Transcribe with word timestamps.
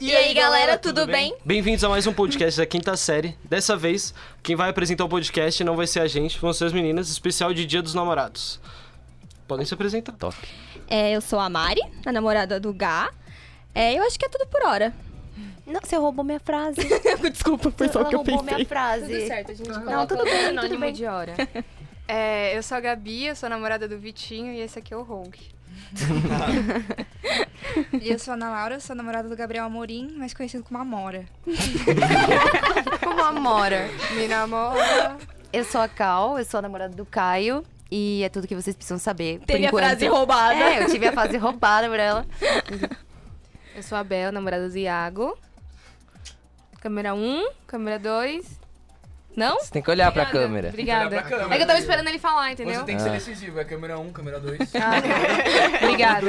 E 0.00 0.14
aí, 0.14 0.32
galera, 0.32 0.78
tudo 0.78 1.06
bem? 1.06 1.36
Bem-vindos 1.44 1.82
a 1.82 1.88
mais 1.88 2.06
um 2.06 2.12
podcast 2.12 2.58
da 2.60 2.64
quinta 2.66 2.96
série. 2.96 3.36
Dessa 3.44 3.76
vez, 3.76 4.14
quem 4.42 4.54
vai 4.54 4.70
apresentar 4.70 5.04
o 5.04 5.08
podcast 5.08 5.62
não 5.64 5.74
vai 5.76 5.88
ser 5.88 6.00
a 6.00 6.06
gente, 6.06 6.38
vão 6.38 6.52
ser 6.52 6.66
as 6.66 6.72
meninas, 6.72 7.10
especial 7.10 7.52
de 7.52 7.66
Dia 7.66 7.82
dos 7.82 7.94
Namorados. 7.94 8.60
Podem 9.48 9.66
se 9.66 9.74
apresentar. 9.74 10.12
Top. 10.12 10.36
É, 10.88 11.10
eu 11.12 11.20
sou 11.20 11.40
a 11.40 11.48
Mari, 11.48 11.80
a 12.06 12.12
namorada 12.12 12.60
do 12.60 12.72
Gá. 12.72 13.10
É, 13.74 13.94
eu 13.98 14.04
acho 14.04 14.16
que 14.18 14.24
é 14.24 14.28
tudo 14.28 14.46
por 14.46 14.62
hora. 14.62 14.94
Não, 15.66 15.80
você 15.80 15.96
roubou 15.96 16.24
minha 16.24 16.40
frase. 16.40 16.80
Desculpa, 17.30 17.72
foi 17.76 17.88
só 17.88 18.02
o 18.02 18.04
que 18.06 18.14
eu 18.14 18.18
roubou 18.18 18.38
pensei. 18.38 18.54
minha 18.54 18.66
frase. 18.66 19.06
Tudo 19.06 19.26
certo, 19.26 19.50
a 19.50 19.54
gente 19.54 19.68
Não, 19.68 20.06
tudo 20.06 20.24
bem, 20.24 20.46
anônimo 20.46 20.60
tudo 20.68 20.80
bem. 20.80 20.92
de 20.92 21.06
hora. 21.06 21.34
É, 22.10 22.56
eu 22.56 22.62
sou 22.62 22.78
a 22.78 22.80
Gabi, 22.80 23.26
eu 23.26 23.36
sou 23.36 23.48
a 23.48 23.50
namorada 23.50 23.86
do 23.86 23.98
Vitinho 23.98 24.50
e 24.54 24.60
esse 24.62 24.78
aqui 24.78 24.94
é 24.94 24.96
o 24.96 25.02
Rogue. 25.02 25.40
E 28.00 28.10
eu 28.10 28.18
sou 28.18 28.32
a 28.32 28.34
Ana 28.34 28.50
Laura, 28.50 28.80
sou 28.80 28.96
namorada 28.96 29.28
do 29.28 29.36
Gabriel 29.36 29.64
Amorim, 29.64 30.12
mais 30.16 30.34
conhecido 30.34 30.64
como 30.64 30.80
Amora. 30.80 31.24
Como 33.04 33.22
Amora. 33.22 33.88
Me 34.14 34.26
namora. 34.26 35.16
Eu 35.52 35.64
sou 35.64 35.80
a 35.80 35.88
Cal, 35.88 36.38
eu 36.38 36.44
sou 36.44 36.58
a 36.58 36.62
namorada 36.62 36.94
do 36.94 37.06
Caio. 37.06 37.64
E 37.90 38.22
é 38.22 38.28
tudo 38.28 38.46
que 38.46 38.54
vocês 38.54 38.76
precisam 38.76 38.98
saber. 38.98 39.40
Teve 39.46 39.66
a 39.66 39.70
frase 39.70 40.06
roubada. 40.08 40.54
É, 40.54 40.82
eu 40.82 40.90
tive 40.90 41.06
a 41.06 41.12
frase 41.12 41.36
roubada 41.36 41.88
por 41.88 41.98
ela. 41.98 42.26
Eu 43.74 43.82
sou 43.82 43.96
a 43.96 44.04
Bel, 44.04 44.32
namorada 44.32 44.68
do 44.68 44.76
Iago. 44.76 45.38
Câmera 46.80 47.14
1, 47.14 47.48
câmera 47.66 47.98
2. 47.98 48.60
Não? 49.38 49.60
Você 49.60 49.70
tem 49.70 49.80
que 49.80 49.88
olhar 49.88 50.10
pra 50.10 50.24
Obrigada, 50.24 50.46
câmera. 50.46 50.68
Obrigada. 50.70 51.08
Pra 51.10 51.22
câmera, 51.22 51.54
é 51.54 51.56
que 51.56 51.62
eu 51.62 51.66
tava 51.68 51.78
viu? 51.78 51.86
esperando 51.88 52.08
ele 52.08 52.18
falar, 52.18 52.50
entendeu? 52.50 52.74
Você 52.80 52.84
tem 52.84 52.96
que 52.96 53.02
ser 53.02 53.10
decisivo, 53.10 53.60
é 53.60 53.64
câmera 53.64 53.96
1, 53.96 54.10
câmera 54.12 54.40
2. 54.40 54.58
Ah, 54.74 55.78
obrigada. 55.84 56.26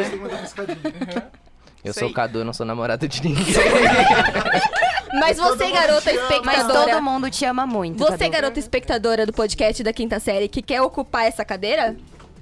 Eu 1.84 1.90
Isso 1.90 2.00
sou 2.00 2.10
o 2.10 2.14
Cadu, 2.14 2.46
não 2.46 2.54
sou 2.54 2.68
namorado 2.68 3.08
de 3.08 3.24
ninguém. 3.24 3.44
Mas 5.20 5.38
você, 5.38 5.72
garota 5.72 6.12
Mas 6.14 6.22
espectadora. 6.22 6.92
todo 6.92 7.02
mundo 7.02 7.32
te 7.32 7.46
ama 7.46 7.66
muito. 7.66 7.98
Você, 7.98 8.18
Cadu. 8.18 8.32
garota 8.32 8.60
espectadora 8.60 9.26
do 9.26 9.34
podcast 9.34 9.82
da 9.82 9.92
quinta 9.92 10.20
série, 10.20 10.48
que 10.48 10.62
quer 10.62 10.82
ocupar 10.84 11.26
essa 11.26 11.44
cadeira, 11.44 11.98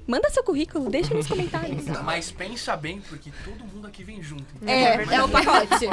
manda 0.06 0.30
seu 0.32 0.44
currículo, 0.44 0.90
deixa 0.90 1.14
nos 1.14 1.28
comentários. 1.28 1.86
Mas 2.04 2.30
pensa 2.30 2.76
bem, 2.76 3.00
porque 3.00 3.32
todo 3.46 3.64
mundo 3.74 3.88
aqui 3.88 4.04
vem 4.04 4.22
junto. 4.22 4.44
É, 4.66 5.16
é 5.16 5.24
o 5.24 5.30
pacote. 5.30 5.74
Assim. 5.74 5.88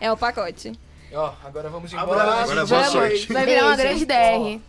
É 0.00 0.10
o 0.10 0.16
pacote. 0.16 0.72
Ó, 1.14 1.32
agora 1.44 1.68
vamos 1.68 1.92
embora. 1.92 2.22
Agora 2.22 2.66
boa 2.66 2.84
sorte. 2.84 3.32
Vai 3.32 3.44
virar 3.44 3.66
uma 3.66 3.76
grande 3.76 4.04
DR. 4.06 4.60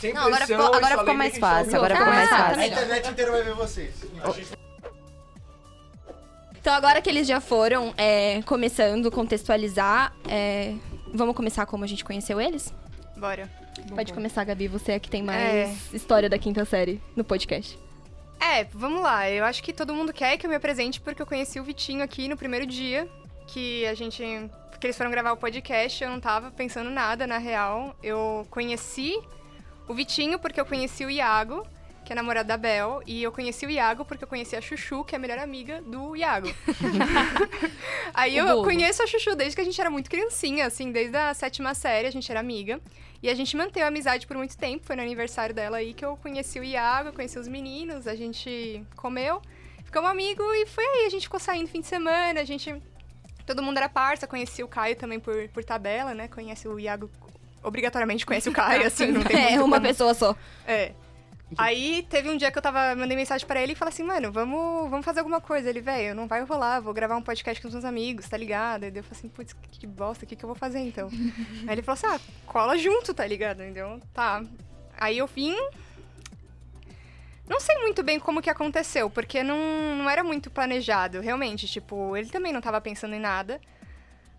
Sem 0.00 0.12
Não, 0.12 0.22
agora 0.22 0.46
pressão, 0.46 0.56
ficou- 0.62 0.76
agora 0.76 0.94
só 0.94 1.00
ficou 1.00 1.14
mais 1.14 1.32
que 1.34 1.40
fácil, 1.40 1.76
agora 1.76 1.96
ficou 1.96 2.12
mais 2.12 2.30
fácil. 2.30 2.60
A 2.60 2.66
internet 2.66 3.08
inteira 3.10 3.30
vai 3.32 3.42
ver 3.42 3.54
vocês. 3.54 3.94
Então, 6.60 6.74
agora 6.74 7.00
que 7.00 7.08
eles 7.08 7.26
já 7.26 7.40
foram 7.40 7.94
é, 7.96 8.42
começando, 8.42 9.10
contextualizar, 9.10 10.12
é, 10.28 10.74
vamos 11.14 11.34
começar 11.34 11.66
como 11.66 11.84
a 11.84 11.86
gente 11.86 12.04
conheceu 12.04 12.40
eles? 12.40 12.72
Bora. 13.16 13.48
Pode 13.94 14.12
começar, 14.12 14.44
Gabi, 14.44 14.66
você 14.68 14.92
é 14.92 14.98
que 14.98 15.08
tem 15.08 15.22
mais 15.22 15.40
É. 15.40 15.74
história 15.96 16.28
da 16.28 16.36
quinta 16.38 16.64
série 16.64 17.00
no 17.16 17.22
podcast. 17.24 17.78
É, 18.40 18.64
vamos 18.72 19.02
lá. 19.02 19.30
Eu 19.30 19.44
acho 19.44 19.62
que 19.62 19.72
todo 19.72 19.94
mundo 19.94 20.12
quer 20.12 20.36
que 20.36 20.46
eu 20.46 20.50
me 20.50 20.56
apresente 20.56 21.00
porque 21.00 21.22
eu 21.22 21.26
conheci 21.26 21.58
o 21.58 21.64
Vitinho 21.64 22.02
aqui 22.02 22.28
no 22.28 22.36
primeiro 22.36 22.66
dia 22.66 23.08
que 23.46 23.86
a 23.86 23.94
gente. 23.94 24.22
Que 24.80 24.86
eles 24.86 24.96
foram 24.96 25.10
gravar 25.10 25.32
o 25.32 25.36
podcast. 25.36 26.02
Eu 26.02 26.10
não 26.10 26.20
tava 26.20 26.50
pensando 26.50 26.90
nada, 26.90 27.26
na 27.26 27.38
real. 27.38 27.94
Eu 28.02 28.46
conheci 28.50 29.18
o 29.86 29.94
Vitinho 29.94 30.38
porque 30.38 30.60
eu 30.60 30.66
conheci 30.66 31.04
o 31.04 31.10
Iago, 31.10 31.66
que 32.04 32.12
é 32.12 32.16
namorado 32.16 32.46
da 32.48 32.56
Bel. 32.56 33.02
E 33.06 33.22
eu 33.22 33.32
conheci 33.32 33.66
o 33.66 33.70
Iago 33.70 34.04
porque 34.04 34.24
eu 34.24 34.28
conheci 34.28 34.54
a 34.56 34.60
Chuchu, 34.60 35.04
que 35.04 35.14
é 35.14 35.18
a 35.18 35.20
melhor 35.20 35.38
amiga 35.38 35.80
do 35.82 36.14
Iago. 36.16 36.48
Aí 38.14 38.34
O 38.36 38.38
eu 38.38 38.46
bolo. 38.46 38.64
conheço 38.64 39.02
a 39.02 39.06
Chuchu 39.06 39.34
desde 39.34 39.54
que 39.56 39.60
a 39.62 39.64
gente 39.64 39.80
era 39.80 39.90
muito 39.90 40.08
criancinha, 40.10 40.66
assim, 40.66 40.90
desde 40.92 41.16
a 41.16 41.34
sétima 41.34 41.74
série 41.74 42.08
a 42.08 42.10
gente 42.10 42.30
era 42.30 42.40
amiga. 42.40 42.80
E 43.22 43.28
a 43.28 43.34
gente 43.34 43.56
manteve 43.56 43.82
a 43.84 43.88
amizade 43.88 44.26
por 44.26 44.36
muito 44.36 44.56
tempo. 44.56 44.86
Foi 44.86 44.94
no 44.94 45.02
aniversário 45.02 45.54
dela 45.54 45.78
aí 45.78 45.92
que 45.92 46.04
eu 46.04 46.16
conheci 46.18 46.60
o 46.60 46.64
Iago, 46.64 47.12
conheci 47.12 47.36
os 47.38 47.48
meninos, 47.48 48.06
a 48.06 48.14
gente 48.14 48.84
comeu, 48.94 49.42
ficamos 49.84 50.08
amigos 50.08 50.46
e 50.54 50.66
foi 50.66 50.84
aí. 50.84 51.06
A 51.06 51.10
gente 51.10 51.22
ficou 51.22 51.40
saindo 51.40 51.68
fim 51.68 51.80
de 51.80 51.86
semana, 51.88 52.40
a 52.40 52.44
gente. 52.44 52.80
Todo 53.48 53.62
mundo 53.62 53.78
era 53.78 53.88
parça, 53.88 54.26
conheci 54.26 54.62
o 54.62 54.68
Caio 54.68 54.94
também 54.94 55.18
por, 55.18 55.48
por 55.48 55.64
tabela, 55.64 56.14
né? 56.14 56.28
Conhece 56.28 56.68
o 56.68 56.78
Iago. 56.78 57.10
Obrigatoriamente 57.62 58.24
conhece 58.24 58.48
o 58.48 58.52
Caio, 58.52 58.84
assim, 58.86 59.08
não 59.08 59.22
tem 59.22 59.54
É, 59.54 59.60
uma 59.60 59.76
como- 59.76 59.80
pessoa 59.88 60.14
só. 60.14 60.36
é. 60.66 60.92
Aí 61.56 62.06
teve 62.10 62.28
um 62.28 62.36
dia 62.36 62.50
que 62.52 62.58
eu 62.58 62.62
tava, 62.62 62.94
mandei 62.94 63.16
mensagem 63.16 63.46
pra 63.46 63.58
ele 63.62 63.72
e 63.72 63.74
falei 63.74 63.90
assim, 63.90 64.02
mano, 64.02 64.30
vamos, 64.30 64.90
vamos 64.90 65.02
fazer 65.02 65.20
alguma 65.20 65.40
coisa. 65.40 65.70
Ele, 65.70 65.80
velho, 65.80 66.14
não 66.14 66.28
vai 66.28 66.44
rolar, 66.44 66.78
vou 66.80 66.92
gravar 66.92 67.16
um 67.16 67.22
podcast 67.22 67.58
com 67.62 67.68
os 67.68 67.72
meus 67.72 67.86
amigos, 67.86 68.28
tá 68.28 68.36
ligado? 68.36 68.84
Aí 68.84 68.92
eu 68.94 69.02
falei 69.02 69.18
assim, 69.18 69.28
putz, 69.30 69.54
que, 69.54 69.78
que 69.80 69.86
bosta, 69.86 70.26
o 70.26 70.28
que, 70.28 70.36
que 70.36 70.44
eu 70.44 70.46
vou 70.46 70.54
fazer 70.54 70.80
então? 70.80 71.08
Aí 71.66 71.70
ele 71.72 71.80
falou 71.82 71.94
assim, 71.94 72.06
ah, 72.06 72.20
cola 72.44 72.76
junto, 72.76 73.14
tá 73.14 73.26
ligado? 73.26 73.62
Então, 73.64 73.98
tá. 74.12 74.42
Aí 74.98 75.16
eu 75.16 75.26
vim. 75.26 75.56
Não 77.48 77.60
sei 77.60 77.78
muito 77.78 78.02
bem 78.02 78.20
como 78.20 78.42
que 78.42 78.50
aconteceu, 78.50 79.08
porque 79.08 79.42
não, 79.42 79.56
não 79.96 80.10
era 80.10 80.22
muito 80.22 80.50
planejado, 80.50 81.20
realmente. 81.20 81.66
Tipo, 81.66 82.16
ele 82.16 82.28
também 82.28 82.52
não 82.52 82.60
tava 82.60 82.80
pensando 82.80 83.14
em 83.14 83.20
nada. 83.20 83.60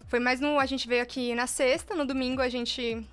Foi 0.07 0.19
mais 0.19 0.39
no. 0.39 0.59
A 0.59 0.65
gente 0.65 0.87
veio 0.87 1.01
aqui 1.01 1.33
na 1.33 1.47
sexta, 1.47 1.95
no 1.95 2.05
domingo 2.05 2.41
a 2.41 2.49
gente 2.49 3.05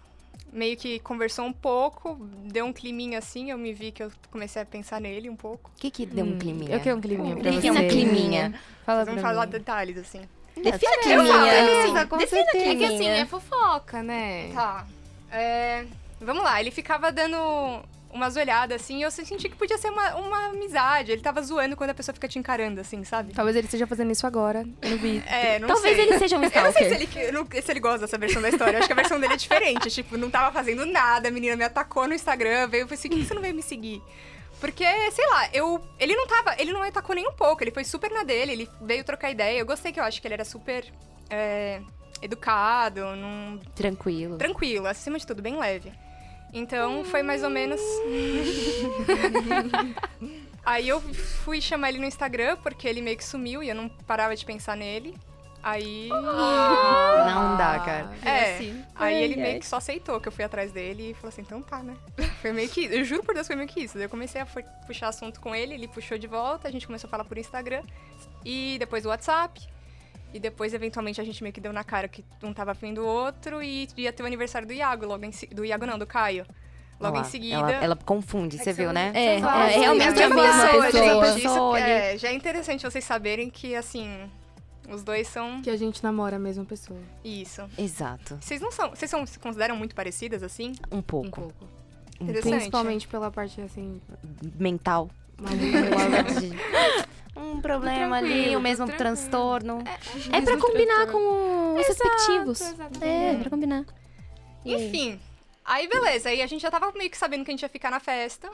meio 0.53 0.77
que 0.77 0.99
conversou 1.01 1.45
um 1.45 1.53
pouco, 1.53 2.17
deu 2.45 2.65
um 2.65 2.73
climinha 2.73 3.19
assim, 3.19 3.51
eu 3.51 3.59
me 3.59 3.73
vi 3.75 3.91
que 3.91 4.03
eu 4.03 4.11
comecei 4.31 4.63
a 4.63 4.65
pensar 4.65 5.01
nele 5.01 5.29
um 5.29 5.37
pouco. 5.37 5.71
O 5.77 5.81
que 5.81 5.91
que 5.91 6.07
deu 6.07 6.25
um 6.25 6.39
climinha? 6.39 6.75
Eu 6.75 6.81
quero 6.81 6.97
um 6.97 7.01
climinha 7.01 7.37
pra 7.37 7.51
Defina 7.51 7.85
climinha. 7.85 8.55
Fala 8.85 9.05
pra 9.05 9.13
Vamos 9.13 9.23
mim. 9.23 9.29
falar 9.29 9.45
detalhes, 9.47 9.99
assim. 9.99 10.23
Defina 10.57 10.93
falo, 10.93 11.03
climinha. 11.03 11.53
beleza, 11.53 12.07
com 12.07 12.17
Defina 12.17 12.45
certeza. 12.45 12.65
É 12.65 12.77
que 12.77 12.85
assim, 12.85 12.97
climinha. 12.97 13.23
é 13.23 13.27
fofoca, 13.27 14.03
né? 14.03 14.51
Tá. 14.55 14.87
É, 15.31 15.85
Vamos 16.21 16.43
lá, 16.43 16.61
ele 16.61 16.71
ficava 16.71 17.13
dando 17.13 17.83
umas 18.17 18.37
olhadas 18.37 18.81
assim, 18.83 18.99
e 18.99 19.03
eu 19.03 19.11
senti 19.11 19.49
que 19.49 19.55
podia 19.57 19.79
ser 19.79 19.91
uma, 19.91 20.15
uma 20.17 20.47
amizade. 20.47 21.13
Ele 21.13 21.21
tava 21.23 21.41
zoando 21.43 21.77
quando 21.77 21.91
a 21.91 21.95
pessoa 21.95 22.13
fica 22.15 22.27
te 22.27 22.39
encarando, 22.39 22.81
assim, 22.81 23.05
sabe? 23.05 23.33
Talvez 23.33 23.55
ele 23.57 23.67
esteja 23.67 23.87
fazendo 23.87 24.11
isso 24.11 24.27
agora. 24.27 24.67
Eu 24.83 24.91
não 24.91 24.99
vi. 24.99 25.23
É, 25.29 25.59
não 25.59 25.69
Talvez 25.69 25.95
sei. 25.97 26.07
ele 26.07 26.19
seja 26.19 26.37
um 26.37 26.43
Eu 26.45 26.51
não 26.65 26.73
sei 26.73 26.89
stalker. 26.89 27.09
se 27.09 27.19
ele, 27.19 27.33
não- 27.33 27.47
se 27.63 27.71
ele 27.71 27.81
gosta 27.81 27.99
dessa 28.01 28.19
versão 28.19 28.43
da 28.43 28.49
história. 28.49 28.73
Eu 28.77 28.79
acho 28.79 28.89
que 28.89 28.93
a 28.93 28.97
versão 28.97 29.21
dele 29.21 29.35
é 29.35 29.37
diferente. 29.37 29.91
Tipo, 29.91 30.17
não 30.17 30.31
tava 30.31 30.53
fazendo 30.53 30.85
nada, 30.87 31.29
a 31.29 31.31
menina 31.31 31.55
me 31.57 31.65
atacou 31.65 32.09
no 32.09 32.15
Instagram, 32.15 32.67
veio 32.69 32.89
e 32.91 32.95
assim: 32.95 33.09
por 33.09 33.19
que 33.19 33.25
você 33.25 33.35
não 33.35 33.43
veio 33.43 33.55
me 33.55 33.63
seguir? 33.63 34.03
Porque, 34.61 34.85
sei 35.11 35.27
lá, 35.29 35.49
eu. 35.53 35.81
Ele 36.01 36.17
não 36.17 36.27
tava. 36.27 36.55
Ele 36.59 36.73
não 36.73 36.81
me 36.81 36.89
atacou 36.89 37.15
nem 37.15 37.29
um 37.29 37.33
pouco, 37.33 37.63
ele 37.63 37.71
foi 37.71 37.85
super 37.85 38.11
na 38.11 38.23
dele, 38.23 38.53
ele 38.53 38.71
veio 38.81 39.05
trocar 39.05 39.31
ideia. 39.31 39.59
Eu 39.59 39.67
gostei 39.67 39.93
que 39.93 40.01
eu 40.01 40.05
acho 40.05 40.21
que 40.21 40.27
ele 40.27 40.35
era 40.35 40.45
super 40.47 40.85
é, 41.29 41.81
educado, 42.23 43.01
Tranquilo. 43.75 44.39
tranquilo, 44.39 44.87
acima 44.87 45.19
de 45.19 45.27
tudo, 45.27 45.43
bem 45.43 45.59
leve. 45.59 45.93
Então 46.53 47.05
foi 47.05 47.23
mais 47.23 47.43
ou 47.43 47.51
menos. 47.51 47.81
Aí 50.65 50.89
eu 50.89 51.01
fui 51.01 51.61
chamar 51.61 51.91
ele 51.91 51.99
no 51.99 52.07
Instagram, 52.07 52.57
porque 52.57 52.89
ele 52.89 53.01
meio 53.01 53.17
que 53.17 53.25
sumiu 53.25 53.63
e 53.63 53.69
eu 53.69 53.75
não 53.75 53.89
parava 53.89 54.35
de 54.35 54.45
pensar 54.45 54.77
nele. 54.77 55.15
Aí. 55.63 56.09
Não 56.09 57.57
dá, 57.57 57.81
cara. 57.85 58.11
É. 58.25 58.55
assim. 58.55 58.85
Aí 58.95 59.15
Ai, 59.17 59.23
ele 59.23 59.35
ai. 59.35 59.41
meio 59.41 59.61
que 59.61 59.67
só 59.67 59.77
aceitou 59.77 60.21
que 60.21 60.29
eu 60.29 60.33
fui 60.33 60.45
atrás 60.45 60.71
dele 60.71 61.11
e 61.11 61.15
falou 61.15 61.29
assim, 61.29 61.43
então 61.43 61.61
tá, 61.61 61.83
né? 61.83 61.97
Foi 62.41 62.53
meio 62.53 62.69
que. 62.69 62.85
Eu 62.85 63.05
juro 63.05 63.23
por 63.25 63.35
Deus, 63.35 63.47
foi 63.47 63.57
meio 63.57 63.69
que 63.69 63.81
isso. 63.81 63.95
Daí 63.95 64.05
eu 64.05 64.09
comecei 64.09 64.41
a 64.41 64.47
puxar 64.87 65.09
assunto 65.09 65.41
com 65.41 65.55
ele, 65.55 65.75
ele 65.75 65.89
puxou 65.89 66.19
de 66.19 66.27
volta, 66.27 66.69
a 66.69 66.71
gente 66.71 66.87
começou 66.87 67.09
a 67.09 67.11
falar 67.11 67.25
por 67.25 67.37
Instagram. 67.37 67.83
E 68.45 68.77
depois 68.79 69.05
o 69.05 69.09
WhatsApp. 69.09 69.61
E 70.37 70.39
depois, 70.39 70.75
eventualmente, 70.75 71.19
a 71.19 71.25
gente 71.25 71.43
meio 71.43 71.53
que 71.53 71.61
deu 71.63 71.73
na 71.73 71.83
cara 71.83 72.09
que 72.09 72.23
um 72.43 72.53
tava 72.53 72.73
afim 72.73 72.93
do 72.93 73.07
outro 73.07 73.63
e 73.63 73.89
ia 73.97 74.13
ter 74.13 74.23
o 74.23 74.27
aniversário 74.27 74.69
do 74.69 74.75
Iago, 74.75 75.07
logo 75.07 75.25
em 75.25 75.33
se... 75.33 75.47
Do 75.47 75.65
Iago 75.65 75.87
não, 75.87 75.99
do 75.99 76.07
Caio. 76.07 76.45
Logo 77.01 77.17
em 77.17 77.21
lá, 77.21 77.25
seguida. 77.25 77.57
Ela, 77.57 77.73
ela 77.73 77.97
confunde, 77.97 78.59
você 78.59 78.73
viu, 78.73 78.93
né? 78.93 79.13
É, 79.15 79.37
Exato. 79.37 79.59
é 79.59 79.79
realmente 79.79 80.23
a 80.23 80.29
mesma 80.29 80.69
pessoa. 80.83 81.33
Pessoa 81.35 81.77
ali. 81.77 81.91
é, 81.91 82.19
já 82.19 82.29
é 82.29 82.35
interessante 82.35 82.83
vocês 82.83 83.05
saberem 83.05 83.49
que, 83.49 83.75
assim, 83.75 84.31
os 84.91 85.03
dois 85.03 85.27
são 85.29 85.61
Que 85.63 85.71
a 85.71 85.77
gente 85.77 86.03
namora 86.03 86.37
a 86.37 86.39
mesma 86.39 86.65
pessoa. 86.65 87.01
isso. 87.25 87.63
Exato. 87.79 88.39
Vocês 88.41 88.61
não 88.61 88.71
são. 88.71 88.91
Vocês 88.91 89.11
são, 89.11 89.27
se 89.27 89.39
consideram 89.39 89.77
muito 89.77 89.95
parecidas, 89.95 90.43
assim? 90.43 90.73
Um 90.93 90.99
Um 90.99 91.03
pouco. 91.03 91.31
pouco. 91.41 91.69
Interessante. 92.21 92.55
Principalmente 92.57 93.09
pela 93.09 93.31
parte, 93.31 93.61
assim, 93.61 94.01
Mental. 94.59 95.11
maluca. 95.39 97.07
Um 97.37 97.61
problema 97.61 98.17
ali, 98.17 98.57
o 98.57 98.61
mesmo 98.61 98.87
transtorno. 98.87 99.83
É 100.33 100.41
pra 100.41 100.57
combinar 100.57 101.07
com 101.07 101.75
os 101.75 101.87
respectivos. 101.87 102.61
exatamente. 102.61 103.05
É, 103.05 103.39
pra 103.39 103.51
combinar. 103.51 103.85
Enfim. 104.65 105.21
Aí, 105.65 105.89
beleza. 105.89 106.29
Aí 106.29 106.41
a 106.43 106.47
gente 106.47 106.63
já 106.63 106.71
tava 106.71 106.91
meio 106.93 107.11
que 107.11 107.19
sabendo 107.19 107.45
que 107.45 107.51
a 107.51 107.53
gente 107.53 107.63
ia 107.63 107.69
ficar 107.69 107.91
na 107.91 108.01
festa. 108.01 108.51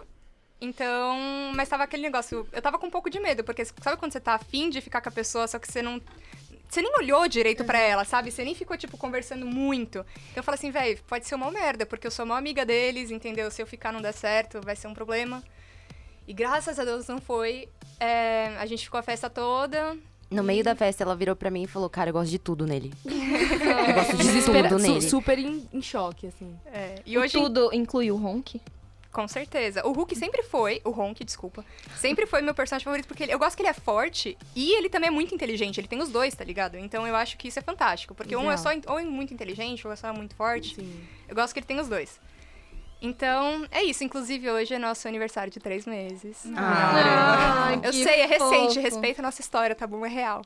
Então, 0.61 1.19
mas 1.55 1.69
tava 1.69 1.83
aquele 1.83 2.03
negócio. 2.03 2.47
Eu 2.53 2.63
tava 2.63 2.79
com 2.79 2.87
um 2.87 2.91
pouco 2.91 3.11
de 3.11 3.19
medo, 3.19 3.43
porque 3.43 3.65
sabe 3.65 3.97
quando 3.97 4.13
você 4.13 4.21
tá 4.21 4.35
afim 4.35 4.71
de 4.71 4.81
ficar 4.81 5.01
com 5.01 5.09
a 5.09 5.13
pessoa, 5.13 5.47
só 5.49 5.59
que 5.59 5.71
você 5.71 5.83
não. 5.83 6.01
Você 6.69 6.81
nem 6.81 6.97
olhou 6.97 7.29
direito 7.29 7.65
pra 7.65 7.79
ela, 7.79 8.05
sabe? 8.05 8.31
Você 8.31 8.45
nem 8.45 8.55
ficou, 8.55 8.79
tipo, 8.79 8.97
conversando 8.97 9.45
muito. 9.45 9.99
Então 9.99 10.37
eu 10.37 10.43
falei 10.43 10.57
assim, 10.59 10.71
velho, 10.71 10.99
pode 11.07 11.27
ser 11.27 11.35
uma 11.35 11.51
merda, 11.51 11.85
porque 11.85 12.07
eu 12.07 12.11
sou 12.11 12.25
uma 12.25 12.39
amiga 12.39 12.65
deles, 12.65 13.11
entendeu? 13.11 13.51
Se 13.51 13.61
eu 13.61 13.67
ficar 13.67 13.93
não 13.93 14.01
der 14.01 14.15
certo, 14.15 14.61
vai 14.63 14.75
ser 14.75 14.87
um 14.87 14.95
problema. 14.95 15.43
E 16.27 16.33
graças 16.33 16.79
a 16.79 16.85
Deus 16.85 17.07
não 17.09 17.21
foi. 17.21 17.69
É, 18.01 18.57
a 18.59 18.67
gente 18.67 18.85
ficou 18.85 18.99
a 18.99 19.03
festa 19.03 19.29
toda. 19.31 19.97
No 20.31 20.43
meio 20.43 20.65
da 20.65 20.75
festa, 20.75 21.03
ela 21.05 21.15
virou 21.15 21.37
pra 21.37 21.51
mim 21.51 21.65
e 21.65 21.67
falou, 21.67 21.91
cara, 21.91 22.09
eu 22.09 22.15
gosto 22.15 22.31
de 22.31 22.39
tudo 22.39 22.67
nele. 22.67 22.93
eu 23.05 23.95
gosto 23.95 24.17
de 24.17 24.23
Desespera- 24.23 24.69
tudo 24.69 24.81
nele. 24.81 25.03
super 25.03 25.39
em, 25.39 25.69
em 25.73 25.83
choque, 25.83 26.27
assim. 26.29 26.57
É, 26.67 26.97
e 27.05 27.19
hoje, 27.19 27.35
tudo 27.35 27.71
inclui 27.73 28.11
o 28.11 28.17
Honk? 28.17 28.61
com 29.13 29.29
certeza. 29.29 29.87
O 29.87 29.93
Hulk 29.93 30.17
sempre 30.17 30.43
foi, 30.43 30.81
o 30.87 30.89
Honk, 30.91 31.23
desculpa, 31.23 31.63
sempre 31.99 32.25
foi 32.25 32.41
meu 32.41 32.55
personagem 32.55 32.83
favorito, 32.87 33.07
porque 33.07 33.25
ele- 33.25 33.35
eu 33.35 33.39
gosto 33.39 33.55
que 33.57 33.61
ele 33.61 33.69
é 33.69 33.75
forte 33.75 34.39
e 34.57 34.73
ele 34.75 34.89
também 34.89 35.09
é 35.09 35.11
muito 35.11 35.35
inteligente. 35.35 35.79
Ele 35.79 35.87
tem 35.87 36.01
os 36.01 36.09
dois, 36.09 36.35
tá 36.35 36.43
ligado? 36.43 36.79
Então 36.79 37.07
eu 37.07 37.15
acho 37.15 37.37
que 37.37 37.49
isso 37.49 37.59
é 37.59 37.63
fantástico. 37.63 38.15
Porque 38.15 38.35
um 38.35 38.51
é 38.51 38.57
só 38.57 38.71
ou 38.87 38.99
é 38.99 39.05
muito 39.05 39.35
inteligente, 39.35 39.87
ou 39.87 39.93
é 39.93 39.97
só 39.97 40.11
muito 40.15 40.35
forte. 40.35 40.77
Sim. 40.77 41.05
Eu 41.29 41.35
gosto 41.35 41.53
que 41.53 41.59
ele 41.59 41.67
tem 41.67 41.79
os 41.79 41.89
dois. 41.89 42.19
Então, 43.03 43.67
é 43.71 43.83
isso. 43.83 44.05
Inclusive, 44.05 44.49
hoje 44.49 44.73
é 44.75 44.79
nosso 44.79 45.09
aniversário 45.09 45.53
de 45.53 45.59
três 45.59 45.85
meses. 45.85 46.45
Ah, 46.57 47.73
eu 47.83 47.91
que 47.91 48.05
sei, 48.05 48.21
é 48.21 48.27
recente. 48.27 48.75
fofo. 48.75 48.81
Respeita 48.81 49.21
a 49.21 49.25
nossa 49.25 49.41
história, 49.41 49.75
tá 49.75 49.87
bom? 49.87 50.07
É 50.07 50.09
real. 50.09 50.43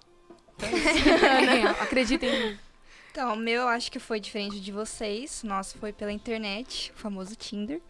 Acreditem 1.81 2.29
em 2.35 2.49
mim. 2.51 2.59
Então, 3.13 3.35
o 3.35 3.37
meu 3.37 3.63
eu 3.63 3.69
acho 3.69 3.93
que 3.93 3.99
foi 3.99 4.19
diferente 4.19 4.59
de 4.61 4.73
vocês. 4.73 5.43
Nosso 5.43 5.79
foi 5.79 5.93
pela 5.93 6.13
internet, 6.13 6.93
o 6.97 6.99
famoso 6.99 7.37
Tinder. 7.37 7.81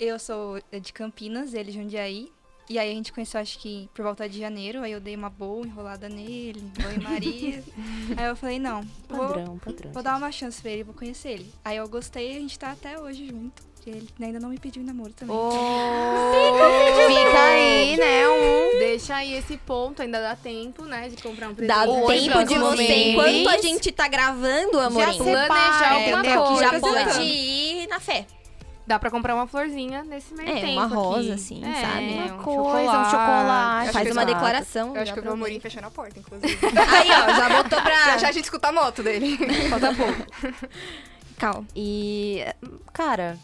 Eu 0.00 0.18
sou 0.18 0.58
de 0.80 0.92
Campinas, 0.92 1.54
ele 1.54 1.70
de 1.70 1.78
Jundiaí. 1.78 2.32
E 2.68 2.78
aí 2.78 2.90
a 2.90 2.94
gente 2.94 3.12
conheceu, 3.12 3.40
acho 3.40 3.58
que 3.58 3.90
por 3.94 4.02
volta 4.02 4.26
de 4.26 4.38
janeiro. 4.38 4.80
Aí 4.82 4.92
eu 4.92 5.00
dei 5.00 5.14
uma 5.14 5.28
boa 5.28 5.66
enrolada 5.66 6.08
nele, 6.08 6.60
banho 6.82 7.02
Maria. 7.02 7.62
aí 8.16 8.24
eu 8.26 8.36
falei, 8.36 8.58
não, 8.58 8.82
vou, 9.08 9.28
Padrão, 9.28 9.58
padrão. 9.58 9.92
vou 9.92 10.02
dar 10.02 10.16
uma 10.16 10.32
chance 10.32 10.62
pra 10.62 10.70
ele, 10.70 10.82
vou 10.84 10.94
conhecer 10.94 11.28
ele. 11.32 11.52
Aí 11.62 11.76
eu 11.76 11.86
gostei 11.88 12.32
e 12.32 12.36
a 12.36 12.40
gente 12.40 12.58
tá 12.58 12.72
até 12.72 12.98
hoje 12.98 13.28
junto. 13.28 13.62
E 13.86 13.90
ele 13.90 14.08
ainda 14.22 14.40
não 14.40 14.48
me 14.48 14.58
pediu 14.58 14.82
em 14.82 14.86
namoro 14.86 15.12
também. 15.12 15.36
Fica 17.06 17.38
aí, 17.38 17.96
né? 17.96 18.28
Um... 18.28 18.78
Deixa 18.78 19.16
aí 19.16 19.34
esse 19.34 19.56
ponto, 19.58 20.00
ainda 20.00 20.20
dá 20.20 20.34
tempo, 20.36 20.84
né, 20.84 21.08
de 21.08 21.22
comprar 21.22 21.48
um 21.48 21.54
presente. 21.54 21.76
Dá 21.76 21.82
tempo 21.84 22.12
de 22.12 22.30
próximo 22.30 22.60
você, 22.66 22.76
mês. 22.76 23.08
enquanto 23.08 23.48
a 23.48 23.58
gente 23.58 23.92
tá 23.92 24.08
gravando, 24.08 24.80
amorim. 24.80 25.18
planejar 25.18 25.92
alguma 25.92 26.20
entendeu? 26.20 26.42
coisa. 26.42 26.60
já 26.62 26.80
pode 26.80 27.20
é. 27.20 27.24
ir 27.24 27.86
na 27.88 28.00
fé. 28.00 28.26
Dá 28.86 28.98
pra 28.98 29.10
comprar 29.10 29.34
uma 29.34 29.46
florzinha 29.46 30.04
nesse 30.04 30.34
meio 30.34 30.48
É, 30.48 30.60
tempo 30.60 30.72
uma 30.72 30.86
rosa, 30.86 31.20
aqui. 31.20 31.32
assim, 31.32 31.62
é, 31.64 31.80
sabe? 31.80 32.04
Um 32.04 32.16
Uma 32.16 32.42
coisa, 32.42 32.98
um 33.00 33.04
chocolate. 33.04 33.92
Faz 33.92 34.10
uma 34.10 34.26
declaração. 34.26 34.94
Eu 34.94 35.02
acho 35.02 35.06
já 35.06 35.12
que 35.14 35.18
eu 35.20 35.22
vi 35.22 35.28
o. 35.30 35.32
Amorim 35.32 35.58
fechando 35.60 35.86
a 35.86 35.90
porta, 35.90 36.18
inclusive. 36.18 36.58
Aí, 36.76 37.08
ó, 37.10 37.34
já 37.34 37.62
botou 37.62 37.80
pra... 37.80 38.04
já 38.04 38.18
já 38.18 38.28
a 38.28 38.32
gente 38.32 38.44
escuta 38.44 38.68
a 38.68 38.72
moto 38.72 39.02
dele. 39.02 39.38
Falta 39.70 39.94
pouco. 39.94 40.26
Calma. 41.38 41.66
E, 41.74 42.44
cara, 42.92 43.38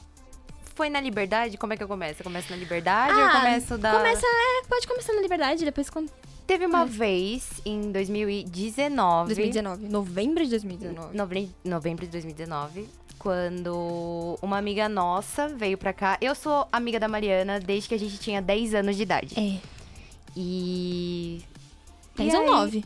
foi 0.81 0.89
na 0.89 0.99
liberdade? 0.99 1.59
Como 1.59 1.75
é 1.75 1.77
que 1.77 1.83
eu 1.83 1.89
começo? 1.89 2.21
Eu 2.21 2.25
começo 2.25 2.51
na 2.51 2.57
liberdade 2.57 3.13
ou 3.13 3.21
Ah, 3.21 3.27
eu 3.27 3.41
começo 3.41 3.77
da... 3.77 3.93
Começa, 3.93 4.27
é, 4.27 4.67
pode 4.67 4.89
começar 4.89 5.13
na 5.13 5.21
liberdade, 5.21 5.63
depois 5.63 5.91
quando... 5.91 6.11
Teve 6.47 6.65
uma 6.65 6.87
vez, 6.87 7.61
em 7.67 7.93
2019... 7.93 9.35
2019. 9.35 9.89
Novembro 9.91 10.43
de 10.43 10.49
2019. 10.49 11.15
Novembro, 11.15 11.55
novembro 11.63 12.07
de 12.07 12.13
2019, 12.13 12.89
quando 13.19 14.39
uma 14.41 14.57
amiga 14.57 14.89
nossa 14.89 15.49
veio 15.49 15.77
pra 15.77 15.93
cá. 15.93 16.17
Eu 16.19 16.35
sou 16.35 16.67
amiga 16.73 16.99
da 16.99 17.09
Mariana 17.09 17.61
desde 17.61 17.87
que 17.87 17.95
a 17.95 17.99
gente 17.99 18.17
tinha 18.17 18.41
10 18.41 18.75
anos 18.77 18.97
de 18.97 19.03
idade. 19.03 19.35
É. 19.39 19.61
E. 20.35 21.43
10 22.17 22.33
E 22.33 22.37
ou 22.37 22.43
aí? 22.43 22.49
9? 22.49 22.85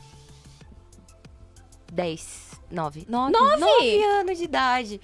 10. 1.93 2.51
9. 2.73 3.07
9? 3.09 3.33
Nove? 3.33 4.05
anos 4.05 4.37
de 4.37 4.45
idade. 4.45 5.01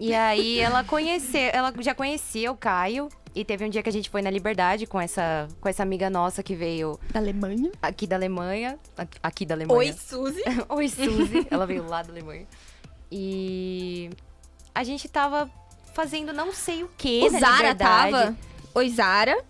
E 0.00 0.14
aí 0.14 0.58
ela 0.58 0.82
conheceu, 0.82 1.50
ela 1.52 1.72
já 1.80 1.94
conhecia 1.94 2.50
o 2.50 2.56
Caio. 2.56 3.08
E 3.32 3.44
teve 3.44 3.64
um 3.64 3.68
dia 3.68 3.80
que 3.80 3.88
a 3.88 3.92
gente 3.92 4.10
foi 4.10 4.22
na 4.22 4.30
Liberdade 4.30 4.86
com 4.86 5.00
essa, 5.00 5.46
com 5.60 5.68
essa 5.68 5.84
amiga 5.84 6.10
nossa 6.10 6.42
que 6.42 6.52
veio 6.56 6.98
Da 7.12 7.20
Alemanha. 7.20 7.70
aqui 7.80 8.04
da 8.04 8.16
Alemanha. 8.16 8.76
Aqui- 9.22 9.46
da 9.46 9.54
Alemanha. 9.54 9.78
Oi, 9.78 9.92
Suzy. 9.92 10.42
Oi, 10.68 10.88
Suzy. 10.88 11.46
Ela 11.48 11.64
veio 11.64 11.86
lá 11.86 12.02
da 12.02 12.10
Alemanha. 12.10 12.44
E 13.12 14.10
a 14.74 14.82
gente 14.82 15.08
tava 15.08 15.48
fazendo 15.94 16.32
não 16.32 16.52
sei 16.52 16.82
o 16.82 16.90
que 16.96 17.20
O 17.28 17.30
na 17.32 17.38
Zara 17.38 17.56
liberdade. 17.58 18.10
tava. 18.12 18.36
Oi, 18.74 18.90
Zara. 18.90 19.44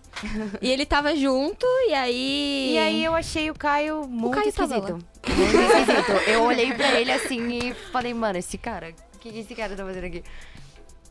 e 0.61 0.71
ele 0.71 0.85
tava 0.85 1.15
junto, 1.15 1.65
e 1.89 1.95
aí... 1.95 2.71
E 2.75 2.79
aí 2.79 3.05
eu 3.05 3.15
achei 3.15 3.51
o 3.51 3.55
Caio 3.55 4.07
muito 4.09 4.35
Caio 4.35 4.53
tava 4.53 4.77
esquisito. 4.77 5.07
Muito 5.37 5.57
esquisito. 5.57 6.13
Eu 6.31 6.43
olhei 6.43 6.75
pra 6.75 7.01
ele 7.01 7.13
assim 7.13 7.49
e 7.69 7.75
falei, 7.93 8.13
mano, 8.13 8.39
esse 8.39 8.59
cara, 8.59 8.91
o 8.91 9.10
que 9.21 9.31
que 9.31 9.39
esse 9.41 9.55
cara 9.55 9.77
tá 9.77 9.85
fazendo 9.85 10.05
aqui? 10.05 10.25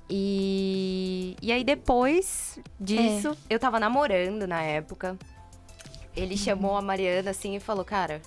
E, 0.09 1.35
e 1.41 1.51
aí 1.51 1.63
depois 1.63 2.59
disso, 2.79 3.38
eu 3.50 3.59
tava 3.59 3.79
namorando 3.79 4.47
na 4.47 4.61
época. 4.61 5.17
Ele 6.15 6.35
chamou 6.35 6.75
a 6.75 6.81
Mariana 6.81 7.29
assim 7.29 7.56
e 7.56 7.59
falou, 7.59 7.85
cara, 7.85 8.21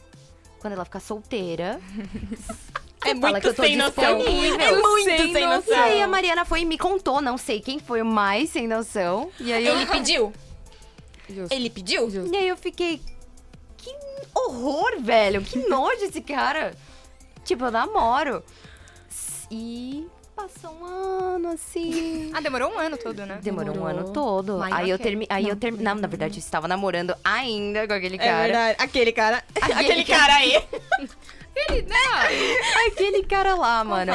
quando 0.61 0.75
ela 0.75 0.84
ficar 0.84 1.00
solteira, 1.00 1.81
É 3.05 3.17
fala 3.17 3.40
que 3.40 3.49
eu 3.49 3.55
tô 3.55 3.62
disponível. 3.62 4.61
É 4.61 4.81
muito 4.81 5.05
sem, 5.05 5.32
sem 5.32 5.46
noção. 5.46 5.75
E 5.76 5.81
aí 5.81 6.02
a 6.02 6.06
Mariana 6.06 6.44
foi 6.44 6.61
e 6.61 6.64
me 6.64 6.78
contou, 6.78 7.20
não 7.20 7.37
sei 7.37 7.61
quem 7.61 7.81
foi 7.81 8.00
o 8.00 8.06
mais 8.06 8.50
sem 8.50 8.69
noção. 8.69 9.31
E 9.40 9.52
aí 9.52 9.67
eu, 9.67 9.75
Ele 9.75 9.87
pediu? 9.87 10.32
Justo. 11.28 11.55
Ele 11.55 11.70
pediu? 11.70 12.08
e 12.32 12.37
aí 12.37 12.49
eu 12.49 12.56
fiquei. 12.56 13.00
Que 13.76 13.93
horror, 14.35 15.00
velho! 15.00 15.43
Que 15.43 15.58
nojo 15.69 16.05
esse 16.05 16.20
cara! 16.20 16.75
Tipo, 17.44 17.64
eu 17.64 17.70
namoro. 17.73 18.44
E 19.54 20.06
passou 20.34 20.70
um 20.72 20.82
ano 20.87 21.50
assim. 21.50 22.31
Ah, 22.32 22.40
demorou 22.40 22.72
um 22.72 22.78
ano 22.78 22.96
todo, 22.96 23.26
né? 23.26 23.38
Demorou, 23.43 23.70
um 23.70 23.75
Demorou. 23.75 23.99
ano 24.00 24.12
todo. 24.12 24.56
Mas 24.58 24.72
aí 24.72 24.88
eu 24.88 24.96
ok. 24.96 25.04
termi... 25.04 25.26
aí 25.28 25.44
eu 25.44 25.50
Não. 25.50 25.56
termi... 25.56 25.82
Não, 25.82 25.94
na 25.94 26.08
verdade, 26.08 26.38
eu 26.38 26.40
estava 26.40 26.66
namorando 26.66 27.14
ainda 27.22 27.87
com 27.87 27.93
aquele 27.93 28.14
É 28.16 28.19
cara. 28.19 28.43
verdade. 28.44 28.76
Aquele 28.78 29.12
cara. 29.12 29.44
Aquele 29.54 29.81
Aquele 29.81 30.04
cara. 30.04 30.20
cara 30.20 30.34
aí. 30.37 30.64
aquele 32.87 33.22
cara 33.25 33.54
lá, 33.54 33.84
mano. 33.84 34.10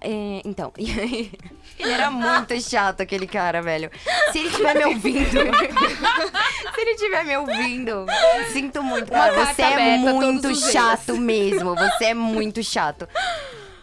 É, 0.00 0.40
então, 0.42 0.72
e 0.78 0.90
aí, 0.98 1.32
ele 1.78 1.92
era 1.92 2.10
muito 2.10 2.58
chato, 2.62 3.02
aquele 3.02 3.26
cara, 3.26 3.60
velho. 3.60 3.90
Se 4.32 4.38
ele 4.38 4.48
estiver 4.48 4.74
me 4.74 4.84
ouvindo, 4.86 5.28
se 6.74 6.80
ele 6.80 6.90
estiver 6.92 7.24
me 7.26 7.36
ouvindo, 7.36 8.06
sinto 8.54 8.82
muito, 8.82 9.12
cara. 9.12 9.34
carta 9.34 9.54
Você 9.54 9.62
é 9.62 9.72
aberta 9.74 10.12
muito 10.14 10.54
chato 10.54 11.16
mesmo, 11.18 11.74
você 11.74 12.06
é 12.06 12.14
muito 12.14 12.62
chato. 12.64 13.06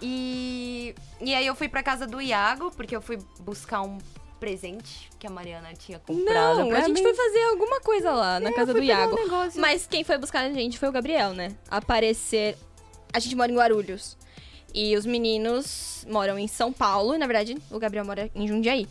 E, 0.10 0.96
e 1.20 1.36
aí 1.36 1.46
eu 1.46 1.54
fui 1.54 1.68
pra 1.68 1.84
casa 1.84 2.08
do 2.08 2.22
Iago, 2.22 2.72
porque 2.72 2.96
eu 2.96 3.02
fui 3.02 3.18
buscar 3.42 3.82
um 3.82 3.98
presente 4.40 5.10
que 5.20 5.28
a 5.28 5.30
Mariana 5.30 5.74
tinha 5.74 6.00
comprado 6.00 6.60
Não, 6.60 6.72
a 6.72 6.80
gente 6.82 6.94
mim. 6.94 7.02
foi 7.04 7.14
fazer 7.14 7.44
alguma 7.50 7.82
coisa 7.82 8.12
lá 8.12 8.40
na 8.40 8.52
É, 8.52 8.54
casa 8.54 8.74
do 8.74 8.82
Iago. 8.82 9.18
um. 9.20 9.60
Mas 9.60 9.86
quem 9.86 10.04
foi 10.06 10.18
buscar 10.18 10.46
a 10.46 10.54
gente 10.54 10.80
foi 10.80 10.88
o 10.88 10.92
Gabriel, 10.94 11.34
né? 11.34 11.56
Aparecer. 11.70 12.56
A 13.12 13.20
gente 13.20 13.36
mora 13.36 13.52
em 13.52 13.56
Guarulhos. 13.56 14.16
E 14.74 14.96
os 14.96 15.06
meninos 15.06 16.06
moram 16.10 16.38
em 16.40 16.48
São 16.48 16.72
Paulo. 16.72 17.16
E, 17.16 17.18
na 17.18 17.26
verdade, 17.28 17.58
o 17.70 17.80
Gabriel 17.80 18.06
mora 18.06 18.30
em 18.34 18.48
Jundiaí. 18.48 18.88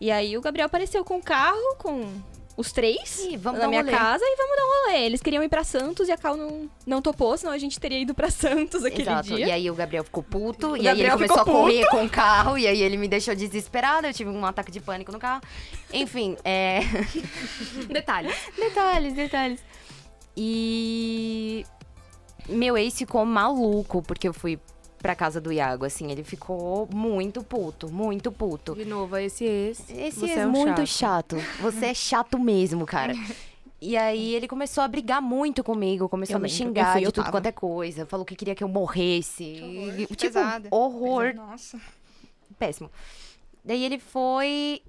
E 0.00 0.10
aí 0.10 0.36
o 0.36 0.40
Gabriel 0.40 0.66
apareceu 0.66 1.04
com 1.04 1.16
o 1.18 1.22
carro, 1.22 1.76
com 1.78 2.12
os 2.60 2.72
três, 2.72 3.20
Ih, 3.24 3.36
vamos 3.36 3.58
na 3.58 3.66
um 3.66 3.70
minha 3.70 3.82
casa 3.84 4.22
e 4.22 4.36
vamos 4.36 4.56
dar 4.56 4.62
um 4.62 4.68
rolê. 4.68 5.06
Eles 5.06 5.22
queriam 5.22 5.42
ir 5.42 5.48
pra 5.48 5.64
Santos 5.64 6.08
e 6.08 6.12
a 6.12 6.16
Cal 6.16 6.36
não, 6.36 6.70
não 6.86 7.00
topou, 7.00 7.36
senão 7.36 7.52
a 7.52 7.58
gente 7.58 7.80
teria 7.80 7.98
ido 7.98 8.14
pra 8.14 8.28
Santos 8.30 8.84
aquele 8.84 9.02
Exato. 9.02 9.28
dia. 9.28 9.46
E 9.46 9.50
aí 9.50 9.70
o 9.70 9.74
Gabriel 9.74 10.04
ficou 10.04 10.22
puto, 10.22 10.76
e 10.76 10.80
aí 10.80 10.84
Gabriel 10.84 11.18
ele 11.18 11.28
começou 11.28 11.40
a 11.40 11.44
correr 11.44 11.86
com 11.86 12.04
o 12.04 12.08
carro, 12.08 12.58
e 12.58 12.66
aí 12.66 12.82
ele 12.82 12.96
me 12.96 13.08
deixou 13.08 13.34
desesperada, 13.34 14.08
eu 14.08 14.14
tive 14.14 14.30
um 14.30 14.44
ataque 14.44 14.70
de 14.70 14.80
pânico 14.80 15.10
no 15.10 15.18
carro. 15.18 15.42
Enfim, 15.92 16.36
é. 16.44 16.80
Detalhe. 17.88 18.32
detalhes, 18.56 19.14
detalhes. 19.14 19.60
E. 20.36 21.64
Meu 22.48 22.76
ex 22.76 22.98
ficou 22.98 23.24
maluco 23.24 24.02
porque 24.02 24.28
eu 24.28 24.34
fui 24.34 24.58
pra 25.00 25.14
casa 25.14 25.40
do 25.40 25.50
Iago, 25.52 25.84
assim, 25.84 26.10
ele 26.10 26.22
ficou 26.22 26.88
muito 26.92 27.42
puto, 27.42 27.90
muito 27.90 28.30
puto. 28.30 28.74
De 28.74 28.84
novo, 28.84 29.16
esse 29.16 29.44
ex. 29.44 29.88
Esse 29.90 30.20
você 30.20 30.32
é, 30.32 30.38
é 30.40 30.46
um 30.46 30.50
muito 30.50 30.86
chato. 30.86 31.38
chato. 31.38 31.62
Você 31.62 31.86
é 31.86 31.94
chato 31.94 32.38
mesmo, 32.38 32.84
cara. 32.86 33.14
E 33.82 33.96
aí 33.96 34.34
ele 34.34 34.46
começou 34.46 34.84
a 34.84 34.88
brigar 34.88 35.22
muito 35.22 35.64
comigo, 35.64 36.06
começou 36.06 36.34
Eu 36.34 36.38
a 36.40 36.42
me 36.42 36.50
xingar 36.50 36.92
fui, 36.92 37.00
de 37.00 37.06
tudo 37.06 37.24
tava. 37.24 37.30
quanto 37.30 37.46
é 37.46 37.50
coisa. 37.52 38.04
Falou 38.04 38.26
que 38.26 38.36
queria 38.36 38.54
que 38.54 38.62
eu 38.62 38.68
morresse. 38.68 39.42
E, 39.42 40.06
tipo, 40.06 40.16
pesada. 40.18 40.68
horror. 40.70 41.32
Nossa. 41.34 41.80
Péssimo. 42.58 42.90
Daí 43.64 43.82
ele 43.82 43.98
foi 43.98 44.82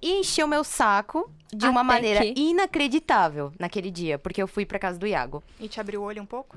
e 0.00 0.20
encheu 0.20 0.46
meu 0.46 0.62
saco 0.62 1.28
de 1.52 1.66
Até 1.66 1.68
uma 1.68 1.82
maneira 1.82 2.20
que- 2.20 2.40
inacreditável 2.40 3.52
naquele 3.58 3.90
dia, 3.90 4.20
porque 4.20 4.40
eu 4.40 4.46
fui 4.46 4.64
pra 4.64 4.78
casa 4.78 4.96
do 5.00 5.06
Iago. 5.08 5.42
E 5.58 5.66
te 5.66 5.80
abriu 5.80 6.00
o 6.02 6.04
olho 6.04 6.22
um 6.22 6.26
pouco? 6.26 6.56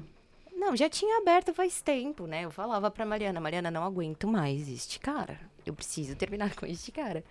Não, 0.60 0.76
já 0.76 0.90
tinha 0.90 1.20
aberto 1.20 1.54
faz 1.54 1.82
tempo, 1.82 2.28
né? 2.28 2.44
Eu 2.44 2.52
falava 2.52 2.92
pra 2.92 3.06
Mariana, 3.06 3.40
Mariana, 3.40 3.72
não 3.72 3.84
aguento 3.84 4.28
mais 4.28 4.68
este 4.68 5.00
cara. 5.00 5.40
Eu 5.66 5.74
preciso 5.74 6.16
terminar 6.18 6.54
com 6.60 6.66
este 6.66 6.92
cara. 6.92 7.24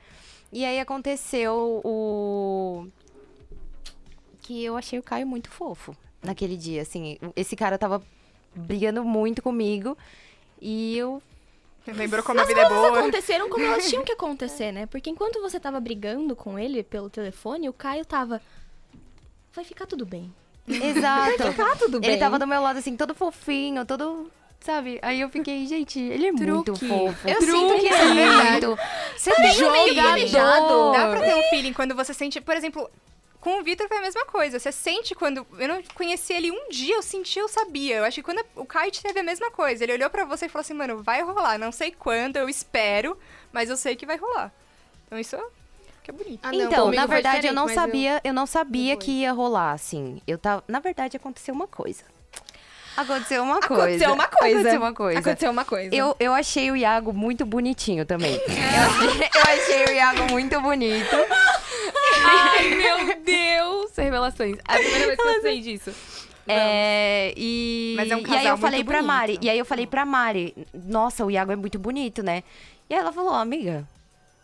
E 0.50 0.64
aí 0.64 0.80
aconteceu 0.80 1.82
o 1.85 2.88
que 4.40 4.64
eu 4.64 4.78
achei 4.78 4.99
o 4.99 5.02
Caio 5.02 5.26
muito 5.26 5.50
fofo 5.50 5.94
naquele 6.23 6.56
dia, 6.56 6.80
assim. 6.80 7.18
Esse 7.37 7.54
cara 7.54 7.76
tava 7.76 8.02
brigando 8.54 9.04
muito 9.04 9.42
comigo 9.42 9.97
e 10.61 10.97
eu 10.97 11.23
Lembrou 11.87 12.23
como 12.23 12.38
a 12.38 12.42
As 12.42 12.49
vida 12.49 12.61
é 12.61 12.68
coisas 12.68 12.87
boa? 12.87 12.99
aconteceram 12.99 13.49
como 13.49 13.64
elas 13.64 13.88
tinham 13.88 14.04
que 14.04 14.12
acontecer, 14.12 14.73
né? 14.73 14.87
Porque 14.87 15.08
enquanto 15.08 15.40
você 15.40 15.58
tava 15.58 15.80
brigando 15.80 16.37
com 16.37 16.58
ele 16.58 16.82
pelo 16.82 17.08
telefone, 17.08 17.68
o 17.68 17.73
Caio 17.73 18.04
tava. 18.04 18.42
Vai 19.54 19.64
ficar 19.64 19.87
tudo 19.87 20.04
bem. 20.04 20.32
Exato. 20.68 21.54
Tá 21.54 21.76
tudo 21.76 22.00
bem. 22.00 22.10
Ele 22.10 22.18
tava 22.18 22.38
do 22.38 22.46
meu 22.46 22.60
lado, 22.60 22.78
assim, 22.78 22.96
todo 22.96 23.14
fofinho, 23.14 23.84
todo. 23.84 24.30
Sabe? 24.60 24.98
Aí 25.02 25.20
eu 25.20 25.28
fiquei, 25.28 25.66
gente, 25.66 26.00
ele 26.00 26.26
é 26.26 26.32
muito 26.32 26.72
Truque. 26.72 26.88
fofo. 26.88 27.28
Eu 27.28 27.40
sinto 27.40 27.75
que 27.78 27.87
Ele 27.87 27.88
isso 27.88 28.02
é 28.02 28.14
verdade. 28.14 28.66
muito. 28.66 28.82
Você 29.16 29.30
um 29.30 29.34
feeling. 29.34 30.26
Jogador. 30.26 30.92
Dá 30.92 31.10
pra 31.10 31.20
ter 31.20 31.34
um 31.37 31.42
feeling 31.44 31.72
quando 31.72 31.94
você 31.94 32.12
sente, 32.12 32.40
por 32.40 32.56
exemplo, 32.56 32.90
com 33.40 33.60
o 33.60 33.62
Vitor 33.62 33.87
foi 33.87 33.98
a 33.98 34.02
mesma 34.02 34.25
coisa. 34.26 34.58
Você 34.58 34.72
sente 34.72 35.14
quando. 35.14 35.46
Eu 35.58 35.68
não 35.68 35.82
conheci 35.94 36.32
ele 36.32 36.50
um 36.50 36.68
dia, 36.70 36.96
eu 36.96 37.02
senti, 37.02 37.38
eu 37.38 37.48
sabia. 37.48 37.96
Eu 37.98 38.04
acho 38.04 38.16
que 38.16 38.22
quando 38.22 38.44
o 38.56 38.66
Caio 38.66 38.90
teve 38.90 39.20
a 39.20 39.22
mesma 39.22 39.50
coisa. 39.50 39.84
Ele 39.84 39.92
olhou 39.92 40.10
pra 40.10 40.25
você 40.25 40.46
e 40.46 40.48
falou 40.48 40.62
assim, 40.62 40.75
mano, 40.75 41.02
vai 41.02 41.22
rolar. 41.22 41.56
Não 41.56 41.70
sei 41.70 41.92
quando, 41.92 42.37
eu 42.37 42.48
espero, 42.48 43.16
mas 43.52 43.70
eu 43.70 43.76
sei 43.76 43.94
que 43.94 44.04
vai 44.04 44.16
rolar. 44.16 44.52
Então 45.06 45.18
isso 45.18 45.37
que 46.08 46.10
é 46.10 46.12
bonito. 46.12 46.40
Ah, 46.42 46.52
não, 46.52 46.66
então, 46.66 46.90
na 46.90 47.06
verdade, 47.06 47.46
eu 47.46 47.52
não 47.52 47.68
sabia, 47.68 48.20
eu... 48.24 48.32
não 48.32 48.46
sabia 48.46 48.92
Depois. 48.92 49.04
que 49.04 49.12
ia 49.20 49.32
rolar, 49.32 49.72
assim. 49.72 50.20
Eu 50.26 50.38
tava, 50.38 50.64
na 50.66 50.80
verdade, 50.80 51.16
aconteceu 51.16 51.54
uma 51.54 51.66
coisa. 51.66 52.02
Aconteceu 52.96 53.44
uma 53.44 53.60
coisa. 53.60 53.84
Aconteceu 53.84 54.12
uma 54.12 54.26
coisa. 54.26 54.58
Aconteceu 54.58 54.80
uma 54.80 54.92
coisa. 54.92 55.18
Aconteceu 55.20 55.50
uma 55.52 55.64
coisa. 55.64 55.94
Eu, 55.94 56.16
eu 56.18 56.34
achei 56.34 56.70
o 56.70 56.76
Iago 56.76 57.12
muito 57.12 57.46
bonitinho 57.46 58.04
também. 58.04 58.34
eu, 58.42 59.06
achei, 59.06 59.28
eu 59.34 59.42
achei 59.42 59.84
o 59.84 59.96
Iago 59.96 60.32
muito 60.32 60.60
bonito. 60.60 61.16
Ai, 62.24 62.70
meu 62.70 63.20
Deus! 63.20 63.96
Revelações. 63.96 64.58
A 64.66 64.74
primeira 64.74 65.06
vez 65.06 65.16
que 65.16 65.28
eu 65.28 65.42
sei 65.42 65.60
disso. 65.60 65.94
É, 66.50 67.34
e, 67.36 67.94
Mas 67.96 68.10
é 68.10 68.16
um 68.16 68.20
e 68.20 68.22
aí 68.22 68.26
casal 68.26 68.46
eu 68.46 68.56
falei 68.56 68.78
muito 68.78 68.88
pra 68.88 69.02
Mari, 69.02 69.32
bonito. 69.34 69.44
e 69.44 69.50
aí 69.50 69.58
eu 69.58 69.66
falei 69.66 69.86
pra 69.86 70.06
Mari, 70.06 70.54
nossa, 70.72 71.22
o 71.22 71.30
Iago 71.30 71.52
é 71.52 71.56
muito 71.56 71.78
bonito, 71.78 72.22
né? 72.22 72.42
E 72.88 72.94
aí 72.94 73.00
ela 73.00 73.12
falou, 73.12 73.34
amiga, 73.34 73.86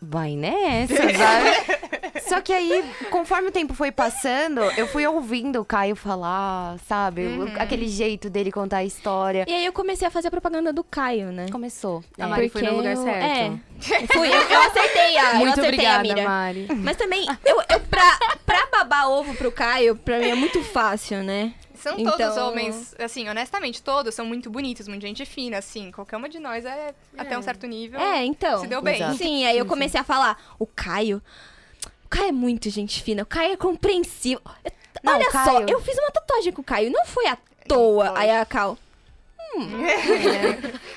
vai 0.09 0.35
nessa, 0.35 0.95
sabe? 1.17 2.21
Só 2.27 2.41
que 2.41 2.51
aí, 2.53 2.83
conforme 3.11 3.49
o 3.49 3.51
tempo 3.51 3.73
foi 3.73 3.91
passando, 3.91 4.61
eu 4.77 4.87
fui 4.87 5.05
ouvindo 5.05 5.59
o 5.61 5.65
Caio 5.65 5.95
falar, 5.95 6.77
sabe? 6.87 7.21
O- 7.27 7.61
Aquele 7.61 7.87
jeito 7.87 8.29
dele 8.29 8.51
contar 8.51 8.77
a 8.77 8.83
história. 8.85 9.45
E 9.47 9.53
aí 9.53 9.65
eu 9.65 9.73
comecei 9.73 10.07
a 10.07 10.11
fazer 10.11 10.29
a 10.29 10.31
propaganda 10.31 10.71
do 10.73 10.83
Caio, 10.83 11.31
né? 11.31 11.47
Começou. 11.51 12.03
A. 12.19 12.27
Mari 12.27 12.49
foi 12.49 12.61
no 12.61 12.67
Porque 12.69 12.77
lugar 12.87 12.95
eu- 12.95 13.03
certo. 13.03 13.25
É. 13.25 14.07
Fui, 14.13 14.27
eu, 14.27 14.41
eu 14.41 14.61
acertei 14.61 15.17
a, 15.17 15.33
eu 15.33 15.39
Muito 15.39 15.59
a 15.59 15.63
obrigada, 15.63 16.03
mira. 16.03 16.23
Mari. 16.23 16.67
Mas 16.81 16.97
também, 16.97 17.25
eu, 17.45 17.57
eu 17.69 17.79
pra, 17.81 18.17
pra 18.45 18.65
babar 18.71 19.09
ovo 19.09 19.35
pro 19.35 19.51
Caio, 19.51 19.95
pra 19.95 20.17
mim 20.19 20.29
é 20.29 20.35
muito 20.35 20.63
fácil, 20.63 21.23
né? 21.23 21.53
São 21.85 21.99
Então- 21.99 22.17
todos 22.17 22.35
homens, 22.37 22.95
assim, 22.97 23.29
honestamente, 23.29 23.83
todos 23.83 24.15
são 24.15 24.25
muito 24.25 24.49
bonitos, 24.49 24.87
muito 24.87 25.03
gente 25.03 25.23
fina, 25.23 25.59
assim. 25.59 25.91
Qualquer 25.91 26.17
uma 26.17 26.27
de 26.27 26.39
nós 26.39 26.65
é, 26.65 26.95
até 27.15 27.37
um 27.37 27.43
certo 27.43 27.67
nível. 27.67 27.99
É, 27.99 28.25
então. 28.25 28.59
Se 28.61 28.67
deu 28.67 28.81
bem. 28.81 28.95
Exato. 28.95 29.17
Sim, 29.17 29.45
aí 29.45 29.55
eu 29.57 29.67
comecei 29.67 29.99
a 30.01 30.03
falar, 30.03 30.35
o 30.57 30.65
Caio. 30.65 31.21
O 32.03 32.09
Caio 32.09 32.29
é 32.29 32.31
muito 32.31 32.69
gente 32.71 33.03
fina, 33.03 33.21
o 33.21 33.25
Caio 33.25 33.53
é 33.53 33.57
compreensivo. 33.57 34.41
Não, 35.03 35.13
Olha 35.13 35.27
o 35.27 35.31
só, 35.31 35.43
Caio- 35.43 35.69
eu 35.69 35.79
fiz 35.79 35.95
uma 35.97 36.09
tatuagem 36.09 36.51
com 36.51 36.61
o 36.61 36.65
Caio, 36.65 36.91
não 36.91 37.05
foi 37.05 37.27
à 37.27 37.37
toa. 37.67 38.17
Aí 38.17 38.31
a 38.31 38.43
Cal. 38.45 38.77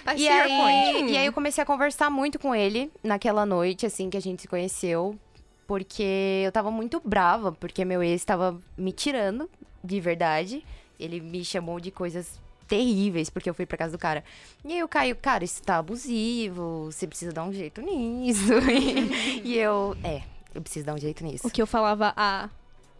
Tá 0.04 0.14
E 0.14 0.16
to 0.16 0.22
your 0.22 0.46
point. 0.46 0.96
aí, 1.04 1.10
e 1.12 1.16
aí 1.18 1.26
eu 1.26 1.32
comecei 1.32 1.62
a 1.62 1.66
conversar 1.66 2.10
muito 2.10 2.38
com 2.38 2.54
ele 2.54 2.90
naquela 3.02 3.44
noite, 3.44 3.84
assim, 3.86 4.08
que 4.10 4.16
a 4.16 4.20
gente 4.20 4.42
se 4.42 4.48
conheceu. 4.48 5.18
Porque 5.66 6.42
eu 6.46 6.50
tava 6.50 6.70
muito 6.70 7.00
brava, 7.04 7.52
porque 7.52 7.84
meu 7.84 8.02
ex 8.02 8.24
tava 8.24 8.58
me 8.76 8.90
tirando, 8.90 9.50
de 9.84 10.00
verdade. 10.00 10.64
Ele 10.98 11.20
me 11.20 11.44
chamou 11.44 11.78
de 11.80 11.90
coisas 11.90 12.38
terríveis, 12.66 13.30
porque 13.30 13.48
eu 13.48 13.54
fui 13.54 13.64
pra 13.64 13.78
casa 13.78 13.92
do 13.92 13.98
cara. 13.98 14.22
E 14.64 14.72
aí 14.74 14.82
o 14.82 14.88
Caio, 14.88 15.16
cara, 15.16 15.42
isso 15.44 15.62
tá 15.62 15.78
abusivo, 15.78 16.86
você 16.92 17.06
precisa 17.06 17.32
dar 17.32 17.44
um 17.44 17.52
jeito 17.52 17.80
nisso. 17.80 18.52
e, 18.70 19.48
e 19.48 19.58
eu, 19.58 19.96
é, 20.04 20.22
eu 20.54 20.60
preciso 20.60 20.84
dar 20.86 20.94
um 20.94 20.98
jeito 20.98 21.24
nisso. 21.24 21.46
O 21.46 21.50
que 21.50 21.62
eu 21.62 21.66
falava 21.66 22.12
há 22.16 22.48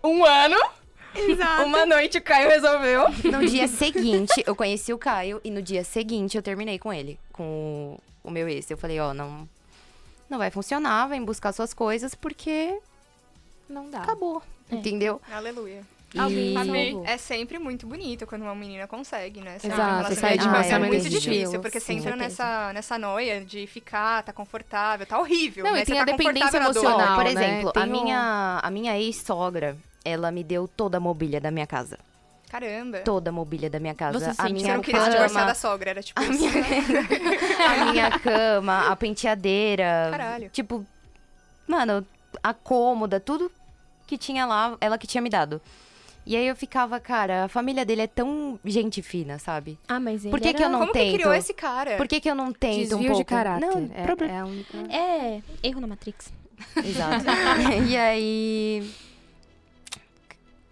um 0.03 0.25
ano. 0.25 0.57
Uma 1.65 1.85
noite 1.87 2.19
o 2.19 2.23
Caio 2.23 2.49
resolveu. 2.49 3.07
No 3.25 3.47
dia 3.47 3.67
seguinte, 3.67 4.43
eu 4.47 4.55
conheci 4.55 4.93
o 4.93 4.99
Caio 4.99 5.41
e 5.43 5.51
no 5.51 5.61
dia 5.63 5.83
seguinte 5.83 6.37
eu 6.37 6.43
terminei 6.43 6.79
com 6.79 6.93
ele, 6.93 7.19
com 7.33 7.99
o 8.23 8.31
meu 8.31 8.49
ex. 8.49 8.71
Eu 8.71 8.77
falei, 8.77 9.01
ó, 9.01 9.13
não, 9.15 9.49
não 10.29 10.39
vai 10.39 10.51
funcionar, 10.51 11.09
vem 11.09 11.25
buscar 11.25 11.53
suas 11.53 11.73
coisas 11.75 12.15
porque 12.15 12.79
Não 13.69 13.91
dá. 13.91 14.01
acabou, 14.01 14.43
É. 14.71 14.77
entendeu? 14.77 15.21
Aleluia. 15.33 15.83
Alguém 16.17 17.03
E-. 17.03 17.07
É 17.07 17.19
sempre 17.19 17.59
muito 17.59 17.87
bonito 17.87 18.27
quando 18.27 18.43
uma 18.43 18.55
menina 18.55 18.87
consegue, 18.87 19.41
né? 19.41 19.59
Exato, 19.63 20.15
sair 20.15 20.39
de 20.39 20.45
um 20.47 20.49
é 20.49 20.53
relacionamento 20.53 20.95
muito 20.95 21.09
difícil, 21.11 21.61
porque 21.61 21.81
você 21.81 21.93
entra 21.93 22.17
nessa, 22.17 22.73
nessa 22.73 22.99
noia 22.99 23.45
de 23.45 23.67
ficar, 23.67 24.23
tá 24.23 24.33
confortável, 24.33 25.05
tá 25.07 25.19
horrível. 25.19 25.65
Não, 25.65 25.73
né? 25.73 25.83
e 25.83 25.85
tem 25.85 25.97
Você 25.97 26.01
a 26.01 26.07
tá 26.07 26.13
dependência 26.13 26.57
emocional. 26.57 27.15
Por 27.17 27.25
né? 27.25 27.31
exemplo, 27.33 27.69
a 27.71 27.73
Tem 27.73 27.83
um- 27.83 27.87
minha, 27.91 28.61
a 28.63 28.71
minha 28.71 28.99
ex-sogra, 28.99 29.77
ela 30.05 30.31
me 30.31 30.43
deu 30.43 30.67
toda 30.67 30.97
a 30.97 31.01
mobília 31.01 31.41
da 31.41 31.51
minha 31.51 31.67
casa. 31.67 31.99
Caramba. 32.51 33.01
Toda 33.01 33.29
a 33.29 33.33
mobília 33.33 33.69
da 33.69 33.79
minha 33.79 33.95
casa. 33.95 34.19
Você 34.19 34.41
a 34.41 34.49
minha 34.49 34.61
Você 34.65 34.73
não 34.75 34.81
queria 34.81 35.01
se 35.01 35.07
cama, 35.07 35.17
divorciar 35.17 35.47
da 35.47 35.55
sogra, 35.55 35.91
era 35.91 36.03
tipo 36.03 36.19
a 36.19 36.25
isso. 36.25 36.33
minha, 36.41 36.53
a 37.69 37.93
minha 37.93 38.19
cama, 38.19 38.89
a 38.89 38.97
penteadeira. 38.97 40.09
Caralho. 40.11 40.49
Tipo, 40.49 40.87
mano, 41.67 42.07
a 42.43 42.55
cômoda, 42.55 43.21
tudo 43.21 43.53
que 44.07 44.17
tinha 44.17 44.47
lá, 44.47 44.79
ela 44.81 44.97
que 44.97 45.07
tinha 45.07 45.21
me 45.21 45.29
dado. 45.29 45.61
E 46.29 46.37
aí 46.37 46.47
eu 46.47 46.55
ficava, 46.55 47.01
cara, 47.01 47.45
a 47.45 47.49
família 47.49 47.87
dele 47.87 48.03
é 48.03 48.07
tão 48.07 48.61
gente 48.63 49.01
fina, 49.01 49.39
sabe? 49.39 49.79
Ah, 49.89 49.99
mas 49.99 50.27
ele 50.27 50.31
Por 50.31 50.39
que, 50.39 50.53
que 50.53 50.63
eu 50.63 50.67
era- 50.67 50.73
não 50.73 50.81
Como 50.81 50.93
que 50.93 50.99
tento? 50.99 51.15
criou 51.15 51.33
esse 51.33 51.55
cara? 51.55 51.97
Por 51.97 52.07
que, 52.07 52.21
que 52.21 52.31
eu 52.31 52.35
não 52.35 52.53
tento 52.53 52.77
Desvio 52.81 52.99
um 52.99 53.03
pouco? 53.07 53.17
de 53.17 53.25
caráter. 53.25 53.67
Não, 53.67 53.91
é, 53.95 54.03
problema. 54.05 54.35
é 54.35 54.39
a 54.41 54.45
única... 54.45 54.77
É, 54.95 55.43
erro 55.63 55.81
na 55.81 55.87
Matrix. 55.87 56.31
Exato. 56.85 57.25
e 57.89 57.97
aí. 57.97 58.91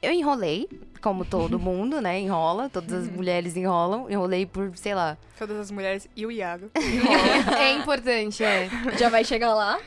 Eu 0.02 0.12
enrolei, 0.12 0.68
como 1.00 1.24
todo 1.24 1.58
mundo, 1.58 2.02
né? 2.02 2.20
Enrola, 2.20 2.68
todas 2.68 2.92
as 2.92 3.08
mulheres 3.08 3.56
enrolam. 3.56 4.10
Enrolei 4.10 4.44
por, 4.44 4.76
sei 4.76 4.94
lá. 4.94 5.16
Todas 5.38 5.56
as 5.56 5.70
mulheres 5.70 6.06
e 6.14 6.26
o 6.26 6.30
Iago. 6.30 6.70
É 7.58 7.72
importante, 7.72 8.44
é. 8.44 8.68
Já 8.98 9.08
vai 9.08 9.24
chegar 9.24 9.54
lá. 9.54 9.80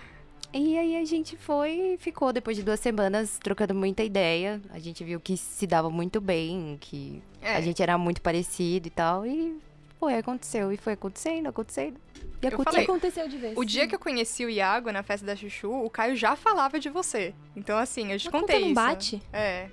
E 0.52 0.78
aí 0.78 0.98
a 0.98 1.06
gente 1.06 1.38
foi 1.38 1.94
e 1.94 1.98
ficou 1.98 2.34
depois 2.34 2.58
de 2.58 2.64
duas 2.64 2.80
semanas 2.80 3.38
trocando 3.38 3.76
muita 3.76 4.04
ideia. 4.04 4.60
A 4.72 4.80
gente 4.80 5.04
viu 5.04 5.20
que 5.20 5.38
se 5.38 5.68
dava 5.68 5.90
muito 5.92 6.20
bem, 6.20 6.78
que 6.82 7.22
É. 7.42 7.56
a 7.56 7.62
gente 7.62 7.82
era 7.84 7.98
muito 7.98 8.20
parecido 8.22 8.88
e 8.88 8.92
tal. 8.92 9.26
E 9.28 9.60
foi, 10.00 10.16
aconteceu. 10.16 10.72
E 10.72 10.78
foi 10.78 10.94
acontecendo, 10.94 11.48
acontecendo. 11.48 11.98
E 12.42 12.46
Eu 12.48 12.64
falei. 12.64 12.84
aconteceu 12.84 13.28
de 13.28 13.38
vez? 13.38 13.54
O 13.58 13.64
dia 13.64 13.88
que 13.88 13.94
eu 13.94 14.00
conheci 14.00 14.44
o 14.44 14.50
Iago 14.50 14.92
na 14.92 15.04
festa 15.04 15.26
da 15.26 15.36
Chuchu, 15.36 15.70
o 15.72 15.90
Caio 15.90 16.16
já 16.16 16.36
falava 16.36 16.80
de 16.80 16.90
você. 16.90 17.34
Então, 17.56 17.78
assim, 17.78 18.12
eu 18.12 18.18
te 18.18 18.28
A 18.30 18.32
contei 18.32 18.56
conta 18.56 18.60
não 18.62 18.68
isso. 18.68 18.76
bate? 18.76 19.22
É. 19.32 19.70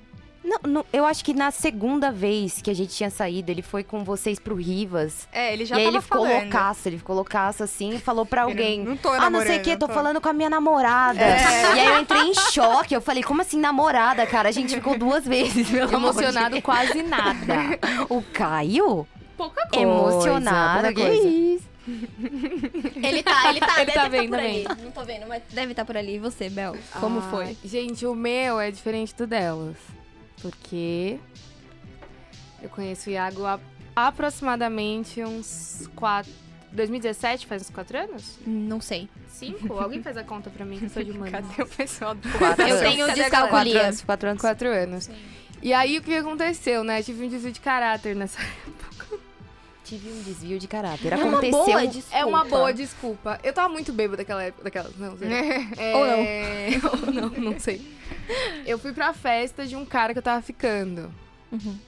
Não, 0.46 0.58
não, 0.70 0.86
eu 0.92 1.04
acho 1.04 1.24
que 1.24 1.34
na 1.34 1.50
segunda 1.50 2.12
vez 2.12 2.62
que 2.62 2.70
a 2.70 2.74
gente 2.74 2.94
tinha 2.94 3.10
saído, 3.10 3.50
ele 3.50 3.62
foi 3.62 3.82
com 3.82 4.04
vocês 4.04 4.38
pro 4.38 4.54
Rivas. 4.54 5.26
É, 5.32 5.52
ele 5.52 5.64
já 5.64 5.74
e 5.74 5.78
aí 5.80 5.84
tava 5.86 5.96
ele 5.96 6.02
ficou 6.02 6.22
falando. 6.24 6.42
loucaço, 6.44 6.88
ele 6.88 6.98
ficou 6.98 7.16
loucaço 7.16 7.62
assim 7.64 7.94
e 7.96 7.98
falou 7.98 8.24
pra 8.24 8.42
Ele, 8.42 8.50
alguém. 8.52 8.84
Não 8.84 8.96
tô 8.96 9.08
Ah, 9.08 9.18
namorando. 9.18 9.32
não 9.32 9.46
sei 9.46 9.58
o 9.58 9.62
que, 9.62 9.76
tô 9.76 9.88
tô- 9.88 9.92
falando 9.94 10.20
com 10.20 10.28
a 10.28 10.32
minha 10.32 10.48
namorada. 10.48 11.20
É. 11.20 11.76
E 11.76 11.80
aí 11.80 11.86
eu 11.86 12.00
entrei 12.00 12.22
em 12.22 12.34
choque. 12.34 12.94
Eu 12.94 13.00
falei, 13.00 13.22
como 13.24 13.42
assim 13.42 13.58
namorada, 13.58 14.24
cara? 14.26 14.48
A 14.48 14.52
gente 14.52 14.74
ficou 14.74 14.96
duas 14.96 15.24
vezes, 15.26 15.68
pelo 15.68 15.94
amor 15.96 16.12
de 16.14 16.20
Emocionado 16.20 16.62
quase 16.62 17.02
nada. 17.02 17.54
O 18.08 18.22
Caio? 18.22 19.06
Pouca 19.36 19.66
coisa. 19.66 19.82
Emocionado, 19.84 20.82
pouca 20.84 20.94
que 20.94 21.06
coisa. 21.06 21.28
isso? 21.28 21.66
Ele 23.02 23.22
tá, 23.22 23.50
ele 23.50 23.60
tá, 23.60 23.76
Ele 23.82 23.86
deve 23.86 23.92
tá 23.92 24.02
tá 24.02 24.08
bem, 24.08 24.28
tá 24.30 24.38
ali. 24.38 24.64
Não 24.82 24.90
tô 24.90 25.04
vendo, 25.04 25.26
mas 25.26 25.42
deve 25.50 25.72
estar 25.72 25.84
por 25.84 25.96
ali. 25.96 26.14
E 26.16 26.18
você, 26.18 26.48
Bel? 26.48 26.76
Como 27.00 27.18
Ah, 27.18 27.22
foi? 27.30 27.56
Gente, 27.64 28.06
o 28.06 28.14
meu 28.14 28.58
é 28.60 28.70
diferente 28.70 29.14
do 29.14 29.26
delas. 29.26 29.76
Porque 30.50 31.18
eu 32.62 32.68
conheço 32.68 33.10
o 33.10 33.12
Iago 33.12 33.44
há 33.44 33.58
aproximadamente 33.96 35.22
uns 35.24 35.88
4. 35.96 36.30
2017, 36.72 37.46
faz 37.46 37.62
uns 37.62 37.70
4 37.70 37.98
anos? 37.98 38.38
Não 38.46 38.80
sei. 38.80 39.08
5? 39.28 39.72
Alguém 39.74 40.02
faz 40.02 40.16
a 40.16 40.22
conta 40.24 40.50
pra 40.50 40.64
mim, 40.64 40.78
que 40.78 40.84
eu 40.84 40.90
sou 40.90 41.02
de 41.02 41.10
humanas. 41.12 41.44
Cadê 41.46 41.62
o 41.62 41.66
pessoal 41.66 42.14
do 42.14 42.28
Quatro 42.38 42.66
Eu 42.66 42.78
tenho 42.80 43.06
Cadê 43.06 43.22
a 43.22 43.30
Quatro 43.30 43.48
descalculia. 43.48 43.82
anos, 43.82 44.02
quatro 44.02 44.28
anos. 44.28 44.40
4 44.42 44.68
anos. 44.68 45.10
E 45.62 45.72
aí, 45.72 45.98
o 45.98 46.02
que 46.02 46.14
aconteceu, 46.14 46.84
né? 46.84 47.02
Tive 47.02 47.24
um 47.24 47.28
desvio 47.28 47.50
de 47.52 47.60
caráter 47.60 48.14
nessa 48.14 48.38
Tive 49.86 50.10
um 50.10 50.20
desvio 50.20 50.58
de 50.58 50.66
caráter. 50.66 51.12
É 51.12 51.16
uma 51.16 51.38
Aconteceu. 51.38 51.64
boa 51.64 51.86
desculpa. 51.86 52.16
É 52.18 52.24
uma 52.24 52.44
boa 52.44 52.74
desculpa. 52.74 53.40
Eu 53.44 53.52
tava 53.52 53.68
muito 53.68 53.92
bêbada 53.92 54.16
daquela 54.16 54.42
época. 54.42 54.64
Daquela, 54.64 54.90
não, 54.98 55.16
sei. 55.16 55.28
É... 55.78 55.94
Ou 55.94 57.12
não. 57.12 57.30
não, 57.30 57.52
não 57.52 57.60
sei. 57.60 57.80
Eu 58.66 58.80
fui 58.80 58.92
pra 58.92 59.14
festa 59.14 59.64
de 59.64 59.76
um 59.76 59.86
cara 59.86 60.12
que 60.12 60.18
eu 60.18 60.22
tava 60.22 60.42
ficando. 60.42 61.14
Uhum. 61.52 61.78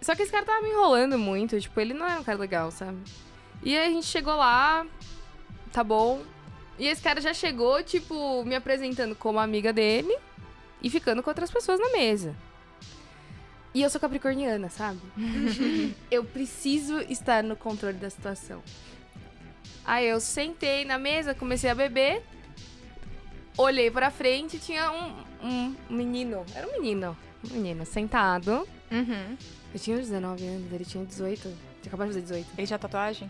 Só 0.00 0.14
que 0.14 0.22
esse 0.22 0.30
cara 0.30 0.44
tava 0.44 0.62
me 0.62 0.68
enrolando 0.68 1.18
muito. 1.18 1.60
Tipo, 1.60 1.80
ele 1.80 1.94
não 1.94 2.06
era 2.06 2.20
um 2.20 2.24
cara 2.24 2.38
legal, 2.38 2.70
sabe? 2.70 2.98
E 3.60 3.76
aí 3.76 3.88
a 3.88 3.90
gente 3.90 4.06
chegou 4.06 4.36
lá, 4.36 4.86
tá 5.72 5.82
bom. 5.82 6.22
E 6.78 6.86
esse 6.86 7.02
cara 7.02 7.20
já 7.20 7.34
chegou, 7.34 7.82
tipo, 7.82 8.44
me 8.44 8.54
apresentando 8.54 9.16
como 9.16 9.40
amiga 9.40 9.72
dele 9.72 10.16
e 10.80 10.88
ficando 10.88 11.24
com 11.24 11.30
outras 11.30 11.50
pessoas 11.50 11.80
na 11.80 11.90
mesa. 11.90 12.36
E 13.74 13.82
eu 13.82 13.88
sou 13.88 14.00
capricorniana, 14.00 14.68
sabe? 14.68 15.00
eu 16.10 16.24
preciso 16.24 17.00
estar 17.08 17.42
no 17.42 17.56
controle 17.56 17.96
da 17.96 18.10
situação. 18.10 18.62
Aí 19.84 20.06
eu 20.06 20.20
sentei 20.20 20.84
na 20.84 20.98
mesa, 20.98 21.34
comecei 21.34 21.70
a 21.70 21.74
beber. 21.74 22.22
Olhei 23.56 23.90
pra 23.90 24.10
frente 24.10 24.56
e 24.56 24.60
tinha 24.60 24.90
um, 24.90 25.46
um 25.46 25.76
menino. 25.90 26.44
Era 26.54 26.68
um 26.68 26.72
menino. 26.72 27.16
menino, 27.50 27.84
sentado. 27.84 28.66
Uhum. 28.90 29.36
Eu 29.72 29.80
tinha 29.80 29.96
uns 29.96 30.08
19 30.08 30.46
anos, 30.46 30.72
ele 30.72 30.84
tinha 30.84 31.04
18. 31.04 31.40
Tinha 31.42 31.56
acabado 31.86 32.08
de 32.08 32.14
fazer 32.14 32.22
18. 32.22 32.48
Ele 32.58 32.66
tinha 32.66 32.78
tatuagem? 32.78 33.28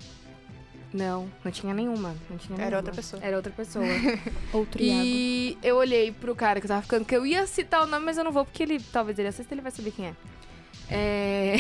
Não, 0.93 1.31
não 1.43 1.51
tinha 1.51 1.73
nenhuma. 1.73 2.15
Não 2.29 2.37
tinha 2.37 2.55
Era 2.57 2.65
nenhuma. 2.65 2.77
outra 2.79 2.93
pessoa. 2.95 3.23
Era 3.25 3.37
outra 3.37 3.53
pessoa. 3.53 3.85
Outro 4.53 4.83
Iago. 4.83 5.01
e 5.03 5.59
eu 5.63 5.77
olhei 5.77 6.13
pro 6.13 6.35
cara 6.35 6.61
que 6.61 6.67
eu 6.67 6.69
tava 6.69 6.83
ficando, 6.83 7.05
que 7.05 7.17
eu 7.17 7.25
ia 7.25 7.47
citar 7.47 7.83
o 7.83 7.87
nome, 7.87 8.05
mas 8.05 8.19
eu 8.19 8.25
não 8.25 8.33
vou, 8.33 8.45
porque 8.45 8.63
ele 8.63 8.79
talvez 8.93 9.19
ele 9.19 9.29
assista 9.29 9.55
ele 9.55 9.63
vai 9.63 9.73
saber 9.73 9.91
quem 9.93 10.07
é. 10.09 10.15
É. 10.91 11.57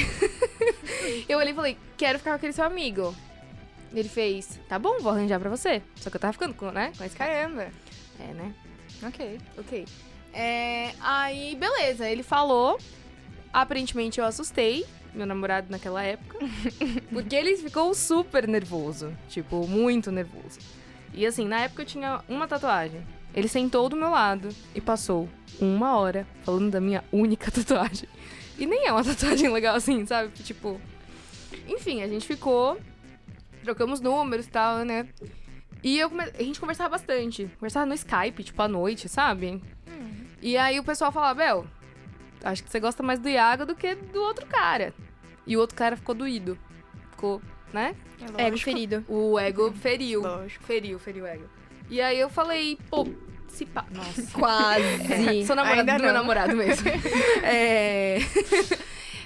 eu 1.28 1.38
olhei 1.38 1.52
e 1.52 1.56
falei, 1.56 1.78
quero 1.96 2.18
ficar 2.18 2.32
com 2.32 2.36
aquele 2.36 2.52
seu 2.52 2.64
amigo. 2.64 3.14
Ele 3.94 4.08
fez, 4.08 4.58
tá 4.68 4.78
bom, 4.78 4.98
vou 5.00 5.12
arranjar 5.12 5.38
pra 5.40 5.48
você. 5.50 5.82
Só 5.96 6.10
que 6.10 6.16
eu 6.16 6.20
tava 6.20 6.32
ficando 6.32 6.54
com, 6.54 6.70
né? 6.70 6.92
Com 6.96 7.04
esse 7.04 7.16
cara. 7.16 7.30
Caramba. 7.32 7.68
É, 8.20 8.34
né? 8.34 8.54
Ok. 9.02 9.38
Ok. 9.58 9.86
É, 10.34 10.92
aí, 11.00 11.56
beleza, 11.56 12.08
ele 12.08 12.22
falou. 12.22 12.78
Aparentemente 13.52 14.18
eu 14.18 14.24
assustei 14.24 14.86
meu 15.14 15.26
namorado 15.26 15.66
naquela 15.70 16.02
época. 16.02 16.38
porque 17.12 17.34
ele 17.36 17.56
ficou 17.56 17.92
super 17.94 18.46
nervoso. 18.48 19.12
Tipo, 19.28 19.66
muito 19.66 20.10
nervoso. 20.10 20.58
E 21.14 21.26
assim, 21.26 21.46
na 21.46 21.60
época 21.60 21.82
eu 21.82 21.86
tinha 21.86 22.20
uma 22.28 22.46
tatuagem. 22.48 23.04
Ele 23.34 23.48
sentou 23.48 23.88
do 23.88 23.96
meu 23.96 24.10
lado 24.10 24.48
e 24.74 24.80
passou 24.80 25.28
uma 25.60 25.96
hora 25.96 26.26
falando 26.44 26.70
da 26.70 26.80
minha 26.80 27.02
única 27.12 27.50
tatuagem. 27.52 28.08
E 28.58 28.66
nem 28.66 28.86
é 28.86 28.92
uma 28.92 29.02
tatuagem 29.04 29.50
legal 29.50 29.74
assim, 29.76 30.04
sabe? 30.06 30.30
Tipo. 30.42 30.80
Enfim, 31.66 32.02
a 32.02 32.08
gente 32.08 32.26
ficou. 32.26 32.78
Trocamos 33.62 34.00
números 34.00 34.46
e 34.46 34.50
tal, 34.50 34.78
né? 34.84 35.06
E 35.84 35.98
eu 35.98 36.08
come- 36.10 36.30
a 36.38 36.42
gente 36.42 36.58
conversava 36.60 36.90
bastante. 36.90 37.48
Conversava 37.58 37.86
no 37.86 37.94
Skype, 37.94 38.42
tipo, 38.44 38.60
à 38.62 38.68
noite, 38.68 39.08
sabe? 39.08 39.62
E 40.40 40.56
aí 40.56 40.78
o 40.80 40.84
pessoal 40.84 41.12
falava, 41.12 41.34
Bel, 41.38 41.66
acho 42.42 42.64
que 42.64 42.70
você 42.70 42.80
gosta 42.80 43.02
mais 43.02 43.20
do 43.20 43.28
Iago 43.28 43.64
do 43.64 43.74
que 43.76 43.94
do 43.94 44.20
outro 44.20 44.44
cara. 44.46 44.92
E 45.46 45.56
o 45.56 45.60
outro 45.60 45.76
cara 45.76 45.96
ficou 45.96 46.14
doído. 46.14 46.58
Ficou, 47.10 47.40
né? 47.72 47.94
É 48.38 48.46
Ego 48.46 48.58
ferido. 48.58 49.04
O 49.08 49.38
ego 49.38 49.72
feriu. 49.72 50.22
Lógico. 50.22 50.64
Feriu, 50.64 50.98
feriu 50.98 51.24
o 51.24 51.26
ego. 51.26 51.44
E 51.90 52.00
aí 52.00 52.18
eu 52.18 52.30
falei, 52.30 52.78
pô, 52.88 53.06
se 53.48 53.66
pá. 53.66 53.84
Nossa. 53.90 54.22
Quase. 54.38 55.44
Sou 55.46 55.56
namorado 55.56 55.80
Ainda 55.80 55.96
do 55.96 56.02
meu 56.04 56.12
não. 56.12 56.20
namorado 56.20 56.56
mesmo. 56.56 56.86
É, 57.44 58.18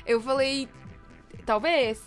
eu 0.06 0.20
falei, 0.20 0.68
talvez, 1.44 2.02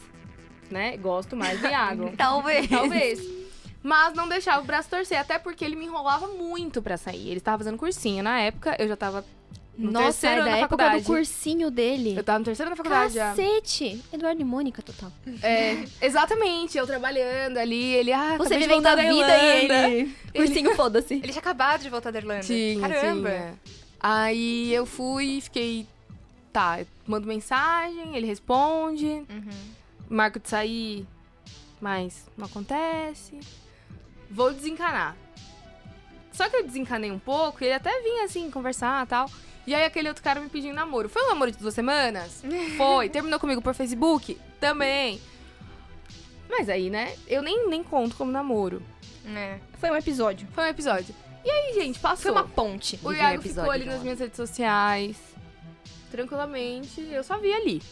né? 0.71 0.97
Gosto 0.97 1.35
mais 1.35 1.59
do 1.61 1.67
Iago. 1.67 2.11
Talvez. 2.17 2.67
Talvez. 2.67 3.39
Mas 3.81 4.13
não 4.13 4.27
deixava 4.27 4.61
o 4.61 4.65
braço 4.65 4.89
torcer, 4.89 5.17
até 5.17 5.39
porque 5.39 5.63
ele 5.63 5.75
me 5.75 5.85
enrolava 5.85 6.27
muito 6.27 6.81
pra 6.81 6.97
sair. 6.97 7.29
Ele 7.29 7.37
estava 7.37 7.59
fazendo 7.59 7.77
cursinho. 7.77 8.21
Na 8.23 8.39
época, 8.41 8.75
eu 8.77 8.87
já 8.87 8.97
tava 8.97 9.23
no 9.79 9.91
Nossa, 9.93 10.05
terceiro 10.27 10.41
ano 10.41 10.51
da 10.51 10.57
época 10.57 10.89
do 10.97 11.03
cursinho 11.03 11.71
dele. 11.71 12.13
Eu 12.17 12.23
tava 12.23 12.39
no 12.39 12.45
terceiro 12.45 12.69
ano 12.69 12.75
da 12.75 12.83
faculdade 12.83 13.13
já. 13.13 13.29
Cacete! 13.29 14.03
Eduardo 14.11 14.41
e 14.41 14.43
Mônica, 14.43 14.81
total. 14.81 15.09
É, 15.41 15.85
exatamente, 16.01 16.77
eu 16.77 16.85
trabalhando 16.85 17.57
ali, 17.57 17.93
ele, 17.95 18.11
ah, 18.11 18.35
Você 18.37 18.57
vivendo 18.57 18.85
a 18.85 18.95
vida 18.95 19.09
e 19.37 19.63
Irlanda. 19.63 19.89
ele... 19.89 20.15
Cursinho, 20.35 20.75
foda-se. 20.75 21.13
Ele 21.13 21.29
tinha 21.29 21.39
acabado 21.39 21.81
de 21.81 21.89
voltar 21.89 22.11
da 22.11 22.19
Irlanda. 22.19 22.43
Tinha, 22.43 22.79
Caramba. 22.87 23.29
tinha. 23.29 23.53
Aí 24.01 24.73
eu 24.73 24.85
fui 24.85 25.37
e 25.37 25.41
fiquei, 25.41 25.87
tá, 26.51 26.81
eu 26.81 26.87
mando 27.07 27.25
mensagem, 27.27 28.15
ele 28.15 28.27
responde, 28.27 29.05
Uhum. 29.05 29.49
marco 30.09 30.39
de 30.39 30.49
sair, 30.49 31.07
mas 31.79 32.25
não 32.37 32.45
acontece. 32.47 33.39
Vou 34.29 34.53
desencanar. 34.53 35.15
Só 36.31 36.47
que 36.47 36.55
eu 36.55 36.63
desencanei 36.65 37.11
um 37.11 37.19
pouco, 37.19 37.63
e 37.63 37.67
ele 37.67 37.73
até 37.73 38.01
vinha 38.01 38.23
assim, 38.25 38.49
conversar 38.51 39.05
e 39.05 39.07
tal. 39.09 39.29
E 39.69 39.75
aí 39.75 39.85
aquele 39.85 40.07
outro 40.07 40.23
cara 40.23 40.41
me 40.41 40.49
pediu 40.49 40.73
namoro. 40.73 41.07
Foi 41.07 41.21
um 41.21 41.27
namoro 41.27 41.51
de 41.51 41.59
duas 41.59 41.75
semanas? 41.75 42.43
Foi. 42.75 43.07
Terminou 43.07 43.39
comigo 43.39 43.61
por 43.61 43.75
Facebook? 43.75 44.35
Também. 44.59 45.21
Mas 46.49 46.67
aí, 46.69 46.89
né, 46.89 47.15
eu 47.27 47.43
nem, 47.43 47.69
nem 47.69 47.83
conto 47.83 48.15
como 48.15 48.31
namoro. 48.31 48.81
É. 49.27 49.59
Foi 49.77 49.91
um 49.91 49.95
episódio. 49.95 50.47
Foi 50.53 50.63
um 50.63 50.67
episódio. 50.69 51.13
E 51.45 51.51
aí, 51.51 51.73
gente, 51.75 51.99
passou. 51.99 52.33
Foi 52.33 52.41
uma 52.41 52.47
ponte. 52.47 52.95
O 53.03 53.09
Vivi 53.09 53.21
um 53.21 53.23
Iago 53.23 53.41
ficou 53.43 53.69
ali 53.69 53.85
nas 53.85 54.01
minhas 54.01 54.19
redes 54.19 54.37
sociais. 54.37 55.15
Tranquilamente, 56.09 57.01
eu 57.01 57.23
só 57.23 57.37
vi 57.37 57.53
ali. 57.53 57.83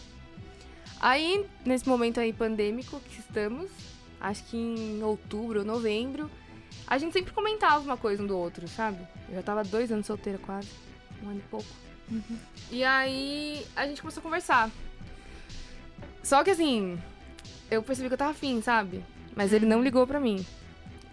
Aí, 0.99 1.45
nesse 1.63 1.87
momento 1.87 2.19
aí 2.19 2.33
pandêmico 2.33 2.99
que 3.01 3.19
estamos, 3.19 3.69
acho 4.19 4.43
que 4.45 4.57
em 4.57 5.03
outubro 5.03 5.59
ou 5.59 5.65
novembro, 5.65 6.27
a 6.87 6.97
gente 6.97 7.13
sempre 7.13 7.31
comentava 7.31 7.81
uma 7.81 7.97
coisa 7.97 8.23
um 8.23 8.25
do 8.25 8.35
outro, 8.35 8.67
sabe? 8.67 8.97
Eu 9.29 9.35
já 9.35 9.43
tava 9.43 9.63
dois 9.63 9.91
anos 9.91 10.07
solteira 10.07 10.39
quase. 10.39 10.86
Um 11.23 11.29
ano 11.29 11.39
e 11.39 11.49
pouco. 11.49 11.67
E 12.71 12.83
aí, 12.83 13.65
a 13.75 13.85
gente 13.87 14.01
começou 14.01 14.21
a 14.21 14.23
conversar. 14.23 14.69
Só 16.23 16.43
que 16.43 16.51
assim, 16.51 16.97
eu 17.71 17.81
percebi 17.83 18.07
que 18.07 18.13
eu 18.13 18.17
tava 18.17 18.31
afim, 18.31 18.61
sabe? 18.61 19.03
Mas 19.35 19.53
ele 19.53 19.65
não 19.65 19.81
ligou 19.81 20.05
pra 20.07 20.19
mim. 20.19 20.45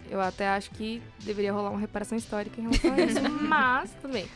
Eu 0.09 0.21
até 0.21 0.47
acho 0.49 0.69
que 0.71 1.01
deveria 1.23 1.51
rolar 1.51 1.69
uma 1.71 1.79
reparação 1.79 2.17
histórica 2.17 2.59
em 2.59 2.63
relação 2.63 2.93
a 2.93 2.99
isso, 3.01 3.21
mas 3.41 3.91
tudo 4.01 4.13
bem. 4.13 4.27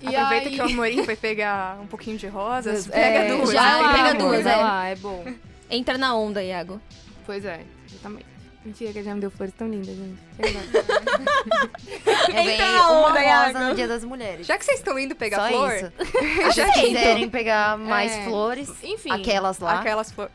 E 0.00 0.14
Aproveita 0.16 0.48
aí- 0.48 0.54
que 0.54 0.60
o 0.60 0.64
Amorim 0.64 1.04
foi 1.04 1.16
pegar 1.16 1.78
um 1.80 1.86
pouquinho 1.86 2.18
de 2.18 2.26
rosas. 2.26 2.88
É, 2.90 2.92
Pega 2.92 3.36
duas. 3.36 3.52
já 3.52 3.62
vai 3.62 3.82
lá, 3.82 3.92
pega 3.94 4.14
duas, 4.18 4.46
é. 4.46 4.56
lá, 4.56 4.86
é 4.86 4.96
bom. 4.96 5.24
Entra 5.70 5.96
na 5.98 6.14
onda, 6.14 6.42
Iago. 6.42 6.80
Pois 7.24 7.44
é, 7.44 7.64
exatamente. 7.88 8.26
Mentira, 8.64 8.92
que 8.92 9.02
já 9.02 9.14
me 9.14 9.20
deu 9.20 9.30
flores 9.30 9.54
tão 9.56 9.68
lindas, 9.68 9.96
gente. 9.96 10.18
É. 12.24 12.28
Eu 12.28 12.34
ganhei 12.34 12.54
Entra 12.54 12.72
na 12.72 12.90
uma 12.90 13.10
rosa 13.10 13.68
no 13.68 13.74
Dia 13.74 13.88
das 13.88 14.04
Mulheres. 14.04 14.46
Já 14.46 14.56
que 14.56 14.64
vocês 14.64 14.78
estão 14.78 14.98
indo 14.98 15.14
pegar 15.14 15.38
Só 15.38 15.48
flor, 15.48 15.72
isso. 15.74 15.92
Se 15.98 16.62
vocês 16.62 16.74
quiserem 16.74 17.28
pegar 17.28 17.76
mais 17.76 18.12
É. 18.12 18.24
flores, 18.24 18.70
Enfim. 18.82 19.10
aquelas 19.10 19.58
lá. 19.58 19.80
aquelas 19.80 20.12
flores. 20.12 20.32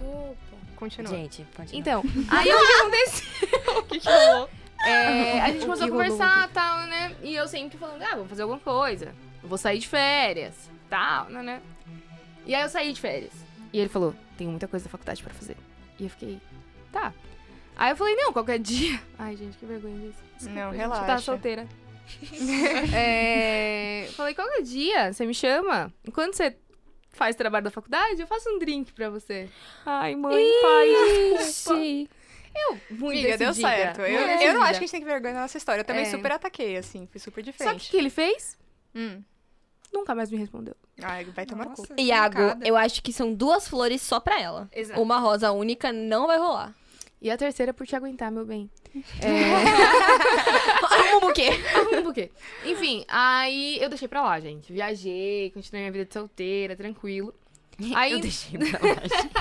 Opa. 0.00 0.36
Continua. 0.76 1.10
Gente, 1.12 1.46
continua. 1.56 1.80
Então, 1.80 2.02
aí 2.28 2.52
o 2.52 2.66
que 2.66 2.72
aconteceu? 2.72 3.78
O 3.78 3.82
que 3.84 4.00
que 4.00 4.08
rolou? 4.08 4.50
É, 4.84 5.40
a 5.40 5.46
gente 5.52 5.64
começou 5.64 5.84
a 5.84 5.86
que 5.86 5.92
conversar 5.92 6.48
e 6.48 6.52
tal, 6.52 6.78
né? 6.88 7.14
E 7.22 7.34
eu 7.36 7.46
sempre 7.46 7.78
falando, 7.78 8.02
ah, 8.02 8.14
vamos 8.16 8.28
fazer 8.28 8.42
alguma 8.42 8.58
coisa. 8.60 9.14
Eu 9.42 9.48
vou 9.48 9.56
sair 9.56 9.78
de 9.78 9.86
férias, 9.88 10.54
tal, 10.90 11.26
né, 11.26 11.42
né? 11.42 11.60
E 12.44 12.54
aí 12.54 12.62
eu 12.62 12.68
saí 12.68 12.92
de 12.92 13.00
férias. 13.00 13.32
E 13.72 13.78
ele 13.78 13.88
falou, 13.88 14.12
tenho 14.36 14.50
muita 14.50 14.66
coisa 14.66 14.84
da 14.84 14.90
faculdade 14.90 15.22
pra 15.22 15.32
fazer. 15.32 15.56
E 16.00 16.04
eu 16.04 16.10
fiquei, 16.10 16.40
tá. 16.92 17.12
Aí 17.76 17.90
eu 17.90 17.96
falei, 17.96 18.14
não, 18.14 18.32
qualquer 18.32 18.58
dia. 18.60 19.00
Ai, 19.18 19.36
gente, 19.36 19.56
que 19.56 19.64
vergonha 19.66 19.98
disso. 19.98 20.18
Desculpa, 20.36 20.60
Não, 20.60 20.70
relaxa. 20.70 21.04
Tava 21.06 21.20
solteira. 21.20 21.66
é, 22.94 24.08
falei, 24.14 24.34
qualquer 24.34 24.62
dia, 24.62 25.12
você 25.12 25.24
me 25.26 25.34
chama. 25.34 25.92
Enquanto 26.06 26.34
você 26.34 26.56
faz 27.10 27.36
trabalho 27.36 27.64
da 27.64 27.70
faculdade, 27.70 28.20
eu 28.20 28.26
faço 28.26 28.48
um 28.50 28.58
drink 28.58 28.92
pra 28.92 29.08
você. 29.10 29.48
Ai, 29.86 30.14
mãe, 30.14 30.44
pai, 30.62 31.36
desculpa. 31.38 32.10
Eu, 32.54 32.78
muito 32.90 33.18
Amiga, 33.18 33.38
deu 33.38 33.54
certo. 33.54 34.00
Eu, 34.02 34.20
eu 34.20 34.52
não 34.54 34.62
acho 34.62 34.72
que 34.72 34.84
a 34.84 34.86
gente 34.86 34.90
tem 34.90 35.00
que 35.00 35.06
ver 35.06 35.12
vergonha 35.12 35.34
na 35.34 35.40
nossa 35.42 35.56
história. 35.56 35.80
Eu 35.80 35.84
também 35.86 36.02
É. 36.02 36.10
super 36.10 36.32
ataquei, 36.32 36.76
assim. 36.76 37.08
Fui 37.10 37.18
super 37.18 37.40
Sabe 37.42 37.48
o 37.48 37.52
diferente. 37.52 37.84
que, 37.84 37.90
que 37.92 37.96
ele 37.96 38.10
fez? 38.10 38.58
Hum. 38.94 39.22
Nunca 39.90 40.14
mais 40.14 40.30
me 40.30 40.36
respondeu. 40.36 40.74
Ai, 41.02 41.24
vai 41.24 41.46
tomar 41.46 41.64
cu. 41.66 41.70
Nossa, 41.80 41.94
Iago, 41.98 42.42
eu 42.62 42.76
acho 42.76 43.02
que 43.02 43.10
são 43.12 43.32
duas 43.32 43.66
flores 43.66 44.02
só 44.02 44.20
pra 44.20 44.38
ela. 44.40 44.68
Exato. 44.70 45.00
Uma 45.00 45.18
rosa 45.18 45.50
única 45.50 45.92
não 45.92 46.26
vai 46.26 46.36
rolar. 46.38 46.74
E 47.22 47.30
a 47.30 47.36
terceira 47.36 47.72
por 47.72 47.86
te 47.86 47.94
aguentar, 47.94 48.30
meu 48.32 48.44
bem. 48.44 48.68
É... 49.22 49.54
Arruma 51.10 51.28
o 51.30 51.32
quê? 51.32 51.48
Arruma 51.74 52.02
por 52.02 52.12
quê? 52.12 52.30
Enfim, 52.64 53.04
aí 53.08 53.78
eu 53.80 53.88
deixei 53.88 54.08
pra 54.08 54.20
lá, 54.22 54.40
gente. 54.40 54.72
Viajei, 54.72 55.50
continuei 55.54 55.82
minha 55.84 55.92
vida 55.92 56.04
de 56.04 56.12
solteira, 56.12 56.74
tranquilo. 56.76 57.32
Aí, 57.94 58.12
Eu 58.12 58.20
deixei 58.20 58.58
pra 58.58 58.78
lá, 58.80 58.94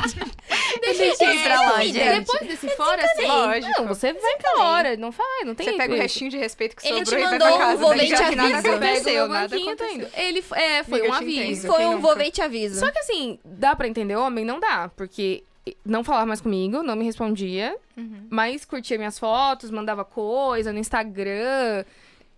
gente. 0.08 0.80
deixei 0.82 1.44
pra 1.44 1.62
lá, 1.62 1.84
gente. 1.84 2.20
Depois 2.20 2.41
desse 2.48 2.70
fora, 2.76 3.04
assim, 3.04 3.28
Lógico. 3.28 3.82
não, 3.82 3.88
você 3.88 4.13
vai 4.13 4.32
embora, 4.54 4.98
não 4.98 5.12
faz, 5.12 5.46
não 5.46 5.54
tem 5.54 5.65
Você 5.67 5.74
pega 5.78 5.94
o 5.94 5.98
restinho 5.98 6.32
de 6.32 6.38
respeito 6.38 6.76
que 6.76 6.88
Ele 6.88 7.06
sobrou 7.06 7.20
te 7.20 7.22
e 7.22 7.24
vai 7.24 7.32
mandou 7.39 7.48
pra 7.48 7.56
um 7.56 7.60
casa. 7.60 7.78
vou 7.82 7.89
tá 7.89 7.96
ver 7.98 8.04
e 8.04 8.06
te 8.06 8.12
ligado? 8.13 8.24
aviso. 8.24 8.38
Nada 8.54 8.62
Pega 8.62 8.76
aconteceu, 8.86 9.28
nada 9.28 9.56
aconteceu. 9.56 10.10
Ele, 10.15 10.44
é, 10.54 10.84
foi 10.84 11.00
Amiga, 11.00 11.04
um 11.04 11.06
eu 11.06 11.12
te 11.12 11.24
aviso. 11.24 11.41
entendo. 11.67 11.74
Foi 11.74 11.86
um 11.86 12.00
e 12.28 12.32
te 12.32 12.41
aviso. 12.41 12.80
Só 12.80 12.91
que 12.91 13.00
assim, 13.00 13.39
dá 13.44 13.76
pra 13.76 13.88
entender 13.88 14.15
homem? 14.15 14.46
Não 14.46 14.60
dá, 14.60 14.89
porque 14.96 15.44
não 15.86 16.04
falava 16.04 16.26
mais 16.26 16.41
comigo, 16.41 16.82
não 16.84 16.95
me 16.95 17.06
respondia, 17.06 17.76
Uhum. 17.95 18.28
mas 18.30 18.65
curtia 18.65 18.97
minhas 18.97 19.19
fotos, 19.19 19.69
mandava 19.69 20.04
coisa 20.04 20.74
no 20.74 20.80
Instagram, 20.80 21.84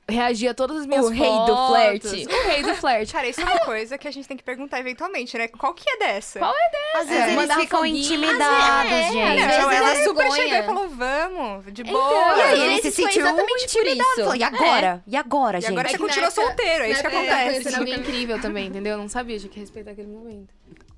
reagia 0.10 0.52
a 0.52 0.54
todas 0.54 0.80
as 0.82 0.86
minhas 0.86 1.06
O 1.06 1.10
rei 1.10 1.30
do 1.30 1.46
fotos. 1.48 1.68
flerte. 1.70 2.28
O 2.28 2.48
rei 2.48 2.62
do 2.64 2.76
flerte. 2.76 3.14
Cara, 3.14 3.26
isso 3.30 3.40
é 3.40 3.46
uma 3.46 3.60
coisa 3.60 3.98
que 3.98 4.06
a 4.06 4.12
gente 4.12 4.28
tem 4.28 4.36
que 4.36 4.44
perguntar 4.44 4.78
eventualmente, 4.82 5.38
né? 5.38 5.48
Qual 5.48 5.74
que 5.74 5.90
é 5.90 5.98
dessa? 5.98 6.40
Qual 6.40 6.54
Às 6.96 7.08
vezes 7.08 7.24
eles 7.24 7.36
mandava 7.38 7.62
ficam 7.62 7.80
foguinho. 7.80 7.98
intimidados, 7.98 8.92
é, 8.92 9.12
gente. 9.14 9.40
Não, 9.40 9.48
vezes 9.70 9.74
ela 9.74 9.92
é 9.92 10.04
super 10.04 10.32
chegou 10.34 10.58
e 10.58 10.64
falou, 10.64 10.90
vamos, 10.90 11.74
de 11.74 11.82
Então, 11.84 11.94
boa. 11.94 12.38
E 12.38 12.42
aí 12.42 12.62
ele 12.74 12.82
se 12.82 12.92
sentiu 12.92 13.26
intimidado. 13.58 14.10
isso. 14.10 14.20
Falou, 14.24 14.36
e 14.36 14.44
agora? 14.44 15.04
E 15.08 15.16
agora, 15.16 15.58
E 15.58 15.62
gente? 15.62 15.72
agora 15.72 15.88
você 15.88 15.96
É 15.96 15.98
continua 15.98 16.28
época- 16.28 16.42
solteiro, 16.48 16.84
é 16.84 16.90
isso 16.92 17.00
que 17.02 17.08
época, 17.08 17.22
acontece. 17.22 17.50
conhecendo 17.52 17.78
alguém 17.80 17.96
incrível 17.96 18.42
também, 18.42 18.68
entendeu? 18.68 18.92
Eu 18.94 18.98
não 18.98 19.08
sabia, 19.08 19.40
tinha 19.40 19.50
que 19.50 19.60
respeitar 19.62 19.92
aquele 19.92 20.10
momento. 20.10 20.54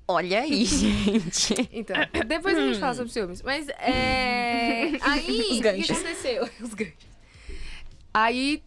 Olha 0.08 0.40
aí, 0.42 0.64
gente. 0.66 1.68
Então, 1.72 1.96
depois 2.26 2.56
a 2.56 2.60
gente 2.60 2.78
fala 2.78 2.94
sobre 2.94 3.12
ciúmes. 3.12 3.42
Mas, 3.42 3.68
é... 3.68 4.92
Aí, 5.02 5.40
Os 5.40 5.46
o 5.46 5.48
que 5.54 5.60
ganchos. 5.60 5.90
aconteceu? 5.90 6.48
Os 6.62 6.74
ganchos. 6.74 6.94
Aí, 8.14 8.62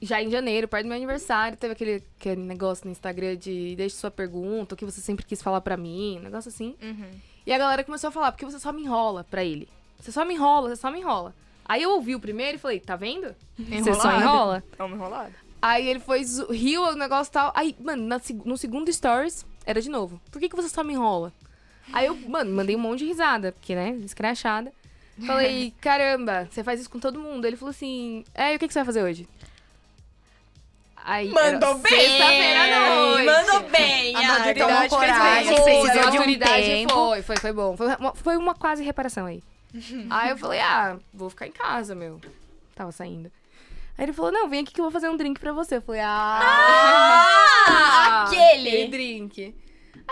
já 0.00 0.22
em 0.22 0.30
janeiro, 0.30 0.68
perto 0.68 0.84
do 0.84 0.88
meu 0.88 0.96
aniversário, 0.96 1.56
teve 1.56 1.72
aquele, 1.72 2.02
aquele 2.18 2.40
negócio 2.42 2.84
no 2.86 2.92
Instagram 2.92 3.36
de 3.36 3.74
deixe 3.76 3.96
sua 3.96 4.10
pergunta, 4.10 4.74
o 4.74 4.78
que 4.78 4.84
você 4.84 5.00
sempre 5.00 5.26
quis 5.26 5.42
falar 5.42 5.60
pra 5.60 5.76
mim, 5.76 6.18
um 6.18 6.22
negócio 6.22 6.48
assim. 6.48 6.76
E 7.46 7.52
a 7.52 7.58
galera 7.58 7.82
começou 7.84 8.08
a 8.08 8.12
falar, 8.12 8.32
porque 8.32 8.44
você 8.44 8.58
só 8.58 8.72
me 8.72 8.82
enrola 8.82 9.24
pra 9.24 9.44
ele. 9.44 9.68
Você 9.98 10.12
só 10.12 10.24
me 10.24 10.34
enrola, 10.34 10.70
você 10.70 10.76
só 10.76 10.90
me 10.90 11.00
enrola. 11.00 11.34
Aí 11.64 11.82
eu 11.82 11.90
ouvi 11.90 12.14
o 12.14 12.20
primeiro 12.20 12.56
e 12.56 12.60
falei, 12.60 12.80
tá 12.80 12.96
vendo? 12.96 13.34
Você 13.58 13.92
só 13.94 14.08
Enrolado. 14.10 14.20
enrola. 14.22 14.64
Vamos 14.78 14.96
enrolado. 14.98 15.34
Aí 15.62 15.86
ele 15.88 16.00
foi, 16.00 16.22
riu 16.50 16.82
o 16.82 16.94
negócio 16.94 17.30
e 17.30 17.32
tal. 17.34 17.52
Aí, 17.54 17.76
mano, 17.78 18.06
na 18.06 18.20
no 18.46 18.56
segundo 18.56 18.90
stories, 18.92 19.44
era 19.70 19.80
de 19.80 19.88
novo. 19.88 20.20
Por 20.30 20.40
que, 20.40 20.48
que 20.48 20.56
você 20.56 20.68
só 20.68 20.82
me 20.84 20.94
enrola? 20.94 21.32
Aí 21.92 22.06
eu, 22.06 22.16
mano, 22.28 22.52
mandei 22.52 22.76
um 22.76 22.78
monte 22.78 23.00
de 23.00 23.06
risada, 23.06 23.52
porque, 23.52 23.74
né, 23.74 23.90
escrachada. 24.04 24.72
Falei, 25.26 25.74
caramba, 25.80 26.48
você 26.50 26.64
faz 26.64 26.80
isso 26.80 26.88
com 26.88 26.98
todo 26.98 27.18
mundo. 27.20 27.44
Ele 27.44 27.56
falou 27.56 27.70
assim, 27.70 28.24
é, 28.34 28.52
e 28.52 28.56
o 28.56 28.58
que, 28.58 28.66
que 28.66 28.72
você 28.72 28.78
vai 28.78 28.86
fazer 28.86 29.02
hoje? 29.02 29.28
Aí, 31.04 31.30
Mandou 31.30 31.76
bem! 31.78 31.92
Sexta-feira 31.92 32.62
à 32.62 32.94
noite. 32.94 33.26
Mandou 33.26 33.70
bem, 33.70 34.16
A 34.16 34.22
maturidade 34.22 34.78
fez 34.78 34.90
coragem, 34.90 35.64
bem. 35.64 35.80
Foi, 35.80 35.90
a 35.90 35.92
de 35.92 35.98
um 35.98 36.04
maturidade 36.12 36.62
tempo. 36.62 36.94
Foi, 36.94 37.22
foi, 37.22 37.36
foi 37.36 37.52
bom. 37.52 37.76
Foi 37.76 37.86
uma, 37.86 38.14
foi 38.14 38.36
uma 38.36 38.54
quase 38.54 38.84
reparação 38.84 39.26
aí. 39.26 39.42
aí 40.10 40.30
eu 40.30 40.38
falei, 40.38 40.60
ah, 40.60 40.98
vou 41.12 41.30
ficar 41.30 41.46
em 41.46 41.52
casa, 41.52 41.94
meu. 41.94 42.20
Tava 42.74 42.92
saindo. 42.92 43.30
Aí 43.96 44.04
ele 44.04 44.12
falou, 44.12 44.32
não, 44.32 44.48
vem 44.48 44.60
aqui 44.60 44.72
que 44.72 44.80
eu 44.80 44.84
vou 44.84 44.92
fazer 44.92 45.08
um 45.08 45.16
drink 45.16 45.40
pra 45.40 45.52
você. 45.52 45.76
Eu 45.76 45.82
falei, 45.82 46.00
ah, 46.00 46.40
Ah, 46.42 47.49
aquele. 47.74 48.88
drink. 48.88 49.54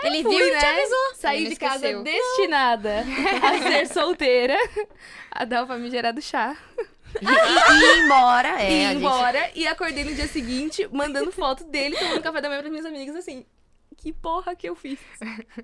Ele 0.01 0.23
Fui, 0.23 0.35
viu 0.35 0.47
e 0.47 0.51
né? 0.51 0.59
te 0.59 0.65
avisou. 0.65 1.15
Saí 1.15 1.47
de 1.49 1.55
casa 1.57 2.01
destinada 2.01 3.03
a 3.43 3.57
ser 3.69 3.87
solteira, 3.87 4.55
a 5.29 5.43
dar 5.43 5.63
o 5.63 5.67
famigerado 5.67 6.21
chá, 6.21 6.55
E, 7.21 7.25
e 7.25 7.83
ir 7.99 8.05
embora, 8.05 8.61
é. 8.61 8.71
e 8.71 8.73
ir 8.75 8.87
gente- 8.87 8.97
embora. 8.97 9.51
E 9.55 9.67
acordei 9.67 10.05
no 10.05 10.13
dia 10.15 10.27
seguinte, 10.27 10.87
mandando 10.91 11.31
foto 11.33 11.65
dele 11.65 11.97
tomando 11.97 12.21
café 12.21 12.39
da 12.39 12.47
manhã 12.47 12.59
pras 12.61 12.71
minhas 12.71 12.85
amigas, 12.85 13.15
assim... 13.15 13.45
Que 13.97 14.13
porra 14.13 14.55
que 14.55 14.69
eu 14.69 14.75
fiz? 14.77 14.97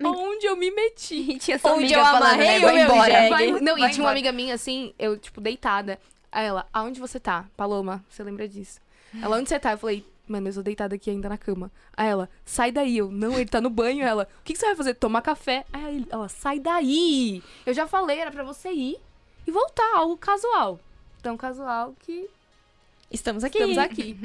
Onde 0.03 0.45
eu 0.45 0.57
me 0.57 0.69
meti? 0.69 1.15
E 1.31 1.37
tinha 1.39 1.57
sua 1.57 1.71
Onde 1.71 1.85
amiga 1.85 1.99
eu 2.01 2.03
falando, 2.03 2.23
amarrei 2.23 2.59
né? 2.59 2.67
o 2.67 2.73
meu 2.73 2.83
embora. 2.83 3.29
Vai- 3.29 3.51
não, 3.61 3.77
Vai 3.77 3.89
e 3.89 3.93
tinha 3.93 4.03
uma 4.03 4.11
amiga 4.11 4.31
minha 4.33 4.53
assim, 4.55 4.93
eu, 4.99 5.17
tipo, 5.17 5.39
deitada. 5.39 5.97
Aí 6.29 6.45
ela, 6.45 6.67
aonde 6.73 6.99
você 6.99 7.17
tá? 7.17 7.45
Paloma, 7.55 8.03
você 8.09 8.21
lembra 8.23 8.45
disso? 8.45 8.81
Ela, 9.23 9.37
onde 9.37 9.47
você 9.47 9.57
tá? 9.57 9.71
Eu 9.71 9.77
falei, 9.77 10.05
mano, 10.27 10.47
eu 10.49 10.53
tô 10.53 10.61
deitada 10.61 10.95
aqui 10.95 11.09
ainda 11.09 11.29
na 11.29 11.37
cama. 11.37 11.71
Aí 11.95 12.07
ela, 12.09 12.29
sai 12.45 12.71
daí. 12.71 12.97
Eu, 12.97 13.09
não, 13.11 13.33
ele 13.33 13.49
tá 13.49 13.59
no 13.61 13.69
banho. 13.69 14.03
Ela, 14.05 14.27
o 14.41 14.43
que, 14.43 14.53
que 14.53 14.59
você 14.59 14.65
vai 14.67 14.75
fazer? 14.75 14.93
Tomar 14.95 15.21
café. 15.21 15.65
Aí 15.73 15.95
ele- 15.97 16.07
ela, 16.09 16.27
sai 16.29 16.59
daí. 16.59 17.41
Eu 17.65 17.73
já 17.73 17.87
falei, 17.87 18.19
era 18.19 18.31
pra 18.31 18.43
você 18.43 18.71
ir 18.71 18.97
e 19.47 19.51
voltar, 19.51 19.95
algo 19.95 20.17
casual. 20.17 20.79
Tão 21.21 21.35
casual 21.37 21.93
que 21.99 22.27
Estamos 23.11 23.43
aqui. 23.43 23.57
estamos 23.59 23.77
aqui. 23.77 24.17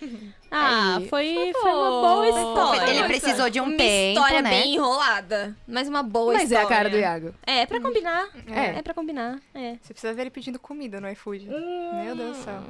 Ah, 0.50 0.96
Aí, 0.96 1.08
foi, 1.08 1.52
foi 1.60 1.70
uma 1.72 1.90
boa 1.90 2.26
história. 2.28 2.90
Ele 2.90 3.04
precisou 3.04 3.50
de 3.50 3.60
um 3.60 3.64
uma 3.64 3.76
tempo, 3.76 4.18
história 4.18 4.40
né? 4.42 4.48
bem 4.50 4.74
enrolada, 4.76 5.54
mas 5.66 5.88
uma 5.88 6.02
boa 6.02 6.32
Mas 6.32 6.42
é 6.42 6.44
história. 6.54 6.64
a 6.66 6.68
cara 6.68 6.88
do 6.90 6.96
Iago. 6.96 7.34
É, 7.46 7.66
pra 7.66 7.80
combinar. 7.80 8.28
É. 8.46 8.78
É, 8.78 8.82
pra 8.82 8.94
combinar. 8.94 9.38
É. 9.54 9.76
Você 9.82 9.92
precisa 9.92 10.14
ver 10.14 10.22
ele 10.22 10.30
pedindo 10.30 10.58
comida 10.58 11.00
no 11.02 11.10
iFood. 11.10 11.46
Meu 11.48 12.16
Deus 12.16 12.36
do 12.38 12.44
céu. 12.44 12.62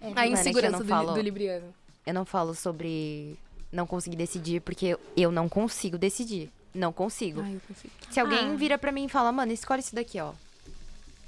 A 0.00 0.06
é 0.08 0.12
que 0.12 0.20
eu 0.20 0.32
insegurança 0.32 0.78
do, 0.78 0.84
falo- 0.84 1.12
do 1.14 1.20
Libriano. 1.20 1.72
Eu 2.06 2.14
não 2.14 2.24
falo 2.24 2.54
sobre 2.54 3.36
não 3.72 3.86
conseguir 3.86 4.16
decidir, 4.16 4.60
porque 4.60 4.96
eu 5.16 5.30
não 5.32 5.48
consigo 5.48 5.96
decidir. 5.98 6.50
Não 6.74 6.92
consigo. 6.92 7.40
Ai, 7.40 7.54
eu 7.56 7.60
consigo. 7.66 7.92
Se 8.10 8.20
alguém 8.20 8.38
Ah. 8.52 8.54
vira 8.56 8.78
pra 8.78 8.92
mim 8.92 9.04
e 9.06 9.08
fala, 9.08 9.32
mano, 9.32 9.52
escolhe 9.52 9.80
isso 9.80 9.94
daqui, 9.94 10.20
ó. 10.20 10.32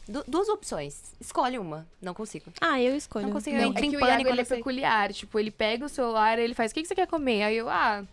Du- 0.09 0.25
duas 0.27 0.49
opções. 0.49 1.01
Escolhe 1.21 1.59
uma. 1.59 1.87
Não 2.01 2.13
consigo. 2.15 2.53
Ah, 2.61 2.81
eu 2.81 2.95
escolho. 2.97 3.27
Não 3.27 3.33
consigo. 3.33 3.57
Não, 3.57 3.65
Eu 3.65 3.71
é 3.71 3.75
que 3.75 3.79
o 3.89 3.91
pânico 4.01 4.05
Iago, 4.07 4.29
ele 4.29 4.41
é 4.41 4.45
peculiar. 4.45 5.13
Tipo, 5.13 5.39
ele 5.39 5.51
pega 5.51 5.85
o 5.87 5.89
celular 5.89 6.39
e 6.39 6.43
ele 6.43 6.55
faz, 6.55 6.71
o 6.71 6.75
que, 6.75 6.83
que 6.83 6.89
você 6.89 6.95
quer 6.95 7.07
comer? 7.07 7.43
Aí 7.45 7.57
eu, 7.57 7.69
ah, 7.69 8.05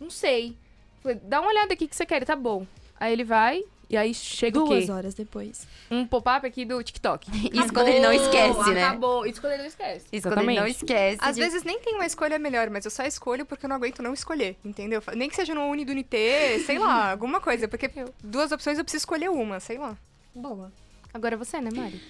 não 0.00 0.10
sei. 0.10 0.56
Falei, 1.02 1.18
dá 1.22 1.40
uma 1.40 1.50
olhada 1.50 1.74
aqui 1.74 1.86
que 1.86 1.94
você 1.94 2.06
quer, 2.06 2.24
tá 2.24 2.34
bom. 2.36 2.66
Aí 2.98 3.12
ele 3.12 3.24
vai, 3.24 3.62
e 3.94 3.96
aí 3.96 4.12
chega 4.12 4.58
o 4.60 4.64
Duas 4.64 4.86
quê? 4.86 4.90
horas 4.90 5.14
depois. 5.14 5.66
Um 5.90 6.04
pop-up 6.06 6.44
aqui 6.44 6.64
do 6.64 6.82
TikTok. 6.82 7.30
Isso 7.56 7.72
quando 7.72 7.86
ele 7.88 8.00
não 8.00 8.12
esquece, 8.12 8.70
né? 8.72 8.84
Acabou. 8.84 9.24
Isso 9.24 9.40
quando 9.40 9.52
ele 9.52 9.62
não 9.62 9.68
esquece. 9.68 10.04
Isso 10.12 10.28
quando 10.28 10.40
ele 10.50 10.60
não 10.60 10.66
esquece. 10.66 11.18
Às 11.20 11.36
de- 11.36 11.40
vezes 11.42 11.62
nem 11.62 11.78
tem 11.78 11.94
uma 11.94 12.04
escolha 12.06 12.38
melhor, 12.38 12.68
mas 12.70 12.84
eu 12.84 12.90
só 12.90 13.04
escolho 13.04 13.46
porque 13.46 13.66
eu 13.66 13.68
não 13.68 13.76
aguento 13.76 14.02
não 14.02 14.12
escolher, 14.12 14.56
entendeu? 14.64 15.00
Nem 15.14 15.28
que 15.30 15.36
seja 15.36 15.54
no 15.54 15.62
Uni 15.68 15.84
do 15.84 15.92
Unité, 15.92 16.58
sei 16.66 16.78
lá, 16.78 17.10
alguma 17.12 17.40
coisa. 17.40 17.68
Porque 17.68 17.88
duas 18.22 18.50
opções 18.50 18.76
eu 18.78 18.84
preciso 18.84 19.02
escolher 19.02 19.30
uma, 19.30 19.60
sei 19.60 19.78
lá. 19.78 19.96
Boa. 20.34 20.72
Agora 21.12 21.36
você, 21.36 21.60
né, 21.60 21.70
Mari? 21.72 22.02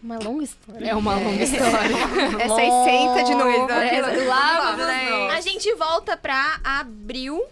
Uma 0.00 0.16
longa 0.20 0.44
história. 0.44 0.86
É 0.86 0.94
uma 0.94 1.14
longa 1.16 1.42
história. 1.42 1.96
É 2.38 2.48
60 2.48 3.24
de 3.24 3.34
novo. 3.34 3.68
É, 3.72 4.24
lá, 4.26 4.76
né? 4.76 5.30
A 5.30 5.40
gente 5.40 5.74
volta 5.74 6.16
pra 6.16 6.60
abril. 6.62 7.42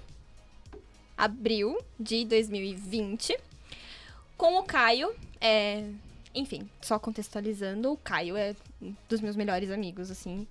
Abril 1.17 1.79
de 1.99 2.25
2020. 2.25 3.39
Com 4.37 4.59
o 4.59 4.63
Caio. 4.63 5.15
É, 5.41 5.89
enfim, 6.35 6.69
só 6.83 6.99
contextualizando, 6.99 7.93
o 7.93 7.97
Caio 7.97 8.37
é 8.37 8.55
um 8.81 8.95
dos 9.09 9.21
meus 9.21 9.37
melhores 9.37 9.71
amigos, 9.71 10.11
assim. 10.11 10.47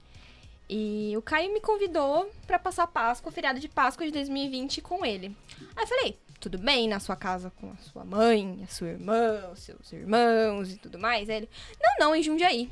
E 0.68 1.14
o 1.16 1.22
Caio 1.22 1.54
me 1.54 1.62
convidou 1.62 2.32
pra 2.48 2.58
passar 2.58 2.88
Páscoa, 2.88 3.32
feriado 3.32 3.60
de 3.60 3.70
Páscoa 3.70 4.06
de 4.06 4.12
2020 4.12 4.82
com 4.82 5.06
ele. 5.06 5.36
Aí 5.76 5.84
eu 5.84 5.88
falei, 5.88 6.18
tudo 6.40 6.58
bem 6.58 6.88
na 6.88 7.00
sua 7.00 7.16
casa 7.16 7.52
com 7.52 7.72
a 7.72 7.78
sua 7.78 8.04
mãe, 8.04 8.62
a 8.64 8.68
sua 8.68 8.88
irmã, 8.88 9.50
os 9.54 9.60
seus 9.60 9.94
irmãos 9.94 10.72
e 10.72 10.78
tudo 10.78 10.98
mais? 10.98 11.30
Aí 11.30 11.38
ele, 11.38 11.50
não, 11.80 12.08
não, 12.08 12.16
em 12.16 12.24
Jundiaí. 12.24 12.70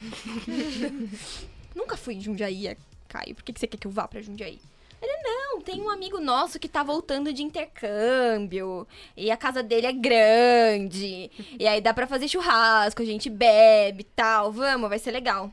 Nunca 1.74 1.96
fui 1.96 2.14
em 2.14 2.20
Jundiaí, 2.20 2.76
Caio. 3.06 3.34
Por 3.36 3.44
que, 3.44 3.52
que 3.52 3.60
você 3.60 3.68
quer 3.68 3.76
que 3.76 3.86
eu 3.86 3.92
vá 3.92 4.08
pra 4.08 4.20
Jundiaí? 4.20 4.58
Ele, 5.04 5.22
não, 5.22 5.60
tem 5.60 5.80
um 5.80 5.90
amigo 5.90 6.18
nosso 6.18 6.58
que 6.58 6.68
tá 6.68 6.82
voltando 6.82 7.32
de 7.32 7.42
intercâmbio. 7.42 8.86
E 9.16 9.30
a 9.30 9.36
casa 9.36 9.62
dele 9.62 9.86
é 9.86 9.92
grande. 9.92 11.30
E 11.58 11.66
aí 11.66 11.80
dá 11.80 11.92
pra 11.92 12.06
fazer 12.06 12.26
churrasco, 12.28 13.02
a 13.02 13.04
gente 13.04 13.28
bebe 13.28 14.00
e 14.00 14.04
tal. 14.04 14.50
Vamos, 14.52 14.88
vai 14.88 14.98
ser 14.98 15.10
legal. 15.10 15.50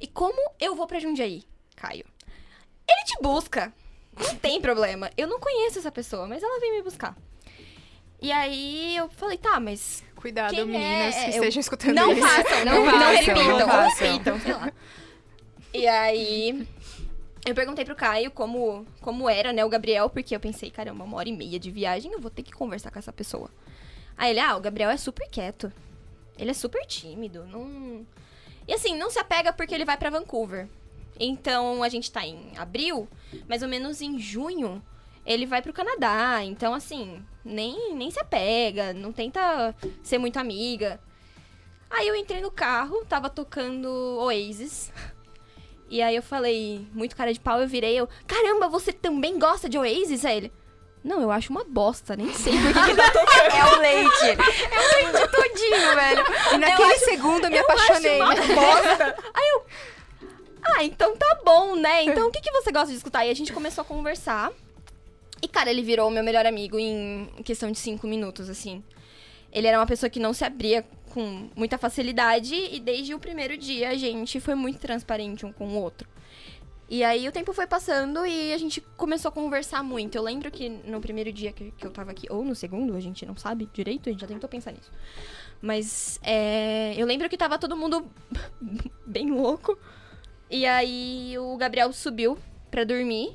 E 0.00 0.06
como 0.06 0.36
eu 0.60 0.74
vou 0.74 0.86
pra 0.86 0.98
Jundiaí, 1.00 1.42
Caio? 1.74 2.04
Ele 2.88 3.04
te 3.04 3.16
busca. 3.22 3.72
Não 4.18 4.34
tem 4.36 4.60
problema. 4.60 5.10
Eu 5.16 5.26
não 5.26 5.38
conheço 5.40 5.78
essa 5.78 5.90
pessoa, 5.92 6.26
mas 6.26 6.42
ela 6.42 6.60
vem 6.60 6.72
me 6.76 6.82
buscar. 6.82 7.16
E 8.20 8.32
aí 8.32 8.96
eu 8.96 9.08
falei, 9.10 9.36
tá, 9.38 9.60
mas 9.60 10.02
Cuidado, 10.16 10.50
Quem 10.50 10.60
é? 10.60 10.64
meninas 10.64 11.14
que 11.14 11.24
Eu- 11.26 11.28
estejam 11.30 11.60
escutando 11.60 11.94
não 11.94 12.12
isso. 12.12 12.22
façam, 12.26 12.64
não, 12.64 12.74
Não 12.74 12.84
não, 12.86 12.92
façam, 12.92 13.14
repitam, 13.34 13.44
não 13.58 13.60
ou 13.60 13.66
façam. 13.70 14.06
repitam, 14.12 14.40
sei 14.40 14.52
lá. 14.54 14.72
E 15.74 15.86
aí, 15.86 16.66
eu 17.46 17.54
perguntei 17.54 17.84
pro 17.84 17.94
Caio 17.94 18.30
como, 18.32 18.84
como 19.00 19.30
era, 19.30 19.52
né, 19.52 19.64
o 19.64 19.68
Gabriel, 19.68 20.10
porque 20.10 20.34
eu 20.34 20.40
pensei, 20.40 20.68
caramba, 20.68 21.04
uma 21.04 21.16
hora 21.16 21.28
e 21.28 21.32
meia 21.32 21.60
de 21.60 21.70
viagem, 21.70 22.12
eu 22.12 22.20
vou 22.20 22.30
ter 22.30 22.42
que 22.42 22.50
conversar 22.50 22.90
com 22.90 22.98
essa 22.98 23.12
pessoa. 23.12 23.48
Aí 24.18 24.30
ele, 24.30 24.40
ah, 24.40 24.56
o 24.56 24.60
Gabriel 24.60 24.90
é 24.90 24.96
super 24.96 25.28
quieto. 25.28 25.72
Ele 26.36 26.50
é 26.50 26.54
super 26.54 26.84
tímido, 26.84 27.46
não... 27.46 28.04
E 28.66 28.74
assim, 28.74 28.98
não 28.98 29.10
se 29.10 29.18
apega 29.20 29.52
porque 29.52 29.72
ele 29.72 29.84
vai 29.84 29.96
pra 29.96 30.10
Vancouver. 30.10 30.68
Então, 31.20 31.84
a 31.84 31.88
gente 31.88 32.10
tá 32.10 32.26
em 32.26 32.50
abril, 32.58 33.08
mais 33.48 33.62
ou 33.62 33.68
menos 33.68 34.02
em 34.02 34.18
junho, 34.18 34.82
ele 35.24 35.46
vai 35.46 35.62
pro 35.62 35.72
Canadá. 35.72 36.42
Então, 36.42 36.74
assim, 36.74 37.22
nem, 37.44 37.94
nem 37.94 38.10
se 38.10 38.18
apega, 38.18 38.92
não 38.92 39.12
tenta 39.12 39.72
ser 40.02 40.18
muito 40.18 40.38
amiga. 40.38 41.00
Aí 41.88 42.08
eu 42.08 42.16
entrei 42.16 42.40
no 42.40 42.50
carro, 42.50 43.04
tava 43.06 43.30
tocando 43.30 43.88
Oasis. 44.18 44.92
E 45.88 46.02
aí 46.02 46.16
eu 46.16 46.22
falei, 46.22 46.86
muito 46.92 47.14
cara 47.14 47.32
de 47.32 47.38
pau, 47.38 47.60
eu 47.60 47.68
virei, 47.68 47.96
eu, 47.96 48.08
caramba, 48.26 48.68
você 48.68 48.92
também 48.92 49.38
gosta 49.38 49.68
de 49.68 49.78
Oasis? 49.78 50.24
Aí 50.24 50.36
ele, 50.38 50.52
não, 51.04 51.22
eu 51.22 51.30
acho 51.30 51.52
uma 51.52 51.62
bosta, 51.62 52.16
nem 52.16 52.32
sei 52.32 52.52
por 52.54 52.72
que, 52.72 52.90
que 52.90 52.96
tá 52.96 53.10
tocando. 53.10 53.54
É 53.54 53.64
o 53.64 53.78
leite. 53.78 54.42
É 54.72 54.78
o 54.80 55.12
leite 55.12 55.30
todinho, 55.30 55.94
velho. 55.94 56.24
E 56.54 56.58
naquele 56.58 56.98
segundo 56.98 57.44
eu 57.44 57.50
me 57.50 57.58
apaixonei. 57.58 58.20
Eu 58.20 58.24
acho 58.24 58.42
uma 58.42 58.54
bosta. 58.54 59.16
Aí 59.32 59.48
eu, 59.52 59.66
ah, 60.64 60.84
então 60.84 61.16
tá 61.16 61.38
bom, 61.44 61.76
né? 61.76 62.02
Então 62.02 62.26
o 62.26 62.32
que, 62.32 62.40
que 62.40 62.50
você 62.50 62.72
gosta 62.72 62.88
de 62.88 62.96
escutar? 62.96 63.24
E 63.24 63.30
a 63.30 63.34
gente 63.34 63.52
começou 63.52 63.82
a 63.82 63.84
conversar. 63.84 64.52
E, 65.40 65.46
cara, 65.46 65.70
ele 65.70 65.82
virou 65.82 66.08
o 66.08 66.10
meu 66.10 66.24
melhor 66.24 66.44
amigo 66.44 66.78
em 66.78 67.28
questão 67.44 67.70
de 67.70 67.78
cinco 67.78 68.06
minutos, 68.06 68.48
assim. 68.50 68.82
Ele 69.52 69.66
era 69.66 69.78
uma 69.78 69.86
pessoa 69.86 70.10
que 70.10 70.18
não 70.18 70.32
se 70.32 70.44
abria 70.44 70.84
com 71.16 71.48
muita 71.56 71.78
facilidade 71.78 72.54
e 72.54 72.78
desde 72.78 73.14
o 73.14 73.18
primeiro 73.18 73.56
dia 73.56 73.88
a 73.88 73.94
gente 73.94 74.38
foi 74.38 74.54
muito 74.54 74.78
transparente 74.78 75.46
um 75.46 75.50
com 75.50 75.66
o 75.66 75.80
outro. 75.80 76.06
E 76.90 77.02
aí 77.02 77.26
o 77.26 77.32
tempo 77.32 77.54
foi 77.54 77.66
passando 77.66 78.26
e 78.26 78.52
a 78.52 78.58
gente 78.58 78.82
começou 78.98 79.30
a 79.30 79.32
conversar 79.32 79.82
muito. 79.82 80.14
Eu 80.14 80.22
lembro 80.22 80.50
que 80.50 80.68
no 80.68 81.00
primeiro 81.00 81.32
dia 81.32 81.52
que, 81.52 81.70
que 81.70 81.86
eu 81.86 81.90
tava 81.90 82.10
aqui, 82.10 82.26
ou 82.30 82.44
no 82.44 82.54
segundo, 82.54 82.94
a 82.94 83.00
gente 83.00 83.24
não 83.24 83.34
sabe 83.34 83.66
direito, 83.72 84.10
a 84.10 84.12
gente 84.12 84.20
já 84.20 84.26
tentou 84.26 84.46
pensar 84.46 84.72
nisso. 84.72 84.92
Mas 85.62 86.20
é, 86.22 86.94
eu 86.98 87.06
lembro 87.06 87.30
que 87.30 87.36
tava 87.38 87.58
todo 87.58 87.74
mundo 87.74 88.04
bem 89.06 89.30
louco. 89.30 89.78
E 90.50 90.66
aí 90.66 91.34
o 91.38 91.56
Gabriel 91.56 91.90
subiu 91.94 92.36
pra 92.70 92.84
dormir 92.84 93.34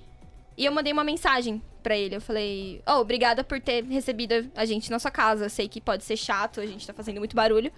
e 0.56 0.66
eu 0.66 0.72
mandei 0.72 0.94
uma 0.94 1.04
mensagem 1.04 1.64
pra 1.82 1.98
ele. 1.98 2.16
Eu 2.16 2.22
falei: 2.22 2.82
"Oh, 2.88 3.00
obrigada 3.00 3.44
por 3.44 3.60
ter 3.60 3.84
recebido 3.86 4.50
a 4.56 4.66
gente 4.66 4.90
na 4.92 5.00
sua 5.00 5.12
casa. 5.12 5.50
Sei 5.50 5.68
que 5.68 5.82
pode 5.82 6.04
ser 6.04 6.18
chato, 6.18 6.62
a 6.62 6.66
gente 6.66 6.88
tá 6.88 6.94
fazendo 6.94 7.20
muito 7.20 7.36
barulho". 7.36 7.72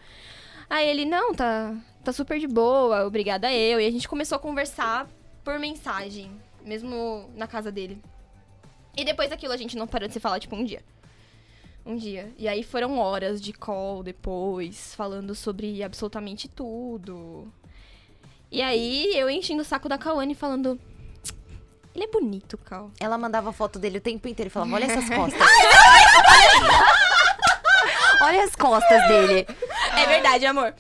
Aí 0.70 0.88
ele, 0.88 1.06
não, 1.06 1.34
tá, 1.34 1.76
tá 2.04 2.12
super 2.12 2.40
de 2.40 2.48
boa, 2.48 3.06
obrigada 3.06 3.52
eu. 3.54 3.80
E 3.80 3.86
a 3.86 3.92
gente 3.92 4.08
começou 4.08 4.36
a 4.36 4.40
conversar 4.40 5.08
por 5.44 5.60
mensagem, 5.60 6.32
mesmo 6.64 7.30
na 7.36 7.48
casa 7.48 7.72
dele. 7.72 8.02
E 8.96 9.04
depois 9.04 9.30
daquilo 9.30 9.54
a 9.54 9.58
gente 9.58 9.76
não 9.78 9.88
parou 9.88 10.08
de 10.08 10.14
se 10.14 10.20
falar, 10.20 10.40
tipo, 10.40 10.56
um 10.56 10.64
dia. 10.64 10.82
Um 11.86 11.96
dia. 11.96 12.32
E 12.38 12.48
aí 12.48 12.64
foram 12.64 12.98
horas 12.98 13.42
de 13.42 13.52
call 13.52 14.04
depois, 14.04 14.96
falando 14.96 15.36
sobre 15.36 15.84
absolutamente 15.84 16.48
tudo. 16.48 17.52
E 18.52 18.62
aí 18.62 19.12
eu 19.16 19.30
enchendo 19.30 19.64
o 19.64 19.66
saco 19.66 19.90
da 19.90 19.98
Kawane 19.98 20.36
falando. 20.36 20.80
Ele 21.96 22.06
é 22.06 22.08
bonito, 22.08 22.58
Cal. 22.58 22.92
Ela 23.00 23.18
mandava 23.18 23.52
foto 23.54 23.78
dele 23.78 24.00
o 24.00 24.02
tempo 24.02 24.28
inteiro 24.28 24.48
e 24.48 24.52
falava: 24.52 24.74
Olha 24.76 24.86
essas 24.86 25.08
costas. 25.16 25.42
Olha 28.22 28.44
as 28.44 28.56
costas 28.56 29.08
dele. 29.08 29.48
É 29.98 30.06
verdade, 30.08 30.46
amor. 30.46 30.74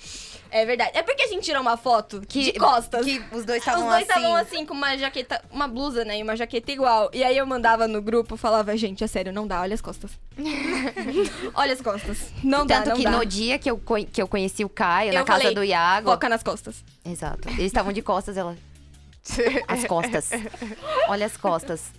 É 0.50 0.66
verdade. 0.68 0.92
É 0.94 1.02
porque 1.02 1.24
a 1.24 1.28
gente 1.28 1.44
tirou 1.44 1.62
uma 1.64 1.76
foto 1.78 2.22
Que- 2.28 2.52
de 2.52 2.60
costas. 2.60 3.04
Que 3.04 3.18
os 3.32 3.44
dois 3.44 3.58
Os 3.62 3.68
estavam 3.68 3.88
dois 3.90 3.96
assim. 3.96 4.04
estavam 4.04 4.36
assim, 4.36 4.66
com 4.68 4.74
uma 4.76 4.96
jaqueta, 4.98 5.44
uma 5.52 5.68
blusa, 5.68 6.06
né? 6.06 6.20
E 6.20 6.24
uma 6.24 6.36
jaqueta 6.36 6.72
igual. 6.72 7.10
E 7.12 7.24
aí 7.24 7.36
eu 7.38 7.46
mandava 7.46 7.88
no 7.88 8.00
grupo, 8.02 8.38
falava, 8.38 8.78
gente, 8.78 9.04
é 9.04 9.08
sério, 9.08 9.34
não 9.34 9.48
dá, 9.48 9.62
olha 9.62 9.74
as 9.74 9.82
costas. 9.82 10.12
olha 11.56 11.74
as 11.74 11.82
costas. 11.82 12.32
Não 12.44 12.68
dá, 12.68 12.78
Tanto 12.78 12.90
não 12.90 12.96
que 12.98 13.04
dá. 13.04 13.12
no 13.12 13.26
dia 13.26 13.58
que 13.58 13.70
eu, 13.70 13.82
que 14.12 14.22
eu 14.22 14.28
conheci 14.28 14.64
o 14.64 14.70
Caio, 14.70 15.10
Eu 15.10 15.16
na 15.16 15.24
casa 15.24 15.40
falei, 15.40 15.56
do 15.56 15.64
Iago. 15.64 16.12
Foca 16.12 16.30
nas 16.30 16.44
costas. 16.44 16.84
Exato. 17.04 17.50
Eles 17.50 17.66
estavam 17.66 17.92
de 17.92 18.04
costas, 18.04 18.38
ela. 18.38 18.56
As 19.68 19.86
costas. 19.86 20.30
Olha 21.08 21.26
as 21.26 21.38
costas. 21.38 21.92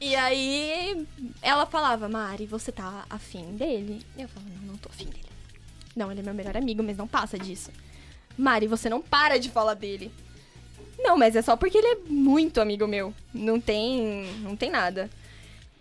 E 0.00 0.14
aí 0.16 1.06
ela 1.40 1.66
falava, 1.66 2.08
Mari, 2.08 2.46
você 2.46 2.72
tá 2.72 3.04
afim 3.08 3.56
dele? 3.56 4.04
Eu 4.18 4.28
falava, 4.28 4.52
não, 4.54 4.72
não 4.72 4.76
tô 4.76 4.88
afim 4.88 5.04
dele. 5.04 5.22
Não, 5.94 6.10
ele 6.10 6.20
é 6.20 6.22
meu 6.22 6.34
melhor 6.34 6.56
amigo, 6.56 6.82
mas 6.82 6.96
não 6.96 7.06
passa 7.06 7.38
disso. 7.38 7.70
Mari, 8.36 8.66
você 8.66 8.88
não 8.88 9.00
para 9.00 9.38
de 9.38 9.50
falar 9.50 9.74
dele. 9.74 10.12
Não, 10.98 11.16
mas 11.16 11.36
é 11.36 11.42
só 11.42 11.56
porque 11.56 11.78
ele 11.78 11.86
é 11.86 11.96
muito 12.08 12.60
amigo 12.60 12.86
meu. 12.86 13.14
Não 13.32 13.60
tem. 13.60 14.32
Não 14.40 14.56
tem 14.56 14.70
nada. 14.70 15.10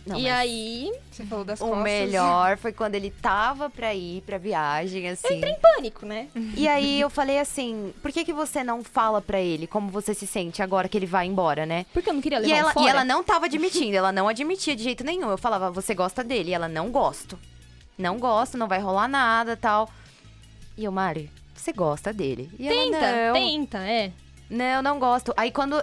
Não, 0.06 0.18
e 0.18 0.28
aí, 0.28 0.92
Você 1.12 1.24
falou 1.26 1.46
das 1.46 1.62
O 1.62 1.66
costas. 1.66 1.84
melhor 1.84 2.58
foi 2.58 2.74
quando 2.74 2.96
ele 2.96 3.12
tava 3.12 3.70
pra 3.70 3.94
ir 3.94 4.22
pra 4.24 4.38
viagem, 4.40 5.08
assim. 5.08 5.40
pânico, 5.76 6.06
né? 6.08 6.28
E 6.56 6.68
aí 6.68 7.00
eu 7.00 7.10
falei 7.10 7.38
assim: 7.40 7.94
por 8.02 8.12
que, 8.12 8.26
que 8.26 8.34
você 8.34 8.64
não 8.64 8.84
fala 8.84 9.22
pra 9.22 9.40
ele 9.40 9.68
como 9.68 9.90
você 9.92 10.14
se 10.16 10.26
sente 10.26 10.62
agora 10.64 10.90
que 10.90 10.98
ele 10.98 11.06
vai 11.06 11.28
embora, 11.28 11.66
né? 11.68 11.86
Porque 11.94 12.10
eu 12.10 12.14
não 12.14 12.22
queria 12.22 12.40
levar 12.40 12.54
E 12.56 12.58
ela, 12.58 12.74
fora. 12.74 12.86
e 12.86 12.90
ela 12.90 13.06
não 13.06 13.24
tava 13.24 13.46
admitindo, 13.46 13.96
ela 13.96 14.12
não 14.12 14.28
admitia 14.28 14.76
de 14.76 14.82
jeito 14.84 15.04
nenhum. 15.04 15.30
Eu 15.30 15.38
falava, 15.38 15.70
você 15.70 15.94
gosta 15.94 16.24
dele? 16.24 16.50
E 16.50 16.54
ela, 16.54 16.68
não 16.68 16.90
gosto. 16.90 17.38
Não 17.98 18.18
gosto, 18.18 18.58
não 18.58 18.68
vai 18.68 18.80
rolar 18.80 19.08
nada 19.08 19.56
tal. 19.56 19.88
E 20.76 20.84
eu, 20.84 20.92
Mari, 20.92 21.30
você 21.54 21.72
gosta 21.72 22.12
dele? 22.12 22.50
E 22.58 22.68
Tenta, 22.68 22.98
ela, 22.98 23.28
não. 23.28 23.34
tenta, 23.34 23.78
é. 23.80 24.12
Não, 24.50 24.82
não 24.82 24.98
gosto. 24.98 25.32
Aí 25.38 25.52
quando, 25.52 25.80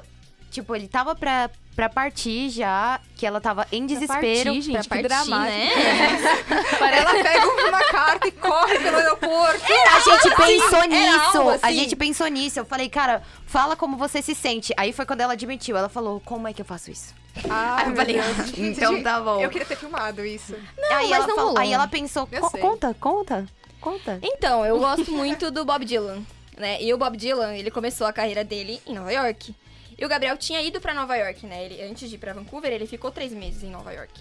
tipo, 0.50 0.74
ele 0.74 0.88
tava 0.88 1.14
pra, 1.14 1.48
pra 1.78 1.88
partir 1.88 2.50
já, 2.50 2.98
que 3.16 3.24
ela 3.24 3.40
tava 3.40 3.64
em 3.70 3.86
desespero. 3.86 4.20
partir, 4.44 4.62
gente, 4.62 4.80
que 4.82 4.88
partir, 4.88 5.30
né? 5.30 5.70
Ela 6.98 7.12
pega 7.22 7.46
uma 7.68 7.84
carta 7.84 8.26
e 8.26 8.32
corre 8.32 8.78
pelo 8.80 8.96
aeroporto. 8.96 9.62
A 9.94 10.00
gente 10.00 10.34
pensou 10.34 10.78
era 10.78 10.86
nisso. 10.88 11.38
algo 11.38 11.50
A 11.50 11.54
assim. 11.54 11.74
gente 11.76 11.94
pensou 11.94 12.26
nisso. 12.26 12.58
Eu 12.58 12.64
falei, 12.64 12.88
cara, 12.88 13.22
fala 13.46 13.76
como 13.76 13.96
você 13.96 14.20
se 14.20 14.34
sente. 14.34 14.74
Aí 14.76 14.92
foi 14.92 15.06
quando 15.06 15.20
ela 15.20 15.34
admitiu. 15.34 15.76
Ela 15.76 15.88
falou, 15.88 16.20
como 16.24 16.48
é 16.48 16.52
que 16.52 16.60
eu 16.60 16.66
faço 16.66 16.90
isso? 16.90 17.14
Ah, 17.48 17.76
Aí 17.84 17.90
eu 17.90 17.94
falei, 17.94 18.20
Deus. 18.20 18.58
então 18.58 19.00
tá 19.00 19.20
bom. 19.20 19.40
Eu 19.40 19.48
queria 19.48 19.64
ter 19.66 19.76
filmado 19.76 20.24
isso. 20.26 20.56
aí, 20.90 21.08
mas 21.10 21.12
ela 21.12 21.26
não 21.28 21.36
falou- 21.36 21.58
aí 21.58 21.72
ela 21.72 21.86
pensou, 21.86 22.28
Eu 22.32 22.40
"Co- 22.40 22.50
sei. 22.50 22.60
conta, 22.60 22.96
conta, 22.98 23.46
conta. 23.80 24.18
Então, 24.20 24.66
eu 24.66 24.80
gosto 24.80 25.12
muito 25.12 25.48
do 25.52 25.64
Bob 25.64 25.84
Dylan, 25.84 26.22
né? 26.56 26.82
E 26.82 26.92
o 26.92 26.98
Bob 26.98 27.16
Dylan, 27.16 27.54
ele 27.54 27.70
começou 27.70 28.04
a 28.08 28.12
carreira 28.12 28.42
dele 28.42 28.82
em 28.84 28.94
Nova 28.94 29.12
York. 29.12 29.54
E 29.98 30.04
o 30.04 30.08
Gabriel 30.08 30.36
tinha 30.36 30.62
ido 30.62 30.80
pra 30.80 30.94
Nova 30.94 31.16
York, 31.16 31.44
né? 31.46 31.64
Ele, 31.64 31.82
antes 31.82 32.08
de 32.08 32.14
ir 32.14 32.18
pra 32.18 32.32
Vancouver, 32.32 32.72
ele 32.72 32.86
ficou 32.86 33.10
três 33.10 33.32
meses 33.32 33.62
em 33.64 33.70
Nova 33.70 33.92
York. 33.92 34.12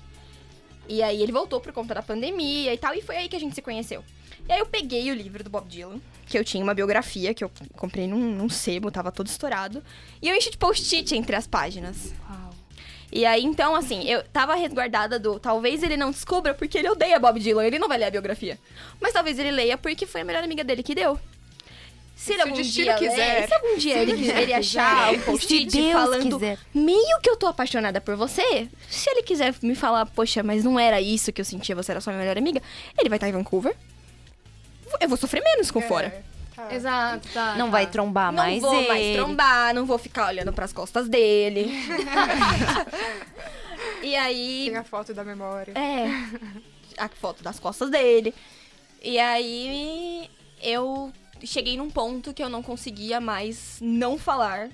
E 0.90 1.04
aí 1.04 1.22
ele 1.22 1.32
voltou 1.32 1.60
por 1.62 1.72
conta 1.72 1.94
da 1.94 2.02
pandemia 2.02 2.74
e 2.74 2.78
tal, 2.78 2.96
e 2.96 3.02
foi 3.02 3.18
aí 3.18 3.30
que 3.30 3.36
a 3.36 3.40
gente 3.40 3.54
se 3.54 3.62
conheceu. 3.62 4.04
E 4.48 4.52
aí 4.52 4.60
eu 4.60 4.66
peguei 4.66 5.12
o 5.12 5.14
livro 5.14 5.44
do 5.44 5.50
Bob 5.50 5.68
Dylan, 5.68 6.00
que 6.26 6.38
eu 6.38 6.44
tinha 6.44 6.64
uma 6.64 6.74
biografia, 6.74 7.34
que 7.34 7.44
eu 7.44 7.52
comprei 7.74 8.08
num, 8.08 8.36
num 8.36 8.50
sebo, 8.50 8.90
tava 8.90 9.12
todo 9.12 9.28
estourado. 9.28 9.84
E 10.22 10.30
eu 10.30 10.36
enchi 10.36 10.50
de 10.50 10.58
post-it 10.58 11.16
entre 11.16 11.36
as 11.36 11.46
páginas. 11.46 12.14
Uau. 12.30 12.48
E 13.12 13.26
aí, 13.26 13.44
então, 13.44 13.76
assim, 13.76 14.04
eu 14.10 14.24
tava 14.24 14.56
resguardada 14.56 15.20
do. 15.20 15.40
Talvez 15.40 15.84
ele 15.84 15.96
não 15.96 16.12
descubra 16.12 16.54
porque 16.54 16.78
ele 16.78 16.90
odeia 16.90 17.20
Bob 17.20 17.40
Dylan, 17.40 17.66
ele 17.66 17.80
não 17.80 17.88
vai 17.88 17.98
ler 17.98 18.06
a 18.06 18.12
biografia. 18.12 18.58
Mas 19.00 19.14
talvez 19.14 19.38
ele 19.38 19.52
leia 19.52 19.78
porque 19.78 20.06
foi 20.06 20.22
a 20.22 20.26
melhor 20.26 20.44
amiga 20.44 20.64
dele 20.64 20.84
que 20.84 20.96
deu. 20.96 21.20
Se 22.18 22.34
ele 22.34 22.42
Se 22.42 22.48
o 22.48 22.52
algum 22.52 22.62
destino 22.64 22.86
dia 22.86 22.94
quiser. 22.96 23.40
ler, 23.42 23.48
se 23.48 23.54
algum 23.54 23.78
dia 23.78 23.98
ele, 24.00 24.14
quiser- 24.18 24.42
ele 24.42 24.54
achar 24.54 25.14
um 25.14 25.20
Se 25.20 25.26
post-it 25.26 25.92
falando 25.94 26.40
quiser. 26.40 26.58
meio 26.74 27.20
que 27.22 27.30
eu 27.30 27.38
tô 27.38 27.46
apaixonada 27.46 28.02
por 28.02 28.16
você, 28.16 28.68
se 28.90 29.08
ele 29.12 29.22
quiser 29.22 29.54
me 29.62 29.76
falar, 29.76 30.04
poxa, 30.08 30.42
mas 30.42 30.64
não 30.64 30.80
era 30.80 31.00
isso 31.00 31.32
que 31.32 31.40
eu 31.40 31.46
sentia, 31.46 31.76
você 31.76 31.92
era 31.92 32.02
só 32.02 32.10
minha 32.10 32.22
melhor 32.22 32.36
amiga, 32.36 32.60
ele 32.98 33.08
vai 33.08 33.18
estar 33.18 33.30
em 33.30 33.34
Vancouver. 33.34 33.76
Eu 35.00 35.08
vou 35.08 35.16
sofrer 35.18 35.44
menos 35.44 35.70
com 35.70 35.80
fora. 35.80 36.08
É, 36.08 36.24
tá. 36.56 36.74
Exato, 36.74 37.28
tá. 37.34 37.54
Não 37.56 37.66
tá. 37.68 37.72
vai 37.72 37.86
trombar 37.86 38.32
Não 38.32 38.44
mais 38.44 38.62
vou 38.64 38.74
ele. 38.74 38.88
mais 38.88 39.16
trombar, 39.16 39.74
não 39.76 39.86
vou 39.86 40.00
ficar 40.00 40.30
olhando 40.30 40.52
pras 40.52 40.74
costas 40.74 41.08
dele. 41.08 41.72
e 44.02 44.16
aí. 44.16 44.66
Tem 44.70 44.78
a 44.78 44.84
foto 44.84 45.14
da 45.14 45.24
memória. 45.24 45.74
É. 45.78 46.08
A 46.98 47.10
foto 47.10 47.44
das 47.44 47.60
costas 47.60 47.90
dele. 47.90 48.34
E 49.04 49.20
aí 49.20 50.30
eu 50.62 51.12
cheguei 51.46 51.78
num 51.78 51.90
ponto 51.90 52.34
que 52.34 52.42
eu 52.44 52.50
não 52.50 52.64
conseguia 52.64 53.20
mais 53.20 53.78
não 53.82 54.18
falar 54.18 54.70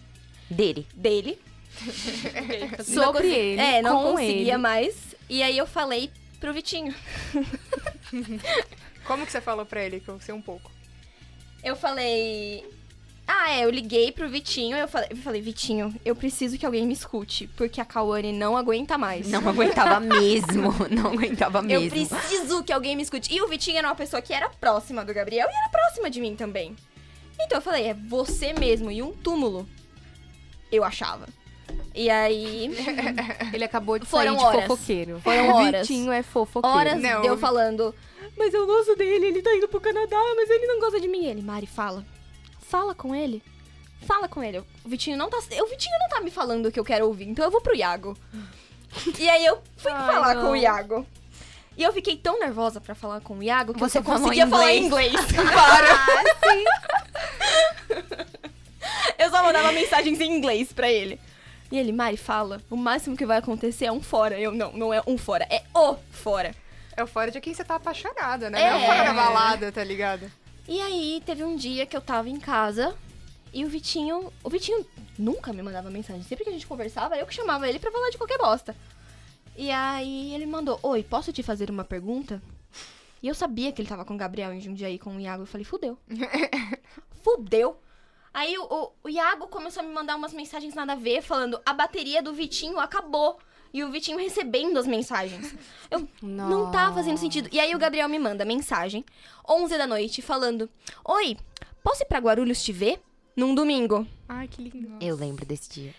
Dele. 0.49 0.87
dele. 0.95 1.39
Não 2.77 2.85
Sobre 3.03 3.27
ele, 3.33 3.59
É, 3.61 3.81
não 3.81 4.03
com 4.03 4.11
conseguia 4.11 4.53
ele. 4.53 4.57
mais. 4.57 5.15
E 5.29 5.41
aí 5.41 5.57
eu 5.57 5.65
falei 5.65 6.11
pro 6.39 6.53
Vitinho. 6.53 6.93
Como 9.05 9.25
que 9.25 9.31
você 9.31 9.41
falou 9.41 9.65
pra 9.65 9.83
ele 9.83 9.99
que 9.99 10.07
eu 10.09 10.19
sei 10.19 10.33
um 10.33 10.41
pouco? 10.41 10.71
Eu 11.63 11.75
falei. 11.75 12.63
Ah, 13.25 13.51
é, 13.51 13.63
eu 13.63 13.69
liguei 13.69 14.11
pro 14.11 14.27
Vitinho. 14.27 14.75
Eu 14.75 14.87
falei, 14.87 15.07
eu 15.11 15.17
falei, 15.17 15.41
Vitinho, 15.41 15.95
eu 16.03 16.15
preciso 16.15 16.57
que 16.57 16.65
alguém 16.65 16.85
me 16.85 16.93
escute, 16.93 17.47
porque 17.55 17.79
a 17.79 17.85
Kawane 17.85 18.33
não 18.33 18.57
aguenta 18.57 18.97
mais. 18.97 19.27
Não 19.29 19.47
aguentava 19.47 19.99
mesmo. 20.01 20.73
Não 20.91 21.11
aguentava 21.11 21.59
Eu 21.59 21.63
mesmo. 21.81 21.89
preciso 21.89 22.63
que 22.63 22.73
alguém 22.73 22.95
me 22.95 23.03
escute. 23.03 23.33
E 23.33 23.41
o 23.41 23.47
Vitinho 23.47 23.77
era 23.77 23.87
uma 23.87 23.95
pessoa 23.95 24.21
que 24.21 24.33
era 24.33 24.49
próxima 24.49 25.05
do 25.05 25.13
Gabriel 25.13 25.47
e 25.49 25.55
era 25.55 25.69
próxima 25.69 26.09
de 26.09 26.19
mim 26.19 26.35
também. 26.35 26.75
Então 27.39 27.57
eu 27.57 27.61
falei, 27.61 27.85
é 27.87 27.93
você 27.93 28.51
mesmo. 28.53 28.91
E 28.91 29.01
um 29.01 29.11
túmulo. 29.13 29.67
Eu 30.71 30.83
achava. 30.83 31.27
E 31.95 32.09
aí, 32.09 32.71
Ele 33.53 33.63
acabou 33.63 33.97
de 33.99 34.05
Foram 34.05 34.35
sair 34.35 34.45
horas. 34.45 34.61
de 34.61 34.67
fofoqueiro. 34.67 35.19
Foram 35.21 35.49
o 35.49 35.53
horas. 35.55 35.87
Vitinho 35.87 36.11
é 36.11 36.21
fofoqueiro. 36.23 36.75
horas 36.77 37.01
Não, 37.01 37.21
deu 37.21 37.33
eu- 37.33 37.37
falando, 37.37 37.95
mas 38.37 38.53
eu 38.53 38.65
gosto 38.65 38.95
dele, 38.95 39.27
ele 39.27 39.41
tá 39.41 39.55
indo 39.55 39.67
pro 39.67 39.79
Canadá, 39.79 40.17
mas 40.35 40.49
ele 40.49 40.67
não 40.67 40.79
gosta 40.79 40.99
de 40.99 41.07
mim. 41.07 41.25
Ele, 41.25 41.41
Mari, 41.41 41.67
fala. 41.67 42.03
Fala 42.73 42.95
com 42.95 43.13
ele. 43.13 43.43
Fala 44.07 44.27
com 44.27 44.41
ele. 44.41 44.57
O 44.57 44.65
Vitinho 44.89 45.15
não 45.15 45.29
tá. 45.29 45.37
O 45.37 45.67
Vitinho 45.67 45.95
não 45.99 46.09
tá 46.09 46.19
me 46.21 46.31
falando 46.31 46.65
o 46.65 46.71
que 46.71 46.79
eu 46.79 46.83
quero 46.83 47.05
ouvir, 47.05 47.29
então 47.29 47.45
eu 47.45 47.51
vou 47.51 47.61
pro 47.61 47.75
Iago. 47.75 48.17
e 49.19 49.29
aí 49.29 49.45
eu 49.45 49.61
fui 49.77 49.91
Ai, 49.91 50.11
falar 50.11 50.33
não. 50.33 50.41
com 50.41 50.51
o 50.53 50.55
Iago. 50.55 51.05
E 51.77 51.83
eu 51.83 51.93
fiquei 51.93 52.17
tão 52.17 52.39
nervosa 52.39 52.81
pra 52.81 52.95
falar 52.95 53.21
com 53.21 53.37
o 53.37 53.43
Iago 53.43 53.75
que 53.75 53.79
Você 53.79 53.99
eu 53.99 54.03
só 54.03 54.13
conseguia 54.13 54.47
falar 54.47 54.73
em 54.73 54.85
inglês. 54.85 55.13
inglês. 55.13 55.33
Para. 55.53 55.87
eu 59.19 59.29
só 59.29 59.43
mandava 59.43 59.71
mensagens 59.71 60.19
em 60.19 60.35
inglês 60.35 60.73
pra 60.73 60.91
ele. 60.91 61.19
E 61.71 61.77
ele, 61.77 61.91
Mari, 61.91 62.17
fala. 62.17 62.59
O 62.71 62.75
máximo 62.75 63.15
que 63.15 63.23
vai 63.23 63.37
acontecer 63.37 63.85
é 63.85 63.91
um 63.91 64.01
fora. 64.01 64.39
Eu, 64.39 64.51
não, 64.51 64.71
não 64.71 64.91
é 64.91 64.99
um 65.05 65.15
fora, 65.15 65.45
é 65.47 65.61
o 65.75 65.95
fora. 66.11 66.55
É 66.97 67.03
o 67.03 67.07
fora 67.07 67.29
de 67.29 67.39
quem 67.39 67.53
você 67.53 67.63
tá 67.63 67.75
apaixonada, 67.75 68.49
né? 68.49 68.59
É. 68.59 68.71
Não 68.71 68.79
é 68.79 68.81
o 68.81 68.85
fora 68.87 69.03
da 69.03 69.13
balada, 69.13 69.71
tá 69.71 69.83
ligado? 69.83 70.31
E 70.67 70.79
aí, 70.79 71.21
teve 71.25 71.43
um 71.43 71.55
dia 71.55 71.85
que 71.85 71.95
eu 71.95 72.01
tava 72.01 72.29
em 72.29 72.39
casa 72.39 72.95
e 73.53 73.65
o 73.65 73.69
Vitinho. 73.69 74.31
O 74.43 74.49
Vitinho 74.49 74.85
nunca 75.17 75.51
me 75.51 75.61
mandava 75.61 75.89
mensagem. 75.89 76.23
Sempre 76.23 76.45
que 76.45 76.49
a 76.49 76.53
gente 76.53 76.67
conversava, 76.67 77.17
eu 77.17 77.25
que 77.25 77.33
chamava 77.33 77.67
ele 77.67 77.79
pra 77.79 77.91
falar 77.91 78.09
de 78.09 78.17
qualquer 78.17 78.37
bosta. 78.37 78.75
E 79.55 79.69
aí 79.69 80.33
ele 80.33 80.45
mandou: 80.45 80.79
Oi, 80.81 81.03
posso 81.03 81.33
te 81.33 81.43
fazer 81.43 81.69
uma 81.69 81.83
pergunta? 81.83 82.41
E 83.21 83.27
eu 83.27 83.35
sabia 83.35 83.71
que 83.71 83.81
ele 83.81 83.89
tava 83.89 84.03
com 84.05 84.15
o 84.15 84.17
Gabriel 84.17 84.53
em 84.53 84.61
Jundiaí 84.61 84.97
com 84.97 85.15
o 85.15 85.19
Iago. 85.19 85.43
Eu 85.43 85.47
falei: 85.47 85.65
Fudeu. 85.65 85.97
Fudeu. 87.21 87.79
Aí 88.33 88.57
o, 88.57 88.63
o, 88.63 88.91
o 89.03 89.09
Iago 89.09 89.47
começou 89.47 89.83
a 89.83 89.85
me 89.85 89.93
mandar 89.93 90.15
umas 90.15 90.33
mensagens 90.33 90.73
nada 90.73 90.93
a 90.93 90.97
ver, 90.97 91.21
falando: 91.21 91.61
A 91.65 91.73
bateria 91.73 92.23
do 92.23 92.33
Vitinho 92.33 92.79
acabou. 92.79 93.37
E 93.73 93.83
o 93.83 93.89
Vitinho 93.91 94.19
recebendo 94.19 94.77
as 94.77 94.85
mensagens. 94.85 95.55
Eu 95.89 96.07
não 96.21 96.71
tá 96.71 96.93
fazendo 96.93 97.17
sentido. 97.17 97.49
E 97.51 97.59
aí 97.59 97.73
o 97.73 97.79
Gabriel 97.79 98.07
me 98.07 98.19
manda 98.19 98.45
mensagem, 98.45 99.03
11 99.49 99.77
da 99.77 99.87
noite, 99.87 100.21
falando: 100.21 100.69
Oi, 101.03 101.35
posso 101.83 102.03
ir 102.03 102.05
pra 102.05 102.19
Guarulhos 102.19 102.61
te 102.63 102.71
ver? 102.71 103.01
Num 103.35 103.55
domingo. 103.55 104.07
Ai, 104.29 104.47
que 104.47 104.61
lindo. 104.61 104.97
Eu 105.01 105.15
lembro 105.15 105.43
desse 105.43 105.69
dia. 105.71 105.95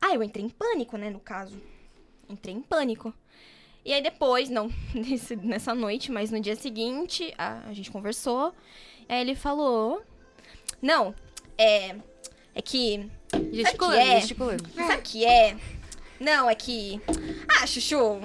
Ah, 0.00 0.14
eu 0.14 0.22
entrei 0.22 0.44
em 0.44 0.48
pânico, 0.48 0.96
né, 0.96 1.10
no 1.10 1.20
caso. 1.20 1.60
Entrei 2.30 2.54
em 2.54 2.62
pânico. 2.62 3.12
E 3.84 3.92
aí 3.92 4.02
depois, 4.02 4.48
não 4.48 4.70
nesse- 4.94 5.36
nessa 5.36 5.74
noite, 5.74 6.10
mas 6.10 6.30
no 6.30 6.40
dia 6.40 6.56
seguinte, 6.56 7.34
a, 7.36 7.68
a 7.68 7.72
gente 7.74 7.90
conversou. 7.90 8.54
Aí 9.06 9.20
ele 9.20 9.34
falou. 9.34 10.02
Não, 10.80 11.14
é. 11.58 11.94
É 12.54 12.62
que. 12.62 13.06
Gesticulando, 13.52 13.96
é? 14.00 14.20
gesticulando. 14.20 14.64
Sabe 14.74 15.02
que 15.02 15.24
é? 15.26 15.58
Não, 16.22 16.48
é 16.48 16.54
que. 16.54 17.00
Ah, 17.48 17.66
Chuchu. 17.66 18.20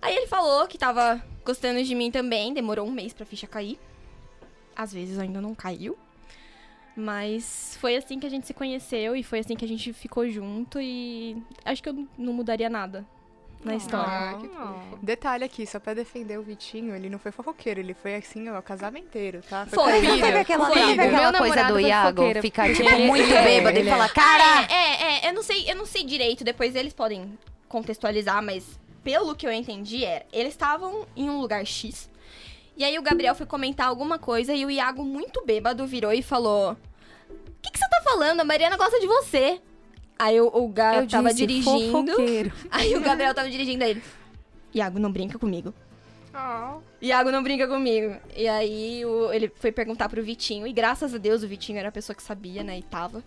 Aí 0.00 0.14
ele 0.14 0.28
falou 0.28 0.68
que 0.68 0.78
tava 0.78 1.20
gostando 1.44 1.82
de 1.82 1.94
mim 1.96 2.12
também. 2.12 2.54
Demorou 2.54 2.86
um 2.86 2.92
mês 2.92 3.12
pra 3.12 3.26
ficha 3.26 3.46
cair. 3.46 3.78
Às 4.76 4.92
vezes 4.92 5.18
ainda 5.18 5.40
não 5.40 5.52
caiu. 5.52 5.98
Mas 6.94 7.76
foi 7.80 7.96
assim 7.96 8.20
que 8.20 8.26
a 8.26 8.30
gente 8.30 8.46
se 8.46 8.54
conheceu 8.54 9.16
e 9.16 9.22
foi 9.24 9.40
assim 9.40 9.56
que 9.56 9.64
a 9.64 9.68
gente 9.68 9.92
ficou 9.92 10.28
junto 10.28 10.80
e 10.80 11.42
acho 11.64 11.82
que 11.82 11.88
eu 11.88 12.06
não 12.16 12.32
mudaria 12.32 12.70
nada 12.70 13.04
na 13.64 13.76
história. 13.76 14.06
Ah, 14.06 14.34
que 14.40 14.48
fofo. 14.48 14.98
Detalhe 15.02 15.44
aqui, 15.44 15.66
só 15.66 15.78
pra 15.78 15.94
defender 15.94 16.38
o 16.38 16.42
Vitinho, 16.42 16.94
ele 16.94 17.08
não 17.08 17.18
foi 17.18 17.30
fofoqueiro, 17.32 17.80
ele 17.80 17.94
foi 17.94 18.16
assim, 18.16 18.48
ó, 18.50 18.60
casamenteiro, 18.60 19.40
tá? 19.48 19.66
Foi. 19.66 20.00
filho. 20.00 20.20
teve 20.20 20.38
aquela, 20.38 20.66
Foi. 20.66 20.74
teve 20.74 21.02
aquela 21.02 21.38
coisa 21.38 21.62
do 21.64 21.72
foi 21.74 21.82
Iago 21.84 22.22
ficar, 22.40 22.74
tipo, 22.74 22.98
muito 22.98 23.32
é, 23.32 23.44
bêbado 23.44 23.78
ele 23.78 23.88
e 23.88 23.90
é. 23.90 23.92
falar, 23.92 24.08
cara, 24.12 24.66
É, 24.70 25.26
é, 25.26 25.28
eu 25.28 25.31
não 25.82 25.86
sei, 25.86 26.04
direito, 26.04 26.44
depois 26.44 26.76
eles 26.76 26.92
podem 26.94 27.36
contextualizar, 27.68 28.40
mas 28.42 28.78
pelo 29.02 29.34
que 29.34 29.44
eu 29.44 29.52
entendi 29.52 30.04
era, 30.04 30.24
eles 30.32 30.52
estavam 30.52 31.06
em 31.16 31.28
um 31.28 31.40
lugar 31.40 31.66
X. 31.66 32.08
E 32.76 32.84
aí 32.84 32.96
o 32.96 33.02
Gabriel 33.02 33.34
foi 33.34 33.46
comentar 33.46 33.88
alguma 33.88 34.16
coisa 34.18 34.54
e 34.54 34.64
o 34.64 34.70
Iago, 34.70 35.04
muito 35.04 35.44
bêbado, 35.44 35.84
virou 35.86 36.12
e 36.12 36.22
falou: 36.22 36.72
O 36.72 36.76
que, 37.60 37.70
que 37.72 37.78
você 37.78 37.88
tá 37.88 38.00
falando? 38.04 38.40
A 38.40 38.44
Mariana 38.44 38.76
gosta 38.76 39.00
de 39.00 39.06
você. 39.08 39.60
Aí 40.16 40.40
o, 40.40 40.46
o 40.46 40.72
eu 40.96 41.06
tava 41.08 41.30
disse 41.34 41.46
dirigindo. 41.46 42.12
fofoqueiro. 42.12 42.52
Aí 42.70 42.94
o 42.94 43.00
Gabriel 43.00 43.34
tava 43.34 43.50
dirigindo 43.50 43.82
ele. 43.82 44.00
Iago, 44.72 45.00
não 45.00 45.10
brinca 45.10 45.36
comigo. 45.38 45.74
Ah, 46.32 46.78
Iago 47.00 47.30
não 47.32 47.42
brinca 47.42 47.66
comigo. 47.66 48.16
E 48.34 48.48
aí 48.48 49.04
o- 49.04 49.30
ele 49.32 49.52
foi 49.56 49.70
perguntar 49.72 50.08
pro 50.08 50.22
Vitinho. 50.22 50.66
E 50.66 50.72
graças 50.72 51.12
a 51.12 51.18
Deus 51.18 51.42
o 51.42 51.48
Vitinho 51.48 51.78
era 51.78 51.88
a 51.90 51.92
pessoa 51.92 52.16
que 52.16 52.22
sabia, 52.22 52.62
né? 52.62 52.78
E 52.78 52.82
tava. 52.82 53.22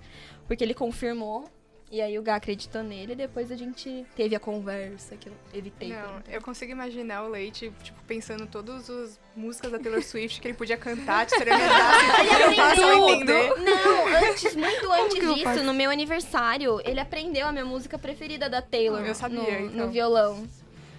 Porque 0.48 0.64
ele 0.64 0.74
confirmou. 0.74 1.48
E 1.96 2.02
aí 2.02 2.20
o 2.20 2.22
Gá 2.22 2.36
acreditou 2.36 2.84
nele. 2.84 3.14
E 3.14 3.16
depois 3.16 3.50
a 3.50 3.56
gente 3.56 4.06
teve 4.18 4.36
a 4.36 4.40
conversa 4.40 5.16
que 5.16 5.30
eu 5.30 5.34
evitei. 5.54 5.94
por 5.94 5.98
um 5.98 6.02
não, 6.02 6.22
eu 6.28 6.42
consigo 6.42 6.74
imaginar 6.74 7.24
o 7.24 7.30
Leite, 7.30 7.72
tipo, 7.82 8.04
pensando 8.04 8.46
todas 8.48 8.90
as 8.90 9.18
músicas 9.34 9.72
da 9.72 9.80
Taylor 9.80 10.04
Swift 10.04 10.42
que 10.42 10.48
ele 10.50 10.58
podia 10.58 10.76
cantar, 10.76 11.26
te 11.26 11.36
Ele 11.36 11.46
perguntar, 11.46 12.76
só 12.76 13.02
aprendeu. 13.06 13.10
entender. 13.14 13.56
Não, 13.62 14.08
antes, 14.30 14.56
muito 14.58 14.92
antes 14.92 15.24
eu 15.24 15.34
disso, 15.36 15.44
faço? 15.46 15.64
no 15.64 15.74
meu 15.74 15.90
aniversário, 15.90 16.82
ele 16.84 17.00
aprendeu 17.00 17.48
a 17.48 17.52
minha 17.54 17.64
música 17.66 17.98
preferida 17.98 18.50
da 18.50 18.62
Taylor. 18.62 19.00
Eu 19.06 19.16
sabia, 19.16 19.40
no, 19.62 19.68
então. 19.68 19.86
no 19.86 19.90
violão. 19.90 20.40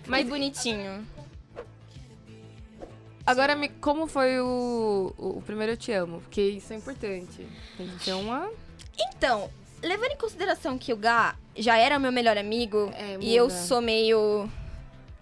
Mas- 0.07 0.23
Mas 0.23 0.29
bonitinho. 0.31 1.07
Agora, 3.27 3.55
me- 3.57 3.69
como 3.69 4.07
foi 4.07 4.41
o, 4.41 5.13
o 5.19 5.43
primeiro 5.45 5.73
Eu 5.73 5.77
Te 5.77 5.93
Amo? 5.93 6.21
Porque 6.21 6.41
isso 6.41 6.73
é 6.73 6.77
importante. 6.77 7.47
Tem 7.77 7.87
que 7.89 8.05
ter 8.05 8.13
uma... 8.15 8.49
Então, 8.99 9.51
levando 9.87 10.12
em 10.12 10.16
consideração 10.16 10.77
que 10.79 10.92
o 10.92 10.96
Gá 10.96 11.35
já 11.57 11.77
era 11.79 11.99
meu 11.99 12.12
melhor 12.12 12.37
amigo 12.37 12.90
É, 12.94 13.16
e 13.20 13.35
eu 13.35 13.49
sou 13.51 13.81
meio 13.81 14.51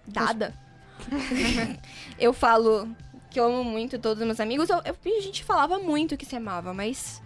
dada, 0.07 0.53
eu 2.19 2.33
falo 2.33 2.87
que 3.29 3.39
eu 3.39 3.45
amo 3.45 3.63
muito 3.63 3.99
todos 3.99 4.21
os 4.21 4.25
meus 4.25 4.39
amigos. 4.39 4.69
Eu, 4.69 4.81
eu- 4.85 4.95
a 5.17 5.21
gente 5.21 5.43
falava 5.43 5.77
muito 5.79 6.15
que 6.17 6.25
se 6.25 6.35
amava, 6.35 6.73
mas 6.73 7.21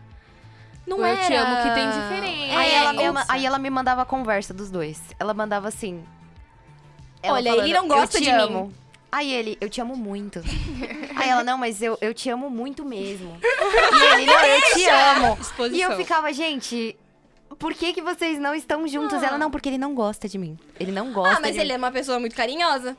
não 0.87 0.99
O 0.99 1.05
era. 1.05 1.21
Eu 1.21 1.27
Te 1.27 1.33
Amo 1.35 1.55
que 1.57 1.73
tem 1.75 1.87
diferença. 1.89 2.57
Aí, 2.59 2.69
É, 2.71 2.75
ela 2.75 2.93
me, 2.93 3.03
eu- 3.03 3.13
aí 3.27 3.45
ela 3.45 3.59
me 3.59 3.69
mandava 3.69 4.01
a 4.01 4.05
conversa 4.05 4.53
dos 4.53 4.71
dois. 4.71 4.99
Ela 5.19 5.33
mandava 5.33 5.67
assim. 5.67 6.03
ela 7.21 7.35
Olha, 7.35 7.49
ele 7.57 7.73
não 7.73 7.87
gosta 7.87 8.17
eu 8.17 8.21
de 8.21 8.27
mim." 8.31 8.37
amo. 8.37 8.73
Aí 9.11 9.31
ele, 9.33 9.57
eu 9.59 9.69
te 9.69 9.81
amo 9.81 9.95
muito. 9.95 10.39
Aí 11.15 11.29
ela, 11.29 11.43
não, 11.43 11.57
mas 11.57 11.81
eu, 11.81 11.97
eu 11.99 12.13
te 12.13 12.29
amo 12.29 12.47
muito 12.49 12.85
mesmo. 12.85 13.37
E 13.41 14.13
ele, 14.13 14.25
não, 14.27 14.45
eu 14.45 14.61
te 14.73 14.85
amo. 14.89 15.37
E 15.75 15.81
eu 15.81 15.95
ficava, 15.97 16.31
gente, 16.31 16.95
por 17.59 17.73
que 17.73 17.93
que 17.93 18.01
vocês 18.01 18.39
não 18.39 18.55
estão 18.55 18.87
juntos? 18.87 19.21
Ela, 19.21 19.37
não, 19.37 19.51
porque 19.51 19.69
ele 19.69 19.77
não 19.77 19.93
gosta 19.93 20.27
de 20.27 20.37
mim. 20.37 20.57
Ele 20.79 20.91
não 20.91 21.11
gosta 21.13 21.37
Ah, 21.37 21.39
mas 21.41 21.53
de 21.55 21.61
ele 21.61 21.73
é 21.73 21.77
uma 21.77 21.91
pessoa 21.91 22.19
muito 22.19 22.35
carinhosa. 22.35 22.97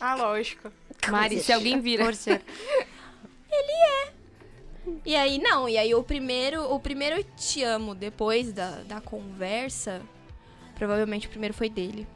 Ah, 0.00 0.14
lógico. 0.16 0.70
Mari, 1.08 1.40
se 1.40 1.52
alguém 1.52 1.80
vira... 1.80 2.04
Poxa. 2.04 2.40
E 5.04 5.14
aí, 5.14 5.38
não, 5.38 5.68
e 5.68 5.78
aí 5.78 5.94
o 5.94 6.02
primeiro, 6.02 6.64
o 6.72 6.80
primeiro 6.80 7.16
eu 7.16 7.24
te 7.36 7.62
amo 7.62 7.94
depois 7.94 8.52
da, 8.52 8.82
da 8.82 9.00
conversa, 9.00 10.02
provavelmente 10.74 11.28
o 11.28 11.30
primeiro 11.30 11.54
foi 11.54 11.68
dele. 11.68 12.06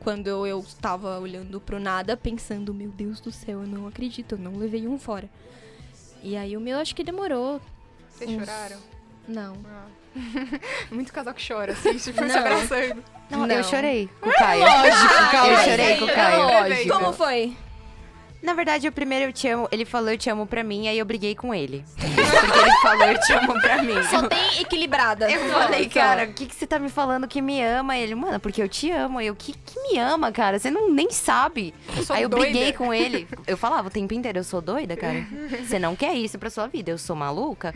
Quando 0.00 0.26
eu, 0.26 0.46
eu 0.46 0.64
tava 0.82 1.18
olhando 1.18 1.60
pro 1.60 1.80
nada, 1.80 2.16
pensando, 2.16 2.74
meu 2.74 2.90
Deus 2.90 3.20
do 3.20 3.30
céu, 3.32 3.62
eu 3.62 3.66
não 3.66 3.86
acredito, 3.86 4.34
eu 4.34 4.38
não 4.38 4.56
levei 4.56 4.86
um 4.86 4.98
fora. 4.98 5.30
E 6.22 6.36
aí 6.36 6.56
o 6.56 6.60
meu 6.60 6.78
acho 6.78 6.94
que 6.94 7.02
demorou. 7.02 7.60
Vocês 8.10 8.30
Uns- 8.30 8.38
choraram? 8.40 8.78
Não. 9.26 9.56
Ah. 9.64 9.86
Muito 10.90 11.12
casal 11.12 11.32
que 11.34 11.46
chora, 11.46 11.72
assim, 11.72 11.94
tipo, 11.96 12.18
se 12.20 12.26
Não. 12.28 12.38
abraçando. 12.38 13.04
Não, 13.30 13.46
Não. 13.46 13.54
eu 13.54 13.64
chorei 13.64 14.08
com 14.20 14.28
o 14.28 14.32
Caio. 14.32 14.64
calma 15.30 15.48
eu 15.52 15.56
aí. 15.56 15.70
chorei 15.70 15.96
com 15.98 16.04
o 16.04 16.08
Eu 16.08 16.14
Caio. 16.14 16.38
não- 16.38 16.60
Lógico. 16.68 16.88
Como 16.98 17.12
foi? 17.12 17.56
Na 18.42 18.54
verdade, 18.54 18.88
o 18.88 18.92
primeiro 18.92 19.26
eu 19.26 19.32
te 19.34 19.46
amo, 19.48 19.68
ele 19.70 19.84
falou 19.84 20.10
eu 20.10 20.16
te 20.16 20.30
amo 20.30 20.46
pra 20.46 20.64
mim, 20.64 20.88
aí 20.88 20.98
eu 20.98 21.04
briguei 21.04 21.34
com 21.34 21.54
ele. 21.54 21.84
Porque 21.98 22.58
ele 22.58 22.72
falou 22.80 23.04
eu 23.04 23.20
te 23.20 23.32
amo 23.34 23.52
pra 23.60 23.82
mim. 23.82 24.02
Só 24.08 24.26
tem 24.26 24.60
equilibrada. 24.62 25.30
Eu 25.30 25.50
falei, 25.50 25.86
cara, 25.90 26.24
o 26.24 26.32
que, 26.32 26.46
que 26.46 26.54
você 26.54 26.66
tá 26.66 26.78
me 26.78 26.88
falando 26.88 27.28
que 27.28 27.42
me 27.42 27.62
ama? 27.62 27.98
Ele, 27.98 28.14
mano, 28.14 28.40
porque 28.40 28.62
eu 28.62 28.68
te 28.68 28.90
amo. 28.90 29.20
Eu, 29.20 29.36
que, 29.36 29.52
que 29.52 29.78
me 29.82 29.98
ama, 29.98 30.32
cara? 30.32 30.58
Você 30.58 30.70
não 30.70 30.90
nem 30.90 31.10
sabe. 31.10 31.74
Eu 31.94 32.02
sou 32.02 32.16
Aí 32.16 32.22
eu 32.22 32.30
doida. 32.30 32.46
briguei 32.46 32.72
com 32.72 32.94
ele. 32.94 33.28
Eu 33.46 33.58
falava 33.58 33.88
o 33.88 33.90
tempo 33.90 34.14
inteiro, 34.14 34.38
eu 34.38 34.44
sou 34.44 34.62
doida, 34.62 34.96
cara. 34.96 35.22
Você 35.62 35.78
não 35.78 35.94
quer 35.94 36.14
isso 36.14 36.38
pra 36.38 36.48
sua 36.48 36.66
vida, 36.66 36.90
eu 36.90 36.96
sou 36.98 37.14
maluca. 37.14 37.74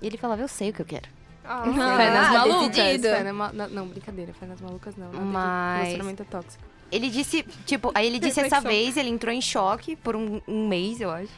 E 0.00 0.06
ele 0.06 0.16
falava, 0.16 0.42
eu 0.42 0.48
sei 0.48 0.70
o 0.70 0.72
que 0.72 0.80
eu 0.82 0.86
quero. 0.86 1.08
Ah, 1.52 1.62
Ah, 1.66 1.96
Fé 1.96 2.10
nas 2.10 2.30
malucas. 2.30 2.68
decidido. 2.76 3.08
Fé 3.08 3.22
na 3.22 3.32
ma- 3.32 3.52
na- 3.52 3.68
não, 3.68 3.86
brincadeira. 3.86 4.32
Fé 4.32 4.46
nas 4.46 4.60
malucas 4.60 4.96
não. 4.96 5.12
Nada 5.12 5.24
Mas- 5.24 5.78
Relacionamento 5.84 6.22
é 6.22 6.26
tóxico. 6.26 6.64
Ele 6.90 7.08
disse, 7.10 7.42
tipo, 7.64 7.90
aí 7.94 8.06
ele 8.06 8.18
disse 8.18 8.40
essa 8.40 8.60
vez, 8.60 8.96
ele 8.96 9.08
entrou 9.08 9.32
em 9.34 9.40
choque 9.40 9.96
por 9.96 10.14
um, 10.14 10.40
um 10.46 10.68
mês, 10.68 11.00
eu 11.00 11.10
acho. 11.10 11.32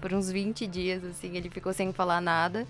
Por 0.00 0.12
uns 0.12 0.30
20 0.30 0.66
dias, 0.66 1.02
assim, 1.04 1.36
ele 1.36 1.48
ficou 1.48 1.72
sem 1.72 1.92
falar 1.92 2.20
nada. 2.20 2.66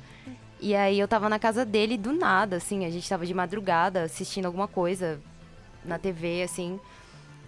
E 0.61 0.75
aí 0.77 0.99
eu 0.99 1.09
tava 1.09 1.29
na 1.29 1.39
casa 1.39 1.65
dele 1.65 1.99
do 1.99 2.13
nada, 2.13 2.57
assim, 2.57 2.85
a 2.87 2.91
gente 2.91 3.09
tava 3.09 3.27
de 3.27 3.35
madrugada 3.35 4.03
assistindo 4.05 4.47
alguma 4.47 4.69
coisa 4.69 5.21
na 5.85 5.99
TV, 5.99 6.43
assim. 6.43 6.79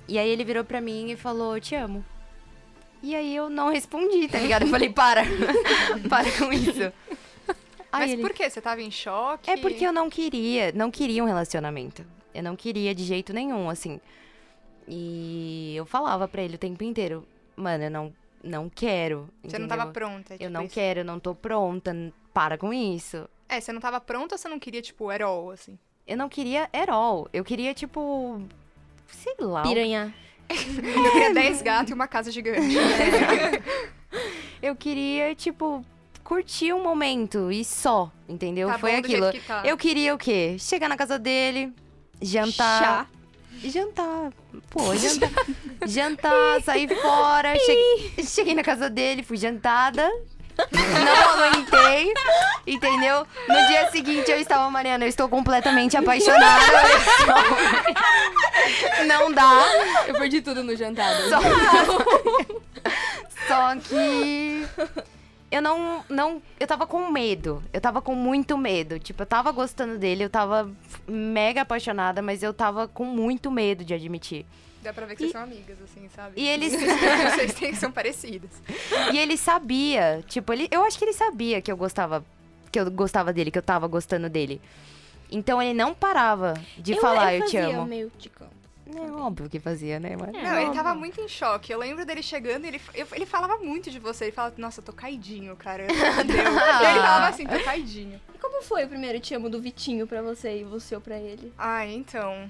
E 0.09 0.19
aí 0.19 0.29
ele 0.29 0.45
virou 0.45 0.65
pra 0.65 0.81
mim 0.81 1.11
e 1.13 1.17
falou, 1.17 1.55
eu 1.57 1.61
te 1.61 1.75
amo. 1.77 2.05
E 3.03 3.15
aí 3.15 3.37
eu 3.37 3.49
não 3.49 3.69
respondi, 3.71 4.27
tá 4.27 4.39
ligado? 4.41 4.63
Eu 4.63 4.69
falei, 4.69 4.89
para, 4.91 5.23
para 6.11 6.31
com 6.33 6.53
isso. 6.53 6.93
Aí 7.97 8.03
Mas 8.03 8.13
ele, 8.13 8.23
por 8.23 8.33
quê? 8.33 8.51
Você 8.51 8.61
tava 8.61 8.83
em 8.83 8.91
choque? 8.91 9.51
é 9.51 9.57
porque 9.57 9.87
eu 9.87 9.93
não 9.93 10.11
queria, 10.11 10.71
não 10.73 10.91
queria 10.91 11.25
um 11.25 11.27
relacionamento. 11.27 12.05
Eu 12.35 12.43
não 12.43 12.55
queria 12.55 12.95
de 12.95 13.03
jeito 13.05 13.33
nenhum, 13.33 13.71
assim. 13.71 13.99
E 14.87 15.75
eu 15.75 15.87
falava 15.87 16.29
pra 16.29 16.43
ele 16.43 16.57
o 16.57 16.59
tempo 16.59 16.85
inteiro, 16.85 17.27
mano, 17.57 17.85
eu 17.85 17.91
não, 17.91 18.15
não 18.45 18.69
quero. 18.69 19.29
Você 19.43 19.59
não 19.59 19.65
entendeu? 19.65 19.79
tava 19.79 19.91
pronta. 19.91 20.35
Eu 20.35 20.39
tipo 20.39 20.51
não 20.51 20.65
isso. 20.65 20.75
quero, 20.75 21.01
eu 21.01 21.05
não 21.05 21.19
tô 21.19 21.35
pronta, 21.35 21.95
para 22.35 22.59
com 22.59 22.73
isso. 22.73 23.27
É, 23.49 23.61
você 23.61 23.73
não 23.73 23.81
tava 23.81 23.99
pronta 24.01 24.35
ou 24.35 24.39
você 24.39 24.49
não 24.49 24.59
queria, 24.59 24.83
tipo, 24.83 25.09
at 25.09 25.23
all, 25.23 25.51
assim? 25.51 25.79
Eu 26.07 26.17
não 26.19 26.29
queria 26.29 26.65
at 26.73 26.89
all. 26.91 27.29
Eu 27.33 27.43
queria, 27.45 27.73
tipo, 27.73 28.41
sei 29.07 29.35
lá. 29.41 29.63
Piranha. 29.63 30.15
Eu 30.49 31.13
queria 31.13 31.35
10 31.35 31.63
gatos 31.63 31.91
e 31.91 31.95
uma 31.95 32.07
casa 32.07 32.31
gigante. 32.31 32.77
Eu 34.63 34.77
queria, 34.77 35.35
tipo, 35.35 35.85
curtir 36.27 36.73
um 36.73 36.83
momento 36.83 37.53
e 37.53 37.65
só, 37.65 38.11
entendeu? 38.29 38.67
Tá 38.67 38.79
Foi 38.79 38.97
aquilo. 38.97 39.31
que 39.31 39.39
tá. 39.39 39.63
Eu 39.65 39.77
queria 39.77 40.13
o 40.13 40.19
quê? 40.19 40.57
Chegar 40.59 40.89
na 40.89 40.97
casa 40.97 41.21
dele, 41.21 41.73
jantar. 42.21 42.83
Chá. 42.83 43.07
Jantar. 43.65 44.33
Pô, 44.69 44.93
jantar. 44.97 45.31
jantar, 45.87 46.61
sair 46.63 46.89
fora. 47.01 47.55
Cheguei, 47.57 48.25
cheguei 48.25 48.55
na 48.57 48.65
casa 48.65 48.91
dele, 48.91 49.23
fui 49.23 49.37
jantada. 49.37 50.11
Não 50.73 51.45
aguentei, 51.45 52.13
entendeu? 52.67 53.25
No 53.47 53.67
dia 53.69 53.89
seguinte 53.93 54.29
eu 54.29 54.41
estava, 54.41 54.69
Mariana, 54.69 55.05
eu 55.05 55.09
estou 55.09 55.29
completamente 55.29 55.97
apaixonada. 55.97 56.65
Não 59.07 59.33
dá. 59.33 59.65
Eu 60.09 60.15
perdi 60.15 60.41
tudo 60.41 60.65
no 60.65 60.75
jantar. 60.75 61.15
Só, 61.29 61.39
Só 63.47 63.77
que 63.77 64.67
eu 65.57 65.63
não, 65.63 66.05
não. 66.09 66.43
Eu 66.61 66.67
tava 66.67 66.87
com 66.87 67.11
medo. 67.11 67.63
Eu 67.73 67.81
tava 67.81 68.03
com 68.03 68.15
muito 68.15 68.57
medo. 68.57 68.99
Tipo, 68.99 69.23
eu 69.23 69.27
tava 69.27 69.51
gostando 69.53 69.99
dele, 69.99 70.25
eu 70.25 70.31
tava 70.31 70.71
mega 71.09 71.63
apaixonada, 71.63 72.21
mas 72.23 72.43
eu 72.43 72.53
tava 72.53 72.87
com 72.87 73.05
muito 73.05 73.51
medo 73.51 73.85
de 73.85 73.95
admitir. 73.95 74.45
Dá 74.83 74.93
pra 74.93 75.07
ver 75.07 75.17
que 75.17 75.23
vocês 75.23 75.33
são 75.33 75.43
amigas, 75.43 75.79
assim, 75.83 76.09
sabe? 76.15 76.41
E 76.41 76.47
eles. 76.47 76.73
Vocês 77.35 77.55
têm, 77.55 77.75
são 77.75 77.91
parecidas. 77.91 78.51
e 79.13 79.19
ele 79.19 79.37
sabia. 79.37 80.23
Tipo, 80.29 80.53
ele, 80.53 80.69
eu 80.71 80.85
acho 80.85 80.97
que 80.97 81.05
ele 81.05 81.13
sabia 81.13 81.61
que 81.61 81.73
eu 81.73 81.77
gostava. 81.77 82.25
Que 82.71 82.79
eu 82.79 82.89
gostava 82.89 83.33
dele, 83.33 83.51
que 83.51 83.59
eu 83.59 83.63
tava 83.63 83.89
gostando 83.89 84.29
dele. 84.29 84.61
Então 85.31 85.61
ele 85.61 85.75
não 85.75 85.93
parava 85.93 86.55
de 86.79 86.95
falar 87.01 87.35
eu 87.35 87.47
te 87.47 87.57
fazia 87.57 87.79
amo. 87.79 87.87
meio 87.87 88.13
ticão. 88.17 88.49
É 88.95 89.11
óbvio 89.11 89.49
que 89.51 89.59
fazia, 89.59 89.99
né? 89.99 90.17
Mas... 90.17 90.33
Não, 90.33 90.59
ele 90.61 90.71
tava 90.73 90.95
muito 90.95 91.21
em 91.21 91.27
choque. 91.29 91.73
Eu 91.73 91.79
lembro 91.79 92.05
dele 92.07 92.23
chegando 92.23 92.65
e 92.65 92.69
ele, 92.69 92.81
eu- 92.95 93.07
ele 93.13 93.27
falava 93.27 93.59
muito 93.59 93.91
de 93.91 93.99
você. 93.99 94.27
Ele 94.27 94.33
falava, 94.33 94.55
nossa, 94.59 94.81
eu 94.81 94.85
tô 94.85 94.93
caidinho, 94.93 95.57
cara. 95.57 95.87
E 95.91 95.91
ele 95.91 97.01
falava 97.01 97.29
assim, 97.29 97.47
tô 97.47 97.59
caidinho. 97.65 98.21
E 98.35 98.39
como 98.39 98.63
foi 98.63 98.85
o 98.85 98.89
primeiro 98.89 99.19
te 99.21 99.35
amo 99.35 99.51
do 99.51 99.61
Vitinho 99.61 100.07
pra 100.07 100.23
você 100.23 100.61
e 100.61 100.65
você 100.65 100.99
pra 101.01 101.17
ele? 101.19 101.53
Ai, 101.59 101.93
então. 101.95 102.49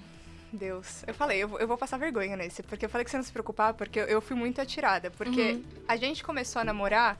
Deus. 0.53 1.03
Eu 1.07 1.15
falei, 1.15 1.43
eu 1.43 1.49
vou, 1.49 1.59
eu 1.59 1.67
vou 1.67 1.77
passar 1.77 1.97
vergonha 1.99 2.37
nesse. 2.37 2.63
Porque 2.63 2.85
eu 2.85 2.89
falei 2.89 3.05
que 3.05 3.11
você 3.11 3.17
não 3.17 3.25
se 3.25 3.33
preocupar, 3.33 3.75
porque 3.75 3.99
eu, 4.01 4.05
eu 4.05 4.21
fui 4.21 4.37
muito 4.37 4.61
atirada. 4.61 5.11
Porque 5.11 5.61
a 5.89 5.97
gente 5.97 6.23
começou 6.23 6.61
a 6.61 6.65
namorar 6.65 7.19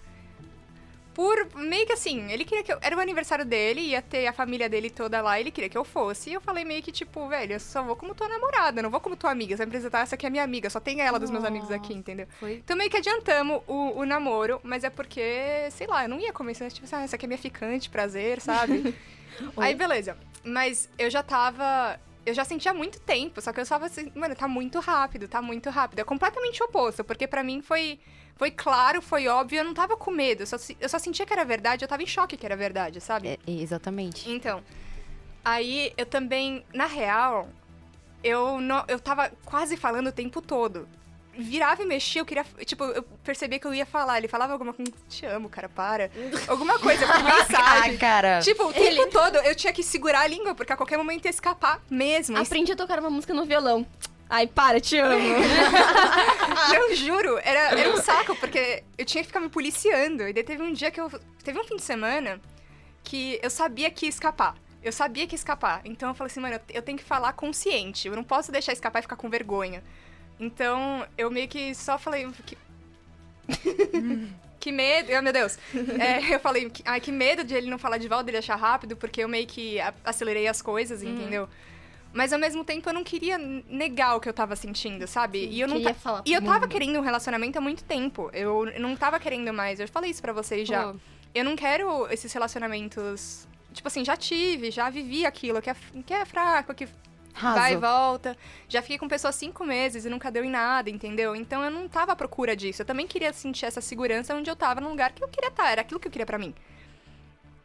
por 1.17 1.49
meio 1.55 1.87
que 1.87 1.95
assim, 1.95 2.31
ele 2.31 2.45
queria 2.45 2.63
que 2.63 2.71
eu. 2.71 2.77
Era 2.83 2.95
o 2.95 3.01
aniversário 3.01 3.43
dele, 3.43 3.81
ia 3.81 4.03
ter 4.03 4.27
a 4.27 4.35
família 4.35 4.69
dele 4.69 4.91
toda 4.91 5.23
lá, 5.23 5.41
ele 5.41 5.51
queria 5.51 5.71
que 5.71 5.79
eu 5.79 5.83
fosse. 5.83 6.29
E 6.29 6.35
eu 6.35 6.43
falei 6.43 6.63
meio 6.63 6.83
que, 6.83 6.93
tipo, 6.93 7.27
velho, 7.27 7.55
eu 7.55 7.61
só 7.61 7.83
vou 7.83 7.97
como 7.97 8.15
tua 8.15 8.29
namorada, 8.29 8.83
não 8.83 8.91
vou 8.91 9.01
como 9.01 9.17
tua 9.17 9.31
amiga. 9.31 9.57
Você 9.57 9.57
vai 9.57 9.67
me 9.67 9.71
apresentar, 9.71 10.01
essa 10.01 10.15
aqui 10.15 10.27
é 10.27 10.31
minha 10.31 10.45
amiga, 10.45 10.69
só 10.69 10.79
tem 10.79 11.01
ela 11.01 11.19
dos 11.19 11.31
meus 11.31 11.43
amigos 11.43 11.71
aqui, 11.71 11.95
entendeu? 11.95 12.27
Foi. 12.39 12.57
Então 12.57 12.77
meio 12.77 12.91
que 12.91 12.99
adiantamos 12.99 13.63
o, 13.67 14.01
o 14.01 14.05
namoro, 14.05 14.61
mas 14.63 14.85
é 14.85 14.91
porque, 14.91 15.71
sei 15.71 15.87
lá, 15.87 16.05
eu 16.05 16.09
não 16.11 16.21
ia 16.21 16.35
começar, 16.35 16.71
tipo, 16.71 16.87
ah, 16.93 17.01
essa 17.01 17.17
aqui 17.17 17.25
é 17.25 17.29
minha 17.29 17.39
ficante, 17.39 17.89
prazer, 17.89 18.39
sabe? 18.39 18.95
Aí, 19.57 19.75
beleza. 19.75 20.19
Mas 20.45 20.87
eu 20.99 21.09
já 21.09 21.23
tava. 21.23 21.99
Eu 22.27 22.35
já 22.35 22.45
sentia 22.45 22.73
há 22.73 22.75
muito 22.75 23.01
tempo, 23.01 23.41
só 23.41 23.55
que 23.55 23.61
eu 23.61 23.67
tava 23.67 23.87
assim, 23.87 24.13
mano, 24.15 24.35
tá 24.35 24.47
muito 24.47 24.81
rápido, 24.81 25.27
tá 25.29 25.41
muito 25.41 25.71
rápido. 25.71 26.01
É 26.01 26.05
completamente 26.05 26.63
oposto, 26.63 27.03
porque 27.03 27.27
pra 27.27 27.43
mim 27.43 27.63
foi. 27.63 27.99
Foi 28.37 28.51
claro, 28.51 29.01
foi 29.01 29.27
óbvio, 29.29 29.61
eu 29.61 29.65
não 29.65 29.73
tava 29.73 29.97
com 29.97 30.11
medo. 30.11 30.43
Eu 30.43 30.47
só, 30.47 30.57
eu 30.79 30.89
só 30.89 30.99
sentia 30.99 31.25
que 31.25 31.33
era 31.33 31.45
verdade, 31.45 31.85
eu 31.85 31.89
tava 31.89 32.03
em 32.03 32.07
choque 32.07 32.37
que 32.37 32.45
era 32.45 32.57
verdade, 32.57 33.01
sabe? 33.01 33.29
É, 33.29 33.39
exatamente. 33.47 34.31
Então, 34.31 34.63
aí 35.45 35.93
eu 35.97 36.05
também, 36.05 36.63
na 36.73 36.85
real, 36.85 37.49
eu, 38.23 38.61
não, 38.61 38.85
eu 38.89 39.01
tava 39.01 39.33
quase 39.45 39.77
falando 39.77 40.09
o 40.09 40.13
tempo 40.13 40.43
todo. 40.43 40.87
Virava 41.39 41.83
e 41.83 41.87
mexia, 41.87 42.23
eu 42.23 42.25
queria. 42.25 42.47
Tipo, 42.65 42.85
eu 42.85 43.03
percebia 43.23 43.59
que 43.59 43.67
eu 43.67 43.75
ia 43.75 43.85
falar. 43.85 44.17
Ele 44.17 44.27
falava 44.27 44.55
alguma 44.55 44.73
coisa. 44.73 44.91
Te 45.07 45.27
amo, 45.27 45.51
cara, 45.51 45.69
para. 45.69 46.11
Alguma 46.49 46.79
coisa, 46.79 47.07
por 47.07 47.23
mensagem. 47.23 47.95
Ah, 47.95 47.99
cara. 47.99 48.41
Tipo, 48.41 48.65
o 48.65 48.73
tempo 48.73 49.11
todo 49.11 49.37
eu 49.37 49.55
tinha 49.55 49.71
que 49.71 49.83
segurar 49.83 50.21
a 50.21 50.27
língua, 50.27 50.55
porque 50.55 50.73
a 50.73 50.77
qualquer 50.79 50.97
momento 50.97 51.27
ia 51.27 51.31
escapar 51.31 51.83
mesmo. 51.91 52.39
Aprendi 52.39 52.73
a 52.73 52.77
tocar 52.77 52.99
uma 53.01 53.11
música 53.11 53.35
no 53.35 53.45
violão. 53.45 53.87
Ai, 54.29 54.47
para, 54.47 54.81
te 54.81 54.99
amo. 54.99 55.17
Eu 56.75 56.97
juro, 56.97 57.39
era, 57.45 57.79
era 57.79 57.91
um 57.91 57.97
saco, 57.99 58.35
porque 58.37 58.83
eu 58.99 59.05
tinha 59.05 59.23
que 59.23 59.29
ficar 59.29 59.41
me 59.41 59.49
policiando. 59.49 60.27
E 60.27 60.33
daí 60.33 60.43
teve 60.43 60.63
um 60.63 60.73
dia 60.73 60.91
que 60.91 61.01
eu. 61.01 61.09
Teve 61.45 61.61
um 61.61 61.65
fim 61.65 61.77
de 61.77 61.83
semana 61.83 62.41
que 63.05 63.39
eu 63.43 63.51
sabia 63.51 63.91
que 63.91 64.07
ia 64.07 64.11
escapar. 64.11 64.57
Eu 64.83 64.91
sabia 64.93 65.27
que 65.27 65.35
ia 65.35 65.37
escapar. 65.39 65.81
Então 65.85 66.09
eu 66.09 66.15
falei 66.15 66.31
assim, 66.31 66.41
mano, 66.41 66.59
eu- 66.73 66.83
tenho 66.83 66.99
que 66.99 67.05
falar 67.05 67.33
consciente. 67.35 68.09
Eu 68.09 68.17
não 68.17 68.25
posso 68.25 68.51
deixar 68.51 68.73
escapar 68.73 68.99
e 68.99 69.03
ficar 69.03 69.17
com 69.17 69.29
vergonha. 69.31 69.83
Então 70.41 71.07
eu 71.17 71.31
meio 71.31 71.47
que 71.49 71.75
só 71.75 71.99
falei. 71.99 72.29
Que, 72.45 72.59
que 74.59 74.73
medo. 74.73 75.11
Oh, 75.17 75.23
meu 75.23 75.33
Deus. 75.33 75.59
É, 76.01 76.35
eu 76.35 76.41
falei, 76.41 76.71
ai, 76.85 77.01
que 77.01 77.13
medo 77.13 77.45
de 77.45 77.55
ele 77.55 77.71
não 77.71 77.79
falar 77.79 77.99
de 77.99 78.09
volta, 78.09 78.25
dele 78.25 78.39
achar 78.39 78.57
rápido, 78.57 78.97
porque 78.97 79.23
eu 79.23 79.29
meio 79.29 79.47
que 79.47 79.79
acelerei 80.05 80.49
as 80.49 80.61
coisas, 80.61 81.03
entendeu? 81.03 81.49
Mas 82.17 82.33
ao 82.33 82.39
mesmo 82.39 82.65
tempo 82.65 82.89
eu 82.89 82.95
não 82.95 83.05
queria 83.05 83.37
negar 83.37 84.17
o 84.17 84.21
que 84.21 84.29
eu 84.29 84.33
tava 84.33 84.57
sentindo, 84.57 85.07
sabe? 85.07 85.47
e 85.47 85.61
eu 85.61 85.69
não 85.69 85.77
Queria 85.77 85.93
falar 85.95 86.23
E 86.25 86.33
eu 86.33 86.41
tava 86.41 86.61
mundo. 86.61 86.69
querendo 86.71 86.99
um 86.99 87.03
relacionamento 87.03 87.59
há 87.59 87.61
muito 87.61 87.85
tempo. 87.85 88.31
Eu 88.33 88.73
não 88.81 88.97
tava 88.97 89.21
querendo 89.21 89.53
mais. 89.53 89.79
Eu 89.79 89.87
falei 89.87 90.11
isso 90.11 90.23
pra 90.23 90.33
vocês 90.33 90.67
já. 90.67 90.93
Pô, 90.93 90.99
Eu 91.35 91.45
não 91.45 91.55
quero 91.55 92.07
esses 92.11 92.33
relacionamentos. 92.33 93.47
Tipo 93.73 93.89
assim, 93.89 94.03
já 94.03 94.17
tive, 94.17 94.71
já 94.71 94.89
vivi 94.89 95.27
aquilo, 95.27 95.61
que 95.61 95.69
é, 95.69 95.77
que 96.07 96.15
é 96.15 96.25
fraco, 96.25 96.73
que 96.75 96.89
Raso. 97.35 97.59
vai 97.61 97.75
e 97.75 97.77
volta. 97.77 98.35
Já 98.67 98.81
fiquei 98.81 98.97
com 98.97 99.07
pessoas 99.07 99.35
cinco 99.35 99.63
meses 99.63 100.07
e 100.07 100.09
nunca 100.09 100.31
deu 100.31 100.43
em 100.43 100.49
nada, 100.49 100.89
entendeu? 100.89 101.37
Então 101.37 101.63
eu 101.63 101.71
não 101.71 101.87
tava 101.87 102.13
à 102.13 102.17
procura 102.17 102.57
disso. 102.57 102.81
Eu 102.81 102.87
também 102.87 103.07
queria 103.07 103.31
sentir 103.35 103.67
essa 103.67 103.83
segurança 103.83 104.35
onde 104.35 104.49
eu 104.49 104.57
tava, 104.57 104.81
num 104.81 104.89
lugar 104.89 105.13
que 105.13 105.23
eu 105.23 105.29
queria 105.29 105.51
estar. 105.51 105.71
Era 105.71 105.83
aquilo 105.83 106.01
que 106.01 106.09
eu 106.09 106.13
queria 106.13 106.25
pra 106.25 106.39
mim. 106.39 106.55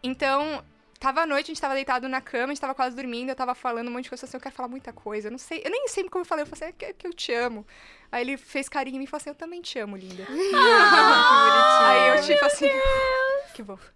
Então, 0.04 0.62
tava 1.02 1.22
à 1.22 1.26
noite, 1.26 1.46
a 1.46 1.48
gente 1.48 1.60
tava 1.60 1.74
deitado 1.74 2.08
na 2.08 2.22
cama, 2.22 2.46
a 2.46 2.48
gente 2.50 2.62
tava 2.62 2.76
quase 2.76 2.96
dormindo, 2.96 3.30
eu 3.30 3.36
tava 3.36 3.56
falando 3.56 3.88
um 3.88 3.92
monte 3.92 4.04
de 4.04 4.10
coisa 4.10 4.24
assim, 4.24 4.38
eu 4.38 4.42
quero 4.42 4.54
falar 4.54 4.70
muita 4.70 4.94
coisa. 4.94 5.28
Eu 5.28 5.32
não 5.32 5.40
sei, 5.40 5.64
eu 5.66 5.72
nem 5.72 5.88
sei 5.88 6.08
como 6.08 6.22
eu 6.22 6.28
falei, 6.28 6.44
eu 6.44 6.48
falei 6.48 6.70
assim, 6.70 6.76
é 6.80 6.94
que, 6.94 6.94
que 6.94 7.08
eu 7.08 7.14
te 7.14 7.34
amo. 7.34 7.66
Aí 8.12 8.22
ele 8.22 8.38
fez 8.38 8.70
carinho 8.70 8.98
em 8.98 9.00
mim 9.00 9.06
e 9.06 9.08
falou 9.08 9.20
assim, 9.20 9.32
eu 9.32 9.36
também 9.36 9.62
te 9.62 9.80
amo, 9.80 9.98
linda. 9.98 10.28
Aí 10.30 12.10
eu, 12.10 12.22
tipo 12.22 12.46
assim. 12.46 12.70
Que 13.56 13.64
bom. 13.64 13.80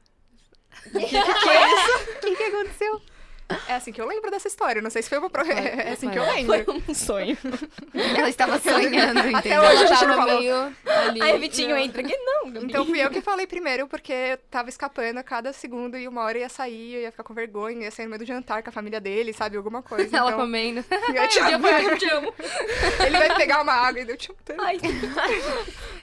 O 0.88 1.00
que, 2.20 2.36
que 2.36 2.44
aconteceu? 2.44 3.02
É 3.68 3.76
assim 3.76 3.92
que 3.92 4.02
eu 4.02 4.08
lembro 4.08 4.32
dessa 4.32 4.48
história. 4.48 4.82
Não 4.82 4.90
sei 4.90 5.04
se 5.04 5.10
foi 5.10 5.20
uma. 5.20 5.30
Pro... 5.30 5.44
É 5.46 5.92
assim 5.92 6.10
que 6.10 6.18
eu 6.18 6.24
lembro. 6.24 6.66
Foi 6.66 6.84
um 6.90 6.94
sonho. 6.94 7.38
Ela 7.94 8.30
estava 8.30 8.60
sonhando, 8.60 9.20
Até 9.20 9.30
entendeu? 9.30 9.62
hoje 9.62 9.70
a 9.70 9.86
ela 9.86 9.88
gente 9.88 10.06
não 10.06 10.16
tava 10.16 10.16
falou. 10.16 10.40
meio 10.40 10.76
ali. 10.86 11.22
Aí 11.22 11.36
o 11.36 11.40
Vitinho 11.40 11.70
não. 11.70 11.78
entra 11.78 12.02
aqui. 12.02 12.16
Não, 12.18 12.52
Gabi. 12.52 12.66
Então 12.66 12.86
fui 12.86 13.00
eu 13.04 13.10
que 13.12 13.22
falei 13.22 13.46
primeiro, 13.46 13.88
porque 13.88 14.12
eu 14.12 14.38
tava 14.50 14.70
escapando 14.70 15.18
a 15.20 15.24
cada 15.24 15.54
segundo 15.54 15.98
e 15.98 16.08
uma 16.08 16.22
hora 16.24 16.40
ia 16.40 16.50
sair, 16.50 16.96
eu 16.96 17.02
ia 17.02 17.12
ficar 17.12 17.24
com 17.24 17.34
vergonha, 17.34 17.84
ia 17.84 17.92
sair 17.92 18.06
no 18.06 18.12
meio 18.12 18.20
do 18.20 18.26
jantar 18.26 18.64
com 18.64 18.70
a 18.70 18.74
família 18.74 19.00
dele, 19.00 19.32
sabe? 19.32 19.58
Alguma 19.58 19.84
coisa. 19.84 20.16
Ela 20.18 20.32
então, 20.32 20.40
comendo. 20.40 20.84
eu 20.90 21.28
te 21.28 21.40
amo. 21.40 21.68
eu 21.68 21.98
te 21.98 22.10
amo. 22.10 22.34
Ele 23.06 23.18
vai 23.18 23.36
pegar 23.36 23.62
uma 23.62 23.74
água 23.74 24.02
e 24.02 24.10
eu 24.10 24.18
te 24.18 24.32
amo 24.32 24.40
tanto. 24.44 24.62
Ai, 24.64 24.80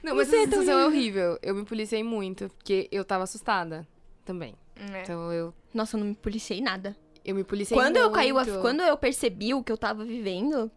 Não, 0.02 0.14
mas 0.14 0.28
Você 0.28 0.36
é 0.36 0.38
essa 0.42 0.50
tão 0.50 0.60
sensação 0.60 0.80
é 0.80 0.86
horrível. 0.86 1.38
Eu 1.42 1.54
me 1.54 1.64
policiei 1.64 2.04
muito, 2.04 2.48
porque 2.50 2.88
eu 2.92 3.04
tava 3.04 3.24
assustada 3.24 3.86
também. 4.24 4.54
É. 4.76 5.02
Então 5.02 5.32
eu, 5.32 5.52
Nossa, 5.74 5.96
eu 5.96 6.00
não 6.00 6.06
me 6.08 6.14
policiei 6.14 6.60
nada. 6.60 6.96
Eu 7.24 7.34
me 7.34 7.44
policiei 7.44 7.78
Quando 7.78 7.96
eu 7.96 8.10
caiu, 8.10 8.38
a- 8.38 8.44
muito. 8.44 8.60
quando 8.60 8.80
eu 8.82 8.96
percebi 8.96 9.54
o 9.54 9.62
que 9.62 9.70
eu 9.70 9.78
tava 9.78 10.04
vivendo, 10.04 10.70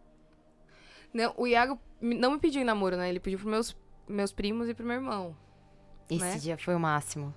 Não, 1.12 1.32
o 1.36 1.46
Iago 1.46 1.78
não 2.00 2.32
me 2.32 2.38
pediu 2.38 2.60
em 2.60 2.64
namoro, 2.64 2.96
né? 2.96 3.08
Ele 3.08 3.20
pediu 3.20 3.38
pros 3.38 3.50
meus, 3.50 3.76
meus 4.06 4.32
primos 4.32 4.68
e 4.68 4.74
pro 4.74 4.84
meu 4.84 4.96
irmão. 4.96 5.36
Esse 6.10 6.20
né? 6.24 6.36
dia 6.38 6.58
foi 6.58 6.74
o 6.74 6.80
máximo. 6.80 7.34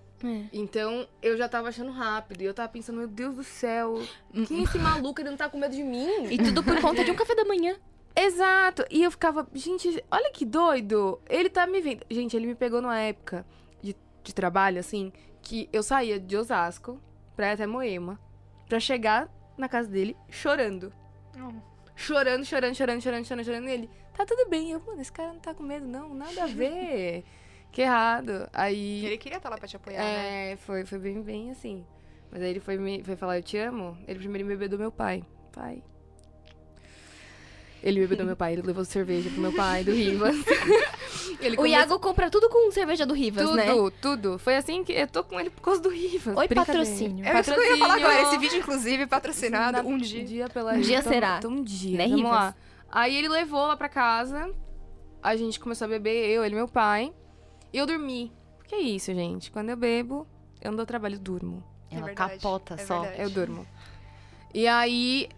Então, 0.52 1.08
eu 1.22 1.38
já 1.38 1.48
tava 1.48 1.70
achando 1.70 1.92
rápido. 1.92 2.42
E 2.42 2.46
eu 2.46 2.54
tava 2.54 2.68
pensando, 2.68 2.98
meu 2.98 3.08
Deus 3.08 3.36
do 3.36 3.44
céu, 3.44 4.02
quem 4.48 4.60
é 4.60 4.64
esse 4.64 4.78
maluco? 4.78 5.22
Ele 5.22 5.30
não 5.30 5.38
tá 5.38 5.48
com 5.50 5.58
medo 5.58 5.74
de 5.74 5.84
mim? 5.84 6.26
e 6.30 6.38
tudo 6.38 6.62
por 6.62 6.80
conta 6.82 7.06
de 7.06 7.12
um 7.12 7.16
café 7.16 7.34
da 7.36 7.46
manhã. 7.46 7.78
Exato. 8.16 8.84
E 8.92 9.02
eu 9.02 9.12
ficava, 9.12 9.48
gente, 9.54 10.04
olha 10.12 10.30
que 10.32 10.44
doido. 10.46 11.22
Ele 11.30 11.50
tá 11.50 11.66
me 11.66 11.80
vendo. 11.80 12.04
Gente, 12.12 12.36
ele 12.36 12.48
me 12.48 12.56
pegou 12.56 12.82
numa 12.82 13.00
época 13.00 13.46
de, 13.82 13.96
de 14.22 14.34
trabalho, 14.36 14.80
assim, 14.80 15.14
que 15.42 15.70
eu 15.72 15.82
saía 15.82 16.20
de 16.20 16.36
Osasco 16.36 17.00
pra 17.36 17.52
ir 17.52 17.54
até 17.54 17.66
Moema 17.66 18.20
pra 18.70 18.80
chegar 18.80 19.28
na 19.58 19.68
casa 19.68 19.90
dele 19.90 20.16
chorando. 20.30 20.94
Chorando, 21.96 22.46
chorando, 22.46 22.76
chorando, 22.76 23.02
chorando, 23.02 23.26
chorando, 23.26 23.44
chorando. 23.44 23.68
E 23.68 23.72
ele, 23.72 23.90
tá 24.16 24.26
tudo 24.26 24.50
bem. 24.50 24.72
Eu, 24.72 24.80
mano, 24.80 25.02
esse 25.02 25.12
cara 25.12 25.34
não 25.34 25.40
tá 25.40 25.54
com 25.54 25.64
medo, 25.64 25.86
não. 25.86 26.14
Nada 26.14 26.44
a 26.44 26.48
ver. 26.48 27.26
que 27.74 27.82
errado. 27.82 28.50
Aí. 28.54 29.06
ele 29.06 29.18
queria 29.18 29.38
estar 29.38 29.50
lá 29.50 29.58
pra 29.58 29.68
te 29.68 29.76
apoiar, 29.76 30.02
né? 30.02 30.52
É, 30.52 30.56
foi, 30.56 30.86
foi 30.86 30.98
bem, 30.98 31.22
bem 31.22 31.52
assim. 31.52 31.86
Mas 32.32 32.42
aí 32.42 32.52
ele 32.52 32.60
foi, 32.60 32.78
me, 32.78 33.04
foi 33.04 33.18
falar, 33.18 33.38
eu 33.38 33.44
te 33.44 33.58
amo. 33.58 33.98
Ele 34.08 34.20
primeiro 34.20 34.48
me 34.48 34.54
bebeu 34.54 34.70
do 34.70 34.80
meu 34.80 34.92
pai. 34.92 35.26
Pai. 35.52 35.84
Ele 37.82 38.02
bebeu 38.02 38.18
do 38.18 38.26
meu 38.26 38.36
pai, 38.36 38.54
ele 38.54 38.62
levou 38.62 38.84
cerveja 38.84 39.30
pro 39.30 39.40
meu 39.40 39.54
pai, 39.54 39.84
do 39.86 39.92
Rivas. 39.92 40.36
ele 41.40 41.58
O 41.58 41.66
Iago 41.66 41.98
compra 42.00 42.30
tudo 42.30 42.50
com 42.50 42.70
cerveja 42.72 43.06
do 43.06 43.14
Rivas, 43.14 43.46
tudo, 43.46 43.56
né? 43.56 43.66
tudo. 44.02 44.38
Foi 44.40 44.56
assim 44.58 44.84
que 44.84 44.92
eu 44.92 45.08
tô 45.08 45.24
com 45.24 45.40
ele 45.40 45.50
por 45.50 45.62
causa 45.62 45.82
do 45.82 45.90
Rivas. 45.90 46.36
Oi, 46.36 46.48
patrocínio. 46.50 47.26
É 47.26 47.40
isso 47.40 47.54
que 47.54 47.60
eu 47.60 47.66
ia 47.66 47.78
falar 47.78 47.96
agora. 47.96 48.22
Esse 48.24 48.38
vídeo, 48.38 48.58
inclusive, 48.58 49.08
patrocinado 49.08 49.78
Na- 49.82 49.84
um 49.90 49.98
dia. 49.98 50.22
Um 50.22 50.26
dia 50.26 50.50
pela 50.50 50.74
Um 50.74 50.82
dia 50.82 51.02
será. 51.02 51.38
Então, 51.38 51.52
um 51.52 51.64
dia. 51.64 51.98
Né, 51.98 52.04
Vamos 52.04 52.18
Rivas? 52.18 52.32
lá. 52.34 52.56
Aí 52.92 53.16
ele 53.16 53.30
levou 53.30 53.66
lá 53.68 53.78
pra 53.78 53.88
casa. 53.88 54.52
A 55.24 55.36
gente 55.36 55.60
começou 55.60 55.86
a 55.86 55.88
beber, 55.90 56.30
eu, 56.30 56.44
ele 56.44 56.56
e 56.56 56.58
meu 56.58 56.68
pai. 56.68 57.14
E 57.72 57.78
eu 57.78 57.86
dormi. 57.86 58.32
Porque 58.58 58.76
é 58.76 58.82
isso, 58.82 59.14
gente. 59.14 59.52
Quando 59.52 59.70
eu 59.70 59.78
bebo, 59.78 60.28
eu 60.62 60.72
não 60.72 60.78
dou 60.78 60.86
trabalho, 60.86 61.16
eu 61.16 61.20
durmo. 61.20 61.64
É 61.92 61.96
Ela 61.96 62.06
verdade, 62.08 62.34
capota 62.36 62.74
é 62.76 62.78
só. 62.86 63.02
verdade. 63.02 63.22
Eu 63.22 63.30
durmo. 63.30 63.66
E 64.54 64.68
aí, 64.68 65.30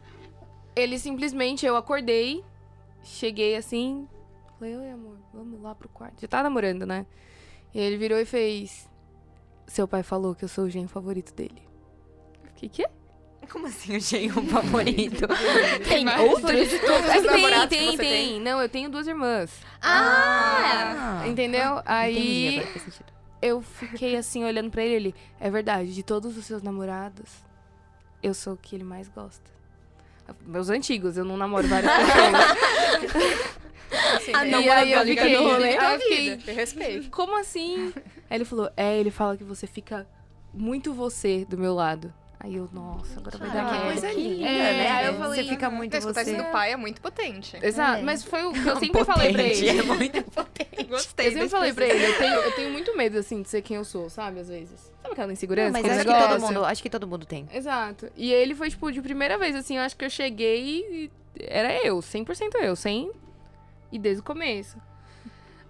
ele 0.76 0.98
simplesmente, 1.00 1.66
eu 1.66 1.76
acordei, 1.76 2.44
cheguei 3.04 3.56
assim, 3.56 4.08
falei, 4.58 4.76
oi 4.78 4.92
amor, 4.92 5.18
vamos 5.34 5.62
lá 5.62 5.76
pro 5.76 5.90
quarto. 5.90 6.22
Já 6.22 6.28
tava 6.28 6.44
namorando, 6.44 6.86
né? 6.86 7.06
E 7.74 7.80
ele 7.80 7.98
virou 7.98 8.20
e 8.20 8.26
fez, 8.26 8.90
seu 9.68 9.88
pai 9.88 10.04
falou 10.04 10.36
que 10.36 10.44
eu 10.44 10.50
sou 10.50 10.66
o 10.66 10.70
genro 10.70 10.90
favorito 10.90 11.34
dele. 11.34 11.62
Eu 12.44 12.50
fiquei, 12.50 12.70
quê? 12.70 12.90
Como 13.52 13.68
assim 13.68 13.98
o 13.98 14.00
genro 14.00 14.42
favorito? 14.46 15.28
Tem 15.88 16.08
outros? 16.08 16.52
É 16.52 16.78
que 16.78 16.80
tem, 16.80 17.26
namorados 17.26 17.64
que 17.64 17.76
tem, 17.76 17.92
você 17.92 17.98
tem. 17.98 18.40
Não, 18.40 18.62
eu 18.62 18.70
tenho 18.70 18.90
duas 18.90 19.08
irmãs. 19.08 19.52
Ah! 19.82 21.24
Entendeu? 21.28 21.80
Entendi, 21.80 21.84
Aí 21.86 22.66
sentido. 22.80 23.12
eu 23.42 23.62
fiquei 23.62 24.16
assim, 24.16 24.46
olhando 24.46 24.72
pra 24.72 24.84
ele, 24.84 24.96
ele, 24.96 25.16
é 25.38 25.50
verdade, 25.50 25.94
de 25.94 26.02
todos 26.02 26.38
os 26.38 26.46
seus 26.46 26.62
namorados, 26.62 27.30
eu 28.24 28.34
sou 28.34 28.54
o 28.54 28.58
que 28.58 28.74
ele 28.74 28.86
mais 28.86 29.10
gosta. 29.10 29.51
Meus 30.46 30.70
antigos, 30.70 31.18
eu 31.18 31.26
não 31.26 31.38
namoro 31.38 31.68
várias 31.68 31.92
pessoas. 31.92 33.52
Assim, 34.16 34.32
Ah, 34.36 34.46
não, 34.46 34.62
e 34.62 34.70
aí 34.70 34.92
eu 34.94 35.06
fiquei, 35.06 35.38
no 35.38 35.44
rolê. 35.44 35.72
fiquei, 35.74 36.30
vida, 36.36 36.52
eu 36.52 36.56
respeito. 36.56 37.10
como 37.10 37.38
assim? 37.38 37.94
Aí 38.30 38.38
ele 38.38 38.46
falou, 38.46 38.70
é, 38.78 38.98
ele 38.98 39.12
fala 39.12 39.36
que 39.36 39.44
você 39.44 39.68
fica 39.68 40.08
muito 40.54 40.94
você 40.94 41.46
do 41.46 41.58
meu 41.58 41.74
lado. 41.74 42.14
Aí 42.44 42.56
eu, 42.56 42.68
nossa, 42.74 43.20
agora 43.20 43.38
vai 43.38 43.50
Ah, 43.50 43.54
dar 43.54 43.66
que 43.66 43.72
merda. 43.72 43.86
coisa 43.92 44.14
linda, 44.14 44.48
É, 44.48 44.74
né? 44.74 44.92
aí 44.92 45.06
eu 45.06 45.14
Você 45.14 45.20
falei, 45.20 45.48
fica 45.48 45.70
muito 45.70 45.96
escutar 45.96 46.24
você. 46.26 46.36
do 46.36 46.44
pai 46.46 46.72
é 46.72 46.76
muito 46.76 47.00
potente. 47.00 47.56
Exato, 47.62 48.00
É. 48.00 48.02
mas 48.02 48.24
foi 48.24 48.44
o 48.46 48.52
que 48.52 48.66
eu 48.68 48.80
sempre 48.80 49.06
falei 49.06 49.32
pra 49.32 49.44
Potente, 49.44 49.66
ele. 49.66 49.80
É 49.80 49.84
muito 49.84 50.24
potente. 50.32 50.84
Gostei. 50.86 51.28
Eu 51.28 51.32
sempre 51.34 51.50
falei 51.50 51.72
pra 51.74 51.86
ele, 51.86 52.04
eu 52.04 52.18
tenho, 52.18 52.34
eu 52.34 52.52
tenho 52.54 52.72
muito 52.72 52.98
medo, 52.98 53.20
assim, 53.20 53.44
de 53.44 53.50
ser 53.50 53.62
quem 53.62 53.78
eu 53.78 53.86
sou, 53.86 54.10
sabe? 54.10 54.40
Às 54.40 54.50
vezes. 54.50 54.92
Sabe 55.04 55.14
aquela 55.14 55.32
insegurança? 55.32 55.72
Não, 55.72 55.82
mas 55.88 55.92
acho 56.00 56.06
que, 56.08 56.28
todo 56.28 56.42
mundo, 56.42 56.66
acho 56.66 56.84
que 56.84 56.90
todo 56.90 57.08
mundo 57.08 57.26
tem. 57.28 57.48
Exato. 57.54 58.10
E 58.16 58.34
ele 58.34 58.56
foi, 58.56 58.72
tipo, 58.72 58.92
de 58.92 59.02
primeira 59.04 59.38
vez, 59.38 59.56
assim, 59.56 59.78
eu 59.78 59.84
acho 59.84 59.96
que 59.96 60.04
eu 60.04 60.10
cheguei 60.10 60.84
e 60.90 61.12
era 61.48 61.86
eu, 61.86 62.00
100% 62.00 62.56
eu, 62.60 62.76
sem... 62.76 63.12
E 63.92 64.00
desde 64.00 64.22
o 64.22 64.24
começo. 64.24 64.78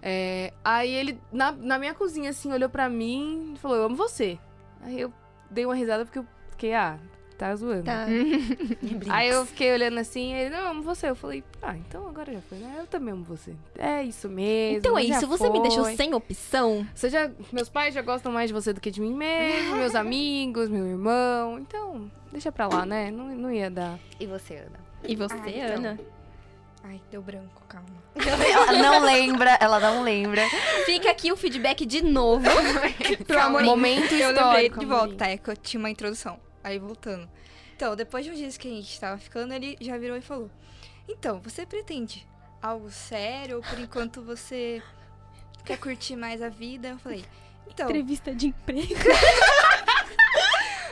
É, 0.00 0.52
aí 0.64 0.90
ele, 0.92 1.20
na, 1.30 1.52
na 1.52 1.78
minha 1.78 1.92
cozinha, 1.92 2.30
assim, 2.30 2.50
olhou 2.52 2.68
pra 2.70 2.88
mim 2.88 3.52
e 3.54 3.58
falou, 3.58 3.76
eu 3.76 3.84
amo 3.84 3.96
você. 3.96 4.38
Aí 4.82 5.00
eu 5.00 5.12
dei 5.50 5.66
uma 5.66 5.74
risada 5.74 6.04
porque 6.04 6.18
eu 6.18 6.26
fiquei, 6.62 6.74
ah, 6.74 6.96
tá 7.36 7.56
zoando. 7.56 7.82
Tá. 7.82 8.06
Aí 9.10 9.28
eu 9.28 9.44
fiquei 9.44 9.72
olhando 9.72 9.98
assim, 9.98 10.32
ele, 10.32 10.50
não, 10.50 10.58
eu 10.60 10.68
amo 10.68 10.82
você. 10.82 11.10
Eu 11.10 11.16
falei, 11.16 11.42
ah, 11.60 11.76
então 11.76 12.06
agora 12.08 12.32
já 12.32 12.40
foi, 12.42 12.58
né? 12.58 12.76
Eu 12.78 12.86
também 12.86 13.12
amo 13.12 13.24
você. 13.24 13.52
É 13.76 14.02
isso 14.04 14.28
mesmo. 14.28 14.78
Então 14.78 14.96
é 14.96 15.02
isso, 15.02 15.26
você 15.26 15.50
me 15.50 15.60
deixou 15.60 15.84
foi. 15.84 15.96
sem 15.96 16.14
opção. 16.14 16.86
Você 16.94 17.10
já, 17.10 17.28
meus 17.50 17.68
pais 17.68 17.94
já 17.94 18.02
gostam 18.02 18.30
mais 18.30 18.48
de 18.48 18.54
você 18.54 18.72
do 18.72 18.80
que 18.80 18.92
de 18.92 19.00
mim 19.00 19.12
mesmo, 19.12 19.76
meus 19.76 19.94
amigos, 19.96 20.68
meu 20.68 20.86
irmão. 20.86 21.58
Então, 21.58 22.08
deixa 22.30 22.52
pra 22.52 22.68
lá, 22.68 22.86
né? 22.86 23.10
Não, 23.10 23.26
não 23.26 23.50
ia 23.52 23.68
dar. 23.68 23.98
E 24.20 24.26
você, 24.26 24.56
Ana? 24.58 24.80
E 25.02 25.16
você, 25.16 25.34
Ah, 25.34 25.48
então. 25.48 25.76
Ana? 25.76 26.00
Ai, 26.84 27.00
deu 27.10 27.22
branco, 27.22 27.62
calma. 27.68 27.88
Ela 28.14 28.72
não 28.72 29.00
lembra, 29.04 29.56
ela 29.60 29.80
não 29.80 30.02
lembra. 30.02 30.42
Fica 30.84 31.10
aqui 31.10 31.32
o 31.32 31.36
feedback 31.36 31.86
de 31.86 32.02
novo 32.02 32.44
pro. 33.26 33.64
Momento 33.64 34.12
Eu 34.14 34.28
lembrei 34.28 34.66
histórico. 34.66 34.80
de 34.80 34.86
volta, 34.86 35.14
tá? 35.14 35.28
É 35.28 35.36
que 35.38 35.48
eu 35.48 35.56
tinha 35.56 35.78
uma 35.78 35.88
introdução. 35.90 36.38
Aí 36.62 36.78
voltando. 36.78 37.28
Então, 37.74 37.96
depois 37.96 38.24
de 38.24 38.30
uns 38.30 38.38
dias 38.38 38.56
que 38.56 38.68
a 38.68 38.70
gente 38.70 39.00
tava 39.00 39.18
ficando, 39.18 39.52
ele 39.54 39.76
já 39.80 39.96
virou 39.98 40.16
e 40.16 40.20
falou: 40.20 40.50
Então, 41.08 41.40
você 41.40 41.66
pretende 41.66 42.26
algo 42.60 42.90
sério 42.90 43.56
ou 43.56 43.62
por 43.62 43.78
enquanto 43.78 44.22
você 44.22 44.80
quer 45.64 45.78
curtir 45.78 46.14
mais 46.16 46.40
a 46.42 46.48
vida? 46.48 46.88
Eu 46.90 46.98
falei, 46.98 47.24
então. 47.68 47.86
Entrevista 47.88 48.34
de 48.34 48.46
emprego. 48.48 48.94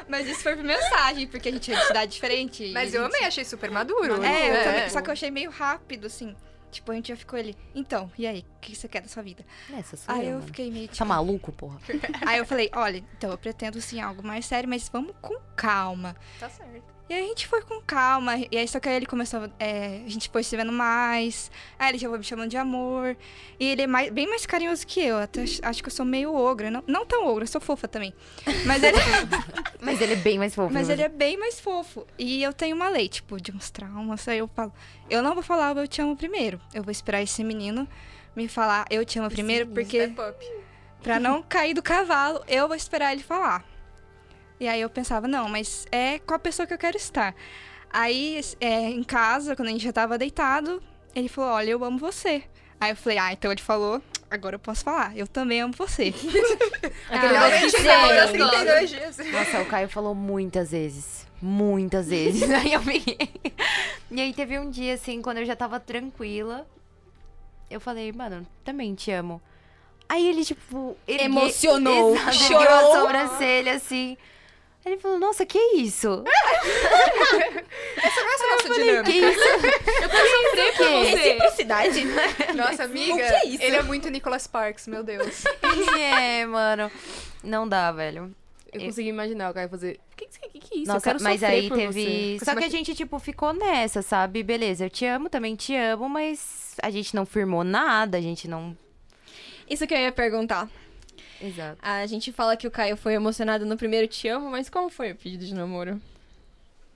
Mas 0.09 0.27
isso 0.27 0.43
foi 0.43 0.57
por 0.57 0.65
mensagem, 0.65 1.29
porque 1.29 1.49
a 1.49 1.53
gente 1.53 1.73
é 1.73 1.77
de 1.79 1.87
cidade 1.87 2.13
diferente. 2.13 2.71
Mas 2.73 2.93
eu 2.93 3.05
gente- 3.05 3.15
amei, 3.15 3.29
achei 3.29 3.45
super 3.45 3.71
maduro. 3.71 4.23
É, 4.25 4.61
eu 4.61 4.65
também. 4.65 4.91
Só 4.91 5.01
que 5.01 5.09
eu 5.09 5.13
achei 5.13 5.31
meio 5.31 5.51
rápido, 5.51 6.07
assim. 6.09 6.35
Tipo, 6.71 6.93
a 6.93 6.95
gente 6.95 7.09
já 7.09 7.17
ficou 7.17 7.39
ali. 7.39 7.57
Então, 7.75 8.11
e 8.17 8.27
aí? 8.27 8.45
O 8.57 8.61
que 8.61 8.75
você 8.75 8.89
quer 8.89 9.03
da 9.03 9.09
sua 9.09 9.23
vida? 9.23 9.45
Essa 9.73 9.97
sou 9.97 10.15
Aí 10.15 10.23
eu, 10.25 10.31
eu 10.31 10.35
mano. 10.37 10.47
fiquei 10.47 10.71
meio 10.71 10.87
tipo. 10.87 10.99
Tá 10.99 11.05
maluco, 11.05 11.53
porra? 11.53 11.81
Aí 12.27 12.39
eu 12.39 12.47
falei, 12.47 12.71
olha, 12.75 13.05
então 13.17 13.31
eu 13.31 13.39
pretendo 13.39 13.81
sim 13.81 14.01
algo 14.01 14.23
mais 14.23 14.47
sério, 14.47 14.69
mas 14.69 14.89
vamos 14.89 15.15
com 15.21 15.35
calma. 15.57 16.15
Tá 16.39 16.49
certo. 16.49 17.00
E 17.11 17.13
aí 17.13 17.25
a 17.25 17.27
gente 17.27 17.49
foi 17.49 17.61
com 17.63 17.81
calma. 17.83 18.35
E 18.53 18.57
aí 18.57 18.69
só 18.69 18.79
que 18.79 18.89
aí 18.89 18.95
ele 18.95 19.05
começou. 19.07 19.51
é, 19.59 20.01
a 20.07 20.09
gente 20.09 20.31
foi 20.31 20.45
se 20.45 20.57
vendo 20.57 20.71
mais. 20.73 21.51
Aí 21.77 21.89
ele 21.89 21.99
já 21.99 22.09
foi 22.09 22.19
me 22.19 22.23
chamando 22.25 22.49
de 22.49 22.57
amor. 22.57 23.17
E 23.59 23.67
ele 23.67 23.83
é 23.83 23.87
mais- 23.89 24.11
bem 24.13 24.29
mais 24.29 24.47
carinhoso 24.47 24.87
que 24.87 25.01
eu. 25.01 25.19
Até 25.19 25.43
ach- 25.43 25.59
acho 25.65 25.83
que 25.83 25.89
eu 25.89 25.93
sou 25.93 26.07
meio 26.07 26.33
ogra. 26.33 26.71
Não, 26.71 26.85
não 26.87 27.05
tão 27.05 27.27
ogra, 27.27 27.43
eu 27.43 27.49
sou 27.49 27.61
fofa 27.61 27.89
também. 27.89 28.15
Mas 28.65 28.81
ele, 28.85 28.97
Mas 29.83 30.01
ele 30.01 30.13
é 30.13 30.17
bem 30.17 30.39
mais 30.39 30.55
fofo. 30.55 30.73
mas 30.73 30.87
que 30.87 30.93
ele 30.93 31.03
é 31.03 31.09
bem 31.09 31.37
mais 31.37 31.59
fofo. 31.59 32.07
E 32.17 32.43
eu 32.45 32.53
tenho 32.53 32.77
uma 32.77 32.89
lei, 32.89 33.09
tipo, 33.09 33.41
de 33.41 33.51
uns 33.51 33.71
traumas. 33.71 34.29
Aí 34.29 34.39
eu 34.39 34.49
falo, 34.55 34.73
eu 35.11 35.21
não 35.21 35.35
vou 35.35 35.43
falar 35.43 35.75
o 35.75 35.81
eu 35.81 35.89
te 35.89 36.01
amo 36.01 36.17
primeiro. 36.17 36.61
Eu 36.73 36.85
vou 36.85 36.93
esperar 36.93 37.21
esse 37.23 37.43
menino 37.43 37.89
me 38.37 38.47
falar 38.47 38.87
eu 38.89 39.05
te 39.05 39.19
amo 39.19 39.29
primeiro, 39.29 39.67
porque 39.67 40.05
Step 40.07 40.21
up. 40.21 40.47
Pra 41.03 41.19
não 41.19 41.43
cair 41.43 41.75
do 41.75 41.83
cavalo, 41.83 42.41
eu 42.47 42.69
vou 42.69 42.77
esperar 42.77 43.13
ele 43.13 43.23
falar. 43.25 43.65
E 44.61 44.69
aí 44.69 44.81
eu 44.81 44.91
pensava, 44.91 45.27
não, 45.27 45.49
mas 45.49 45.87
é 45.91 46.19
com 46.19 46.35
a 46.35 46.39
pessoa 46.39 46.67
que 46.67 46.75
eu 46.75 46.79
quero 46.79 46.97
estar. 46.97 47.35
Aí, 47.93 48.41
é, 48.61 48.91
em 48.91 49.03
casa, 49.03 49.57
quando 49.57 49.69
a 49.69 49.73
gente 49.73 49.83
já 49.85 49.93
tava 49.93 50.17
deitado, 50.19 50.83
ele 51.15 51.29
falou, 51.29 51.51
olha, 51.53 51.71
eu 51.71 51.83
amo 51.83 51.99
você. 51.99 52.45
Aí 52.79 52.93
eu 52.93 52.97
falei, 52.97 53.19
ah, 53.19 53.33
então 53.33 53.51
ele 53.51 53.61
falou, 53.61 54.01
agora 54.31 54.55
eu 54.57 54.59
posso 54.61 54.85
falar, 54.85 55.17
eu 55.17 55.27
também 55.27 55.61
amo 55.61 55.75
você. 55.77 56.15
Aquele 57.11 57.33
Realmente, 57.33 57.73
doce 57.73 57.83
demorou 57.83 58.09
sim. 58.11 58.19
assim, 58.19 58.33
32 58.39 58.91
dias. 58.91 59.19
Nossa, 59.33 59.61
o 59.63 59.67
Caio 59.67 59.89
falou 59.89 60.15
muitas 60.15 60.71
vezes. 60.71 61.27
Muitas 61.43 62.09
vezes. 62.09 62.49
Aí 62.53 62.73
eu 62.75 62.83
fiquei. 62.83 63.31
E 64.11 64.21
aí 64.21 64.33
teve 64.35 64.59
um 64.59 64.71
dia, 64.71 64.93
assim, 64.95 65.23
quando 65.23 65.39
eu 65.39 65.47
já 65.47 65.57
tava 65.57 65.81
tranquila. 65.81 66.67
Eu 67.71 67.81
falei, 67.81 68.13
mano, 68.13 68.47
também 68.65 68.95
te 68.95 69.11
amo. 69.11 69.41
Aí 70.09 70.29
ele, 70.29 70.45
tipo. 70.45 70.97
ergue- 71.09 71.25
Emocionou, 71.25 72.15
Exato, 72.15 72.35
chorou. 72.35 72.63
a 72.69 73.01
sobrancelha, 73.01 73.75
assim. 73.75 74.19
Ele 74.85 74.97
falou, 74.99 75.19
nossa, 75.19 75.45
que 75.45 75.59
isso? 75.77 76.25
Essa 78.03 78.21
não 78.23 78.31
é 78.31 78.35
a 78.35 78.49
nossa 78.57 78.69
Que 78.69 78.83
dinâmica. 78.83 79.11
isso? 79.11 79.41
Sofrer 79.41 80.77
por 80.77 80.87
você. 80.89 81.11
Reciprocidade. 81.17 82.05
Nossa, 82.57 82.85
amiga, 82.85 83.13
O 83.15 83.17
que 83.17 83.23
é 83.23 83.47
isso? 83.47 83.63
ele 83.63 83.77
é 83.77 83.83
muito 83.83 84.09
Nicholas 84.09 84.43
Sparks, 84.43 84.87
meu 84.87 85.03
Deus. 85.05 85.45
é, 85.99 86.47
mano. 86.47 86.91
Não 87.45 87.69
dá, 87.69 87.93
velho. 87.93 88.35
Eu 88.73 88.81
consegui 88.83 89.09
imaginar 89.09 89.51
o 89.51 89.55
cara 89.55 89.69
fazer. 89.69 89.99
O 90.13 90.17
que, 90.17 90.27
que, 90.27 90.49
que, 90.49 90.59
que 90.61 90.75
é 90.75 90.79
isso? 90.83 90.91
eu 90.91 90.95
Nossa, 90.95 91.11
quero 91.11 91.23
mas 91.23 91.43
aí 91.43 91.69
por 91.69 91.77
teve. 91.77 92.37
você. 92.39 92.45
Só 92.45 92.55
que 92.55 92.65
a 92.65 92.69
gente, 92.69 92.95
tipo, 92.95 93.19
ficou 93.19 93.53
nessa, 93.53 94.01
sabe? 94.01 94.43
Beleza, 94.43 94.85
eu 94.87 94.91
te 94.91 95.05
amo, 95.05 95.29
também 95.29 95.57
te 95.57 95.75
amo, 95.75 96.09
mas 96.09 96.77
a 96.83 96.89
gente 96.89 97.15
não 97.15 97.27
firmou 97.27 97.65
nada, 97.65 98.17
a 98.17 98.21
gente 98.21 98.47
não. 98.49 98.77
Isso 99.69 99.87
que 99.87 99.95
eu 99.95 99.99
ia 99.99 100.13
perguntar. 100.13 100.69
Exato. 101.41 101.79
A 101.83 102.07
gente 102.07 102.33
fala 102.33 102.57
que 102.57 102.67
o 102.67 102.71
Caio 102.71 102.97
foi 102.97 103.15
emocionado 103.15 103.65
no 103.65 103.77
primeiro 103.77 104.07
Te 104.07 104.29
Amo, 104.29 104.51
mas 104.51 104.69
como 104.69 104.91
foi 104.91 105.13
o 105.13 105.17
pedido 105.17 105.45
de 105.47 105.55
namoro? 105.55 106.01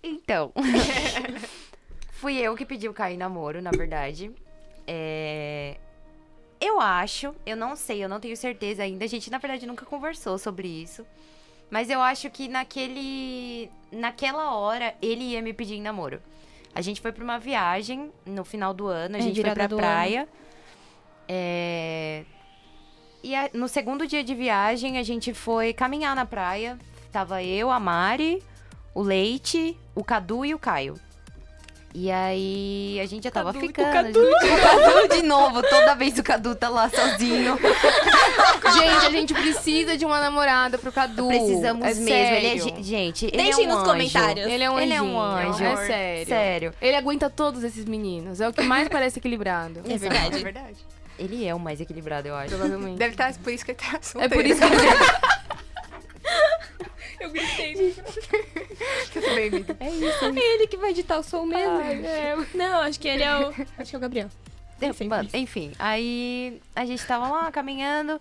Então. 0.03 0.53
Fui 2.12 2.36
eu 2.36 2.55
que 2.55 2.64
pedi 2.64 2.88
o 2.88 2.95
Caio 2.95 3.14
em 3.14 3.18
namoro, 3.18 3.61
na 3.62 3.70
verdade. 3.70 4.30
É. 4.86 5.76
Eu 6.61 6.80
acho, 6.80 7.34
eu 7.45 7.57
não 7.57 7.76
sei, 7.76 8.03
eu 8.03 8.09
não 8.09 8.20
tenho 8.20 8.36
certeza 8.36 8.82
ainda. 8.82 9.05
A 9.05 9.09
gente, 9.09 9.30
na 9.30 9.38
verdade, 9.38 9.66
nunca 9.66 9.84
conversou 9.84 10.38
sobre 10.38 10.68
isso. 10.68 11.07
Mas 11.70 11.90
eu 11.90 12.01
acho 12.01 12.30
que 12.30 12.49
naquele. 12.49 13.70
Naquela 13.90 14.55
hora, 14.55 14.95
ele 15.03 15.24
ia 15.24 15.42
me 15.42 15.53
pedir 15.53 15.74
em 15.74 15.82
namoro. 15.82 16.22
A 16.74 16.80
gente 16.80 17.01
foi 17.01 17.12
pra 17.12 17.22
uma 17.24 17.38
viagem 17.38 18.12
no 18.26 18.45
final 18.45 18.74
do 18.74 18.86
ano, 18.86 19.16
a 19.16 19.18
É, 19.18 19.22
gente 19.22 19.40
foi 19.40 19.51
pra 19.51 19.68
praia. 19.68 20.28
É. 21.28 22.24
E 23.25 23.35
a- 23.35 23.49
no 23.55 23.66
segundo 23.68 24.07
dia 24.07 24.22
de 24.22 24.35
viagem, 24.35 24.99
a 24.99 25.03
gente 25.03 25.33
foi 25.33 25.72
caminhar 25.72 26.14
na 26.14 26.27
praia. 26.27 26.79
Tava 27.11 27.43
eu, 27.43 27.70
a 27.70 27.81
Mari, 27.81 28.43
o 28.95 29.01
Leite, 29.03 29.77
o 29.95 30.05
Cadu 30.05 30.45
e 30.45 30.53
o 30.55 30.59
Caio. 30.59 30.95
E 31.97 32.11
aí 32.11 32.99
a 33.01 33.07
gente 33.07 33.22
já 33.22 33.31
tava 33.31 33.53
ficando. 33.53 33.89
o 33.89 33.93
Cadu. 33.93 34.18
O 34.20 34.61
Cadu 34.61 35.09
de 35.16 35.22
novo, 35.22 35.62
toda 35.62 35.95
vez 35.95 36.18
o 36.18 36.22
Cadu 36.25 36.55
tá 36.57 36.68
lá 36.68 36.91
sozinho. 36.91 37.57
Gente, 38.75 39.07
a 39.07 39.11
gente 39.11 39.35
precisa 39.35 39.97
de 39.97 40.05
uma 40.05 40.18
namorada 40.20 40.77
pro 40.79 40.91
Cadu. 40.91 41.29
Precisamos 41.29 41.85
é 41.87 41.95
mesmo. 41.95 42.09
Ele 42.09 42.47
é, 42.47 42.59
sério. 42.59 42.62
ge- 42.77 42.83
gente, 42.83 43.27
ele 43.27 43.37
Deixem 43.37 43.64
é 43.64 43.68
um 43.68 43.70
nos 43.70 43.79
anjo. 43.81 43.91
comentários. 43.91 44.47
Ele 44.51 44.64
é 44.64 44.70
um 44.70 44.79
Ele 44.81 44.93
é 44.93 45.03
um 45.03 45.20
anjo. 45.20 45.62
É 45.64 45.77
sério. 45.87 46.27
Sério. 46.27 46.75
Ele 46.81 46.97
aguenta 46.97 47.31
todos 47.31 47.62
esses 47.62 47.85
meninos. 47.85 48.41
É 48.41 48.49
o 48.49 48.53
que 48.53 48.62
mais 48.62 48.89
parece 48.89 49.18
equilibrado. 49.18 49.81
É 49.89 49.97
verdade. 49.99 50.37
É 50.37 50.43
verdade. 50.43 50.77
Ele 51.19 51.45
é 51.47 51.55
o 51.55 51.59
mais 51.61 51.81
equilibrado, 51.81 52.29
eu 52.29 52.35
acho. 52.35 52.49
Provavelmente. 52.51 52.99
Deve 52.99 53.12
estar, 53.12 53.33
por 53.39 53.53
isso 53.53 53.65
que 53.65 53.71
ele 53.73 53.79
tá 53.79 53.97
É 53.99 54.03
solteiro. 54.03 54.35
por 54.35 54.47
isso 54.47 54.61
que 54.61 54.67
ele 54.67 54.75
Eu 57.21 57.31
gritei. 57.31 57.95
Tudo 59.12 59.35
bem, 59.35 59.49
amiga. 59.49 59.77
É 59.81 59.91
isso. 59.91 60.25
É 60.25 60.55
ele 60.55 60.67
que 60.67 60.77
vai 60.77 60.91
editar 60.91 61.19
o 61.19 61.23
som 61.23 61.47
mesmo. 61.47 62.47
Não, 62.55 62.83
acho 62.83 63.01
que 63.01 63.09
ele 63.09 63.23
é 63.23 63.37
o. 63.39 63.49
Acho 63.79 63.91
que 63.91 63.95
é 63.95 63.99
o 63.99 64.01
Gabriel. 64.01 64.29
É, 64.81 65.05
mano, 65.05 65.29
enfim, 65.33 65.73
aí 65.79 66.61
a 66.77 66.85
gente 66.85 67.05
tava 67.07 67.29
lá 67.29 67.51
caminhando. 67.51 68.21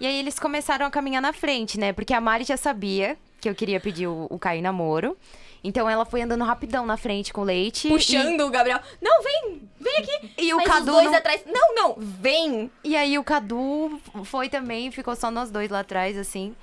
E 0.00 0.06
aí 0.06 0.18
eles 0.18 0.38
começaram 0.38 0.86
a 0.86 0.90
caminhar 0.90 1.20
na 1.22 1.32
frente, 1.32 1.78
né? 1.78 1.92
Porque 1.92 2.14
a 2.14 2.20
Mari 2.20 2.44
já 2.44 2.56
sabia 2.56 3.16
que 3.40 3.48
eu 3.48 3.54
queria 3.54 3.78
pedir 3.78 4.06
o, 4.08 4.26
o 4.30 4.38
Caio 4.38 4.58
em 4.58 4.62
namoro. 4.62 5.16
Então 5.62 5.88
ela 5.88 6.04
foi 6.06 6.22
andando 6.22 6.42
rapidão 6.42 6.86
na 6.86 6.96
frente 6.96 7.32
com 7.32 7.42
o 7.42 7.44
leite. 7.44 7.86
Puxando 7.86 8.40
o 8.40 8.50
Gabriel. 8.50 8.80
Não, 9.00 9.22
vem! 9.22 9.69
Vem 9.80 9.96
aqui! 9.96 10.34
E, 10.38 10.48
e 10.48 10.54
o 10.54 10.58
Mas 10.58 10.66
Cadu. 10.68 10.80
os 10.80 10.96
dois 10.96 11.06
não- 11.10 11.14
atrás. 11.18 11.42
Não, 11.46 11.74
não! 11.74 11.94
Vem! 11.98 12.70
E 12.84 12.94
aí 12.96 13.18
o 13.18 13.24
Cadu 13.24 13.98
foi 14.24 14.48
também, 14.48 14.90
ficou 14.90 15.16
só 15.16 15.30
nós 15.30 15.50
dois 15.50 15.70
lá 15.70 15.80
atrás, 15.80 16.16
assim. 16.18 16.54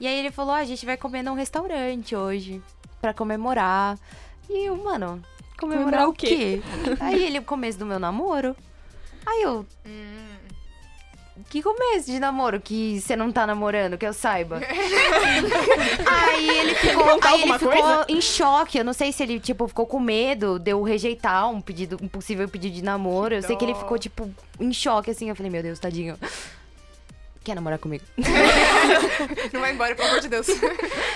E 0.00 0.06
aí 0.06 0.18
ele 0.18 0.30
falou: 0.32 0.52
ah, 0.54 0.58
a 0.58 0.64
gente 0.64 0.84
vai 0.84 0.96
comer 0.96 1.22
num 1.22 1.34
restaurante 1.34 2.14
hoje. 2.16 2.60
Pra 3.00 3.14
comemorar. 3.14 3.96
E 4.50 4.66
eu, 4.66 4.76
mano, 4.76 5.22
comemorar, 5.58 5.84
Comemorar 5.84 6.06
o 6.08 6.10
o 6.10 6.12
quê? 6.12 6.60
aí 7.00 7.24
ele, 7.24 7.38
o 7.38 7.42
começo 7.42 7.78
do 7.78 7.86
meu 7.86 7.98
namoro. 7.98 8.56
Aí 9.24 9.42
eu. 9.42 9.64
Que 11.50 11.62
começo 11.62 12.10
de 12.10 12.18
namoro 12.18 12.60
que 12.60 13.00
você 13.00 13.14
não 13.14 13.30
tá 13.30 13.46
namorando, 13.46 13.98
que 13.98 14.06
eu 14.06 14.12
saiba. 14.12 14.60
aí 16.06 16.48
ele 16.48 16.74
ficou, 16.74 17.18
aí 17.22 17.42
ele 17.42 17.52
ficou 17.52 17.72
coisa? 17.72 18.06
em 18.08 18.20
choque. 18.20 18.78
Eu 18.78 18.84
não 18.84 18.92
sei 18.92 19.12
se 19.12 19.22
ele, 19.22 19.38
tipo, 19.38 19.68
ficou 19.68 19.86
com 19.86 20.00
medo 20.00 20.58
de 20.58 20.70
eu 20.70 20.82
rejeitar 20.82 21.48
um 21.50 21.60
pedido, 21.60 21.98
um 22.02 22.08
possível 22.08 22.48
pedido 22.48 22.74
de 22.74 22.82
namoro. 22.82 23.34
eu 23.34 23.42
sei 23.42 23.54
que 23.54 23.64
ele 23.64 23.74
dó. 23.74 23.80
ficou, 23.80 23.98
tipo, 23.98 24.30
em 24.58 24.72
choque, 24.72 25.10
assim. 25.10 25.28
Eu 25.28 25.36
falei, 25.36 25.52
meu 25.52 25.62
Deus, 25.62 25.78
tadinho. 25.78 26.18
quer 27.44 27.54
namorar 27.54 27.78
comigo? 27.78 28.04
Não 29.52 29.60
vai 29.60 29.72
embora, 29.72 29.94
pelo 29.94 30.08
amor 30.08 30.20
de 30.20 30.28
Deus. 30.28 30.48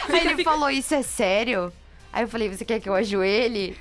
Aí 0.08 0.26
ele 0.28 0.44
falou, 0.44 0.70
isso 0.70 0.94
é 0.94 1.02
sério? 1.02 1.72
Aí 2.12 2.24
eu 2.24 2.28
falei, 2.28 2.48
você 2.48 2.64
quer 2.64 2.78
que 2.78 2.88
eu 2.88 2.94
ajoelhe? 2.94 3.76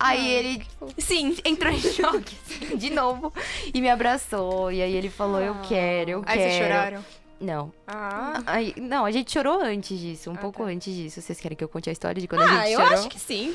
Aí 0.00 0.28
ele 0.30 0.66
Sim. 0.98 1.36
entrou 1.44 1.72
em 1.72 1.78
choque, 1.80 2.36
assim, 2.46 2.76
de 2.78 2.90
novo, 2.90 3.32
e 3.74 3.80
me 3.80 3.90
abraçou. 3.90 4.70
E 4.70 4.80
aí 4.82 4.94
ele 4.94 5.10
falou, 5.10 5.40
eu 5.40 5.56
quero, 5.68 6.10
eu 6.10 6.22
Aí 6.26 6.38
quero. 6.38 6.40
vocês 6.50 6.62
choraram. 6.62 7.04
Não. 7.40 7.72
Ah. 7.86 8.42
Aí, 8.46 8.74
não, 8.76 9.04
a 9.04 9.10
gente 9.12 9.30
chorou 9.32 9.60
antes 9.62 9.96
disso, 9.98 10.28
um 10.30 10.34
Ah, 10.34 10.38
pouco 10.38 10.64
tá. 10.64 10.70
antes 10.70 10.92
disso. 10.94 11.20
Vocês 11.22 11.38
querem 11.38 11.56
que 11.56 11.62
eu 11.62 11.68
conte 11.68 11.88
a 11.88 11.92
história 11.92 12.20
de 12.20 12.26
quando 12.26 12.42
a 12.42 12.44
Ah, 12.44 12.56
gente 12.64 12.72
eu 12.72 12.80
chorou? 12.80 12.94
acho 12.98 13.08
que 13.08 13.20
sim. 13.20 13.54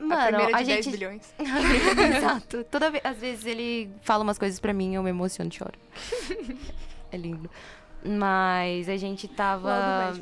a 0.00 0.04
Mano, 0.04 0.26
primeira 0.38 0.46
de 0.46 0.54
a 0.54 0.62
10 0.62 0.84
gente... 0.84 0.90
bilhões. 0.96 1.34
Exato. 2.16 2.62
Toda 2.64 2.90
vez, 2.90 3.04
às 3.04 3.16
vezes 3.18 3.44
ele 3.44 3.90
fala 4.02 4.22
umas 4.22 4.38
coisas 4.38 4.58
pra 4.60 4.72
mim, 4.72 4.94
eu 4.94 5.02
me 5.02 5.10
emociono 5.10 5.50
e 5.52 5.54
choro. 5.56 5.74
é 7.10 7.16
lindo. 7.16 7.50
Mas 8.04 8.88
a 8.88 8.96
gente 8.96 9.26
tava. 9.28 10.12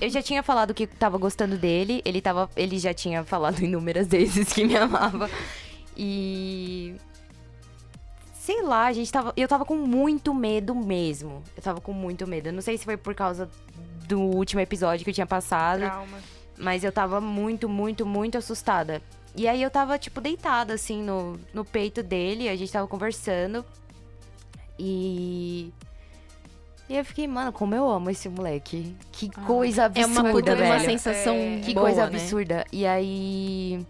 Eu 0.00 0.10
já 0.10 0.22
tinha 0.22 0.42
falado 0.42 0.74
que 0.74 0.86
tava 0.86 1.18
gostando 1.18 1.56
dele, 1.56 2.02
ele, 2.04 2.20
tava, 2.20 2.50
ele 2.56 2.78
já 2.78 2.92
tinha 2.92 3.24
falado 3.24 3.60
inúmeras 3.64 4.08
vezes 4.08 4.52
que 4.52 4.64
me 4.64 4.76
amava. 4.76 5.30
E. 5.96 6.94
Sei 8.32 8.62
lá, 8.62 8.86
a 8.86 8.92
gente 8.92 9.12
tava. 9.12 9.32
Eu 9.36 9.46
tava 9.48 9.64
com 9.64 9.76
muito 9.76 10.32
medo 10.32 10.74
mesmo. 10.74 11.42
Eu 11.56 11.62
tava 11.62 11.80
com 11.80 11.92
muito 11.92 12.26
medo. 12.26 12.48
Eu 12.48 12.52
não 12.52 12.62
sei 12.62 12.78
se 12.78 12.84
foi 12.84 12.96
por 12.96 13.14
causa 13.14 13.50
do 14.06 14.20
último 14.20 14.60
episódio 14.60 15.04
que 15.04 15.10
eu 15.10 15.14
tinha 15.14 15.26
passado. 15.26 15.80
Trauma. 15.80 16.18
Mas 16.56 16.82
eu 16.82 16.90
tava 16.90 17.20
muito, 17.20 17.68
muito, 17.68 18.06
muito 18.06 18.38
assustada. 18.38 19.02
E 19.36 19.46
aí 19.46 19.62
eu 19.62 19.70
tava, 19.70 19.98
tipo, 19.98 20.20
deitada, 20.20 20.74
assim, 20.74 21.02
no, 21.02 21.38
no 21.52 21.64
peito 21.64 22.02
dele. 22.02 22.48
A 22.48 22.56
gente 22.56 22.72
tava 22.72 22.86
conversando. 22.86 23.64
E. 24.78 25.72
E 26.88 26.96
eu 26.96 27.04
fiquei, 27.04 27.28
mano, 27.28 27.52
como 27.52 27.74
eu 27.74 27.88
amo 27.88 28.08
esse 28.08 28.28
moleque. 28.28 28.96
Que 29.12 29.28
coisa 29.30 29.82
É 29.94 30.06
uma, 30.06 30.20
absurda, 30.20 30.32
puta- 30.32 30.54
uma 30.54 30.78
velho. 30.78 30.84
sensação 30.84 31.34
Que 31.64 31.74
boa, 31.74 31.86
coisa 31.86 32.00
né? 32.02 32.16
absurda. 32.16 32.64
E 32.72 32.86
aí. 32.86 33.84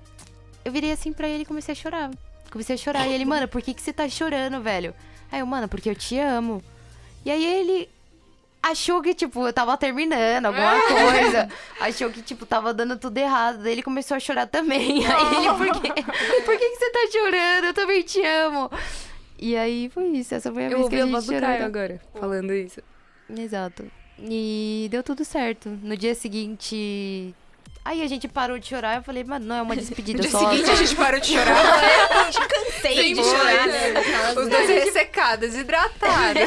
Eu 0.64 0.72
virei 0.72 0.90
assim 0.92 1.12
pra 1.12 1.28
ele 1.28 1.42
e 1.44 1.46
comecei 1.46 1.72
a 1.72 1.76
chorar. 1.76 2.10
Comecei 2.50 2.74
a 2.74 2.78
chorar. 2.78 3.06
E 3.06 3.12
ele, 3.12 3.24
mano, 3.24 3.46
por 3.46 3.62
que, 3.62 3.72
que 3.72 3.80
você 3.80 3.92
tá 3.92 4.08
chorando, 4.08 4.60
velho? 4.60 4.92
Aí 5.30 5.40
eu, 5.40 5.46
mano, 5.46 5.68
porque 5.68 5.88
eu 5.88 5.94
te 5.94 6.18
amo. 6.18 6.62
E 7.24 7.30
aí 7.30 7.44
ele 7.44 7.88
achou 8.60 9.00
que, 9.00 9.14
tipo, 9.14 9.46
eu 9.46 9.52
tava 9.52 9.76
terminando 9.76 10.46
alguma 10.46 10.72
coisa. 10.88 11.48
Achou 11.80 12.10
que, 12.10 12.20
tipo, 12.20 12.44
tava 12.46 12.74
dando 12.74 12.96
tudo 12.98 13.16
errado. 13.18 13.62
Daí 13.62 13.72
ele 13.72 13.82
começou 13.82 14.16
a 14.16 14.20
chorar 14.20 14.46
também. 14.46 15.04
Aí 15.06 15.36
ele, 15.36 15.54
por 15.54 15.80
quê? 15.80 16.02
Por 16.44 16.58
que, 16.58 16.68
que 16.70 16.76
você 16.76 16.90
tá 16.90 17.08
chorando? 17.12 17.64
Eu 17.66 17.74
também 17.74 18.02
te 18.02 18.20
amo. 18.24 18.70
E 19.38 19.56
aí 19.56 19.88
foi 19.92 20.06
isso. 20.08 20.34
Essa 20.34 20.52
foi 20.52 20.64
a 20.66 20.70
Eu 20.70 20.78
vez 20.78 20.80
que 20.80 20.84
ouvi 20.84 20.96
a 20.96 21.02
gente 21.04 21.12
voz 21.12 21.24
do 21.26 21.32
chorou. 21.32 21.48
Caio 21.48 21.64
agora, 21.64 22.00
falando 22.18 22.52
isso. 22.52 22.80
Exato. 23.36 23.84
E 24.20 24.88
deu 24.90 25.02
tudo 25.02 25.24
certo. 25.24 25.68
No 25.82 25.96
dia 25.96 26.14
seguinte. 26.14 27.34
Aí 27.84 28.02
a 28.02 28.06
gente 28.08 28.26
parou 28.28 28.58
de 28.58 28.66
chorar. 28.66 28.96
Eu 28.96 29.02
falei, 29.02 29.22
mano, 29.24 29.46
não 29.46 29.54
é 29.56 29.62
uma 29.62 29.74
despedida 29.76 30.18
No 30.18 30.22
dia 30.22 30.30
só. 30.30 30.50
seguinte 30.50 30.70
a 30.70 30.74
gente 30.74 30.96
parou 30.96 31.20
de 31.20 31.26
chorar. 31.28 31.54
Cansei 32.48 33.14
de 33.14 33.22
Foi. 33.22 33.24
chorar, 33.24 33.66
né? 33.68 33.94
Os 34.36 34.48
dois 34.48 34.68
ressecados, 34.68 35.50
desidratados. 35.50 36.42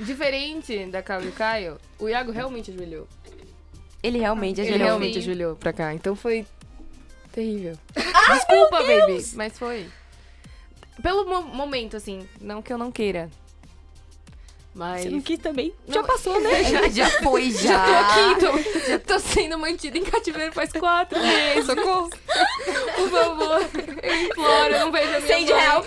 Diferente 0.00 0.86
da 0.86 1.02
Caio 1.02 1.24
e 1.26 1.28
o 1.28 1.32
Caio, 1.32 1.78
o 1.98 2.08
Iago 2.08 2.32
realmente 2.32 2.70
ajoelhou. 2.70 3.06
Ele 4.02 4.18
realmente 4.18 4.60
Ele 4.60 4.68
ajoelhou. 4.68 4.86
realmente 4.86 5.18
ajoelhou 5.18 5.56
pra 5.56 5.72
cá. 5.72 5.94
Então 5.94 6.14
foi 6.16 6.44
terrível. 7.32 7.76
Desculpa, 7.94 8.82
baby, 8.82 9.24
mas 9.34 9.58
foi. 9.58 9.86
Pelo 11.02 11.24
mo- 11.26 11.42
momento, 11.42 11.96
assim, 11.96 12.26
não 12.40 12.62
que 12.62 12.72
eu 12.72 12.78
não 12.78 12.90
queira. 12.92 13.30
Mas. 14.74 15.02
Você 15.02 15.10
não 15.10 15.20
quis 15.20 15.38
também? 15.38 15.72
Não, 15.86 15.94
Já 15.94 16.02
passou, 16.02 16.40
né? 16.40 16.64
Já, 16.64 16.88
já 16.88 17.10
foi, 17.22 17.50
já. 17.50 17.60
Já 17.70 17.84
tô 17.86 17.92
aqui, 17.94 18.40
tô, 18.40 18.80
já 18.90 18.98
tô 18.98 19.18
sendo 19.20 19.56
mantida 19.58 19.96
em 19.98 20.04
cativeiro 20.04 20.52
faz 20.52 20.72
quatro 20.72 21.16
meses. 21.22 21.66
Socorro. 21.66 22.10
Por 22.10 23.08
favor. 23.10 23.60
Eu 24.02 24.22
imploro, 24.22 24.78
não 24.80 24.90
vejo 24.92 25.08
a 25.16 25.20
minha 25.20 25.26
Send 25.26 25.50
help. 25.50 25.86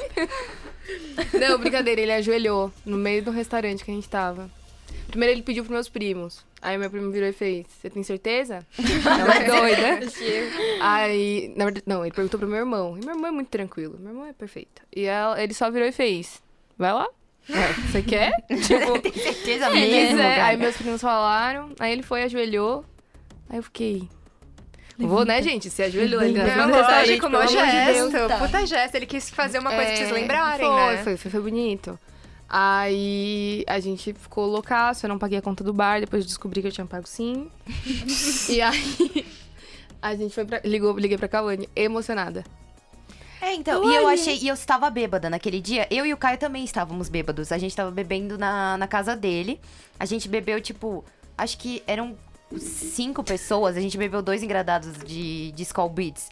Não, 1.34 1.58
brincadeira, 1.58 2.00
ele 2.00 2.14
ajoelhou 2.14 2.72
no 2.86 2.96
meio 2.98 3.22
do 3.24 3.32
restaurante 3.32 3.84
que 3.84 3.92
a 3.92 3.94
gente 3.94 4.08
tava. 4.08 4.50
Primeiro 5.10 5.34
ele 5.36 5.42
pediu 5.42 5.64
pros 5.64 5.74
meus 5.74 5.90
primos. 5.90 6.46
Aí 6.62 6.78
meu 6.78 6.90
primo 6.90 7.12
virou 7.12 7.30
e 7.30 7.34
fez: 7.34 7.66
Você 7.70 7.90
tem 7.90 8.04
certeza? 8.04 8.66
Ela 9.06 9.36
é 9.36 9.44
doida. 9.44 10.12
Aí, 10.82 11.54
na 11.56 11.66
verdade, 11.66 11.86
não, 11.88 12.04
ele 12.06 12.14
perguntou 12.14 12.40
pro 12.40 12.48
meu 12.50 12.58
irmão. 12.60 12.98
E 12.98 13.06
meu 13.06 13.16
irmão 13.16 13.28
é 13.28 13.32
muito 13.32 13.50
tranquilo, 13.50 13.98
meu 14.00 14.10
irmão 14.12 14.26
é 14.26 14.34
perfeito. 14.34 14.82
E 14.96 15.06
ela- 15.06 15.42
ele 15.42 15.54
só 15.54 15.70
virou 15.72 15.88
e 15.88 15.92
fez: 15.92 16.42
Vai 16.78 16.94
lá. 16.94 17.08
Ué, 17.50 17.74
Você 17.90 18.02
quer? 18.02 18.32
tipo, 18.48 19.00
Tem 19.00 19.14
certeza 19.14 19.70
mesmo, 19.70 20.18
cara. 20.18 20.46
Aí 20.48 20.58
meus 20.58 20.76
primos 20.76 21.02
falaram, 21.02 21.72
aí 21.80 21.94
ele 21.94 22.04
foi, 22.04 22.24
ajoelhou. 22.24 22.84
Aí 23.50 23.58
eu 23.58 23.64
fiquei. 23.64 24.10
Vou, 25.00 25.24
né, 25.24 25.42
gente? 25.44 25.70
Se 25.70 25.84
ajoelhou 25.84 26.20
ali 26.20 26.34
na 26.34 26.44
Não, 26.68 26.74
frente 26.84 27.16
do 27.18 27.22
como 27.22 27.38
Deus. 27.38 27.52
gesto. 27.52 28.28
Tá. 28.28 28.38
Puta 28.40 28.66
gesto. 28.66 28.96
Ele 28.96 29.06
quis 29.06 29.30
fazer 29.30 29.60
uma 29.60 29.70
coisa 29.70 29.86
pra 29.86 29.96
vocês 29.96 30.10
É, 30.10 30.14
lembrarem, 30.14 30.66
foi, 30.68 30.76
né? 30.76 30.98
Foi, 31.04 31.18
foi, 31.18 31.32
foi 31.32 31.40
bonito. 31.40 32.00
Aí 32.50 33.64
a 33.68 33.80
gente 33.80 34.14
ficou 34.14 34.46
loucaço, 34.46 35.06
eu 35.06 35.10
não 35.10 35.20
paguei 35.20 35.38
a 35.38 35.42
conta 35.42 35.64
do 35.64 35.74
bar, 35.74 36.00
depois 36.00 36.26
descobri 36.26 36.62
que 36.62 36.68
eu 36.68 36.72
tinha 36.72 36.88
pago 36.88 37.08
sim. 37.08 37.50
e 38.50 38.62
aí 38.62 39.26
a 40.02 40.16
gente 40.16 40.34
foi 40.34 40.46
pra. 40.46 40.62
Ligou, 40.64 40.98
liguei 40.98 41.18
pra 41.18 41.28
Cauane, 41.28 41.68
emocionada. 41.76 42.44
É, 43.42 43.54
então, 43.54 43.90
e 43.90 43.96
eu 43.96 44.08
achei, 44.08 44.38
e 44.42 44.48
eu 44.48 44.54
estava 44.54 44.90
bêbada 44.90 45.30
naquele 45.30 45.62
dia. 45.62 45.88
Eu 45.92 46.06
e 46.06 46.14
o 46.14 46.18
Caio 46.18 46.40
também 46.40 46.64
estávamos 46.64 47.08
bêbados. 47.08 47.52
A 47.52 47.58
gente 47.58 47.72
estava 47.72 47.92
bebendo 47.92 48.38
na, 48.38 48.78
na 48.78 48.88
casa 48.88 49.16
dele. 49.16 49.60
A 50.00 50.06
gente 50.06 50.28
bebeu, 50.28 50.60
tipo, 50.60 51.06
acho 51.38 51.58
que 51.58 51.84
eram 51.86 52.18
cinco 52.58 53.24
pessoas. 53.24 53.76
A 53.76 53.82
gente 53.82 53.98
bebeu 53.98 54.22
dois 54.22 54.44
engradados 54.44 54.98
de, 55.06 55.52
de 55.52 55.64
Skull 55.64 55.90
Beats. 55.90 56.30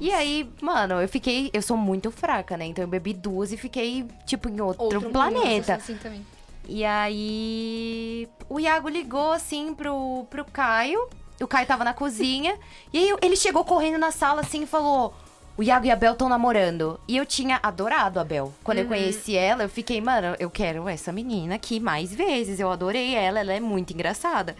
E 0.00 0.12
aí, 0.12 0.48
mano, 0.60 1.00
eu 1.00 1.08
fiquei. 1.08 1.50
Eu 1.52 1.62
sou 1.62 1.76
muito 1.76 2.10
fraca, 2.10 2.56
né? 2.56 2.66
Então 2.66 2.84
eu 2.84 2.88
bebi 2.88 3.12
duas 3.12 3.52
e 3.52 3.56
fiquei, 3.56 4.06
tipo, 4.26 4.48
em 4.48 4.60
outro, 4.60 5.10
planeta. 5.10 5.74
Assim 5.74 5.96
também. 5.96 6.24
E 6.68 6.84
aí, 6.84 8.28
o 8.48 8.60
Iago 8.60 8.88
ligou 8.88 9.32
assim 9.32 9.74
pro, 9.74 10.26
pro 10.30 10.44
Caio. 10.44 11.08
O 11.40 11.46
Caio 11.46 11.66
tava 11.66 11.84
na 11.84 11.94
cozinha. 11.94 12.56
e 12.92 12.98
aí 12.98 13.16
ele 13.22 13.34
chegou 13.34 13.64
correndo 13.64 13.98
na 13.98 14.12
sala 14.12 14.42
assim 14.42 14.62
e 14.62 14.66
falou: 14.66 15.14
O 15.56 15.62
Iago 15.62 15.86
e 15.86 15.90
a 15.90 15.96
Bel 15.96 16.12
estão 16.12 16.28
namorando. 16.28 17.00
E 17.08 17.16
eu 17.16 17.26
tinha 17.26 17.58
adorado 17.62 18.20
a 18.20 18.24
Bel. 18.24 18.52
Quando 18.62 18.78
eu 18.78 18.86
conheci 18.86 19.36
ela, 19.36 19.64
eu 19.64 19.68
fiquei, 19.68 20.00
mano, 20.00 20.36
eu 20.38 20.50
quero 20.50 20.88
essa 20.88 21.10
menina 21.10 21.56
aqui 21.56 21.80
mais 21.80 22.14
vezes. 22.14 22.60
Eu 22.60 22.70
adorei 22.70 23.14
ela, 23.14 23.40
ela 23.40 23.52
é 23.52 23.60
muito 23.60 23.92
engraçada. 23.92 24.54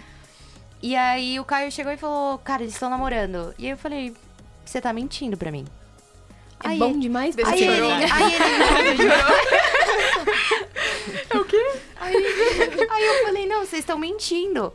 E 0.83 0.97
aí 0.97 1.39
o 1.39 1.45
Caio 1.45 1.71
chegou 1.71 1.93
e 1.93 1.97
falou: 1.97 2.39
Cara, 2.39 2.63
eles 2.63 2.75
estão 2.75 2.91
namorando. 2.91 3.55
E 3.59 3.67
aí 3.67 3.71
eu 3.73 3.77
falei: 3.77 4.15
Você 4.65 4.81
tá 4.81 4.93
mentindo 4.93 5.37
pra 5.37 5.53
mim? 5.53 5.67
É 6.63 6.69
Aí 6.69 6.79
bom 6.79 6.99
demais 6.99 7.35
Aí 7.39 7.59
ser 7.59 7.71
ele, 7.71 8.13
aí 8.13 8.35
ele. 8.35 9.11
É 11.31 11.37
o 11.39 11.45
quê? 11.45 11.73
Aí, 11.99 12.15
aí 12.91 13.05
eu 13.07 13.27
falei, 13.27 13.47
não, 13.47 13.61
vocês 13.61 13.81
estão 13.81 13.99
mentindo. 13.99 14.73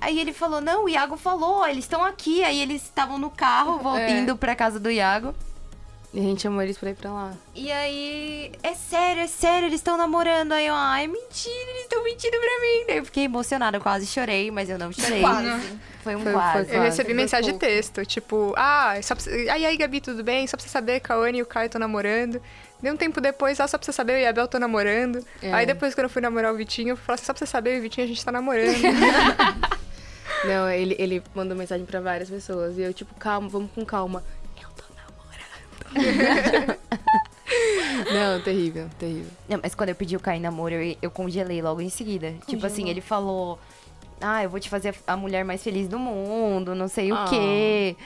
Aí 0.00 0.20
ele 0.20 0.32
falou, 0.32 0.60
não, 0.60 0.84
o 0.84 0.88
Iago 0.88 1.16
falou, 1.16 1.66
eles 1.66 1.84
estão 1.84 2.04
aqui. 2.04 2.44
Aí 2.44 2.60
eles 2.60 2.82
estavam 2.82 3.18
no 3.18 3.30
carro, 3.30 3.78
vol- 3.78 3.96
É. 3.96 4.34
pra 4.34 4.54
casa 4.54 4.78
do 4.78 4.90
Iago. 4.90 5.34
E 6.14 6.20
a 6.20 6.22
gente 6.22 6.42
chamou 6.42 6.62
eles 6.62 6.78
pra 6.78 6.90
ir 6.90 6.94
pra 6.94 7.12
lá. 7.12 7.32
E 7.56 7.72
aí, 7.72 8.52
é 8.62 8.72
sério, 8.72 9.20
é 9.22 9.26
sério, 9.26 9.66
eles 9.66 9.80
estão 9.80 9.96
namorando. 9.96 10.52
Aí 10.52 10.64
eu, 10.68 10.74
ai, 10.74 11.08
mentira, 11.08 11.70
eles 11.70 11.82
estão 11.82 12.04
mentindo 12.04 12.38
pra 12.38 12.60
mim. 12.60 12.84
Daí 12.86 12.96
eu 12.98 13.04
fiquei 13.04 13.24
emocionada, 13.24 13.78
eu 13.78 13.80
quase 13.80 14.06
chorei, 14.06 14.48
mas 14.48 14.70
eu 14.70 14.78
não 14.78 14.92
chorei. 14.92 15.22
Foi 16.04 16.14
um 16.14 16.20
Foi- 16.20 16.32
quase. 16.32 16.68
foi 16.68 16.76
Eu 16.78 16.82
recebi 16.82 17.06
foi 17.08 17.14
mensagem 17.14 17.52
de 17.52 17.58
texto, 17.58 18.06
tipo, 18.06 18.54
ah, 18.56 18.94
só 19.02 19.16
pra... 19.16 19.24
aí, 19.32 19.66
aí, 19.66 19.76
Gabi, 19.76 20.00
tudo 20.00 20.22
bem? 20.22 20.46
Só 20.46 20.56
pra 20.56 20.62
você 20.64 20.70
saber, 20.70 21.00
Cauane 21.00 21.38
e 21.38 21.42
o 21.42 21.46
Caio 21.46 21.66
estão 21.66 21.80
namorando. 21.80 22.40
Dei 22.80 22.92
um 22.92 22.96
tempo 22.96 23.20
depois, 23.20 23.58
ah, 23.58 23.66
só 23.66 23.76
pra 23.76 23.84
você 23.84 23.92
saber, 23.92 24.12
eu 24.12 24.18
e 24.20 24.26
a 24.26 24.32
Bel 24.32 24.44
estão 24.44 24.60
namorando. 24.60 25.24
É. 25.42 25.52
Aí 25.52 25.66
depois, 25.66 25.96
quando 25.96 26.04
eu 26.04 26.10
fui 26.10 26.22
namorar 26.22 26.52
o 26.52 26.56
Vitinho, 26.56 26.90
eu 26.90 26.96
falei 26.96 27.14
assim, 27.16 27.24
só 27.24 27.32
pra 27.32 27.40
você 27.40 27.46
saber, 27.50 27.70
eu 27.70 27.76
e 27.76 27.78
o 27.80 27.82
Vitinho, 27.82 28.04
a 28.04 28.08
gente 28.08 28.24
tá 28.24 28.30
namorando. 28.30 28.70
Não, 30.44 30.70
ele, 30.70 30.94
ele 30.98 31.22
mandou 31.34 31.56
mensagem 31.56 31.84
pra 31.84 32.00
várias 32.00 32.30
pessoas. 32.30 32.78
E 32.78 32.82
eu, 32.82 32.92
tipo, 32.94 33.12
calma, 33.16 33.48
vamos 33.48 33.70
com 33.74 33.84
calma. 33.84 34.22
Não, 38.12 38.40
terrível, 38.42 38.88
terrível. 38.98 39.30
Não, 39.48 39.60
mas 39.62 39.74
quando 39.74 39.90
eu 39.90 39.94
pedi 39.94 40.16
o 40.16 40.20
Caio 40.20 40.38
em 40.38 40.40
namoro, 40.42 40.74
eu, 40.74 40.96
eu 41.02 41.10
congelei 41.10 41.60
logo 41.62 41.80
em 41.80 41.88
seguida. 41.90 42.34
Tipo 42.46 42.66
assim, 42.66 42.88
ele 42.88 43.00
falou: 43.00 43.58
Ah, 44.20 44.42
eu 44.42 44.50
vou 44.50 44.58
te 44.60 44.68
fazer 44.68 44.94
a 45.06 45.16
mulher 45.16 45.44
mais 45.44 45.62
feliz 45.62 45.88
do 45.88 45.98
mundo, 45.98 46.74
não 46.74 46.88
sei 46.88 47.10
Ah. 47.10 47.24
o 47.24 47.28
quê. 47.28 47.96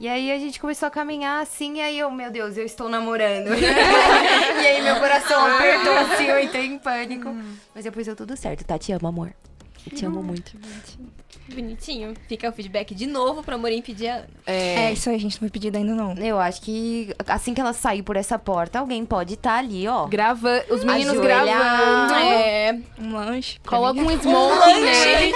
E 0.00 0.06
aí 0.08 0.30
a 0.30 0.38
gente 0.38 0.60
começou 0.60 0.86
a 0.86 0.90
caminhar 0.90 1.42
assim, 1.42 1.78
e 1.78 1.80
aí 1.80 1.98
eu, 1.98 2.08
meu 2.10 2.30
Deus, 2.30 2.56
eu 2.56 2.64
estou 2.64 2.88
namorando. 2.88 3.48
e 3.58 4.66
aí 4.66 4.80
meu 4.80 4.94
coração 5.00 5.44
apertou 5.56 5.92
assim, 5.92 6.24
eu 6.26 6.40
entrei 6.40 6.66
em 6.66 6.78
pânico. 6.78 7.34
Mas 7.74 7.82
depois 7.84 8.06
deu 8.06 8.14
tudo 8.14 8.36
certo, 8.36 8.64
tá? 8.64 8.78
Te 8.78 8.92
amo, 8.92 9.08
amor. 9.08 9.32
Eu 9.90 9.96
te 9.96 10.04
amo 10.04 10.22
muito. 10.22 10.52
Bonitinho. 11.48 12.14
Fica 12.28 12.48
o 12.48 12.52
feedback 12.52 12.94
de 12.94 13.06
novo 13.06 13.42
pra 13.42 13.56
Morim 13.56 13.80
pedir 13.80 14.08
a 14.08 14.16
Ana. 14.16 14.28
É, 14.46 14.92
isso 14.92 15.08
aí, 15.08 15.16
a 15.16 15.18
gente 15.18 15.34
não 15.34 15.40
foi 15.40 15.50
pedido 15.50 15.76
ainda 15.78 15.94
não. 15.94 16.12
Eu 16.14 16.38
acho 16.38 16.60
que 16.60 17.14
assim 17.26 17.54
que 17.54 17.60
ela 17.60 17.72
sair 17.72 18.02
por 18.02 18.16
essa 18.16 18.38
porta, 18.38 18.78
alguém 18.78 19.04
pode 19.04 19.34
estar 19.34 19.58
ali, 19.58 19.88
ó. 19.88 20.06
Grava... 20.06 20.64
Os 20.68 20.84
meninos 20.84 21.14
Ajoelhar. 21.14 21.44
gravando. 21.44 22.14
É. 22.14 22.78
Um 22.98 23.14
lanche. 23.14 23.58
Coloca 23.66 23.98
um 24.00 24.10
smoking 24.10 24.80
nele. 24.80 25.32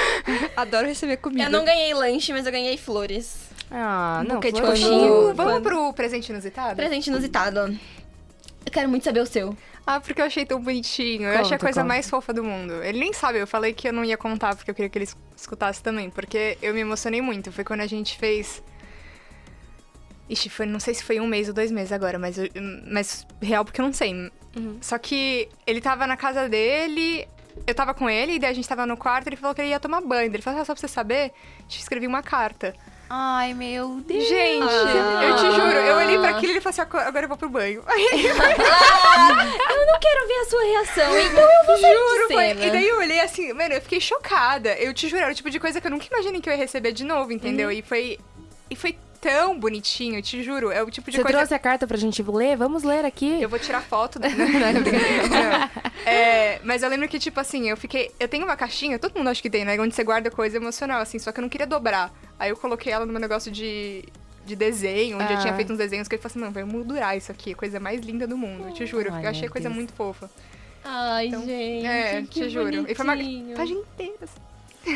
Adoro 0.56 0.86
receber 0.86 1.18
comida. 1.18 1.44
Eu 1.44 1.50
não 1.50 1.64
ganhei 1.64 1.92
lanche, 1.92 2.32
mas 2.32 2.46
eu 2.46 2.52
ganhei 2.52 2.76
flores. 2.76 3.50
Ah, 3.70 4.22
não. 4.26 4.36
Buquê 4.36 4.52
de 4.52 4.60
coxinha. 4.60 5.34
Vamos, 5.34 5.62
pro 5.62 5.92
presente 5.92 6.30
inusitado? 6.30 6.76
Presente 6.76 7.08
inusitado. 7.08 7.78
Eu 8.64 8.72
quero 8.72 8.88
muito 8.88 9.04
saber 9.04 9.20
o 9.20 9.26
seu. 9.26 9.56
Ah, 9.86 9.98
porque 10.00 10.20
eu 10.20 10.26
achei 10.26 10.44
tão 10.46 10.60
bonitinho. 10.60 11.24
eu 11.24 11.30
Conta, 11.32 11.40
achei 11.42 11.56
a 11.56 11.58
coisa 11.60 11.80
conta. 11.80 11.88
mais 11.88 12.08
fofa 12.08 12.32
do 12.32 12.44
mundo. 12.44 12.74
Ele 12.82 12.98
nem 13.00 13.12
sabe, 13.12 13.38
eu 13.40 13.46
falei 13.46 13.72
que 13.72 13.88
eu 13.88 13.92
não 13.92 14.04
ia 14.04 14.16
contar 14.16 14.54
porque 14.54 14.70
eu 14.70 14.74
queria 14.74 14.88
que 14.88 14.98
ele 14.98 15.04
es- 15.04 15.16
escutasse 15.36 15.82
também. 15.82 16.08
Porque 16.10 16.56
eu 16.62 16.72
me 16.74 16.80
emocionei 16.80 17.20
muito. 17.20 17.50
Foi 17.50 17.64
quando 17.64 17.80
a 17.80 17.86
gente 17.86 18.16
fez. 18.18 18.62
Ixi, 20.28 20.48
foi, 20.48 20.66
não 20.66 20.78
sei 20.78 20.94
se 20.94 21.02
foi 21.02 21.18
um 21.18 21.26
mês 21.26 21.48
ou 21.48 21.54
dois 21.54 21.72
meses 21.72 21.90
agora, 21.92 22.18
mas, 22.18 22.38
eu- 22.38 22.48
mas 22.90 23.26
real 23.42 23.64
porque 23.64 23.80
eu 23.80 23.84
não 23.84 23.92
sei. 23.92 24.14
Uhum. 24.56 24.78
Só 24.80 24.96
que 24.96 25.48
ele 25.66 25.80
tava 25.80 26.06
na 26.06 26.16
casa 26.16 26.48
dele, 26.48 27.26
eu 27.66 27.74
tava 27.74 27.92
com 27.92 28.08
ele, 28.08 28.34
e 28.34 28.38
daí 28.38 28.50
a 28.50 28.54
gente 28.54 28.68
tava 28.68 28.86
no 28.86 28.96
quarto, 28.96 29.26
ele 29.26 29.34
falou 29.36 29.54
que 29.54 29.60
ele 29.60 29.70
ia 29.70 29.80
tomar 29.80 30.00
banho. 30.02 30.32
Ele 30.32 30.40
falou, 30.42 30.60
ah, 30.60 30.64
só 30.64 30.72
pra 30.72 30.80
você 30.80 30.86
saber, 30.86 31.32
te 31.66 31.80
escrevi 31.80 32.06
uma 32.06 32.22
carta. 32.22 32.74
Ai, 33.12 33.52
meu 33.54 34.00
Deus. 34.06 34.28
Gente, 34.28 34.62
Ah. 34.62 35.24
eu 35.24 35.36
te 35.36 35.42
juro, 35.50 35.76
eu 35.76 35.96
olhei 35.96 36.16
pra 36.18 36.28
aquilo 36.30 36.46
e 36.46 36.50
ele 36.52 36.60
falou 36.60 36.70
assim, 36.70 36.80
"Agora- 36.82 37.08
agora 37.08 37.24
eu 37.24 37.28
vou 37.28 37.36
pro 37.36 37.48
banho. 37.48 37.82
Aí 37.88 38.06
Eu 38.24 39.86
não 39.86 39.98
quero 39.98 40.28
ver 40.28 40.34
a 40.34 40.44
sua 40.44 40.62
reação, 40.62 41.18
então 41.18 41.42
eu 41.42 41.66
vou 41.66 41.76
sair 41.78 41.92
Juro, 41.92 42.28
de 42.28 42.34
foi. 42.34 42.44
cena. 42.44 42.64
E 42.66 42.70
daí 42.70 42.88
eu 42.88 42.98
olhei 42.98 43.20
assim, 43.20 43.52
mano, 43.52 43.74
eu 43.74 43.80
fiquei 43.80 44.00
chocada. 44.00 44.74
Eu 44.74 44.94
te 44.94 45.08
juro, 45.08 45.22
era 45.22 45.32
o 45.32 45.34
tipo 45.34 45.50
de 45.50 45.58
coisa 45.58 45.80
que 45.80 45.86
eu 45.86 45.90
nunca 45.90 46.06
imaginei 46.06 46.40
que 46.40 46.48
eu 46.48 46.52
ia 46.52 46.58
receber 46.58 46.92
de 46.92 47.02
novo, 47.04 47.32
entendeu? 47.32 47.66
Uhum. 47.68 47.74
E 47.74 47.82
foi. 47.82 48.18
E 48.70 48.76
foi 48.76 48.96
tão 49.20 49.58
bonitinho, 49.58 50.16
eu 50.18 50.22
te 50.22 50.42
juro. 50.44 50.70
É 50.70 50.80
o 50.82 50.90
tipo 50.90 51.10
de 51.10 51.16
Você 51.16 51.22
coisa. 51.22 51.38
trouxe 51.38 51.52
a 51.54 51.58
carta 51.58 51.86
pra 51.88 51.96
gente 51.98 52.22
ler? 52.22 52.56
Vamos 52.56 52.84
ler 52.84 53.04
aqui. 53.04 53.42
Eu 53.42 53.48
vou 53.48 53.58
tirar 53.58 53.82
foto. 53.82 54.18
Da... 54.20 54.28
não. 54.30 54.38
Não. 54.38 55.70
É, 56.06 56.60
mas 56.64 56.82
eu 56.84 56.88
lembro 56.88 57.08
que, 57.08 57.18
tipo 57.18 57.40
assim, 57.40 57.68
eu 57.68 57.76
fiquei. 57.76 58.12
Eu 58.20 58.28
tenho 58.28 58.44
uma 58.44 58.56
caixinha, 58.56 58.98
todo 59.00 59.16
mundo 59.18 59.28
acha 59.28 59.42
que 59.42 59.50
tem, 59.50 59.64
né? 59.64 59.76
Onde 59.80 59.94
você 59.94 60.04
guarda 60.04 60.30
coisa 60.30 60.56
emocional, 60.56 61.00
assim, 61.00 61.18
só 61.18 61.32
que 61.32 61.40
eu 61.40 61.42
não 61.42 61.48
queria 61.48 61.66
dobrar. 61.66 62.12
Aí 62.40 62.50
eu 62.50 62.56
coloquei 62.56 62.92
ela 62.92 63.06
no 63.06 63.12
meu 63.12 63.20
negócio 63.20 63.52
de. 63.52 64.02
De 64.46 64.56
desenho, 64.56 65.18
onde 65.18 65.30
eu 65.32 65.36
Ah. 65.38 65.40
tinha 65.42 65.54
feito 65.54 65.70
uns 65.72 65.78
desenhos 65.78 66.08
que 66.08 66.14
ele 66.14 66.22
falou 66.22 66.30
assim: 66.32 66.38
mano, 66.40 66.52
vai 66.52 66.64
moldurar 66.64 67.14
isso 67.16 67.30
aqui, 67.30 67.54
coisa 67.54 67.78
mais 67.78 68.00
linda 68.00 68.26
do 68.26 68.36
mundo. 68.38 68.68
Eu 68.68 68.72
te 68.72 68.86
juro, 68.86 69.12
Ai, 69.12 69.26
eu 69.26 69.30
achei 69.30 69.48
coisa 69.50 69.68
Deus. 69.68 69.76
muito 69.76 69.92
fofa. 69.92 70.28
Ai, 70.82 71.26
Então, 71.26 71.44
gente. 71.44 71.86
é, 71.86 72.22
que 72.22 72.40
te 72.40 72.48
juro. 72.48 72.90
E 72.90 72.94
foi 72.94 73.04
uma 73.04 73.14
página 73.54 73.80
inteira. 73.80 74.14
assim. 74.22 74.40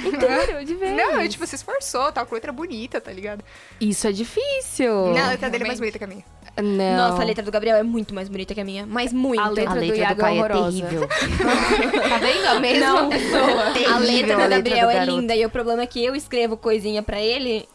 Inteiro, 0.09 0.65
de 0.65 0.75
vez. 0.81 0.97
Não, 0.97 1.21
ele, 1.21 1.29
tipo, 1.29 1.47
se 1.47 1.55
esforçou, 1.57 2.11
tal, 2.11 2.25
com 2.27 2.35
letra 2.35 2.51
bonita, 2.53 3.03
tá 3.03 3.13
ligado? 3.13 3.45
Isso 3.79 4.07
é 4.09 4.13
difícil. 4.13 4.91
Não, 5.13 5.25
a 5.27 5.29
letra 5.33 5.51
dele 5.51 5.65
é 5.65 5.67
mais 5.67 5.79
bonita 5.79 5.99
que 5.99 6.05
a 6.05 6.07
minha. 6.09 6.25
Não. 6.57 6.97
Nossa, 7.11 7.23
a 7.23 7.25
letra 7.25 7.43
do 7.43 7.51
Gabriel 7.51 7.77
é 7.77 7.83
muito 7.83 8.15
mais 8.15 8.29
bonita 8.29 8.55
que 8.55 8.61
a 8.61 8.65
minha. 8.65 8.87
Mas 8.87 9.13
muito. 9.13 9.41
A 9.41 9.49
letra 9.49 9.73
A 9.73 9.75
do 9.75 9.81
letra 9.81 9.97
do, 9.97 10.01
Iago 10.01 10.21
é 10.21 10.25
Caio 10.25 10.37
é 10.37 10.39
horrorosa. 10.45 10.83
terrível. 10.87 11.09
Tá 12.09 12.19
vendo? 12.19 12.47
A 12.47 12.61
mesma 12.61 12.87
Não. 13.03 13.09
pessoa. 13.11 13.69
A 13.69 13.73
Terrível 13.73 13.99
letra 14.01 14.27
do 14.37 14.43
a 14.43 14.47
letra 14.47 14.57
Gabriel 14.57 14.87
do 14.87 14.93
é 14.93 15.05
linda 15.05 15.35
e 15.37 15.45
o 15.45 15.51
problema 15.51 15.83
é 15.83 15.87
que 15.87 16.05
eu 16.05 16.15
escrevo 16.15 16.57
coisinha 16.57 17.03
pra 17.03 17.21
ele. 17.21 17.69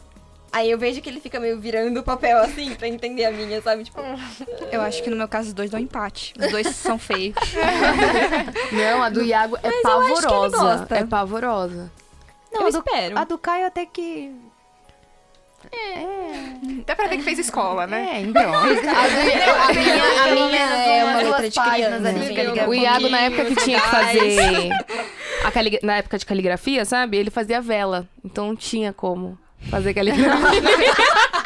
Aí 0.52 0.72
eu 0.72 0.78
vejo 0.80 1.00
que 1.02 1.08
ele 1.10 1.20
fica 1.20 1.40
meio 1.40 1.60
virando 1.60 2.00
o 2.00 2.04
papel 2.04 2.40
assim 2.40 2.74
pra 2.74 2.88
entender 2.88 3.26
a 3.26 3.32
minha, 3.32 3.62
sabe? 3.62 3.84
Tipo, 3.84 4.02
Eu 4.72 4.82
acho 4.82 5.04
que 5.04 5.10
no 5.10 5.16
meu 5.16 5.28
caso 5.28 5.50
os 5.50 5.54
dois 5.54 5.70
dão 5.70 5.80
empate. 5.80 6.34
Os 6.40 6.50
dois 6.50 6.68
são 6.76 6.98
feios. 6.98 7.36
Não, 8.72 9.04
a 9.04 9.10
do 9.10 9.22
Iago 9.24 9.58
é 9.62 9.70
Mas 9.70 9.84
eu 9.84 9.92
acho 9.92 10.08
que 10.08 10.12
ele 10.14 10.22
pavorosa. 10.24 10.58
gosta. 10.58 10.96
É 10.98 11.04
pavorosa. 11.06 11.92
eu 12.52 12.62
a 12.66 12.70
do- 12.70 12.78
espero. 12.78 13.18
A 13.20 13.24
do 13.26 13.38
Caio 13.38 13.68
até 13.68 13.86
que. 13.86 14.32
Dá 16.86 16.96
pra 16.96 17.08
ver 17.08 17.18
que 17.18 17.24
fez 17.24 17.40
escola, 17.40 17.86
né? 17.88 18.10
É, 18.16 18.22
então. 18.22 18.42
a 18.54 18.64
minha, 19.74 20.24
a 20.24 20.28
minha 20.32 20.60
é 20.60 21.04
uma 21.04 21.14
duas 21.24 21.42
letra 21.42 21.50
de 21.50 21.60
criança. 21.72 22.68
O 22.68 22.74
Iago, 22.74 23.10
na 23.10 23.20
época 23.22 23.46
que 23.46 23.56
tinha 23.56 23.80
que 23.80 23.88
fazer. 23.88 24.70
a 25.44 25.52
cali- 25.52 25.80
Na 25.84 25.98
época 25.98 26.18
de 26.18 26.26
caligrafia, 26.26 26.86
sabe? 26.86 27.18
Ele 27.18 27.30
fazia 27.30 27.62
vela. 27.62 28.08
Então 28.24 28.48
não 28.48 28.56
tinha 28.56 28.92
como 28.94 29.38
fazer 29.70 29.94
caligrafia. 29.94 30.62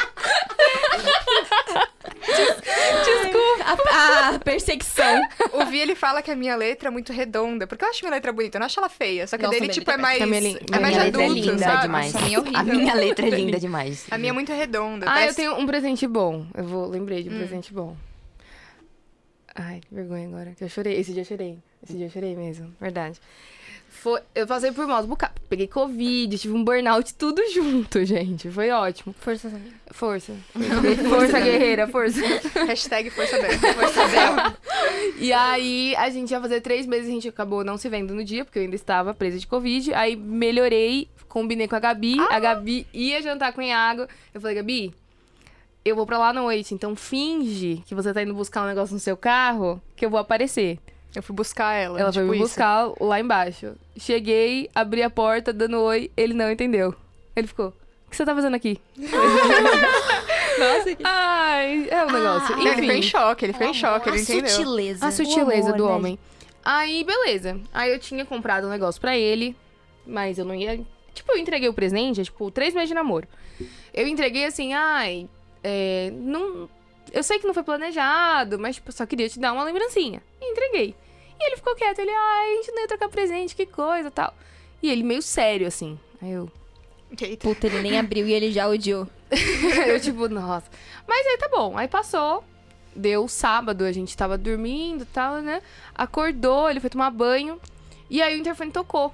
A, 3.90 4.28
a 4.34 4.38
perseguição. 4.38 5.22
O 5.52 5.64
Vi, 5.66 5.78
ele 5.78 5.94
fala 5.94 6.20
que 6.22 6.30
a 6.30 6.36
minha 6.36 6.54
letra 6.56 6.88
é 6.88 6.90
muito 6.90 7.12
redonda, 7.12 7.66
porque 7.66 7.84
eu 7.84 7.88
acho 7.88 8.02
minha 8.02 8.12
letra 8.14 8.32
bonita, 8.32 8.56
eu 8.56 8.60
não 8.60 8.66
acho 8.66 8.78
ela 8.78 8.88
feia. 8.88 9.26
Só 9.26 9.36
que 9.38 9.44
a 9.44 9.48
Nossa, 9.48 9.58
dele, 9.60 9.72
minha 9.72 9.74
tipo, 9.80 9.90
é 9.90 9.94
letra 9.96 10.02
mais, 10.02 10.18
também 10.18 10.38
é 10.38 10.76
é 10.76 10.80
mais 10.80 10.94
minha 10.96 11.06
adulto, 11.08 11.18
letra 11.18 11.22
é 11.22 11.28
linda 11.28 11.58
sabe? 11.64 11.82
demais. 11.82 12.12
Nossa, 12.12 12.24
a 12.24 12.28
minha 12.28 12.38
é. 12.38 12.56
A 12.56 12.62
minha 12.64 12.94
letra 12.94 13.26
é 13.26 13.30
linda 13.30 13.58
demais. 13.60 14.06
A 14.10 14.18
minha 14.18 14.30
é 14.30 14.32
muito 14.32 14.52
redonda. 14.52 15.06
ah, 15.06 15.10
eu 15.10 15.14
parece- 15.20 15.36
tenho 15.36 15.54
um 15.58 15.66
presente 15.66 16.06
bom. 16.06 16.46
Eu 16.54 16.64
vou 16.64 16.86
lembrei 16.88 17.22
de 17.22 17.30
um 17.30 17.34
Hum. 17.34 17.38
presente 17.38 17.72
bom. 17.72 17.96
Ai, 19.54 19.80
que 19.86 19.94
vergonha 19.94 20.26
agora. 20.26 20.52
Que 20.56 20.64
eu 20.64 20.68
chorei. 20.68 20.98
Esse 20.98 21.12
dia 21.12 21.22
eu 21.22 21.26
chorei. 21.26 21.58
Esse 21.82 21.96
dia 21.96 22.06
eu 22.06 22.10
chorei 22.10 22.34
mesmo. 22.34 22.74
Verdade. 22.80 23.20
Foi, 24.04 24.20
eu 24.34 24.46
passei 24.46 24.70
por 24.70 24.86
mal 24.86 25.02
bocados. 25.06 25.34
Peguei 25.48 25.66
Covid, 25.66 26.36
tive 26.36 26.52
um 26.52 26.62
burnout, 26.62 27.14
tudo 27.14 27.40
junto, 27.50 28.04
gente. 28.04 28.50
Foi 28.50 28.68
ótimo. 28.68 29.14
Força, 29.18 29.48
amiga. 29.48 29.76
Força. 29.92 30.34
Força, 31.08 31.40
guerreira, 31.40 31.88
força. 31.88 32.20
Hashtag 32.68 33.08
Força 33.08 33.40
Bela. 33.40 33.54
Força 33.54 34.06
Bela. 34.08 34.58
E 35.18 35.32
aí, 35.32 35.96
a 35.96 36.10
gente 36.10 36.32
ia 36.32 36.38
fazer 36.38 36.60
três 36.60 36.84
meses, 36.84 37.08
a 37.08 37.12
gente 37.12 37.28
acabou 37.28 37.64
não 37.64 37.78
se 37.78 37.88
vendo 37.88 38.14
no 38.14 38.22
dia, 38.22 38.44
porque 38.44 38.58
eu 38.58 38.64
ainda 38.64 38.76
estava 38.76 39.14
presa 39.14 39.38
de 39.38 39.46
Covid. 39.46 39.94
Aí, 39.94 40.16
melhorei, 40.16 41.08
combinei 41.26 41.66
com 41.66 41.76
a 41.76 41.80
Gabi. 41.80 42.16
A 42.28 42.38
Gabi 42.38 42.86
ia 42.92 43.22
jantar 43.22 43.54
com 43.54 43.62
o 43.62 43.64
Iago. 43.64 44.06
Eu 44.34 44.40
falei, 44.42 44.56
Gabi, 44.56 44.94
eu 45.82 45.96
vou 45.96 46.04
pra 46.04 46.18
lá 46.18 46.28
à 46.28 46.32
noite, 46.34 46.74
então 46.74 46.94
finge 46.94 47.82
que 47.86 47.94
você 47.94 48.12
tá 48.12 48.22
indo 48.22 48.34
buscar 48.34 48.64
um 48.64 48.66
negócio 48.66 48.92
no 48.92 49.00
seu 49.00 49.16
carro, 49.16 49.80
que 49.96 50.04
eu 50.04 50.10
vou 50.10 50.20
aparecer. 50.20 50.78
Eu 51.14 51.22
fui 51.22 51.34
buscar 51.34 51.72
ela. 51.74 52.00
Ela 52.00 52.10
tipo 52.10 52.26
foi 52.26 52.36
me 52.36 52.42
isso. 52.42 52.48
buscar 52.48 52.90
lá 53.00 53.20
embaixo. 53.20 53.74
Cheguei, 53.96 54.68
abri 54.74 55.02
a 55.02 55.10
porta, 55.10 55.52
dando 55.52 55.80
oi, 55.80 56.10
ele 56.16 56.34
não 56.34 56.50
entendeu. 56.50 56.94
Ele 57.36 57.46
ficou, 57.46 57.68
o 58.06 58.10
que 58.10 58.16
você 58.16 58.24
tá 58.24 58.34
fazendo 58.34 58.54
aqui? 58.54 58.80
Nossa, 60.58 60.94
que... 60.94 61.02
Ai, 61.04 61.88
é 61.90 62.04
um 62.04 62.10
negócio. 62.10 62.58
Ele 62.58 62.70
ficou 62.70 62.84
em 62.84 62.98
Enfim. 62.98 63.02
choque, 63.02 63.44
ele 63.44 63.52
ficou 63.52 63.68
em 63.68 63.74
choque, 63.74 64.08
ele 64.08 64.18
a 64.18 64.20
entendeu. 64.20 64.48
sutileza. 64.48 65.06
A 65.06 65.10
sutileza 65.10 65.70
o 65.70 65.76
do 65.76 65.84
amor, 65.84 65.90
né? 65.90 65.96
homem. 65.96 66.18
Aí, 66.64 67.04
beleza. 67.04 67.60
Aí 67.72 67.92
eu 67.92 67.98
tinha 67.98 68.24
comprado 68.24 68.66
um 68.66 68.70
negócio 68.70 69.00
pra 69.00 69.16
ele, 69.16 69.56
mas 70.06 70.38
eu 70.38 70.44
não 70.44 70.54
ia. 70.54 70.80
Tipo, 71.12 71.32
eu 71.32 71.38
entreguei 71.38 71.68
o 71.68 71.74
presente, 71.74 72.20
é, 72.20 72.24
tipo, 72.24 72.50
três 72.50 72.74
meses 72.74 72.88
de 72.88 72.94
namoro. 72.94 73.28
Eu 73.92 74.06
entreguei 74.06 74.44
assim, 74.44 74.72
ai. 74.72 75.28
É, 75.62 76.10
não, 76.12 76.68
eu 77.12 77.22
sei 77.22 77.38
que 77.38 77.46
não 77.46 77.54
foi 77.54 77.62
planejado, 77.62 78.58
mas 78.58 78.76
tipo, 78.76 78.90
só 78.92 79.06
queria 79.06 79.28
te 79.28 79.38
dar 79.38 79.52
uma 79.52 79.64
lembrancinha. 79.64 80.22
E 80.40 80.50
entreguei. 80.50 80.94
E 81.40 81.46
ele 81.46 81.56
ficou 81.56 81.74
quieto, 81.74 81.98
ele, 81.98 82.10
ai, 82.10 82.52
a 82.52 82.56
gente 82.56 82.72
não 82.72 82.82
ia 82.82 82.88
trocar 82.88 83.08
presente, 83.08 83.56
que 83.56 83.66
coisa 83.66 84.10
tal. 84.10 84.34
E 84.82 84.90
ele 84.90 85.02
meio 85.02 85.22
sério, 85.22 85.66
assim. 85.66 85.98
Aí 86.20 86.32
eu. 86.32 86.50
Eita. 87.20 87.48
Puta, 87.48 87.66
ele 87.66 87.80
nem 87.80 87.98
abriu 87.98 88.26
e 88.26 88.32
ele 88.32 88.50
já 88.50 88.68
odiou. 88.68 89.08
eu, 89.86 90.00
tipo, 90.00 90.28
nossa. 90.28 90.70
Mas 91.06 91.26
aí 91.26 91.38
tá 91.38 91.48
bom. 91.48 91.76
Aí 91.76 91.88
passou. 91.88 92.44
Deu 92.94 93.26
sábado, 93.26 93.84
a 93.84 93.92
gente 93.92 94.16
tava 94.16 94.38
dormindo 94.38 95.02
e 95.02 95.06
tal, 95.06 95.36
né? 95.42 95.62
Acordou, 95.94 96.70
ele 96.70 96.80
foi 96.80 96.90
tomar 96.90 97.10
banho. 97.10 97.60
E 98.08 98.22
aí 98.22 98.36
o 98.36 98.38
interfone 98.40 98.70
tocou. 98.70 99.12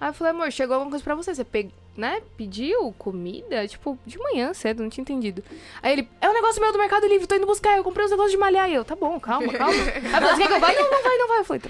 Aí 0.00 0.08
eu 0.08 0.14
falei, 0.14 0.32
amor, 0.32 0.50
chegou 0.50 0.74
alguma 0.74 0.90
coisa 0.90 1.04
pra 1.04 1.14
você. 1.14 1.34
Você 1.34 1.44
pe... 1.44 1.70
né? 1.96 2.20
pediu 2.36 2.92
comida? 2.98 3.66
Tipo, 3.66 3.98
de 4.04 4.18
manhã 4.18 4.52
cedo, 4.52 4.82
não 4.82 4.90
tinha 4.90 5.02
entendido. 5.02 5.42
Aí 5.82 5.92
ele, 5.92 6.08
é 6.20 6.28
um 6.28 6.32
negócio 6.32 6.60
meu 6.60 6.72
do 6.72 6.78
Mercado 6.78 7.06
Livre, 7.06 7.26
tô 7.26 7.34
indo 7.34 7.46
buscar. 7.46 7.76
Eu 7.76 7.84
comprei 7.84 8.04
uns 8.04 8.10
negócios 8.10 8.32
de 8.32 8.38
malhar. 8.38 8.68
E 8.68 8.74
eu, 8.74 8.84
tá 8.84 8.96
bom, 8.96 9.18
calma, 9.20 9.52
calma. 9.52 9.74
Aí 9.74 10.04
eu 10.04 10.10
falei, 10.10 10.30
você 10.30 10.42
quer 10.42 10.48
que 10.48 10.54
eu 10.54 10.60
vá? 10.60 10.72
Não, 10.72 10.90
não 10.90 11.02
vai, 11.02 11.18
não 11.18 11.28
vai. 11.28 11.38
Eu 11.40 11.44
falei, 11.44 11.62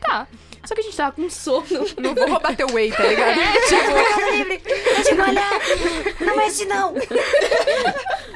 tá. 0.00 0.28
Só 0.64 0.74
que 0.74 0.80
a 0.80 0.84
gente 0.84 0.96
tava 0.96 1.12
com 1.12 1.28
sono. 1.28 1.66
Não 1.98 2.14
vou 2.14 2.28
roubar 2.28 2.56
teu 2.56 2.66
whey, 2.72 2.90
tá 2.90 3.04
ligado? 3.04 3.40
Não 6.20 6.36
mexe, 6.36 6.64
não! 6.64 6.94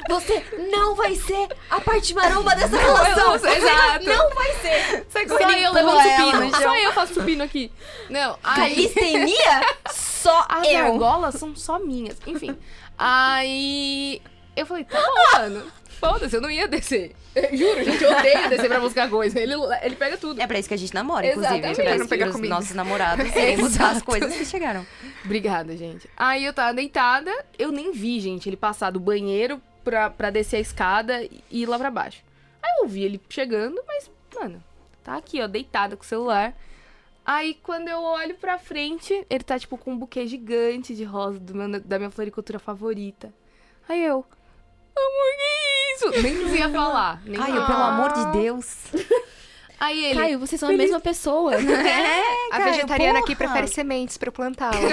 Você 0.09 0.43
não 0.71 0.95
vai 0.95 1.15
ser 1.15 1.47
a 1.69 1.79
parte 1.79 2.13
maromba 2.13 2.55
dessa 2.55 2.77
relação. 2.77 3.31
Você 3.33 3.47
Exato. 3.47 4.05
não 4.05 4.29
vai 4.33 4.53
ser. 4.55 5.05
Só 5.09 5.49
Ele 5.49 5.65
eu 5.65 5.77
ela 5.77 6.03
supino. 6.03 6.55
Só 6.55 6.77
eu 6.77 6.93
faço 6.93 7.13
supino 7.13 7.43
aqui. 7.43 7.71
Não, 8.09 8.37
aí... 8.43 8.87
Calistenia? 8.87 9.61
Só 9.91 10.45
As 10.49 10.67
eu. 10.67 10.85
argolas 10.85 11.35
são 11.35 11.55
só 11.55 11.77
minhas. 11.79 12.17
Enfim. 12.25 12.57
Aí 12.97 14.21
eu 14.55 14.65
falei, 14.65 14.83
tá 14.83 14.99
bom, 14.99 15.39
mano. 15.39 15.71
Foda-se, 15.99 16.35
eu 16.35 16.41
não 16.41 16.49
ia 16.49 16.67
descer. 16.67 17.15
Eu 17.35 17.49
juro, 17.57 17.83
gente, 17.83 18.03
eu 18.03 18.11
odeio 18.17 18.49
descer 18.49 18.67
pra 18.67 18.79
buscar 18.79 19.09
coisa. 19.09 19.39
Ele, 19.39 19.53
ele 19.83 19.95
pega 19.95 20.17
tudo. 20.17 20.39
É 20.41 20.47
pra 20.47 20.57
isso 20.57 20.67
que 20.67 20.73
a 20.73 20.77
gente 20.77 20.93
namora, 20.93 21.27
inclusive. 21.27 21.53
Exatamente. 21.55 21.75
Pra 21.75 21.85
Pra 21.85 21.97
não 21.97 22.07
pegar 22.07 22.27
os 22.27 22.35
comida. 22.35 22.55
nossos 22.55 22.73
namorados 22.75 23.35
irem 23.35 23.57
buscar 23.57 23.91
as 23.91 24.01
coisas 24.01 24.33
que 24.35 24.45
chegaram. 24.45 24.85
Obrigada, 25.25 25.75
gente. 25.75 26.09
Aí 26.15 26.45
eu 26.45 26.53
tava 26.53 26.73
deitada, 26.73 27.31
eu 27.57 27.71
nem 27.71 27.91
vi, 27.91 28.19
gente, 28.19 28.47
ele 28.49 28.57
passar 28.57 28.91
do 28.91 28.99
banheiro 28.99 29.61
pra, 29.83 30.09
pra 30.09 30.29
descer 30.29 30.57
a 30.57 30.59
escada 30.61 31.23
e 31.23 31.41
ir 31.51 31.65
lá 31.65 31.77
pra 31.77 31.91
baixo. 31.91 32.23
Aí 32.63 32.81
eu 32.81 32.87
vi 32.87 33.03
ele 33.03 33.21
chegando, 33.29 33.81
mas, 33.87 34.09
mano, 34.35 34.63
tá 35.03 35.15
aqui, 35.17 35.41
ó, 35.41 35.47
deitada 35.47 35.95
com 35.97 36.03
o 36.03 36.07
celular. 36.07 36.53
Aí 37.25 37.57
quando 37.61 37.87
eu 37.89 37.99
olho 38.01 38.35
pra 38.35 38.57
frente, 38.57 39.25
ele 39.29 39.43
tá, 39.43 39.59
tipo, 39.59 39.77
com 39.77 39.91
um 39.91 39.97
buquê 39.97 40.25
gigante 40.25 40.95
de 40.95 41.03
rosa 41.03 41.39
do 41.39 41.53
meu- 41.53 41.79
da 41.79 41.99
minha 41.99 42.09
floricultura 42.09 42.57
favorita. 42.57 43.31
Aí 43.87 44.03
eu, 44.03 44.25
amor, 44.99 45.35
que 45.37 45.95
isso? 45.95 46.21
Nem 46.21 46.57
ia 46.57 46.69
falar. 46.69 47.21
Nem 47.25 47.39
Ai, 47.39 47.51
ia 47.51 47.57
eu, 47.57 47.65
pelo 47.65 47.79
amor 47.79 48.11
de 48.13 48.31
Deus. 48.39 48.77
Aí 49.79 50.05
ele. 50.05 50.19
Caio, 50.19 50.39
vocês 50.39 50.59
são 50.59 50.69
a 50.69 50.73
mesma 50.73 50.99
pessoa. 50.99 51.53
A 52.51 52.57
Caio, 52.57 52.73
vegetariana 52.73 53.19
aqui 53.19 53.35
porra. 53.35 53.49
prefere 53.51 53.67
sementes 53.67 54.17
pra 54.17 54.27
eu 54.27 54.33
plantá-las. 54.33 54.75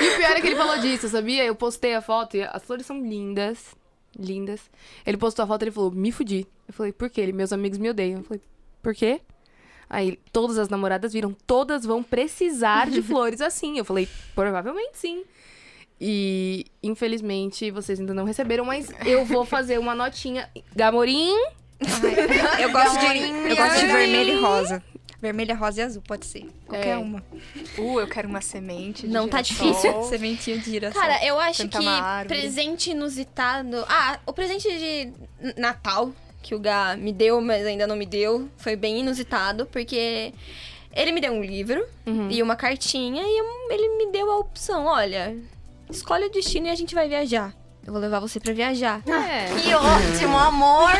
E 0.00 0.08
o 0.08 0.16
pior 0.16 0.30
é 0.32 0.40
que 0.40 0.46
ele 0.48 0.56
falou 0.56 0.78
disso, 0.78 1.08
sabia? 1.08 1.44
Eu 1.44 1.54
postei 1.54 1.94
a 1.94 2.02
foto 2.02 2.36
e 2.36 2.42
as 2.42 2.62
flores 2.62 2.84
são 2.84 3.00
lindas. 3.00 3.74
Lindas. 4.18 4.60
Ele 5.06 5.16
postou 5.16 5.44
a 5.44 5.46
foto 5.46 5.62
e 5.62 5.64
ele 5.64 5.70
falou, 5.70 5.90
me 5.90 6.12
fudi. 6.12 6.46
Eu 6.68 6.74
falei, 6.74 6.92
por 6.92 7.08
quê? 7.08 7.22
Ele, 7.22 7.32
meus 7.32 7.52
amigos 7.52 7.78
me 7.78 7.88
odeiam. 7.88 8.18
Eu 8.18 8.24
falei, 8.24 8.42
por 8.82 8.94
quê? 8.94 9.20
Aí 9.88 10.18
todas 10.32 10.58
as 10.58 10.68
namoradas 10.68 11.12
viram, 11.12 11.34
todas 11.46 11.84
vão 11.84 12.02
precisar 12.02 12.90
de 12.90 13.00
flores 13.02 13.40
assim. 13.40 13.78
Eu 13.78 13.84
falei, 13.84 14.06
provavelmente 14.34 14.98
sim. 14.98 15.24
E 16.04 16.66
infelizmente 16.82 17.70
vocês 17.70 18.00
ainda 18.00 18.12
não 18.12 18.24
receberam, 18.24 18.64
mas 18.64 18.90
eu 19.06 19.24
vou 19.24 19.44
fazer 19.44 19.78
uma 19.78 19.94
notinha. 19.94 20.48
Gamorim, 20.74 21.32
Eu 22.60 22.72
gosto 22.72 22.98
de, 22.98 23.50
eu 23.50 23.56
gosto 23.56 23.80
de 23.80 23.86
vermelho 23.86 24.32
e 24.32 24.40
rosa. 24.40 24.82
Vermelha, 25.20 25.54
rosa 25.54 25.80
e 25.80 25.84
azul, 25.84 26.02
pode 26.04 26.26
ser. 26.26 26.44
Qualquer 26.66 26.94
É. 26.94 26.98
uma. 26.98 27.22
Uh, 27.78 28.00
eu 28.00 28.08
quero 28.08 28.28
uma 28.28 28.40
semente. 28.40 29.06
de 29.06 29.12
Não 29.12 29.28
tá 29.28 29.40
girassol. 29.42 29.68
difícil. 29.68 30.02
Sementinha 30.10 30.58
de 30.58 30.64
girassol. 30.70 31.00
Cara, 31.00 31.24
eu 31.24 31.38
acho 31.38 31.68
que 31.68 31.78
presente 32.26 32.90
inusitado. 32.90 33.84
Ah, 33.88 34.18
o 34.26 34.32
presente 34.32 34.66
de 34.68 35.12
Natal 35.56 36.10
que 36.42 36.56
o 36.56 36.58
Gá 36.58 36.96
me 36.96 37.12
deu, 37.12 37.40
mas 37.40 37.64
ainda 37.64 37.86
não 37.86 37.94
me 37.94 38.04
deu, 38.06 38.48
foi 38.56 38.74
bem 38.74 38.98
inusitado, 38.98 39.66
porque 39.66 40.32
ele 40.92 41.12
me 41.12 41.20
deu 41.20 41.32
um 41.32 41.40
livro 41.44 41.86
Uhum. 42.04 42.28
e 42.28 42.42
uma 42.42 42.56
cartinha 42.56 43.22
e 43.24 43.72
ele 43.72 43.88
me 43.98 44.10
deu 44.10 44.28
a 44.28 44.38
opção: 44.38 44.86
olha, 44.86 45.36
escolhe 45.96 46.26
o 46.26 46.30
destino 46.30 46.66
e 46.66 46.70
a 46.70 46.74
gente 46.74 46.94
vai 46.94 47.08
viajar. 47.08 47.54
Eu 47.84 47.92
vou 47.92 48.00
levar 48.00 48.20
você 48.20 48.38
pra 48.38 48.52
viajar. 48.52 49.02
É. 49.08 49.46
Que 49.60 49.74
ótimo, 49.74 50.38
amor! 50.38 50.90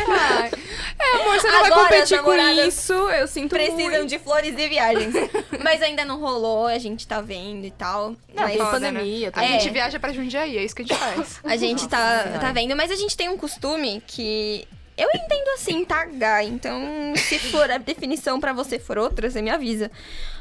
Amor, 1.14 1.40
você 1.40 1.48
não 1.48 1.60
vai 1.60 1.70
Agora 1.70 1.82
competir 1.84 2.18
as 2.18 2.24
com 2.24 2.34
isso. 2.34 2.92
Eu 2.92 3.28
sinto 3.28 3.50
Precisam 3.50 3.76
muito. 3.98 4.06
de 4.06 4.18
flores 4.18 4.54
e 4.58 4.68
viagens. 4.68 5.14
mas 5.62 5.80
ainda 5.80 6.04
não 6.04 6.18
rolou, 6.18 6.66
a 6.66 6.78
gente 6.78 7.06
tá 7.06 7.20
vendo 7.20 7.64
e 7.64 7.70
tal. 7.70 8.10
Não, 8.34 8.42
mas 8.42 8.56
foda, 8.56 8.80
né? 8.80 8.98
pandemia, 8.98 9.30
tá 9.30 9.40
A 9.40 9.44
É. 9.44 9.48
gente 9.48 9.70
viaja 9.70 10.00
pra 10.00 10.12
Jundiaí, 10.12 10.58
é 10.58 10.64
isso 10.64 10.74
que 10.74 10.82
a 10.82 10.84
gente 10.84 10.98
faz. 10.98 11.40
A 11.44 11.56
gente 11.56 11.88
tá, 11.88 12.24
tá 12.40 12.52
vendo, 12.52 12.74
mas 12.74 12.90
a 12.90 12.96
gente 12.96 13.16
tem 13.16 13.28
um 13.28 13.36
costume 13.36 14.02
que 14.06 14.66
eu 14.96 15.08
entendo 15.14 15.48
assim, 15.54 15.84
tá, 15.84 16.04
Gá? 16.04 16.42
Então, 16.42 16.80
se 17.16 17.38
for 17.38 17.70
a 17.70 17.78
definição 17.78 18.40
pra 18.40 18.52
você 18.52 18.78
for 18.78 18.98
outra, 18.98 19.30
você 19.30 19.40
me 19.40 19.50
avisa. 19.50 19.90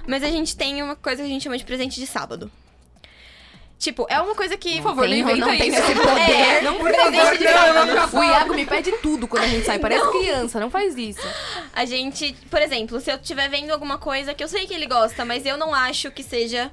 Mas 0.07 0.23
a 0.23 0.27
gente 0.27 0.55
tem 0.57 0.81
uma 0.81 0.95
coisa 0.95 1.21
que 1.21 1.27
a 1.29 1.31
gente 1.31 1.43
chama 1.43 1.57
de 1.57 1.63
presente 1.65 1.99
de 1.99 2.07
sábado. 2.07 2.51
Tipo, 3.81 4.05
é 4.11 4.21
uma 4.21 4.35
coisa 4.35 4.55
que. 4.55 4.75
Por 4.75 4.83
favor, 4.83 5.07
não 5.07 5.09
Tenho, 5.11 5.27
inventa 5.27 5.39
não 5.47 5.57
tenho 5.57 5.73
isso. 5.73 5.81
esse 5.81 5.95
poder. 5.95 6.31
É, 6.31 6.61
Não, 6.61 6.75
por 6.75 6.93
favor, 6.93 7.35
de 7.35 7.43
não. 7.43 7.51
sábado. 7.51 8.15
O 8.15 8.23
Iago 8.23 8.53
me 8.53 8.63
pede 8.63 8.91
tudo 9.01 9.27
quando 9.27 9.43
a 9.43 9.47
gente 9.47 9.65
sai. 9.65 9.79
Parece 9.79 10.07
criança, 10.11 10.59
não 10.59 10.69
faz 10.69 10.95
isso. 10.95 11.27
A 11.73 11.83
gente, 11.83 12.37
por 12.51 12.61
exemplo, 12.61 13.01
se 13.01 13.11
eu 13.11 13.15
estiver 13.15 13.49
vendo 13.49 13.71
alguma 13.71 13.97
coisa 13.97 14.35
que 14.35 14.43
eu 14.43 14.47
sei 14.47 14.67
que 14.67 14.73
ele 14.75 14.85
gosta, 14.85 15.25
mas 15.25 15.47
eu 15.47 15.57
não 15.57 15.73
acho 15.73 16.11
que 16.11 16.21
seja 16.21 16.69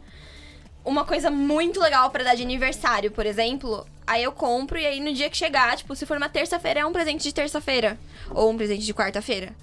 uma 0.84 1.02
coisa 1.02 1.30
muito 1.30 1.80
legal 1.80 2.11
pra 2.11 2.22
dar 2.22 2.34
de 2.34 2.42
aniversário, 2.42 3.11
por 3.11 3.24
exemplo, 3.24 3.86
aí 4.06 4.22
eu 4.22 4.30
compro 4.32 4.78
e 4.78 4.84
aí 4.84 5.00
no 5.00 5.11
dia 5.14 5.30
que 5.30 5.36
chegar, 5.38 5.78
tipo, 5.78 5.96
se 5.96 6.04
for 6.04 6.18
uma 6.18 6.28
terça-feira, 6.28 6.80
é 6.80 6.84
um 6.84 6.92
presente 6.92 7.22
de 7.22 7.32
terça-feira. 7.32 7.98
Ou 8.34 8.50
um 8.50 8.56
presente 8.59 8.84
de 8.84 8.92
quarta-feira. 8.92 9.56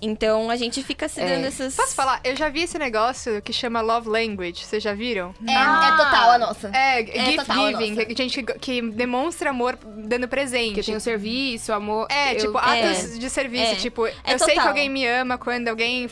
Então 0.00 0.50
a 0.50 0.56
gente 0.56 0.82
fica 0.82 1.08
se 1.08 1.20
dando 1.20 1.44
essas. 1.46 1.74
Posso 1.74 1.94
falar? 1.94 2.20
Eu 2.22 2.36
já 2.36 2.48
vi 2.48 2.62
esse 2.62 2.78
negócio 2.78 3.42
que 3.42 3.52
chama 3.52 3.80
Love 3.80 4.08
Language. 4.08 4.64
Vocês 4.64 4.82
já 4.82 4.94
viram? 4.94 5.34
É, 5.46 5.52
é 5.52 5.96
total 5.96 6.30
a 6.32 6.38
nossa. 6.38 6.68
É, 6.68 7.04
gift 7.04 7.36
total 7.46 7.64
a 7.66 7.68
giving, 7.72 7.90
nossa. 7.90 8.06
que, 8.06 8.16
gente 8.16 8.42
que, 8.42 8.52
que 8.58 8.82
demonstra 8.90 9.50
amor 9.50 9.76
dando 9.84 10.28
presente. 10.28 10.74
Porque 10.74 10.82
tem 10.84 10.96
o 10.96 11.00
serviço, 11.00 11.72
o 11.72 11.74
amor. 11.74 12.06
É, 12.10 12.34
eu- 12.34 12.38
tipo, 12.38 12.58
atos 12.58 13.18
de 13.18 13.28
serviço. 13.28 13.72
É. 13.72 13.74
Tipo, 13.76 14.06
eu 14.06 14.12
É 14.24 14.38
sei 14.38 14.48
que 14.48 14.54
total. 14.54 14.68
alguém 14.68 14.88
me 14.88 15.06
ama 15.06 15.36
quando 15.36 15.68
alguém, 15.68 16.08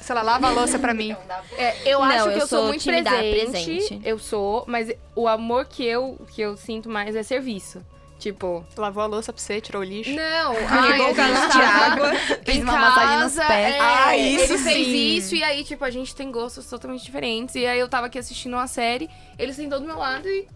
sei 0.00 0.14
lá, 0.14 0.22
lava 0.22 0.46
a 0.46 0.50
louça 0.50 0.78
pra 0.78 0.94
mim. 0.94 1.14
É, 1.56 1.74
eu 1.84 1.98
Não, 2.00 2.06
acho 2.06 2.24
que 2.24 2.28
eu 2.30 2.32
eu 2.32 2.46
sou 2.46 2.58
sou 2.60 2.68
muito 2.68 2.84
presente, 2.84 3.50
presente. 3.50 4.00
Eu 4.04 4.18
sou, 4.18 4.64
mas 4.66 4.90
o 5.14 5.28
amor 5.28 5.66
que 5.66 5.84
eu, 5.84 6.18
que 6.34 6.40
eu 6.40 6.56
sinto 6.56 6.88
mais 6.88 7.14
é 7.14 7.22
serviço. 7.22 7.84
Tipo, 8.18 8.66
Lavou 8.76 9.02
a 9.02 9.06
louça 9.06 9.32
pra 9.32 9.40
você, 9.40 9.60
tirou 9.60 9.80
o 9.80 9.84
lixo. 9.84 10.10
não, 10.10 10.52
ai, 10.68 11.10
o 11.10 11.14
galão 11.14 11.48
de 11.48 11.58
água. 11.58 12.14
Fez 12.44 12.62
uma 12.62 12.72
massagem 12.76 13.18
nos 13.24 13.34
pés. 13.34 13.74
é, 13.74 13.78
Ah, 13.80 14.16
isso 14.16 14.52
ele 14.54 14.58
fez 14.64 14.86
sim. 14.86 15.16
isso 15.16 15.34
e 15.36 15.44
aí, 15.44 15.62
tipo, 15.62 15.84
a 15.84 15.90
gente 15.90 16.14
tem 16.16 16.30
gostos 16.32 16.66
totalmente 16.66 17.04
diferentes. 17.04 17.54
E 17.54 17.64
aí 17.64 17.78
eu 17.78 17.88
tava 17.88 18.06
aqui 18.08 18.18
assistindo 18.18 18.54
uma 18.54 18.66
série, 18.66 19.08
ele 19.38 19.52
sentou 19.52 19.78
do 19.78 19.86
meu 19.86 19.96
lado 19.98 20.26
e 20.28 20.48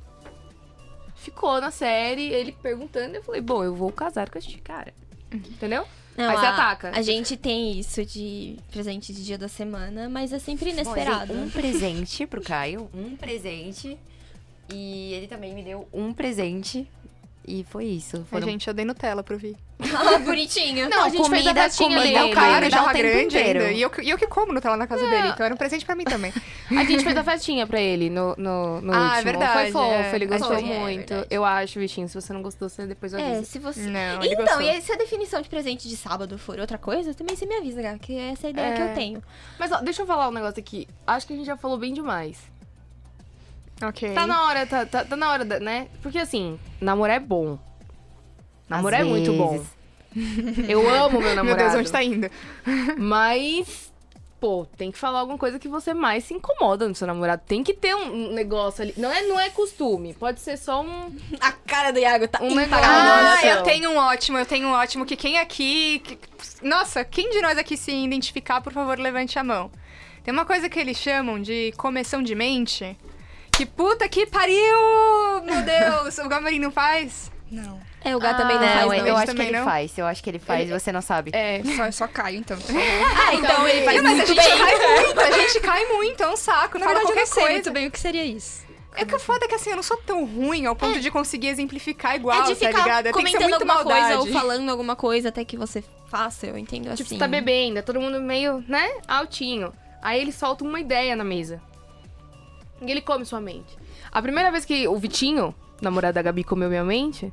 ficou 1.14 1.60
na 1.60 1.70
série, 1.70 2.30
ele 2.32 2.52
perguntando, 2.52 3.14
eu 3.16 3.22
falei, 3.22 3.40
bom, 3.40 3.62
eu 3.62 3.74
vou 3.74 3.92
casar 3.92 4.28
com 4.28 4.38
este 4.38 4.58
cara. 4.58 4.92
Entendeu? 5.32 5.86
Não, 6.16 6.28
Aí 6.28 6.36
você 6.36 6.46
a- 6.46 6.50
ataca. 6.52 6.90
A 6.94 7.00
gente 7.00 7.36
tem 7.36 7.78
isso 7.78 8.04
de 8.04 8.56
presente 8.70 9.12
de 9.14 9.24
dia 9.24 9.38
da 9.38 9.48
semana, 9.48 10.08
mas 10.08 10.32
é 10.32 10.38
sempre 10.38 10.70
inesperado. 10.70 11.32
dei 11.32 11.42
um 11.42 11.48
presente 11.48 12.26
pro 12.26 12.42
Caio, 12.42 12.90
um 12.92 13.16
presente. 13.16 13.96
E 14.68 15.12
ele 15.14 15.26
também 15.26 15.54
me 15.54 15.62
deu 15.62 15.88
um 15.92 16.12
presente. 16.12 16.86
E 17.46 17.64
foi 17.64 17.86
isso. 17.86 18.24
Foram 18.30 18.46
gente, 18.46 18.68
eu 18.68 18.74
dei 18.74 18.84
Nutella 18.84 19.22
pro 19.22 19.36
Vi. 19.36 19.56
Ah, 19.94 20.16
bonitinho. 20.20 20.88
Não, 20.88 21.02
a 21.04 21.08
gente 21.08 21.28
fez 21.28 21.40
a 21.44 21.50
comida, 21.50 21.54
festinha 21.64 21.88
comida, 21.98 22.02
dele. 22.04 22.16
É 22.16 22.24
o 22.24 22.34
cara, 22.34 22.54
comida 22.54 22.70
já 22.70 22.84
tá 22.84 22.92
grande 22.92 23.36
ainda. 23.36 23.72
E 23.72 23.82
eu, 23.82 23.90
que- 23.90 24.00
e 24.02 24.10
eu 24.10 24.16
que 24.16 24.28
como 24.28 24.52
Nutella 24.52 24.76
na 24.76 24.86
casa 24.86 25.04
dele, 25.10 25.28
então 25.28 25.44
era 25.44 25.52
um 25.52 25.58
presente 25.58 25.84
pra 25.84 25.96
mim 25.96 26.04
também. 26.04 26.32
A 26.70 26.84
gente 26.84 27.02
fez 27.02 27.16
a 27.16 27.24
festinha 27.24 27.66
pra 27.66 27.80
ele 27.80 28.08
no, 28.08 28.32
no, 28.38 28.80
no 28.80 28.92
Ah, 28.94 28.96
é 28.96 29.08
último. 29.16 29.24
verdade, 29.24 29.52
Foi 29.52 29.72
fofo, 29.72 29.84
é. 29.92 30.14
ele 30.14 30.26
gostou 30.26 30.48
Foi, 30.56 30.58
é 30.70 30.78
muito. 30.78 31.08
verdade. 31.08 31.26
eu 31.30 31.44
acho, 31.44 31.78
bichinho, 31.80 32.08
se 32.08 32.14
você 32.14 32.32
não 32.32 32.42
gostou, 32.42 32.68
você 32.68 32.86
depois 32.86 33.12
avisa. 33.12 33.28
É, 33.28 33.42
se 33.42 33.58
você. 33.58 33.80
Não, 33.80 34.22
ele 34.22 34.34
Então, 34.34 34.44
gostou. 34.46 34.62
e 34.62 34.80
se 34.80 34.92
a 34.92 34.96
definição 34.96 35.42
de 35.42 35.48
presente 35.48 35.88
de 35.88 35.96
sábado 35.96 36.38
for 36.38 36.60
outra 36.60 36.78
coisa, 36.78 37.12
também 37.12 37.34
você 37.34 37.44
me 37.44 37.56
avisa, 37.56 37.82
Gá, 37.82 37.98
que 37.98 38.16
essa 38.16 38.46
é 38.46 38.48
a 38.48 38.50
ideia 38.50 38.74
que 38.76 38.82
É. 38.82 38.90
eu 38.90 38.94
tenho. 38.94 39.22
Mas 39.58 39.72
ó, 39.72 39.80
deixa 39.80 40.02
eu 40.02 40.06
falar 40.06 40.28
um 40.28 40.32
negócio 40.32 40.60
aqui. 40.60 40.86
Acho 41.04 41.26
que 41.26 41.32
a 41.32 41.36
gente 41.36 41.46
já 41.46 41.56
falou 41.56 41.76
bem 41.76 41.92
demais. 41.92 42.38
Ok. 43.82 44.12
Tá 44.14 44.26
na 44.26 44.44
hora, 44.46 44.66
tá, 44.66 44.86
tá, 44.86 45.04
tá 45.04 45.16
na 45.16 45.30
hora, 45.30 45.44
da, 45.44 45.58
né? 45.60 45.88
Porque 46.02 46.18
assim, 46.18 46.58
namorar 46.80 47.16
é 47.16 47.20
bom. 47.20 47.58
Namorar 48.68 49.00
Às 49.00 49.06
é 49.06 49.10
muito 49.10 49.32
bom. 49.32 49.64
Eu 50.68 50.88
amo 50.88 51.20
meu 51.20 51.34
namorado. 51.34 51.44
Meu 51.44 51.56
Deus, 51.56 51.74
onde 51.74 51.90
tá 51.92 52.02
indo? 52.02 52.30
Mas, 52.98 53.90
pô, 54.40 54.66
tem 54.76 54.90
que 54.90 54.98
falar 54.98 55.20
alguma 55.20 55.38
coisa 55.38 55.58
que 55.58 55.68
você 55.68 55.94
mais 55.94 56.24
se 56.24 56.34
incomoda 56.34 56.86
no 56.86 56.94
seu 56.94 57.06
namorado. 57.06 57.42
Tem 57.46 57.62
que 57.64 57.72
ter 57.74 57.94
um 57.94 58.32
negócio 58.32 58.82
ali. 58.82 58.94
Não 58.96 59.10
é, 59.10 59.22
não 59.22 59.38
é 59.40 59.50
costume. 59.50 60.14
Pode 60.14 60.40
ser 60.40 60.56
só 60.56 60.82
um. 60.82 61.16
A 61.40 61.52
cara 61.52 61.92
do 61.92 61.98
Iago 61.98 62.28
tá 62.28 62.42
Um 62.42 62.60
impagável. 62.60 62.90
Ah, 62.90 63.46
eu 63.46 63.62
tenho 63.62 63.90
um 63.90 63.96
ótimo, 63.96 64.38
eu 64.38 64.46
tenho 64.46 64.68
um 64.68 64.72
ótimo 64.72 65.04
que 65.06 65.16
quem 65.16 65.38
aqui. 65.38 66.00
que- 66.00 66.18
nossa, 66.62 67.04
quem 67.04 67.30
de 67.30 67.40
nós 67.40 67.56
aqui 67.58 67.76
se 67.76 67.90
identificar, 67.92 68.60
por 68.60 68.72
favor, 68.72 68.98
levante 68.98 69.38
a 69.38 69.44
mão. 69.44 69.70
Tem 70.22 70.32
uma 70.32 70.44
coisa 70.44 70.68
que 70.68 70.78
eles 70.78 70.96
chamam 70.98 71.40
de 71.40 71.72
começão 71.76 72.22
de 72.22 72.34
mente. 72.34 72.96
Que 73.62 73.66
puta 73.66 74.08
que 74.08 74.26
pariu! 74.26 74.56
Meu 75.44 75.62
Deus, 75.62 76.18
o 76.18 76.28
Gamarim 76.28 76.58
não 76.58 76.72
faz? 76.72 77.30
Não. 77.48 77.78
É, 78.04 78.16
o 78.16 78.18
Gá 78.18 78.34
também 78.34 78.56
não 78.58 78.66
Não, 78.66 78.72
faz, 78.72 78.82
eu, 78.82 78.88
não. 78.88 78.94
eu 78.96 79.00
Ele 79.06 79.10
acho 79.22 79.34
que 79.36 79.42
ele 79.42 79.56
não? 79.58 79.64
faz. 79.64 79.98
Eu 79.98 80.06
acho 80.06 80.22
que 80.24 80.30
ele 80.30 80.38
faz 80.40 80.68
e 80.68 80.72
você 80.72 80.90
não 80.90 81.00
sabe. 81.00 81.30
É. 81.32 81.62
Só, 81.76 81.92
só 81.92 82.08
Caio, 82.08 82.38
então. 82.38 82.58
Ah, 82.58 83.34
então 83.34 83.68
ele 83.68 83.84
faz 83.84 84.02
Não, 84.02 84.02
mas 84.02 84.12
a 84.14 84.16
muito 84.16 84.26
gente 84.34 84.48
bem. 84.48 84.58
cai 84.58 84.96
muito, 85.04 85.20
a 85.20 85.30
gente 85.30 85.60
cai 85.60 85.86
muito, 85.86 86.22
é 86.24 86.28
um 86.28 86.36
saco. 86.36 86.76
Na 86.76 86.86
fala 86.86 86.98
verdade, 86.98 87.16
eu 87.18 87.20
não 87.20 87.26
sei 87.26 87.34
coisa. 87.42 87.50
muito 87.52 87.70
bem 87.70 87.86
o 87.86 87.90
que 87.92 88.00
seria 88.00 88.24
isso. 88.24 88.66
É 88.96 89.04
que 89.04 89.14
o 89.14 89.18
foda 89.20 89.44
é 89.44 89.48
que 89.48 89.54
assim, 89.54 89.70
eu 89.70 89.76
não 89.76 89.82
sou 89.84 89.96
tão 89.98 90.24
ruim 90.24 90.66
ao 90.66 90.74
ponto 90.74 90.98
de 90.98 91.08
conseguir 91.08 91.46
exemplificar 91.46 92.16
igual, 92.16 92.40
É 92.40 92.46
de 92.46 92.56
tá 92.56 92.66
ficar 92.66 92.82
ligado? 92.82 93.06
É, 93.06 93.12
comentando 93.12 93.42
muito 93.42 93.54
alguma 93.54 93.74
maldade. 93.74 94.00
coisa 94.16 94.18
ou 94.18 94.26
falando 94.40 94.68
alguma 94.70 94.96
coisa 94.96 95.28
até 95.28 95.44
que 95.44 95.56
você 95.56 95.84
faça, 96.08 96.48
eu 96.48 96.58
entendo 96.58 96.88
assim. 96.88 96.96
Tipo, 96.96 97.10
você 97.10 97.16
tá 97.18 97.28
bebendo, 97.28 97.78
é 97.78 97.82
todo 97.82 98.00
mundo 98.00 98.20
meio, 98.20 98.64
né, 98.66 98.90
altinho. 99.06 99.72
Aí 100.02 100.20
ele 100.20 100.32
solta 100.32 100.64
uma 100.64 100.80
ideia 100.80 101.14
na 101.14 101.22
mesa. 101.22 101.62
E 102.82 102.90
ele 102.90 103.00
come 103.00 103.24
sua 103.24 103.40
mente. 103.40 103.76
A 104.10 104.20
primeira 104.20 104.50
vez 104.50 104.64
que 104.64 104.86
o 104.88 104.96
Vitinho, 104.96 105.54
namorado 105.80 106.14
da 106.14 106.22
Gabi, 106.22 106.44
comeu 106.44 106.68
minha 106.68 106.84
mente, 106.84 107.32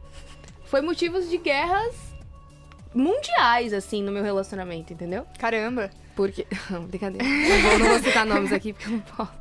foi 0.66 0.82
motivos 0.82 1.30
de 1.30 1.38
guerras 1.38 1.95
mundiais, 2.93 3.74
assim, 3.74 4.02
no 4.02 4.12
meu 4.12 4.24
relacionamento, 4.24 4.93
entendeu? 4.93 5.26
Caramba. 5.38 5.89
Porque. 6.16 6.45
Não, 6.70 6.86
brincadeira. 6.86 7.26
Não 7.26 7.62
vou, 7.62 7.80
não 7.80 7.88
vou 7.88 8.00
citar 8.00 8.26
nomes 8.26 8.52
aqui 8.52 8.74
porque 8.74 8.88
eu 8.88 8.93
não 8.93 9.00
posso. 9.00 9.39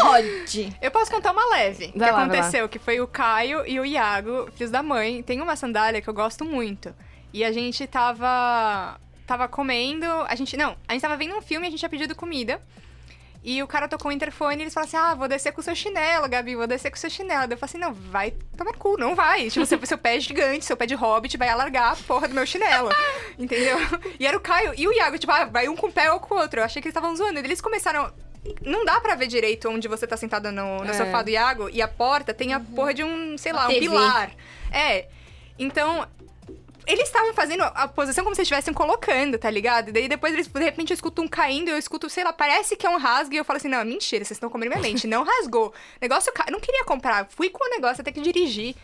Pode. 0.00 0.76
Eu 0.80 0.90
posso 0.90 1.10
contar 1.10 1.32
uma 1.32 1.50
leve. 1.50 1.92
Vai 1.94 2.08
que 2.08 2.14
lá, 2.14 2.22
aconteceu, 2.24 2.68
que 2.68 2.78
foi 2.78 3.00
o 3.00 3.06
Caio 3.06 3.64
e 3.66 3.78
o 3.78 3.84
Iago, 3.84 4.50
filhos 4.52 4.70
da 4.70 4.82
mãe. 4.82 5.22
Tem 5.22 5.40
uma 5.40 5.54
sandália 5.56 6.00
que 6.00 6.08
eu 6.08 6.14
gosto 6.14 6.44
muito. 6.44 6.94
E 7.32 7.44
a 7.44 7.52
gente 7.52 7.86
tava. 7.86 8.98
Tava 9.26 9.46
comendo. 9.46 10.06
A 10.28 10.34
gente. 10.34 10.56
Não, 10.56 10.76
a 10.86 10.92
gente 10.92 11.02
tava 11.02 11.16
vendo 11.16 11.36
um 11.36 11.42
filme 11.42 11.66
e 11.66 11.68
a 11.68 11.70
gente 11.70 11.80
tinha 11.80 11.88
pedido 11.88 12.14
comida. 12.14 12.60
E 13.50 13.62
o 13.62 13.66
cara 13.66 13.88
tocou 13.88 14.10
o 14.10 14.12
interfone 14.12 14.58
e 14.58 14.62
eles 14.64 14.74
falaram 14.74 14.88
assim: 14.88 14.96
Ah, 14.98 15.14
vou 15.14 15.26
descer 15.26 15.52
com 15.52 15.60
o 15.62 15.64
seu 15.64 15.74
chinelo, 15.74 16.28
Gabi, 16.28 16.54
vou 16.54 16.66
descer 16.66 16.90
com 16.90 16.96
o 16.96 17.00
seu 17.00 17.08
chinelo. 17.08 17.46
Daí 17.46 17.54
Eu 17.54 17.58
falei 17.58 17.70
assim: 17.70 17.78
Não, 17.78 17.94
vai 17.94 18.32
tomar 18.54 18.74
cu, 18.74 18.98
não 18.98 19.14
vai. 19.14 19.48
Tipo, 19.48 19.64
seu, 19.64 19.86
seu 19.86 19.96
pé 19.96 20.16
é 20.16 20.20
gigante, 20.20 20.66
seu 20.66 20.76
pé 20.76 20.84
de 20.84 20.94
hobbit 20.94 21.34
vai 21.38 21.48
alargar 21.48 21.92
a 21.92 21.96
porra 21.96 22.28
do 22.28 22.34
meu 22.34 22.44
chinelo. 22.44 22.90
Entendeu? 23.38 23.78
E 24.20 24.26
era 24.26 24.36
o 24.36 24.40
Caio 24.40 24.74
e 24.76 24.86
o 24.86 24.92
Iago, 24.92 25.16
tipo, 25.16 25.32
ah, 25.32 25.46
vai 25.46 25.66
um 25.66 25.74
com 25.74 25.86
o 25.86 25.92
pé 25.92 26.12
ou 26.12 26.20
com 26.20 26.34
o 26.34 26.38
outro. 26.38 26.60
Eu 26.60 26.64
achei 26.64 26.82
que 26.82 26.88
eles 26.88 26.94
estavam 26.94 27.16
zoando. 27.16 27.38
E 27.38 27.42
eles 27.42 27.60
começaram. 27.62 28.12
Não 28.60 28.84
dá 28.84 29.00
pra 29.00 29.14
ver 29.14 29.28
direito 29.28 29.68
onde 29.70 29.88
você 29.88 30.06
tá 30.06 30.16
sentada 30.16 30.52
no, 30.52 30.84
no 30.84 30.90
É. 30.90 30.92
sofá 30.92 31.22
do 31.22 31.30
Iago 31.30 31.70
e 31.70 31.80
a 31.80 31.88
porta 31.88 32.34
tem 32.34 32.52
a 32.52 32.60
porra 32.60 32.92
de 32.92 33.02
um, 33.02 33.38
sei 33.38 33.52
lá, 33.52 33.64
um 33.64 33.68
TV. 33.68 33.80
pilar. 33.80 34.30
É. 34.70 35.06
Então, 35.58 36.06
Eles 36.88 37.04
estavam 37.04 37.34
fazendo 37.34 37.62
a 37.62 37.86
posição 37.86 38.24
como 38.24 38.34
se 38.34 38.40
estivessem 38.42 38.72
colocando, 38.72 39.38
tá 39.38 39.50
ligado? 39.50 39.90
E 39.90 39.92
daí 39.92 40.08
depois 40.08 40.32
eles, 40.32 40.46
de 40.48 40.64
repente, 40.64 40.90
eu 40.90 40.94
escuto 40.94 41.20
um 41.20 41.28
caindo, 41.28 41.68
eu 41.68 41.76
escuto, 41.76 42.08
sei 42.08 42.24
lá, 42.24 42.32
parece 42.32 42.74
que 42.76 42.86
é 42.86 42.90
um 42.90 42.96
rasgo, 42.96 43.34
e 43.34 43.36
eu 43.36 43.44
falo 43.44 43.58
assim, 43.58 43.68
não, 43.68 43.78
é 43.78 43.84
mentira, 43.84 44.24
vocês 44.24 44.36
estão 44.36 44.48
comendo 44.48 44.70
minha 44.74 44.80
mente. 44.82 45.06
Não 45.06 45.22
rasgou. 45.22 45.72
Negócio, 46.00 46.32
ca- 46.32 46.46
eu 46.48 46.52
não 46.52 46.60
queria 46.60 46.84
comprar, 46.84 47.28
fui 47.30 47.50
com 47.50 47.62
o 47.62 47.70
negócio 47.70 48.00
até 48.00 48.10
que 48.10 48.20
dirigir. 48.22 48.74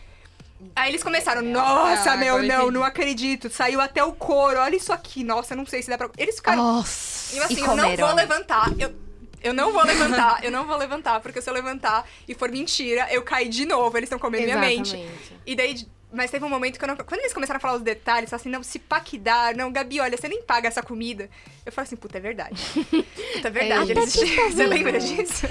Aí 0.75 0.89
eles 0.91 1.03
começaram, 1.03 1.41
nossa, 1.41 2.11
Ah, 2.13 2.17
meu, 2.17 2.35
não, 2.43 2.71
não 2.71 2.83
acredito. 2.83 3.49
Saiu 3.49 3.81
até 3.81 4.03
o 4.03 4.13
couro, 4.13 4.57
olha 4.59 4.75
isso 4.75 4.93
aqui. 4.93 5.23
Nossa, 5.23 5.53
não 5.55 5.65
sei 5.65 5.81
se 5.81 5.89
dá 5.89 5.97
pra. 5.97 6.09
Eles 6.17 6.35
ficaram. 6.35 6.61
Nossa. 6.63 7.35
E 7.35 7.37
eu 7.39 7.43
assim, 7.43 7.55
e 7.55 7.59
eu 7.59 7.67
não 7.75 7.83
vou 8.07 8.15
levantar. 8.15 8.71
Eu, 8.79 8.95
eu 9.43 9.53
não 9.53 9.73
vou 9.73 9.83
levantar, 9.83 10.43
eu 10.43 10.51
não 10.51 10.65
vou 10.65 10.77
levantar, 10.77 11.19
porque 11.19 11.41
se 11.41 11.49
eu 11.49 11.53
levantar 11.53 12.07
e 12.27 12.33
for 12.33 12.49
mentira, 12.49 13.05
eu 13.11 13.21
caí 13.21 13.49
de 13.49 13.65
novo. 13.65 13.97
Eles 13.97 14.07
estão 14.07 14.17
comendo 14.17 14.43
minha 14.45 14.57
mente. 14.57 14.95
Exatamente. 14.95 15.33
E 15.45 15.55
daí. 15.55 15.87
Mas 16.13 16.31
teve 16.31 16.45
um 16.45 16.49
momento 16.49 16.77
que 16.79 16.83
eu 16.85 16.87
não. 16.87 16.95
Quando 16.95 17.19
eles 17.19 17.33
começaram 17.33 17.57
a 17.57 17.59
falar 17.59 17.75
os 17.75 17.81
detalhes, 17.81 18.31
assim, 18.31 18.47
não, 18.47 18.63
se 18.63 18.79
paquidar, 18.79 19.55
não, 19.57 19.71
Gabi, 19.71 19.99
olha, 19.99 20.15
você 20.17 20.27
nem 20.29 20.41
paga 20.43 20.67
essa 20.67 20.81
comida. 20.81 21.29
Eu 21.65 21.71
falei 21.71 21.87
assim, 21.87 21.95
puta, 21.97 22.17
é 22.17 22.21
verdade. 22.21 22.55
Puta, 23.33 23.47
é 23.47 23.51
verdade. 23.51 23.91
É, 23.91 23.95
eles- 23.95 24.13
você 24.53 24.65
lembra 24.65 24.99
disso? 24.99 25.45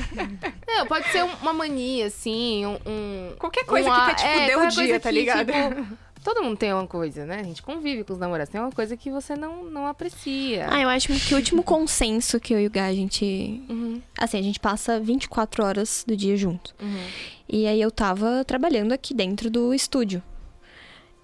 Não, 0.66 0.86
pode 0.86 1.06
ser 1.08 1.22
um- 1.24 1.34
uma 1.42 1.52
mania, 1.52 2.06
assim, 2.06 2.64
um... 2.64 2.78
um- 2.86 3.36
Qualquer 3.38 3.64
coisa 3.66 3.90
um 3.90 4.06
que 4.06 4.14
te 4.14 4.24
é, 4.24 4.32
fuder 4.40 4.58
o 4.58 4.66
dia, 4.68 4.76
coisa 4.84 5.00
tá 5.00 5.08
que, 5.10 5.14
ligado? 5.14 5.52
tipo, 5.52 5.98
todo 6.22 6.42
mundo 6.42 6.56
tem 6.56 6.72
uma 6.72 6.86
coisa, 6.86 7.26
né? 7.26 7.40
A 7.40 7.42
gente 7.42 7.60
convive 7.60 8.02
com 8.04 8.14
os 8.14 8.18
namorados. 8.18 8.50
Tem 8.50 8.58
uma 8.60 8.72
coisa 8.72 8.96
que 8.96 9.10
você 9.10 9.36
não, 9.36 9.64
não 9.64 9.86
aprecia. 9.86 10.66
Ah, 10.70 10.80
eu 10.80 10.88
acho 10.88 11.08
que 11.08 11.34
o 11.34 11.36
último 11.36 11.62
consenso 11.62 12.40
que 12.40 12.54
eu 12.54 12.60
e 12.60 12.66
o 12.66 12.70
Gá, 12.70 12.86
a 12.86 12.94
gente. 12.94 13.62
Uhum, 13.68 14.00
Assim, 14.16 14.38
a 14.38 14.42
gente 14.42 14.58
passa 14.60 14.98
24 14.98 15.62
horas 15.64 16.04
do 16.06 16.16
dia 16.16 16.36
junto. 16.36 16.74
uhum. 16.80 17.06
E 17.46 17.66
aí 17.66 17.78
eu 17.80 17.90
tava 17.90 18.42
trabalhando 18.46 18.92
aqui 18.92 19.12
dentro 19.12 19.50
do 19.50 19.74
estúdio. 19.74 20.22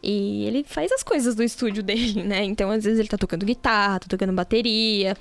E 0.02 0.44
ele 0.46 0.64
faz 0.66 0.90
as 0.92 1.02
coisas 1.02 1.34
do 1.34 1.42
estúdio 1.42 1.82
dele, 1.84 2.22
né? 2.22 2.42
Então, 2.44 2.70
às 2.70 2.84
vezes, 2.84 2.98
ele 2.98 3.08
tá 3.08 3.18
tocando 3.18 3.44
guitarra, 3.44 4.00
tá 4.00 4.06
tocando 4.08 4.32
bateria. 4.32 5.16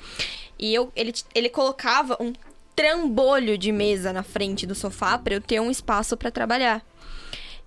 E 0.57 0.73
eu, 0.73 0.91
ele, 0.95 1.13
ele 1.35 1.49
colocava 1.49 2.17
um 2.19 2.33
trambolho 2.75 3.57
de 3.57 3.71
mesa 3.71 4.13
na 4.13 4.23
frente 4.23 4.65
do 4.65 4.73
sofá 4.73 5.17
pra 5.17 5.33
eu 5.35 5.41
ter 5.41 5.59
um 5.59 5.69
espaço 5.69 6.15
pra 6.15 6.31
trabalhar. 6.31 6.81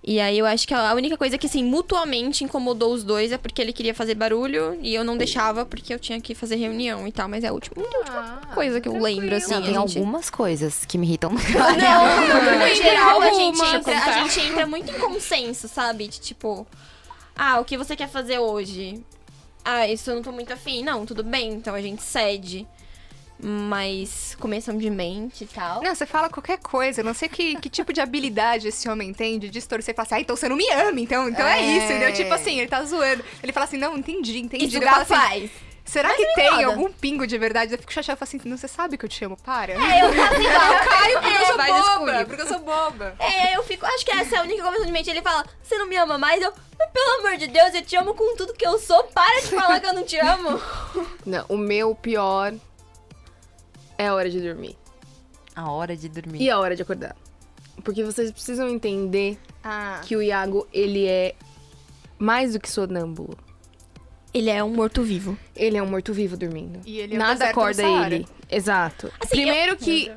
E 0.04 0.18
aí 0.18 0.36
eu 0.36 0.44
acho 0.46 0.66
que 0.66 0.74
a 0.74 0.92
única 0.94 1.16
coisa 1.16 1.38
que, 1.38 1.46
assim, 1.46 1.62
mutuamente 1.62 2.42
incomodou 2.42 2.92
os 2.92 3.04
dois 3.04 3.30
é 3.30 3.38
porque 3.38 3.62
ele 3.62 3.72
queria 3.72 3.94
fazer 3.94 4.16
barulho 4.16 4.76
e 4.82 4.92
eu 4.92 5.04
não 5.04 5.16
deixava 5.16 5.64
porque 5.64 5.94
eu 5.94 5.98
tinha 5.98 6.20
que 6.20 6.34
fazer 6.34 6.56
reunião 6.56 7.06
e 7.06 7.12
tal. 7.12 7.28
Mas 7.28 7.44
é 7.44 7.48
a 7.48 7.52
última, 7.52 7.76
a 7.84 7.86
última 7.86 8.40
Ah, 8.42 8.54
coisa 8.54 8.80
que 8.80 8.88
eu 8.88 8.98
lembro, 9.00 9.32
assim. 9.36 9.52
Não, 9.54 9.62
tem 9.62 9.74
gente- 9.74 9.98
algumas 9.98 10.28
coisas 10.28 10.84
que 10.84 10.98
me 10.98 11.06
irritam. 11.06 11.30
Não, 11.38 12.56
no 12.58 12.64
Tem 12.64 12.74
geral 12.82 13.20
a 13.22 13.30
gente, 13.32 13.62
entra, 13.62 13.96
a 13.96 14.12
gente 14.26 14.40
entra 14.40 14.66
muito 14.66 14.90
em 14.90 14.98
consenso, 14.98 15.68
sabe? 15.68 16.08
De 16.08 16.18
tipo, 16.18 16.66
ah, 17.36 17.60
o 17.60 17.64
que 17.64 17.76
você 17.78 17.96
quer 17.96 18.08
fazer 18.08 18.38
hoje? 18.38 19.02
Ah, 19.64 19.86
isso 19.88 20.10
eu 20.10 20.16
não 20.16 20.22
tô 20.22 20.32
muito 20.32 20.52
afim. 20.52 20.82
Não, 20.82 21.06
tudo 21.06 21.22
bem, 21.22 21.52
então 21.52 21.74
a 21.74 21.80
gente 21.80 22.02
cede. 22.02 22.66
Mas 23.44 24.36
começamos 24.38 24.80
de 24.80 24.88
mente 24.88 25.42
e 25.42 25.46
tal. 25.48 25.82
Não, 25.82 25.92
você 25.94 26.06
fala 26.06 26.28
qualquer 26.28 26.58
coisa. 26.58 27.00
Eu 27.00 27.04
não 27.04 27.12
sei 27.14 27.28
que, 27.28 27.56
que 27.56 27.68
tipo 27.68 27.92
de 27.92 28.00
habilidade 28.00 28.68
esse 28.68 28.88
homem 28.88 29.12
tem 29.12 29.36
de 29.38 29.50
distorcer 29.50 29.92
e 29.92 29.96
falar 29.96 30.06
assim, 30.06 30.14
ah, 30.14 30.20
então 30.20 30.36
você 30.36 30.48
não 30.48 30.54
me 30.56 30.68
ama, 30.70 31.00
então, 31.00 31.28
então 31.28 31.44
é, 31.44 31.58
É. 31.60 31.76
isso, 31.76 31.86
entendeu? 31.86 32.12
Tipo 32.12 32.32
assim, 32.34 32.60
ele 32.60 32.68
tá 32.68 32.84
zoando. 32.84 33.24
Ele 33.42 33.52
fala 33.52 33.64
assim, 33.64 33.78
não, 33.78 33.98
entendi, 33.98 34.38
entendi. 34.38 34.66
Isso 34.66 34.78
o 34.78 34.82
falo 34.82 35.04
Gá 35.04 35.26
assim, 35.32 35.50
Será 35.92 36.14
que 36.14 36.24
tem 36.34 36.50
roda. 36.50 36.66
algum 36.66 36.90
pingo 36.92 37.26
de 37.26 37.36
verdade? 37.36 37.74
Eu 37.74 37.78
fico 37.78 37.92
chateada, 37.92 38.14
eu 38.14 38.26
falo 38.26 38.28
assim, 38.40 38.48
não, 38.48 38.56
você 38.56 38.66
sabe 38.66 38.96
que 38.96 39.04
eu 39.04 39.08
te 39.08 39.24
amo, 39.24 39.36
para. 39.36 39.72
É, 39.72 39.76
eu 40.04 40.12
faço 40.14 40.40
igual. 40.40 40.72
Eu 40.72 40.88
caio 40.88 41.20
porque 41.20 41.34
eu 41.36 41.40
É, 41.42 41.46
sou 41.46 41.56
faz 41.56 41.76
isso 41.76 41.84
boba, 41.98 41.98
comigo. 42.12 42.26
porque 42.28 42.42
eu 42.42 42.46
sou 42.46 42.58
boba. 42.60 43.14
É, 43.18 43.56
eu 43.56 43.62
fico. 43.64 43.84
Acho 43.86 44.04
que 44.04 44.10
essa 44.10 44.36
é 44.36 44.38
a 44.38 44.42
única 44.42 44.62
conversa 44.62 44.86
de 44.86 44.92
mente. 44.92 45.10
Ele 45.10 45.20
fala, 45.22 45.44
você 45.62 45.76
não 45.76 45.86
me 45.86 45.96
ama 45.96 46.16
mais? 46.16 46.40
Eu, 46.42 46.52
"Mas 46.78 46.90
pelo 46.90 47.18
amor 47.20 47.36
de 47.36 47.46
Deus, 47.48 47.74
eu 47.74 47.82
te 47.82 47.94
amo 47.96 48.14
com 48.14 48.34
tudo 48.36 48.54
que 48.54 48.66
eu 48.66 48.78
sou. 48.78 49.04
Para 49.04 49.40
de 49.42 49.48
falar 49.48 49.80
que 49.80 49.86
eu 49.86 49.92
não 49.94 50.02
te 50.04 50.16
amo. 50.18 50.60
Não, 51.26 51.44
o 51.48 51.56
meu 51.58 51.94
pior 51.94 52.54
é 53.98 54.08
a 54.08 54.14
hora 54.14 54.30
de 54.30 54.40
dormir. 54.40 54.76
A 55.54 55.70
hora 55.70 55.94
de 55.96 56.08
dormir. 56.08 56.40
E 56.42 56.50
a 56.50 56.58
hora 56.58 56.74
de 56.74 56.82
acordar. 56.82 57.14
Porque 57.84 58.02
vocês 58.02 58.30
precisam 58.30 58.68
entender 58.68 59.38
Ah. 59.62 60.00
que 60.02 60.16
o 60.16 60.22
Iago, 60.22 60.66
ele 60.72 61.06
é 61.06 61.34
mais 62.18 62.52
do 62.54 62.60
que 62.60 62.70
sonâmbulo. 62.70 63.36
Ele 64.32 64.48
é 64.50 64.62
um 64.64 64.70
morto-vivo. 64.70 65.36
Ele 65.54 65.76
é 65.76 65.82
um 65.82 65.86
morto-vivo 65.86 66.36
dormindo. 66.36 66.80
E 66.86 66.98
ele 66.98 67.14
é 67.14 67.18
Nada 67.18 67.50
acorda 67.50 67.82
ele. 67.82 68.26
Exato. 68.50 69.12
Assim, 69.20 69.28
Primeiro 69.28 69.76
que 69.76 70.10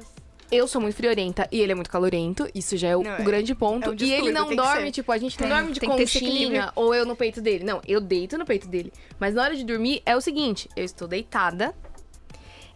eu 0.51 0.67
sou 0.67 0.79
muito 0.79 0.95
friorenta 0.95 1.47
e 1.51 1.59
ele 1.59 1.71
é 1.71 1.75
muito 1.75 1.89
calorento. 1.89 2.47
Isso 2.55 2.77
já 2.77 2.89
é 2.89 2.95
o, 2.95 3.03
Não, 3.03 3.11
o 3.11 3.15
é- 3.15 3.23
grande 3.23 3.53
ponto. 3.53 3.89
é 3.89 3.91
um 3.91 3.95
e 3.99 4.13
ele 4.13 4.31
não 4.31 4.55
dorme, 4.55 4.91
tipo, 4.91 5.11
a 5.11 5.17
gente 5.17 5.39
não 5.39 5.47
Tem- 5.47 5.57
dorme 5.57 5.73
de 5.73 5.79
conchinha 5.81 6.71
ou 6.75 6.93
eu 6.95 7.05
no 7.05 7.15
peito 7.15 7.41
dele. 7.41 7.63
Não, 7.65 7.81
eu 7.87 7.99
deito 7.99 8.37
no 8.37 8.45
peito 8.45 8.67
dele. 8.67 8.93
Mas 9.19 9.33
na 9.33 9.43
hora 9.43 9.55
de 9.55 9.63
dormir 9.65 10.01
é 10.05 10.15
o 10.15 10.21
seguinte: 10.21 10.69
eu 10.77 10.85
estou 10.85 11.07
deitada, 11.07 11.73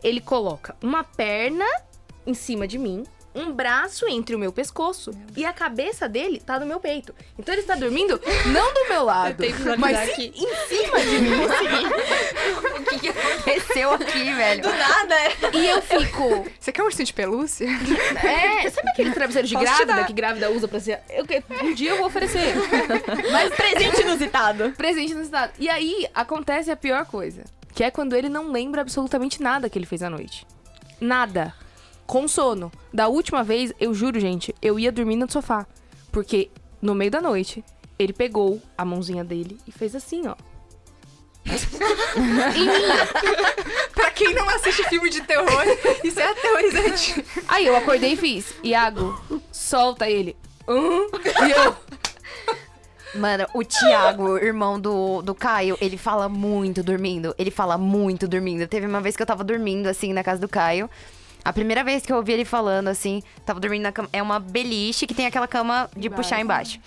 ele 0.03 0.19
coloca 0.19 0.75
uma 0.83 1.03
perna 1.03 1.65
em 2.27 2.33
cima 2.33 2.67
de 2.67 2.77
mim. 2.77 3.03
Um 3.33 3.51
braço 3.51 4.07
entre 4.07 4.35
o 4.35 4.39
meu 4.39 4.51
pescoço 4.51 5.11
e 5.37 5.45
a 5.45 5.53
cabeça 5.53 6.09
dele 6.09 6.41
tá 6.43 6.59
no 6.59 6.65
meu 6.65 6.79
peito. 6.79 7.13
Então 7.37 7.53
ele 7.53 7.61
está 7.61 7.75
dormindo 7.75 8.19
não 8.47 8.73
do 8.73 8.89
meu 8.89 9.03
lado, 9.03 9.43
mas 9.77 10.09
aqui. 10.09 10.33
em 10.35 10.55
cima 10.67 10.99
de 10.99 11.19
mim. 11.19 11.39
O 12.79 12.83
que, 12.89 12.99
que 12.99 13.09
aconteceu 13.09 13.93
aqui, 13.93 14.33
velho? 14.33 14.63
Nada, 14.63 15.15
é. 15.15 15.31
E 15.53 15.67
eu 15.67 15.81
fico. 15.81 16.47
Você 16.59 16.71
quer 16.71 16.81
um 16.81 16.85
ursinho 16.85 17.05
de 17.05 17.13
pelúcia? 17.13 17.67
É, 17.67 18.69
sabe 18.69 18.89
aquele 18.89 19.11
travesseiro 19.11 19.47
de 19.47 19.53
Posso 19.53 19.65
grávida 19.65 20.03
que 20.05 20.13
grávida 20.13 20.49
usa 20.49 20.67
pra 20.67 20.79
ser. 20.79 20.99
Eu, 21.09 21.25
um 21.63 21.73
dia 21.73 21.91
eu 21.91 21.97
vou 21.97 22.07
oferecer. 22.07 22.55
Mas 23.31 23.53
presente 23.53 24.01
inusitado. 24.01 24.71
Presente 24.71 25.13
no 25.13 25.21
estado. 25.21 25.51
E 25.59 25.69
aí 25.69 26.07
acontece 26.15 26.71
a 26.71 26.75
pior 26.75 27.05
coisa. 27.05 27.43
Que 27.73 27.83
é 27.83 27.91
quando 27.91 28.15
ele 28.15 28.29
não 28.29 28.51
lembra 28.51 28.81
absolutamente 28.81 29.41
nada 29.41 29.69
que 29.69 29.77
ele 29.77 29.85
fez 29.85 30.01
à 30.01 30.09
noite. 30.09 30.45
Nada. 30.99 31.53
Com 32.09 32.27
sono. 32.27 32.71
Da 32.91 33.07
última 33.07 33.43
vez, 33.43 33.71
eu 33.79 33.93
juro, 33.93 34.19
gente, 34.19 34.55
eu 34.63 34.79
ia 34.79 34.91
dormir 34.91 35.15
no 35.15 35.31
sofá. 35.31 35.67
Porque 36.11 36.49
no 36.81 36.95
meio 36.95 37.11
da 37.11 37.21
noite, 37.21 37.63
ele 37.99 38.13
pegou 38.13 38.59
a 38.75 38.83
mãozinha 38.83 39.23
dele 39.23 39.59
e 39.67 39.71
fez 39.71 39.93
assim, 39.93 40.27
ó. 40.27 40.33
pra 43.93 44.09
quem 44.09 44.33
não 44.33 44.49
assiste 44.49 44.83
filme 44.85 45.11
de 45.11 45.21
terror, 45.21 45.63
isso 46.03 46.19
é 46.19 46.31
aterrorizante. 46.31 47.23
Aí 47.47 47.67
eu 47.67 47.75
acordei 47.75 48.13
e 48.13 48.17
fiz. 48.17 48.55
Iago, 48.63 49.21
solta 49.51 50.09
ele. 50.09 50.35
Hum? 50.67 51.07
E 51.47 51.51
eu. 51.51 51.75
Mano, 53.13 53.45
o 53.53 53.63
Thiago, 53.63 54.35
irmão 54.39 54.79
do, 54.79 55.21
do 55.21 55.35
Caio, 55.35 55.77
ele 55.79 55.95
fala 55.95 56.27
muito 56.27 56.81
dormindo. 56.81 57.35
Ele 57.37 57.51
fala 57.51 57.77
muito 57.77 58.27
dormindo. 58.27 58.67
Teve 58.67 58.87
uma 58.87 58.99
vez 58.99 59.15
que 59.15 59.21
eu 59.21 59.27
tava 59.27 59.43
dormindo, 59.43 59.85
assim, 59.85 60.11
na 60.11 60.23
casa 60.23 60.41
do 60.41 60.49
Caio. 60.49 60.89
A 61.49 61.53
primeira 61.53 61.83
vez 61.83 62.05
que 62.05 62.13
eu 62.13 62.17
ouvi 62.17 62.31
ele 62.31 62.45
falando, 62.45 62.89
assim, 62.89 63.23
tava 63.43 63.59
dormindo 63.59 63.81
na 63.81 63.91
cama. 63.91 64.07
É 64.13 64.21
uma 64.21 64.39
beliche 64.39 65.07
que 65.07 65.15
tem 65.15 65.25
aquela 65.25 65.47
cama 65.47 65.89
de 65.97 66.07
puxar 66.07 66.39
embaixo. 66.39 66.79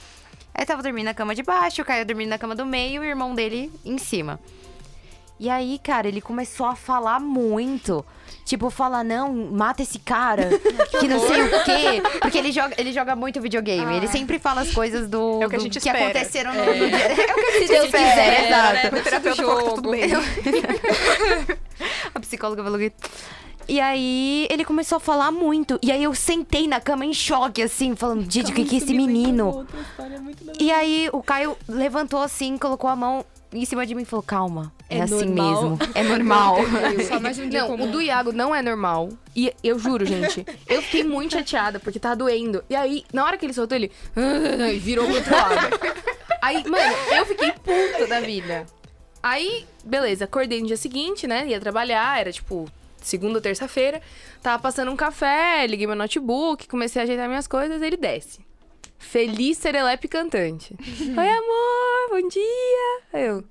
Aí 0.55 0.65
tava 0.65 0.85
dormindo 0.85 1.07
na 1.07 1.15
cama 1.15 1.35
de 1.35 1.43
baixo, 1.43 1.83
o 1.83 1.85
Caio 1.85 2.07
dormindo 2.07 2.29
na 2.29 2.39
cama 2.39 2.55
do 2.55 2.65
meio 2.65 3.03
e 3.03 3.07
o 3.07 3.09
irmão 3.09 3.35
dele 3.35 3.73
em 3.85 3.99
cima. 3.99 4.39
E 5.41 5.51
aí, 5.51 5.81
cara, 5.83 6.07
ele 6.07 6.21
começou 6.21 6.67
a 6.67 6.77
falar 6.77 7.19
muito. 7.19 8.07
Tipo, 8.45 8.71
falar, 8.71 9.03
não, 9.03 9.33
mata 9.33 9.83
esse 9.83 9.99
cara, 9.99 10.49
que 11.01 11.09
não 11.09 11.19
sei 11.19 11.43
o 11.43 11.65
quê. 11.65 12.03
Porque 12.21 12.39
ele 12.39 12.53
joga, 12.53 12.75
ele 12.79 12.93
joga 12.93 13.17
muito 13.17 13.41
videogame. 13.41 13.97
Ele 13.97 14.07
sempre 14.07 14.39
fala 14.39 14.61
as 14.61 14.73
coisas 14.73 15.09
do, 15.09 15.43
É 15.43 15.47
o 15.47 15.51
que 15.51 15.57
a 15.57 15.59
do 15.59 15.65
gente 15.65 15.79
espera. 15.79 15.99
aconteceram 16.05 16.55
no, 16.55 16.65
no 16.67 16.73
dia. 16.73 16.99
É 17.19 17.33
o 17.33 17.35
que 17.35 17.41
a 17.41 17.51
gente 17.53 17.67
Se 17.67 17.73
Deus 17.73 17.85
espera, 17.87 18.09
quiser, 18.11 18.47
exato. 18.47 18.73
né? 18.75 19.01
O 19.01 19.03
terapeuta 19.03 19.43
falou 19.43 19.57
que 19.59 19.65
tá 19.65 19.71
tudo 19.75 19.91
bem. 19.91 20.03
A 22.15 22.21
psicóloga 22.21 22.63
falou 22.63 22.79
que. 22.79 22.93
E 23.69 23.81
aí 23.81 24.47
ele 24.51 24.65
começou 24.65 24.97
a 24.97 25.01
falar 25.01 25.31
muito. 25.31 25.79
E 25.83 25.91
aí 25.93 26.03
eu 26.03 26.15
sentei 26.15 26.67
na 26.69 26.81
cama 26.81 27.05
em 27.05 27.13
choque, 27.15 27.63
assim, 27.63 27.95
falando, 27.95 28.31
gente, 28.31 28.51
o 28.53 28.55
que, 28.55 28.65
que 28.65 28.75
é 28.75 28.79
esse 28.79 28.95
menino? 28.95 29.67
E 30.59 30.71
aí 30.71 31.09
o 31.13 31.23
Caio 31.23 31.57
levantou 31.69 32.21
assim, 32.23 32.57
colocou 32.59 32.89
a 32.91 32.97
mão 32.97 33.25
em 33.53 33.65
cima 33.65 33.87
de 33.87 33.95
mim 33.95 34.03
e 34.03 34.05
falou: 34.07 34.23
calma, 34.23 34.73
é, 34.89 34.99
É 34.99 35.03
assim 35.03 35.27
normal." 35.27 35.63
mesmo. 35.71 35.79
É 35.95 36.03
normal. 36.03 36.57
Só 37.09 37.21
mais 37.21 37.39
um 37.39 37.49
dia 37.49 37.61
Não, 37.67 37.75
o 37.75 37.87
do 37.87 38.01
Iago 38.01 38.33
não 38.33 38.55
é 38.55 38.63
normal. 38.63 39.11
E 39.35 39.53
eu 39.63 39.79
juro, 39.79 40.05
gente, 40.05 40.45
eu 40.69 40.83
fiquei 40.83 41.05
muito 41.05 41.33
chateada 41.33 41.79
porque 41.79 41.99
tava 41.99 42.17
doendo. 42.17 42.63
E 42.69 42.75
aí, 42.75 43.05
na 43.13 43.25
hora 43.25 43.37
que 43.37 43.47
ele 43.47 43.53
soltou, 43.53 43.77
ele 43.77 43.91
"Ah", 44.17 44.73
e 44.73 44.79
virou 44.79 45.07
pro 45.07 45.15
outro 45.15 45.33
lado. 45.35 45.79
Aí, 46.43 46.65
mano, 46.69 46.95
eu 47.17 47.27
fiquei 47.27 47.53
puta 47.53 48.07
da 48.09 48.21
vida. 48.21 48.67
Aí, 49.23 49.65
beleza, 49.85 50.25
acordei 50.25 50.61
no 50.61 50.67
dia 50.67 50.77
seguinte, 50.77 51.27
né? 51.29 51.47
Ia 51.47 51.61
trabalhar, 51.61 52.19
era 52.19 52.33
tipo 52.33 52.69
segunda 53.07 53.35
ou 53.39 53.41
terça-feira. 53.41 54.01
Tava 54.43 54.63
passando 54.63 54.91
um 54.91 54.97
café, 54.97 55.67
liguei 55.67 55.87
meu 55.87 55.97
notebook, 55.97 56.67
comecei 56.69 57.01
a 57.01 57.05
ajeitar 57.05 57.29
minhas 57.29 57.47
coisas, 57.47 57.81
ele 57.83 57.97
desce. 57.97 58.41
Feliz 58.99 59.59
serelepe 59.59 60.07
cantante. 60.09 60.75
Oi, 61.01 61.29
amor, 61.29 62.11
bom 62.23 62.29
dia. 62.29 63.01
Aí 63.13 63.25
eu. 63.27 63.45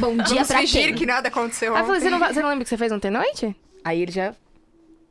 Bom 0.00 0.16
dia 0.16 0.24
Vamos 0.26 0.48
pra 0.48 0.58
fingir 0.58 0.86
quem? 0.86 0.94
que 0.96 1.06
nada 1.06 1.28
aconteceu 1.28 1.72
Aí 1.74 1.82
eu 1.82 1.86
falei, 1.86 2.00
você 2.00 2.10
não, 2.10 2.18
você 2.18 2.42
não 2.42 2.48
lembra 2.48 2.62
o 2.62 2.64
que 2.64 2.68
você 2.68 2.76
fez 2.76 2.90
ontem 2.90 3.08
à 3.08 3.10
noite? 3.12 3.56
Aí 3.84 4.02
ele 4.02 4.10
já. 4.12 4.30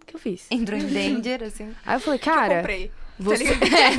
O 0.02 0.06
que 0.06 0.16
eu 0.16 0.20
fiz? 0.20 0.46
Entrou 0.52 0.78
em 0.78 0.86
danger, 0.88 1.44
assim. 1.44 1.74
Aí 1.86 1.96
eu 1.96 2.00
falei, 2.02 2.20
Eu 2.20 2.24
cara, 2.24 2.56
comprei. 2.58 2.92
você, 3.18 3.46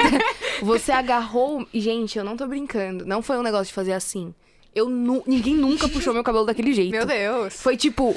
você 0.62 0.92
agarrou. 0.92 1.66
Gente, 1.72 2.18
eu 2.18 2.24
não 2.24 2.36
tô 2.36 2.46
brincando. 2.46 3.06
Não 3.06 3.22
foi 3.22 3.38
um 3.38 3.42
negócio 3.42 3.66
de 3.66 3.72
fazer 3.72 3.92
assim. 3.92 4.34
eu 4.74 4.88
nu... 4.90 5.22
ninguém 5.26 5.54
nunca 5.54 5.88
puxou 5.88 6.12
meu 6.12 6.22
cabelo 6.22 6.44
daquele 6.44 6.72
jeito. 6.74 6.90
Meu 6.90 7.06
Deus. 7.06 7.60
Foi 7.60 7.76
tipo. 7.76 8.14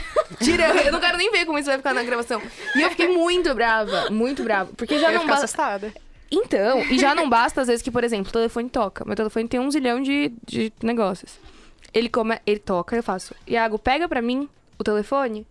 Tira, 0.42 0.66
eu 0.84 0.92
não 0.92 1.00
quero 1.00 1.16
nem 1.16 1.30
ver 1.30 1.44
como 1.46 1.58
isso 1.58 1.68
vai 1.68 1.76
ficar 1.78 1.94
na 1.94 2.02
gravação. 2.02 2.40
E 2.74 2.82
eu 2.82 2.90
fiquei 2.90 3.08
muito 3.08 3.54
brava, 3.54 4.10
muito 4.10 4.42
brava. 4.42 4.70
Porque 4.76 4.98
já 4.98 5.10
Eu 5.12 5.18
não 5.20 5.26
basta. 5.26 5.44
assustada. 5.44 5.92
Então, 6.30 6.80
e 6.90 6.98
já 6.98 7.14
não 7.14 7.28
basta, 7.28 7.60
às 7.60 7.68
vezes, 7.68 7.82
que, 7.82 7.90
por 7.90 8.02
exemplo, 8.02 8.28
o 8.28 8.32
telefone 8.32 8.68
toca. 8.68 9.04
Meu 9.04 9.14
telefone 9.14 9.46
tem 9.48 9.60
um 9.60 9.70
zilhão 9.70 10.02
de, 10.02 10.32
de 10.44 10.72
negócios. 10.82 11.38
Ele, 11.94 12.08
come... 12.08 12.38
ele 12.44 12.58
toca, 12.58 12.96
eu 12.96 13.02
faço. 13.02 13.34
Iago, 13.46 13.78
pega 13.78 14.08
pra 14.08 14.20
mim 14.20 14.48
o 14.78 14.84
telefone. 14.84 15.46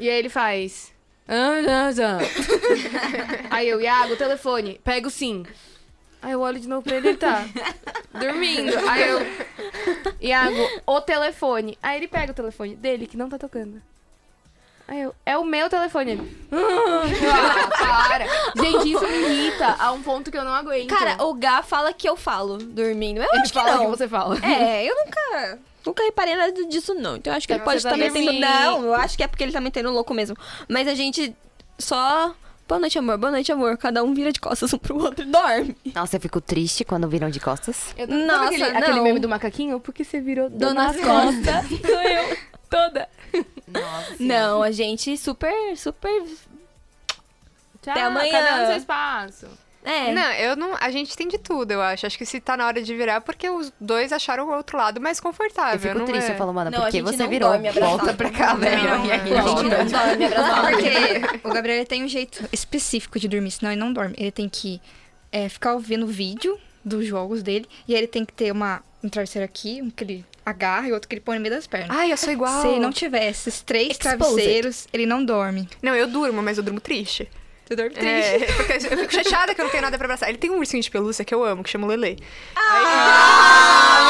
E 0.00 0.08
aí 0.08 0.18
ele 0.18 0.28
faz. 0.28 0.92
"Ah, 1.28 1.60
ah, 1.68 1.90
ah." 2.02 3.46
aí 3.54 3.68
eu, 3.68 3.80
Iago, 3.80 4.16
telefone. 4.16 4.80
Pego 4.82 5.10
sim. 5.10 5.44
Aí 6.26 6.32
eu 6.32 6.40
olho 6.40 6.58
de 6.58 6.68
novo 6.68 6.82
pra 6.82 6.96
ele, 6.96 7.10
ele 7.10 7.18
tá 7.18 7.44
dormindo. 8.12 8.76
Aí 8.88 9.08
eu, 9.08 9.20
Iago, 10.20 10.82
o 10.84 11.00
telefone. 11.00 11.78
Aí 11.80 11.98
ele 11.98 12.08
pega 12.08 12.32
o 12.32 12.34
telefone 12.34 12.74
dele, 12.74 13.06
que 13.06 13.16
não 13.16 13.28
tá 13.28 13.38
tocando. 13.38 13.80
Aí 14.88 15.02
eu, 15.02 15.14
é 15.24 15.38
o 15.38 15.44
meu 15.44 15.70
telefone. 15.70 16.10
Ele, 16.10 16.46
ah, 16.50 18.08
para. 18.08 18.26
Gente, 18.60 18.90
isso 18.90 19.06
me 19.06 19.18
irrita 19.18 19.76
a 19.78 19.92
um 19.92 20.02
ponto 20.02 20.28
que 20.28 20.36
eu 20.36 20.44
não 20.44 20.52
aguento. 20.52 20.88
Cara, 20.88 21.22
o 21.22 21.32
Gá 21.32 21.62
fala 21.62 21.92
que 21.92 22.08
eu 22.08 22.16
falo 22.16 22.58
dormindo. 22.58 23.18
Eu 23.18 23.28
ele 23.32 23.42
acho 23.42 23.52
que 23.52 23.58
fala 23.60 23.76
não. 23.76 23.84
que 23.84 23.96
você 23.96 24.08
fala. 24.08 24.36
É, 24.44 24.84
eu 24.84 24.96
nunca. 24.96 25.60
Nunca 25.86 26.02
reparei 26.02 26.34
nada 26.34 26.64
disso, 26.64 26.92
não. 26.92 27.14
Então 27.14 27.32
eu 27.32 27.36
acho 27.36 27.46
que 27.46 27.52
ele 27.52 27.62
pode 27.62 27.80
tá 27.84 27.90
estar 27.90 27.96
metendo. 27.96 28.32
dormindo. 28.32 28.40
Não, 28.40 28.84
eu 28.86 28.94
acho 28.94 29.16
que 29.16 29.22
é 29.22 29.28
porque 29.28 29.44
ele 29.44 29.52
tá 29.52 29.60
metendo 29.60 29.92
louco 29.92 30.12
mesmo. 30.12 30.36
Mas 30.68 30.88
a 30.88 30.94
gente 30.94 31.36
só. 31.78 32.34
Boa 32.68 32.80
noite, 32.80 32.98
amor. 32.98 33.16
Boa 33.16 33.30
noite, 33.30 33.52
amor. 33.52 33.76
Cada 33.76 34.02
um 34.02 34.12
vira 34.12 34.32
de 34.32 34.40
costas 34.40 34.72
um 34.72 34.78
pro 34.78 34.98
outro 34.98 35.24
e 35.24 35.28
dorme. 35.30 35.76
Nossa, 35.94 36.16
eu 36.16 36.20
fico 36.20 36.40
triste 36.40 36.84
quando 36.84 37.08
viram 37.08 37.30
de 37.30 37.38
costas. 37.38 37.94
Eu, 37.96 38.08
Nossa, 38.08 38.46
aquele, 38.46 38.70
não. 38.70 38.78
aquele 38.78 39.00
meme 39.00 39.20
do 39.20 39.28
macaquinho? 39.28 39.78
Porque 39.78 40.02
você 40.04 40.20
virou 40.20 40.50
Dona 40.50 40.92
Dona 40.92 40.94
Costa. 40.94 41.62
Costa. 41.62 41.76
Sou 41.86 42.02
eu. 42.02 42.36
Toda. 42.68 43.08
Não, 44.18 44.62
a 44.62 44.72
gente 44.72 45.16
super, 45.16 45.76
super. 45.76 46.24
Tchau, 47.82 47.92
Até 47.92 48.02
amanhã. 48.02 48.32
Cada 48.32 48.56
um 48.56 48.60
no 48.62 48.66
seu 48.66 48.76
espaço. 48.78 49.46
É. 49.86 50.12
Não, 50.12 50.32
eu 50.32 50.56
não. 50.56 50.74
A 50.80 50.90
gente 50.90 51.16
tem 51.16 51.28
de 51.28 51.38
tudo, 51.38 51.70
eu 51.70 51.80
acho. 51.80 52.06
Acho 52.06 52.18
que 52.18 52.26
se 52.26 52.40
tá 52.40 52.56
na 52.56 52.66
hora 52.66 52.82
de 52.82 52.94
virar, 52.94 53.20
porque 53.20 53.48
os 53.48 53.72
dois 53.80 54.12
acharam 54.12 54.48
o 54.48 54.52
outro 54.52 54.76
lado 54.76 55.00
mais 55.00 55.20
confortável. 55.20 55.74
Eu 55.74 55.78
fico 55.78 55.98
não 56.00 56.04
triste, 56.04 56.30
é? 56.30 56.34
eu 56.34 56.36
falo, 56.36 56.52
mano, 56.52 56.72
Não, 56.72 56.80
porque 56.80 57.00
você 57.00 57.24
virou? 57.28 57.52
Volta 57.72 58.12
pra 58.12 58.30
cá, 58.30 58.54
velho. 58.54 58.82
não. 58.82 58.98
Não, 58.98 59.04
a 59.04 59.18
gente 59.18 59.30
não 59.30 59.78
não 59.78 59.86
dorme 59.86 60.24
abraçado. 60.24 60.66
Porque 60.66 61.48
o 61.48 61.52
Gabriel 61.52 61.86
tem 61.86 62.02
um 62.02 62.08
jeito 62.08 62.44
específico 62.52 63.20
de 63.20 63.28
dormir, 63.28 63.52
senão 63.52 63.70
ele 63.70 63.80
não 63.80 63.92
dorme. 63.92 64.14
Ele 64.18 64.32
tem 64.32 64.48
que 64.48 64.80
é, 65.30 65.48
ficar 65.48 65.74
ouvindo 65.74 66.04
vídeo 66.04 66.58
dos 66.84 67.06
jogos 67.06 67.42
dele, 67.42 67.68
e 67.86 67.94
aí 67.94 68.00
ele 68.00 68.06
tem 68.08 68.24
que 68.24 68.32
ter 68.32 68.50
uma, 68.50 68.82
um 69.02 69.08
travesseiro 69.08 69.44
aqui, 69.44 69.80
um 69.82 69.90
que 69.90 70.02
ele 70.02 70.24
agarra 70.44 70.88
e 70.88 70.92
outro 70.92 71.08
que 71.08 71.14
ele 71.14 71.20
põe 71.20 71.36
no 71.36 71.42
meio 71.42 71.54
das 71.54 71.66
pernas. 71.66 71.96
Ai, 71.96 72.12
eu 72.12 72.16
sou 72.16 72.32
igual. 72.32 72.62
Se 72.62 72.68
ele 72.68 72.80
não 72.80 72.92
tiver 72.92 73.28
esses 73.28 73.60
três 73.62 73.90
Exposed. 73.90 74.18
travesseiros, 74.18 74.88
ele 74.92 75.06
não 75.06 75.24
dorme. 75.24 75.68
Não, 75.80 75.94
eu 75.94 76.06
durmo, 76.08 76.42
mas 76.42 76.58
eu 76.58 76.64
durmo 76.64 76.80
triste. 76.80 77.28
Tu 77.66 77.74
dorme 77.74 77.90
triste. 77.90 78.08
É, 78.08 78.38
porque 78.56 78.72
eu 78.74 78.98
fico 78.98 79.12
chateada 79.12 79.54
que 79.54 79.60
eu 79.60 79.64
não 79.64 79.70
tenho 79.72 79.82
nada 79.82 79.98
pra 79.98 80.06
abraçar. 80.06 80.28
Ele 80.28 80.38
tem 80.38 80.50
um 80.50 80.58
ursinho 80.58 80.82
de 80.82 80.90
pelúcia 80.90 81.24
que 81.24 81.34
eu 81.34 81.42
amo, 81.44 81.64
que 81.64 81.70
chama 81.70 81.86
Lele. 81.88 82.16
Ah, 82.54 84.06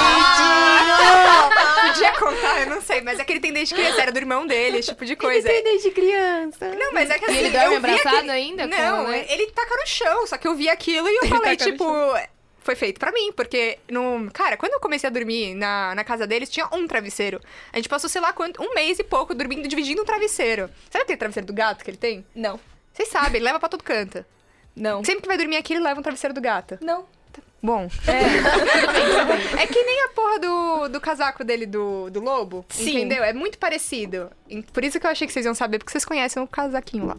Podia 1.86 2.12
contar, 2.12 2.60
eu 2.62 2.66
não 2.70 2.80
sei, 2.82 3.00
mas 3.00 3.18
é 3.18 3.24
que 3.24 3.32
ele 3.32 3.40
tem 3.40 3.52
desde 3.52 3.74
criança, 3.74 4.00
era 4.02 4.12
do 4.12 4.18
irmão 4.18 4.46
dele, 4.46 4.78
esse 4.78 4.88
tipo 4.90 5.04
de 5.04 5.16
coisa. 5.16 5.48
desde 5.48 5.90
criança. 5.90 6.68
Não, 6.74 6.92
mas 6.92 7.08
é 7.10 7.18
que 7.18 7.24
assim. 7.24 7.36
ele 7.38 7.50
dorme 7.50 7.76
abraçado 7.76 8.16
aquele- 8.16 8.30
ainda? 8.30 8.66
Não, 8.66 9.04
Com, 9.04 9.10
né? 9.10 9.24
ele 9.28 9.46
taca 9.52 9.74
no 9.76 9.86
chão, 9.86 10.26
só 10.26 10.36
que 10.36 10.46
eu 10.46 10.54
vi 10.54 10.68
aquilo 10.68 11.08
e 11.08 11.16
eu 11.16 11.26
falei, 11.26 11.56
taca 11.56 11.64
no 11.64 11.70
tipo. 11.72 11.86
Foi 12.60 12.74
feito 12.74 12.98
pra 12.98 13.12
mim, 13.12 13.30
porque 13.32 13.78
no. 13.88 14.28
Cara, 14.32 14.56
quando 14.56 14.72
eu 14.72 14.80
comecei 14.80 15.08
a 15.08 15.12
dormir 15.12 15.54
na, 15.54 15.94
na 15.94 16.02
casa 16.02 16.26
deles, 16.26 16.50
tinha 16.50 16.66
um 16.72 16.86
travesseiro. 16.88 17.40
A 17.72 17.76
gente 17.76 17.88
passou, 17.88 18.10
sei 18.10 18.20
lá, 18.20 18.32
quanto, 18.32 18.60
um 18.60 18.74
mês 18.74 18.98
e 18.98 19.04
pouco 19.04 19.32
dormindo, 19.34 19.68
dividindo 19.68 20.02
um 20.02 20.04
travesseiro. 20.04 20.68
Sabe 20.90 21.04
aquele 21.04 21.16
travesseiro 21.16 21.46
do 21.46 21.52
gato 21.54 21.84
que 21.84 21.90
ele 21.90 21.96
tem? 21.96 22.26
Não. 22.34 22.58
Vocês 22.96 23.10
sabem, 23.10 23.36
ele 23.36 23.44
leva 23.44 23.60
pra 23.60 23.68
todo 23.68 23.84
canto. 23.84 24.24
Não. 24.74 25.04
Sempre 25.04 25.22
que 25.22 25.28
vai 25.28 25.36
dormir 25.36 25.56
aqui, 25.56 25.74
ele 25.74 25.82
leva 25.82 26.00
um 26.00 26.02
travesseiro 26.02 26.32
do 26.32 26.40
gato. 26.40 26.78
Não. 26.80 27.04
Bom. 27.62 27.88
É. 28.06 29.60
é 29.62 29.66
que 29.66 29.82
nem 29.82 30.04
a 30.04 30.08
porra 30.08 30.38
do, 30.38 30.88
do 30.88 31.00
casaco 31.00 31.44
dele 31.44 31.66
do, 31.66 32.08
do 32.08 32.20
lobo. 32.20 32.64
Sim. 32.70 32.96
Entendeu? 32.98 33.22
É 33.22 33.34
muito 33.34 33.58
parecido. 33.58 34.30
Por 34.72 34.82
isso 34.82 34.98
que 34.98 35.06
eu 35.06 35.10
achei 35.10 35.26
que 35.26 35.32
vocês 35.32 35.44
iam 35.44 35.54
saber, 35.54 35.78
porque 35.78 35.90
vocês 35.90 36.04
conhecem 36.04 36.42
o 36.42 36.46
casaquinho 36.46 37.06
lá. 37.06 37.16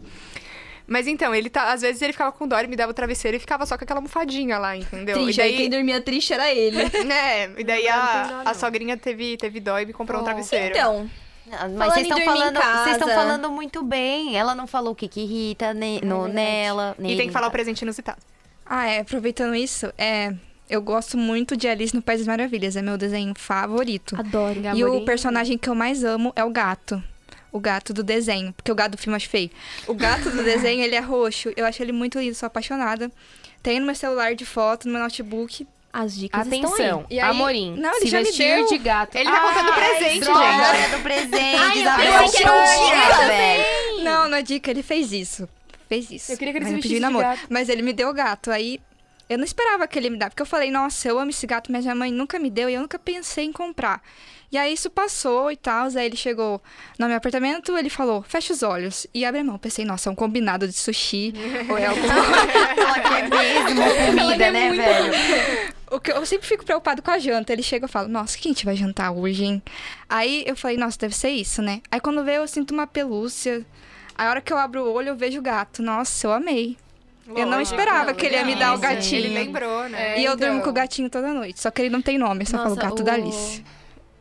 Mas 0.86 1.06
então, 1.06 1.34
ele 1.34 1.50
tá. 1.50 1.70
Às 1.72 1.82
vezes 1.82 2.00
ele 2.00 2.12
ficava 2.12 2.32
com 2.32 2.48
dó, 2.48 2.58
ele 2.58 2.68
me 2.68 2.76
dava 2.76 2.90
o 2.90 2.94
travesseiro 2.94 3.36
e 3.36 3.40
ficava 3.40 3.66
só 3.66 3.76
com 3.76 3.84
aquela 3.84 3.98
almofadinha 3.98 4.58
lá, 4.58 4.74
entendeu? 4.74 5.22
Triste. 5.22 5.38
E 5.38 5.42
Aí 5.42 5.48
daí. 5.50 5.56
quem 5.58 5.70
dormia 5.70 6.00
triste 6.00 6.32
era 6.32 6.52
ele. 6.52 6.78
né? 7.04 7.50
E 7.58 7.62
daí 7.62 7.84
Não 7.84 7.92
a, 7.92 8.42
a 8.46 8.54
sogrinha 8.54 8.96
teve, 8.96 9.36
teve 9.36 9.60
dó 9.60 9.78
e 9.78 9.84
me 9.86 9.92
comprou 9.92 10.22
um 10.22 10.24
travesseiro. 10.24 10.74
Então, 10.74 11.10
Mas 11.50 11.58
Falando 11.72 11.92
vocês 11.94 12.06
estão 12.06 12.20
falando, 12.24 12.54
vocês 12.60 12.96
estão 12.96 13.08
falando 13.08 13.50
muito 13.50 13.82
bem. 13.82 14.36
Ela 14.36 14.54
não 14.54 14.66
falou 14.66 14.92
o 14.92 14.94
que, 14.94 15.08
que 15.08 15.20
irrita 15.20 15.72
ne- 15.74 16.00
no, 16.00 16.22
verdade. 16.24 16.34
nela. 16.34 16.94
E 16.98 17.02
nele, 17.02 17.16
tem 17.16 17.26
que 17.28 17.32
falar 17.32 17.46
o 17.46 17.48
no 17.48 17.52
presente 17.52 17.82
inusitado. 17.82 18.18
Ah, 18.64 18.86
é, 18.86 19.00
aproveitando 19.00 19.54
isso, 19.54 19.92
é, 19.96 20.34
eu 20.68 20.82
gosto 20.82 21.16
muito 21.16 21.56
de 21.56 21.66
Alice 21.66 21.94
no 21.94 22.02
País 22.02 22.20
das 22.20 22.26
Maravilhas, 22.28 22.76
é 22.76 22.82
meu 22.82 22.98
desenho 22.98 23.34
favorito. 23.34 24.14
adoro. 24.18 24.60
E 24.74 24.84
o 24.84 25.04
personagem 25.04 25.56
que 25.56 25.68
eu 25.68 25.74
mais 25.74 26.04
amo 26.04 26.32
é 26.36 26.44
o 26.44 26.50
gato. 26.50 27.02
O 27.50 27.58
gato 27.58 27.94
do 27.94 28.02
desenho, 28.02 28.52
porque 28.52 28.70
o 28.70 28.74
gato 28.74 28.92
do 28.92 28.98
filme 28.98 29.14
eu 29.14 29.16
acho 29.16 29.28
feio. 29.30 29.50
O 29.86 29.94
gato 29.94 30.30
do 30.30 30.42
desenho, 30.44 30.82
ele 30.82 30.94
é 30.94 31.00
roxo. 31.00 31.50
Eu 31.56 31.64
acho 31.64 31.82
ele 31.82 31.92
muito 31.92 32.18
lindo, 32.18 32.34
sou 32.34 32.46
apaixonada. 32.46 33.10
Tenho 33.62 33.80
no 33.80 33.86
meu 33.86 33.94
celular 33.94 34.34
de 34.34 34.44
foto, 34.44 34.86
no 34.86 34.92
meu 34.92 35.02
notebook. 35.02 35.66
As 35.92 36.14
dicas 36.14 36.46
Atenção, 36.46 37.06
E 37.10 37.18
aí- 37.18 37.30
Amorim. 37.30 37.74
Não, 37.78 37.90
ele 37.96 38.00
se 38.00 38.06
já 38.08 38.18
me 38.18 38.24
vestir 38.24 38.56
deu. 38.56 38.66
de 38.66 38.78
gato. 38.78 39.16
Ele 39.16 39.30
tá 39.30 39.40
contando 39.40 39.72
presente, 39.72 40.20
droga. 40.20 40.40
gente. 40.40 40.60
Hora 40.60 40.88
do 40.96 41.02
presente, 41.02 41.36
um 41.46 42.46
Poxa, 42.46 42.86
dia 43.18 43.26
velho. 43.26 44.04
Não, 44.04 44.28
na 44.28 44.40
dica, 44.42 44.70
ele 44.70 44.82
fez 44.82 45.12
isso. 45.12 45.48
Fez 45.88 46.10
isso. 46.10 46.30
Eu 46.32 46.36
queria 46.38 46.52
que 46.52 46.58
ele 46.58 46.64
Mas 46.66 46.70
se 46.70 46.74
não 46.76 46.82
pediu 46.82 46.98
vestisse 47.00 47.12
de 47.12 47.18
namoro. 47.18 47.24
gato. 47.24 47.46
Mas 47.48 47.68
ele 47.70 47.80
me 47.82 47.92
deu 47.94 48.10
o 48.10 48.12
gato. 48.12 48.50
Aí 48.50 48.78
eu 49.30 49.38
não 49.38 49.44
esperava 49.44 49.88
que 49.88 49.98
ele 49.98 50.10
me 50.10 50.18
dá. 50.18 50.28
Porque 50.28 50.42
eu 50.42 50.46
falei, 50.46 50.70
nossa, 50.70 51.08
eu 51.08 51.18
amo 51.18 51.30
esse 51.30 51.46
gato, 51.46 51.72
mas 51.72 51.84
minha 51.84 51.94
mãe 51.94 52.12
nunca 52.12 52.38
me 52.38 52.50
deu 52.50 52.68
e 52.68 52.74
eu 52.74 52.82
nunca 52.82 52.98
pensei 52.98 53.46
em 53.46 53.52
comprar. 53.52 54.02
E 54.52 54.56
aí 54.58 54.72
isso 54.74 54.90
passou 54.90 55.50
e 55.50 55.56
tal. 55.56 55.86
Aí 55.86 56.04
ele 56.04 56.16
chegou 56.16 56.62
no 56.98 57.06
meu 57.06 57.16
apartamento, 57.16 57.76
ele 57.78 57.88
falou, 57.90 58.22
fecha 58.22 58.52
os 58.52 58.62
olhos 58.62 59.06
e 59.14 59.24
abre 59.24 59.40
a 59.40 59.44
mão. 59.44 59.56
Pensei, 59.58 59.86
nossa, 59.86 60.10
é 60.10 60.12
um 60.12 60.14
combinado 60.14 60.66
de 60.68 60.74
sushi. 60.74 61.32
ou 61.70 61.78
é 61.78 61.86
alguma 61.86 62.14
Ela 62.14 63.00
quer 63.00 63.28
mesmo 63.30 63.82
comida, 64.06 64.50
né, 64.50 64.70
velho? 64.72 65.77
O 65.90 65.98
que 66.00 66.10
eu 66.12 66.24
sempre 66.26 66.46
fico 66.46 66.64
preocupado 66.64 67.00
com 67.02 67.10
a 67.10 67.18
janta. 67.18 67.52
Ele 67.52 67.62
chega 67.62 67.86
e 67.86 67.88
fala, 67.88 68.08
nossa, 68.08 68.36
o 68.36 68.40
que 68.40 68.48
a 68.48 68.50
gente 68.52 68.64
vai 68.64 68.76
jantar 68.76 69.10
hoje, 69.10 69.44
hein? 69.44 69.62
Aí 70.08 70.44
eu 70.46 70.56
falei, 70.56 70.76
nossa, 70.76 70.98
deve 70.98 71.14
ser 71.14 71.30
isso, 71.30 71.62
né? 71.62 71.80
Aí 71.90 72.00
quando 72.00 72.22
veio, 72.24 72.42
eu 72.42 72.48
sinto 72.48 72.72
uma 72.72 72.86
pelúcia. 72.86 73.64
A 74.16 74.28
hora 74.28 74.40
que 74.40 74.52
eu 74.52 74.58
abro 74.58 74.82
o 74.84 74.92
olho, 74.92 75.08
eu 75.10 75.16
vejo 75.16 75.38
o 75.38 75.42
gato. 75.42 75.82
Nossa, 75.82 76.26
eu 76.26 76.32
amei. 76.32 76.76
Eu 77.28 77.46
não 77.46 77.58
Lógico, 77.58 77.78
esperava 77.78 78.14
que 78.14 78.24
ele 78.26 78.36
ia 78.36 78.44
me 78.44 78.54
dar 78.56 78.74
o 78.74 78.78
gatinho. 78.78 79.20
Ele 79.24 79.34
lembrou, 79.34 79.88
né? 79.88 80.18
E 80.18 80.24
eu 80.24 80.32
então. 80.32 80.48
durmo 80.48 80.62
com 80.62 80.70
o 80.70 80.72
gatinho 80.72 81.10
toda 81.10 81.32
noite. 81.32 81.60
Só 81.60 81.70
que 81.70 81.82
ele 81.82 81.90
não 81.90 82.00
tem 82.00 82.16
nome, 82.18 82.44
só 82.46 82.56
falo 82.56 82.74
gato 82.74 83.00
o- 83.00 83.04
da 83.04 83.12
Alice. 83.12 83.62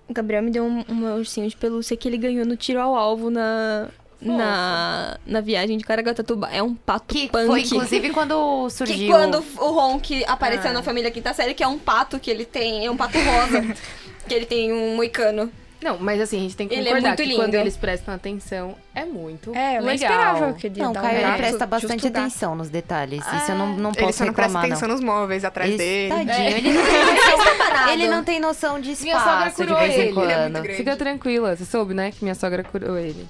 O 0.09 0.13
Gabriel 0.13 0.43
me 0.43 0.51
deu 0.51 0.63
um, 0.65 0.83
um 0.89 1.15
ursinho 1.15 1.49
de 1.49 1.55
pelúcia 1.55 1.95
que 1.97 2.07
ele 2.07 2.17
ganhou 2.17 2.45
no 2.45 2.55
tiro 2.57 2.79
ao 2.79 2.95
alvo 2.95 3.29
na, 3.29 3.89
na, 4.21 5.17
na 5.25 5.41
viagem 5.41 5.77
de 5.77 5.83
Caraguatatuba. 5.83 6.49
É 6.51 6.61
um 6.61 6.73
pato 6.73 7.13
Que 7.13 7.29
punk. 7.29 7.47
foi, 7.47 7.61
inclusive, 7.61 8.09
quando 8.11 8.69
surgiu... 8.71 8.97
Que 8.97 9.07
quando 9.07 9.43
o 9.57 9.71
Ronk 9.71 10.23
apareceu 10.27 10.71
Ah. 10.71 10.73
na 10.73 10.83
família 10.83 11.11
quinta 11.11 11.33
série, 11.33 11.53
que 11.53 11.63
é 11.63 11.67
um 11.67 11.77
pato 11.77 12.19
que 12.19 12.29
ele 12.31 12.45
tem, 12.45 12.85
é 12.85 12.91
um 12.91 12.97
pato 12.97 13.17
rosa, 13.19 13.61
que 14.27 14.33
ele 14.33 14.45
tem 14.45 14.73
um 14.73 14.95
moicano. 14.95 15.51
Não, 15.79 15.95
mas 15.99 16.19
assim, 16.19 16.37
a 16.37 16.41
gente 16.41 16.57
tem 16.57 16.67
que 16.67 16.73
Ele 16.73 16.85
é 16.89 16.91
concordar 16.91 17.09
muito 17.09 17.21
que 17.21 17.29
lindo. 17.29 17.39
quando 17.39 17.53
eles 17.53 17.77
prestam 17.77 18.11
atenção, 18.15 18.75
é 18.95 19.05
muito 19.05 19.53
É, 19.55 19.77
eu 19.77 19.83
legal. 19.83 19.93
esperava 19.93 20.53
que 20.53 20.65
ele 20.65 20.79
Não, 20.81 20.87
o 20.87 20.89
um 20.89 20.93
Caio, 20.93 21.19
ele 21.19 21.37
presta 21.37 21.65
bastante 21.67 22.07
atenção 22.07 22.55
nos 22.55 22.67
detalhes. 22.69 23.23
Isso 23.23 23.51
eu 23.51 23.55
não, 23.59 23.77
não 23.77 23.91
Ele 23.91 23.99
posso 24.01 24.17
só 24.17 24.25
não 24.25 24.33
presta 24.33 24.53
reclamar, 24.53 24.65
atenção 24.71 24.87
nos 24.89 25.01
móveis 25.01 25.45
atrás 25.45 25.69
Ele, 25.69 25.77
dele. 25.77 26.09
tadinho, 26.09 26.31
É. 26.33 26.51
ele, 26.57 26.73
não 26.73 26.83
tem 26.83 27.05
noção, 27.37 27.57
parado. 27.59 27.91
ele 27.91 28.07
não 28.07 28.23
tem 28.23 28.39
noção 28.39 28.81
de 28.81 28.89
Minha 29.03 29.19
sogra 29.19 29.31
espaço 29.49 29.61
de 29.61 29.67
curou 29.67 29.77
vez 29.79 29.93
em 29.93 29.99
ele. 30.01 30.13
quando. 30.13 30.23
Ele 30.25 30.33
é 30.33 30.41
muito 30.49 30.61
grande. 30.63 30.77
Fica 30.77 30.95
tranquila, 30.97 31.55
você 31.55 31.65
soube, 31.65 31.93
né? 31.93 32.09
Que 32.11 32.23
minha 32.25 32.35
sogra 32.35 32.63
curou 32.63 32.97
ele. 32.97 33.27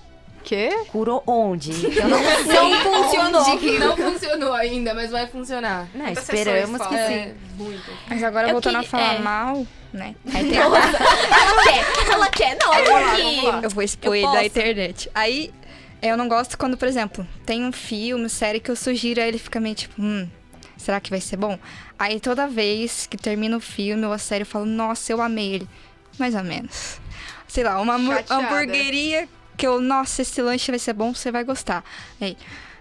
Quê? 0.48 0.70
Curou 0.94 1.22
onde? 1.28 1.72
Eu 1.98 2.08
não 2.08 2.22
Não 2.22 2.82
funcionou. 2.82 3.80
Não 3.80 3.98
funcionou 3.98 4.54
ainda, 4.54 4.94
mas 4.94 5.12
vai 5.12 5.28
funcionar. 5.28 5.90
Não, 5.94 6.06
Muitas 6.06 6.24
esperamos 6.24 6.82
que 6.88 6.94
sim. 6.96 7.14
É, 7.14 7.34
muito. 7.58 7.92
Mas 8.08 8.24
agora 8.24 8.48
Eu 8.48 8.54
voltando 8.54 8.80
que- 8.80 8.86
a 8.86 8.90
falar 8.90 9.16
é. 9.16 9.20
mal, 9.20 9.68
né? 9.92 10.16
Aí 10.34 10.46
tem 10.50 10.58
ela 10.58 10.80
quer, 10.80 12.14
ela 12.14 12.30
quer, 12.30 12.58
não. 12.64 13.62
Eu 13.62 13.70
vou 13.70 13.84
expor 13.84 14.16
Eu 14.16 14.16
ele 14.16 14.32
da 14.32 14.46
internet. 14.46 15.12
Aí, 15.14 15.54
eu 16.02 16.16
não 16.16 16.30
gosto 16.30 16.58
quando, 16.58 16.78
por 16.78 16.88
exemplo, 16.88 17.28
tem 17.46 17.66
um 17.66 17.74
filme, 17.74 18.30
série 18.30 18.62
que 18.62 18.72
eu 18.72 18.76
sugiro, 18.78 19.20
aí 19.20 19.28
ele 19.28 19.40
fica 19.40 19.60
meio 19.60 19.76
tipo, 19.76 20.02
hum, 20.02 20.30
será 20.78 21.02
que 21.02 21.10
vai 21.10 21.20
ser 21.20 21.36
bom? 21.36 21.60
Aí 22.00 22.22
toda 22.22 22.48
vez 22.48 23.06
que 23.06 23.18
termina 23.18 23.58
o 23.58 23.60
filme 23.60 24.06
ou 24.06 24.14
a 24.14 24.18
série, 24.18 24.44
eu 24.44 24.48
falo, 24.48 24.66
nossa, 24.66 25.12
eu 25.12 25.22
amei 25.22 25.56
ele. 25.56 25.70
Mais 26.18 26.36
ou 26.36 26.44
menos. 26.44 27.02
Sei 27.50 27.66
lá, 27.66 27.82
uma 27.82 27.98
Chateada. 28.00 28.34
hamburgueria 28.46 29.28
que 29.58 29.66
eu, 29.68 29.82
nossa, 29.82 30.22
esse 30.22 30.42
lanche 30.42 30.72
vai 30.72 30.80
ser 30.80 30.94
bom, 30.94 31.14
você 31.14 31.32
vai 31.32 31.44
gostar. 31.44 31.84
Aí, 32.22 32.38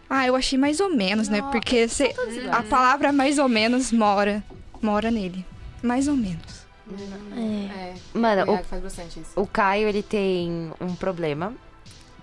ah, 0.09 0.27
eu 0.27 0.37
achei 0.37 0.59
mais 0.59 0.79
ou 0.79 0.89
menos, 0.95 1.29
né? 1.29 1.43
Porque 1.51 1.89
cê- 1.89 2.15
a 2.53 2.63
palavra 2.63 3.13
mais 3.13 3.39
ou 3.39 3.49
menos 3.49 3.91
mora, 3.91 4.45
mora 4.81 5.11
nele. 5.11 5.45
Mais 5.83 6.07
ou 6.07 6.15
menos. 6.17 6.67
É. 7.37 7.41
É, 7.41 7.95
Mano, 8.15 8.43
o 8.43 8.51
o, 8.51 8.53
Iago 8.55 8.65
faz 8.69 8.83
bastante 8.83 9.19
isso. 9.19 9.31
o 9.35 9.47
Caio, 9.47 9.89
ele 9.89 10.03
tem 10.03 10.71
um 10.81 10.95
problema 10.95 11.53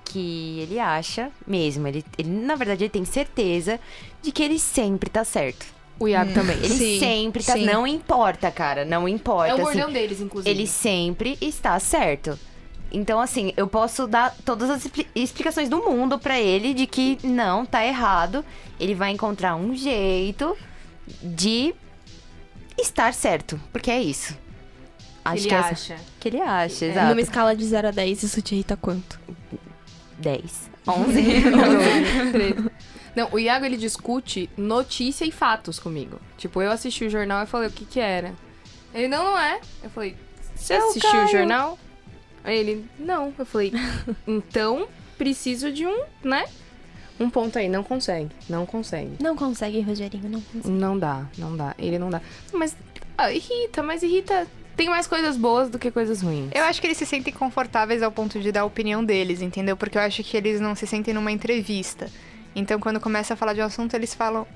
que 0.06 0.60
ele 0.62 0.80
acha 0.80 1.30
mesmo. 1.46 1.88
Ele, 1.88 2.06
ele, 2.18 2.30
na 2.30 2.56
verdade, 2.56 2.84
ele 2.84 2.90
tem 2.90 3.04
certeza 3.04 3.80
de 4.22 4.32
que 4.32 4.42
ele 4.44 4.60
sempre 4.60 5.10
tá 5.10 5.24
certo. 5.26 5.66
O 6.00 6.08
Iago 6.08 6.34
também. 6.34 6.58
Ele 6.58 6.70
Sim, 6.70 7.00
sempre 7.00 7.44
tá. 7.44 7.54
sim. 7.54 7.66
Não 7.66 7.86
importa, 7.86 8.50
cara. 8.52 8.84
Não 8.86 9.08
importa. 9.08 9.52
É 9.52 9.56
o 9.56 9.56
assim, 9.68 9.78
bordão 9.80 9.92
deles, 9.92 10.22
inclusive. 10.22 10.50
ele 10.50 10.68
sempre 10.68 11.38
está 11.42 11.78
certo. 11.80 12.38
Então, 12.94 13.20
assim, 13.20 13.52
eu 13.58 13.68
posso 13.68 14.06
dar 14.08 14.36
todas 14.46 14.70
as 14.70 14.86
expli- 14.86 15.08
explicações 15.16 15.68
do 15.68 15.80
mundo 15.80 16.20
pra 16.20 16.40
ele 16.40 16.74
de 16.76 16.86
que 16.86 17.18
não, 17.24 17.66
tá 17.66 17.84
errado. 17.84 18.46
Ele 18.80 18.94
vai 18.94 19.10
encontrar 19.12 19.56
um 19.56 19.76
jeito 19.76 20.56
de 21.22 21.74
estar 22.78 23.14
certo. 23.14 23.60
Porque 23.72 23.90
é 23.90 24.02
isso. 24.02 24.38
Acho 25.26 25.42
ele 25.42 25.48
que 25.50 25.56
é 25.56 25.58
essa- 25.58 25.70
acha. 25.72 25.96
que 26.20 26.28
ele 26.28 26.42
acha, 26.42 26.86
exato. 26.86 27.08
Numa 27.10 27.22
escala 27.22 27.56
de 27.56 27.66
0 27.66 27.88
a 27.88 27.92
10, 27.92 28.24
isso 28.24 28.42
te 28.42 28.54
irrita 28.56 28.78
quanto? 28.78 29.20
10. 30.20 30.70
11. 30.88 31.24
Não, 33.16 33.30
o 33.32 33.40
Iago 33.40 33.64
ele 33.66 33.78
discute 33.78 34.50
notícia 34.58 35.24
e 35.26 35.32
fatos 35.32 35.80
comigo. 35.80 36.20
Tipo, 36.38 36.62
eu 36.62 36.72
assisti 36.72 37.06
o 37.06 37.10
jornal 37.10 37.44
e 37.44 37.46
falei 37.48 37.70
o 37.70 37.72
que 37.72 37.86
que 37.86 38.00
era. 38.00 38.34
Ele, 38.94 39.08
não, 39.08 39.24
não 39.24 39.38
é. 39.40 39.60
Eu 39.84 39.90
falei, 39.92 40.16
você 40.56 40.76
Seu 40.78 40.90
assistiu 40.90 41.24
o 41.24 41.28
jornal? 41.28 41.78
Aí 42.44 42.58
ele, 42.58 42.86
não. 43.00 43.34
Eu 43.38 43.46
falei, 43.46 43.72
então 44.28 44.88
preciso 45.18 45.72
de 45.72 45.86
um, 45.86 46.04
né? 46.24 46.46
Um 47.20 47.30
ponto 47.30 47.58
aí, 47.58 47.70
não 47.70 47.84
consegue, 47.84 48.30
não 48.50 48.66
consegue. 48.66 49.18
Não 49.22 49.36
consegue, 49.36 49.80
Rogerinho, 49.82 50.30
não 50.30 50.42
consegue. 50.42 50.70
Não 50.70 50.98
dá, 50.98 51.26
não 51.38 51.56
dá. 51.56 51.76
Ele 51.78 52.00
não 52.00 52.10
dá. 52.10 52.22
Mas 52.52 52.76
ah, 53.18 53.32
irrita, 53.32 53.84
mas 53.84 54.04
irrita. 54.04 54.48
Tem 54.76 54.90
mais 54.90 55.06
coisas 55.06 55.38
boas 55.38 55.70
do 55.70 55.78
que 55.78 55.92
coisas 55.92 56.22
ruins. 56.22 56.50
Eu 56.54 56.64
acho 56.64 56.82
que 56.82 56.88
eles 56.88 56.98
se 56.98 57.06
sentem 57.06 57.32
confortáveis 57.32 58.02
ao 58.02 58.12
ponto 58.12 58.40
de 58.40 58.52
dar 58.52 58.62
a 58.62 58.66
opinião 58.66 59.06
deles, 59.06 59.42
entendeu? 59.42 59.78
Porque 59.78 59.98
eu 59.98 60.02
acho 60.02 60.24
que 60.24 60.36
eles 60.36 60.60
não 60.60 60.76
se 60.76 60.88
sentem 60.88 61.14
numa 61.14 61.32
entrevista. 61.32 62.10
Então, 62.56 62.80
quando 62.80 63.00
começa 63.00 63.36
a 63.36 63.38
falar 63.38 63.54
de 63.54 63.62
um 63.62 63.66
assunto, 63.66 63.94
eles 63.94 64.16
falam. 64.16 64.48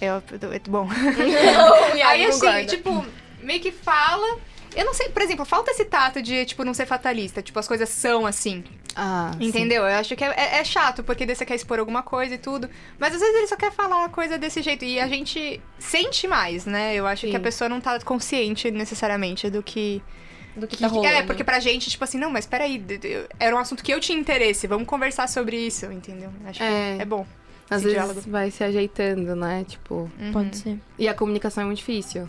É, 0.00 0.06
é 0.06 0.58
bom. 0.68 0.88
Aí, 2.06 2.26
assim, 2.26 2.66
tipo, 2.66 3.04
meio 3.42 3.60
que 3.60 3.72
fala. 3.72 4.38
Eu 4.76 4.84
não 4.84 4.92
sei, 4.94 5.08
por 5.08 5.22
exemplo, 5.22 5.44
falta 5.44 5.70
esse 5.70 5.84
tato 5.86 6.20
de, 6.20 6.44
tipo, 6.44 6.62
não 6.62 6.74
ser 6.74 6.84
fatalista. 6.86 7.40
Tipo, 7.42 7.58
as 7.58 7.66
coisas 7.66 7.88
são 7.88 8.26
assim. 8.26 8.62
Ah, 8.94 9.30
Entendeu? 9.40 9.82
Eu 9.82 9.96
acho 9.98 10.14
que 10.14 10.22
é, 10.22 10.28
é- 10.28 10.58
é 10.60 10.64
chato, 10.64 11.02
porque 11.02 11.26
você 11.26 11.44
quer 11.46 11.54
expor 11.54 11.78
alguma 11.78 12.02
coisa 12.02 12.34
e 12.34 12.38
tudo. 12.38 12.68
Mas 12.98 13.14
às 13.14 13.20
vezes 13.20 13.34
ele 13.36 13.46
só 13.46 13.56
quer 13.56 13.72
falar 13.72 14.04
a 14.04 14.08
coisa 14.08 14.36
desse 14.38 14.60
jeito. 14.62 14.84
E 14.84 15.00
a 15.00 15.08
gente 15.08 15.60
sente 15.78 16.28
mais, 16.28 16.66
né? 16.66 16.94
Eu 16.94 17.06
acho 17.06 17.22
Sim. 17.22 17.30
que 17.30 17.36
a 17.36 17.40
pessoa 17.40 17.68
não 17.68 17.80
tá 17.80 17.98
consciente 18.00 18.70
necessariamente 18.70 19.48
do 19.50 19.62
que. 19.62 20.02
Do 20.54 20.66
que 20.66 20.76
que- 20.76 20.82
tá 20.82 20.88
rolando. 20.88 21.14
é, 21.14 21.22
porque 21.22 21.44
pra 21.44 21.58
gente, 21.60 21.90
tipo 21.90 22.02
assim, 22.04 22.16
não, 22.18 22.30
mas 22.30 22.46
peraí, 22.46 22.82
era 23.38 23.54
um 23.54 23.58
assunto 23.58 23.82
que 23.84 23.92
eu 23.92 24.00
tinha 24.00 24.18
interesse, 24.18 24.66
vamos 24.66 24.86
conversar 24.86 25.28
sobre 25.28 25.56
isso, 25.58 25.84
entendeu? 25.92 26.30
Acho 26.46 26.62
É. 26.62 26.96
que 26.96 27.02
é 27.02 27.04
bom. 27.04 27.26
Às 27.68 27.78
esse 27.82 27.84
vezes 27.88 27.92
diálogo. 27.98 28.20
vai 28.30 28.50
se 28.50 28.62
ajeitando, 28.64 29.34
né? 29.36 29.64
Tipo. 29.68 30.10
Uhum. 30.18 30.32
Pode 30.32 30.56
ser. 30.56 30.78
E 30.98 31.08
a 31.08 31.14
comunicação 31.14 31.62
é 31.62 31.66
muito 31.66 31.78
difícil. 31.78 32.28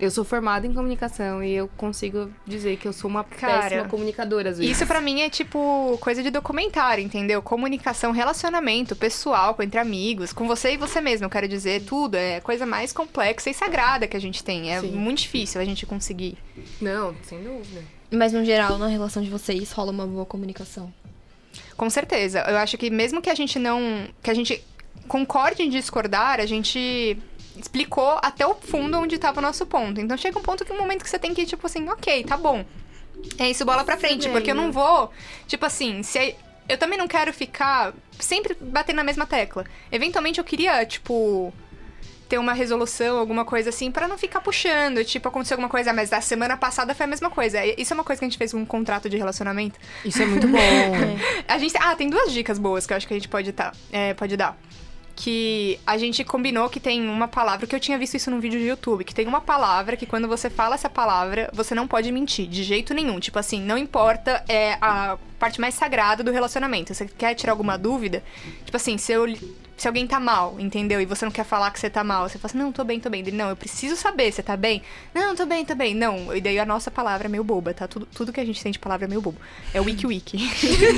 Eu 0.00 0.10
sou 0.10 0.24
formada 0.24 0.66
em 0.66 0.74
comunicação 0.74 1.42
e 1.42 1.52
eu 1.52 1.68
consigo 1.76 2.28
dizer 2.44 2.76
que 2.78 2.86
eu 2.88 2.92
sou 2.92 3.08
uma 3.08 3.22
Cara, 3.22 3.62
péssima 3.62 3.84
comunicadora 3.88 4.50
às 4.50 4.58
vezes. 4.58 4.76
Isso 4.76 4.86
pra 4.86 5.00
mim 5.00 5.20
é 5.20 5.30
tipo 5.30 5.96
coisa 6.00 6.20
de 6.20 6.30
documentário, 6.30 7.02
entendeu? 7.04 7.40
Comunicação, 7.40 8.10
relacionamento 8.10 8.96
pessoal, 8.96 9.54
com- 9.54 9.62
entre 9.62 9.78
amigos, 9.78 10.32
com 10.32 10.48
você 10.48 10.72
e 10.72 10.76
você 10.76 11.00
mesmo, 11.00 11.26
eu 11.26 11.30
quero 11.30 11.46
dizer, 11.46 11.82
tudo 11.84 12.16
é 12.16 12.40
coisa 12.40 12.66
mais 12.66 12.92
complexa 12.92 13.48
e 13.50 13.54
sagrada 13.54 14.08
que 14.08 14.16
a 14.16 14.20
gente 14.20 14.42
tem. 14.42 14.72
É 14.72 14.80
Sim. 14.80 14.90
muito 14.90 15.18
difícil 15.22 15.60
a 15.60 15.64
gente 15.64 15.86
conseguir. 15.86 16.36
Não, 16.80 17.14
sem 17.22 17.40
dúvida. 17.42 17.82
Mas 18.10 18.32
no 18.32 18.44
geral, 18.44 18.76
na 18.78 18.88
relação 18.88 19.22
de 19.22 19.30
vocês, 19.30 19.70
rola 19.70 19.92
uma 19.92 20.06
boa 20.06 20.26
comunicação. 20.26 20.92
Com 21.76 21.88
certeza. 21.88 22.40
Eu 22.48 22.56
acho 22.58 22.76
que 22.76 22.90
mesmo 22.90 23.22
que 23.22 23.30
a 23.30 23.34
gente 23.34 23.60
não. 23.60 24.08
que 24.22 24.30
a 24.30 24.34
gente 24.34 24.62
concorde 25.06 25.62
em 25.62 25.68
discordar, 25.68 26.40
a 26.40 26.46
gente 26.46 27.16
explicou 27.58 28.18
até 28.22 28.46
o 28.46 28.54
fundo 28.54 28.98
onde 28.98 29.14
estava 29.14 29.38
o 29.38 29.42
nosso 29.42 29.66
ponto. 29.66 30.00
Então 30.00 30.16
chega 30.16 30.38
um 30.38 30.42
ponto 30.42 30.64
que 30.64 30.72
um 30.72 30.78
momento 30.78 31.02
que 31.02 31.10
você 31.10 31.18
tem 31.18 31.34
que, 31.34 31.46
tipo 31.46 31.66
assim, 31.66 31.88
ok, 31.88 32.24
tá 32.24 32.36
bom. 32.36 32.64
É 33.38 33.50
isso, 33.50 33.64
bola 33.64 33.84
pra 33.84 33.96
frente. 33.96 34.28
Porque 34.28 34.50
eu 34.50 34.54
não 34.54 34.72
vou. 34.72 35.10
Tipo 35.46 35.66
assim, 35.66 36.02
se. 36.02 36.34
Eu 36.68 36.78
também 36.78 36.98
não 36.98 37.06
quero 37.06 37.32
ficar 37.32 37.92
sempre 38.18 38.56
batendo 38.58 38.96
na 38.96 39.04
mesma 39.04 39.26
tecla. 39.26 39.64
Eventualmente 39.90 40.38
eu 40.38 40.44
queria, 40.44 40.84
tipo. 40.84 41.52
Ter 42.26 42.38
uma 42.38 42.54
resolução, 42.54 43.18
alguma 43.18 43.44
coisa 43.44 43.68
assim, 43.68 43.90
pra 43.90 44.08
não 44.08 44.16
ficar 44.16 44.40
puxando. 44.40 45.04
Tipo, 45.04 45.28
aconteceu 45.28 45.56
alguma 45.56 45.68
coisa, 45.68 45.92
mas 45.92 46.08
da 46.08 46.22
semana 46.22 46.56
passada 46.56 46.94
foi 46.94 47.04
a 47.04 47.06
mesma 47.06 47.28
coisa. 47.28 47.62
Isso 47.78 47.92
é 47.92 47.94
uma 47.94 48.02
coisa 48.02 48.18
que 48.18 48.24
a 48.24 48.28
gente 48.28 48.38
fez 48.38 48.50
com 48.50 48.58
um 48.58 48.64
contrato 48.64 49.10
de 49.10 49.18
relacionamento. 49.18 49.78
Isso 50.02 50.22
é 50.22 50.26
muito 50.26 50.48
bom. 50.48 50.58
A 51.46 51.58
gente. 51.58 51.74
Ah, 51.78 51.94
tem 51.94 52.08
duas 52.08 52.32
dicas 52.32 52.58
boas 52.58 52.86
que 52.86 52.94
eu 52.94 52.96
acho 52.96 53.06
que 53.06 53.12
a 53.12 53.16
gente 53.16 53.28
pode, 53.28 53.52
tá, 53.52 53.72
é, 53.92 54.14
pode 54.14 54.36
dar. 54.38 54.58
Que 55.16 55.78
a 55.86 55.96
gente 55.96 56.24
combinou 56.24 56.68
que 56.68 56.80
tem 56.80 57.08
uma 57.08 57.28
palavra, 57.28 57.66
que 57.66 57.74
eu 57.74 57.80
tinha 57.80 57.96
visto 57.96 58.16
isso 58.16 58.30
num 58.30 58.40
vídeo 58.40 58.58
de 58.58 58.66
YouTube, 58.66 59.04
que 59.04 59.14
tem 59.14 59.26
uma 59.26 59.40
palavra 59.40 59.96
que 59.96 60.06
quando 60.06 60.26
você 60.26 60.50
fala 60.50 60.74
essa 60.74 60.90
palavra, 60.90 61.48
você 61.52 61.74
não 61.74 61.86
pode 61.86 62.10
mentir, 62.10 62.48
de 62.48 62.64
jeito 62.64 62.92
nenhum. 62.92 63.20
Tipo 63.20 63.38
assim, 63.38 63.60
não 63.60 63.78
importa 63.78 64.44
é 64.48 64.76
a 64.80 65.16
parte 65.44 65.60
mais 65.60 65.74
sagrada 65.74 66.24
do 66.24 66.32
relacionamento. 66.32 66.94
Você 66.94 67.06
quer 67.06 67.34
tirar 67.34 67.52
alguma 67.52 67.76
dúvida? 67.76 68.22
Tipo 68.64 68.76
assim, 68.76 68.96
se 68.96 69.12
eu. 69.12 69.26
Se 69.76 69.88
alguém 69.88 70.06
tá 70.06 70.20
mal, 70.20 70.54
entendeu? 70.60 71.00
E 71.00 71.04
você 71.04 71.24
não 71.24 71.32
quer 71.32 71.44
falar 71.44 71.68
que 71.72 71.80
você 71.80 71.90
tá 71.90 72.04
mal, 72.04 72.28
você 72.28 72.38
fala 72.38 72.48
assim, 72.48 72.58
não, 72.58 72.70
tô 72.70 72.84
bem, 72.84 73.00
tô 73.00 73.10
bem. 73.10 73.22
Ele, 73.22 73.32
não, 73.32 73.48
eu 73.48 73.56
preciso 73.56 73.96
saber, 73.96 74.30
você 74.30 74.40
tá 74.40 74.56
bem? 74.56 74.80
Não, 75.12 75.34
tô 75.34 75.44
bem, 75.46 75.64
tô 75.64 75.74
bem. 75.74 75.96
Não, 75.96 76.34
e 76.34 76.40
daí 76.40 76.60
a 76.60 76.64
nossa 76.64 76.92
palavra 76.92 77.26
é 77.26 77.28
meio 77.28 77.42
boba, 77.42 77.74
tá? 77.74 77.88
Tudo, 77.88 78.06
tudo 78.06 78.32
que 78.32 78.40
a 78.40 78.44
gente 78.44 78.62
tem 78.62 78.70
de 78.70 78.78
palavra 78.78 79.06
é 79.06 79.08
meio 79.08 79.20
bobo. 79.20 79.36
É 79.74 79.80
o 79.80 79.84
wiki 79.84 80.06
wiki. 80.06 80.38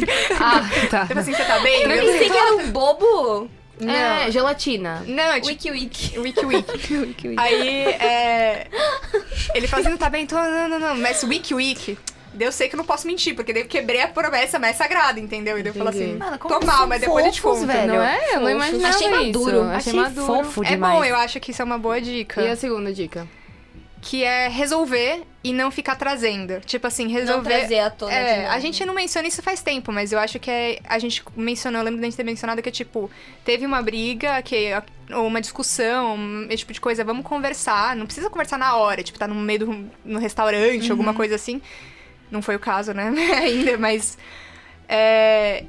ah, 0.38 0.60
tá. 0.90 1.06
tipo 1.06 1.18
assim, 1.18 1.32
você 1.32 1.44
tá 1.44 1.58
bem? 1.60 1.84
Eu 1.84 1.88
pensei 1.88 2.28
que 2.28 2.36
era 2.36 2.56
um 2.56 2.70
bobo. 2.70 3.48
É, 3.80 4.30
gelatina. 4.30 5.02
Não, 5.06 5.24
é 5.24 5.40
tipo 5.40 5.48
Wiki 5.48 5.70
Wiki. 5.70 6.18
Wiki 6.18 6.44
Wiki. 6.46 6.94
Wiki 6.96 7.28
Wiki. 7.28 7.40
Aí, 7.40 7.84
é... 7.84 8.68
Ele 9.54 9.66
fala 9.66 9.82
assim, 9.82 9.90
não 9.90 9.98
tá 9.98 10.08
bem? 10.08 10.26
Tô, 10.26 10.36
não, 10.36 10.68
não, 10.68 10.78
não. 10.78 10.96
Mas 10.96 11.22
Wiki 11.22 11.54
Wiki... 11.54 11.98
daí 12.32 12.46
Eu 12.48 12.52
sei 12.52 12.68
que 12.68 12.74
eu 12.74 12.78
não 12.78 12.84
posso 12.84 13.06
mentir, 13.06 13.34
porque 13.34 13.52
daí 13.52 13.62
eu 13.62 13.68
quebrei 13.68 14.00
a 14.00 14.08
promessa 14.08 14.58
mais 14.58 14.76
sagrada, 14.76 15.20
entendeu? 15.20 15.58
E 15.58 15.62
daí 15.62 15.70
eu 15.70 15.74
falo 15.74 15.90
assim. 15.90 16.16
Mano, 16.16 16.38
tô 16.38 16.60
mal, 16.60 16.86
mas 16.86 17.00
depois 17.00 17.26
eu 17.26 17.32
te 17.32 17.40
fofos, 17.40 17.60
conto. 17.60 17.72
velho. 17.72 17.94
Não 17.94 18.02
é? 18.02 18.34
Eu 18.34 18.40
não 18.40 18.50
imaginava 18.50 18.94
Achei 18.94 19.08
isso. 19.08 19.16
maduro. 19.26 19.62
Achei, 19.64 19.76
Achei 19.76 19.92
maduro. 19.94 20.26
fofo 20.26 20.64
É 20.64 20.68
demais. 20.68 20.94
bom, 20.94 21.04
eu 21.04 21.16
acho 21.16 21.40
que 21.40 21.50
isso 21.50 21.62
é 21.62 21.64
uma 21.64 21.78
boa 21.78 22.00
dica. 22.00 22.40
E 22.42 22.48
a 22.48 22.56
segunda 22.56 22.92
dica? 22.92 23.26
Que 24.08 24.22
é 24.22 24.46
resolver 24.46 25.24
e 25.42 25.52
não 25.52 25.68
ficar 25.68 25.96
trazendo. 25.96 26.60
Tipo 26.60 26.86
assim, 26.86 27.06
Não 27.06 27.12
resolver... 27.12 27.58
trazer 27.58 27.80
à 27.80 27.90
tona 27.90 28.12
É, 28.12 28.46
a 28.46 28.60
gente 28.60 28.84
não 28.84 28.94
menciona 28.94 29.26
isso 29.26 29.42
faz 29.42 29.62
tempo, 29.62 29.90
mas 29.90 30.12
eu 30.12 30.18
acho 30.20 30.38
que 30.38 30.48
é, 30.48 30.78
a 30.84 30.96
gente 31.00 31.24
mencionou, 31.36 31.80
eu 31.80 31.84
lembro 31.84 32.00
da 32.00 32.06
gente 32.06 32.16
ter 32.16 32.22
mencionado 32.22 32.62
que, 32.62 32.70
tipo, 32.70 33.10
teve 33.44 33.66
uma 33.66 33.82
briga, 33.82 34.40
que, 34.42 34.70
ou 35.12 35.26
uma 35.26 35.40
discussão, 35.40 36.16
esse 36.48 36.58
tipo 36.58 36.72
de 36.72 36.80
coisa, 36.80 37.02
vamos 37.02 37.26
conversar. 37.26 37.96
Não 37.96 38.06
precisa 38.06 38.30
conversar 38.30 38.58
na 38.58 38.76
hora, 38.76 39.02
tipo, 39.02 39.18
tá 39.18 39.26
no 39.26 39.34
meio 39.34 39.58
do 39.58 39.90
no 40.04 40.20
restaurante, 40.20 40.88
alguma 40.88 41.12
coisa 41.12 41.34
assim. 41.34 41.60
Não 42.30 42.40
foi 42.40 42.54
o 42.54 42.60
caso, 42.60 42.94
né? 42.94 43.12
Ainda, 43.42 43.76
mas. 43.76 44.16
É. 44.88 45.64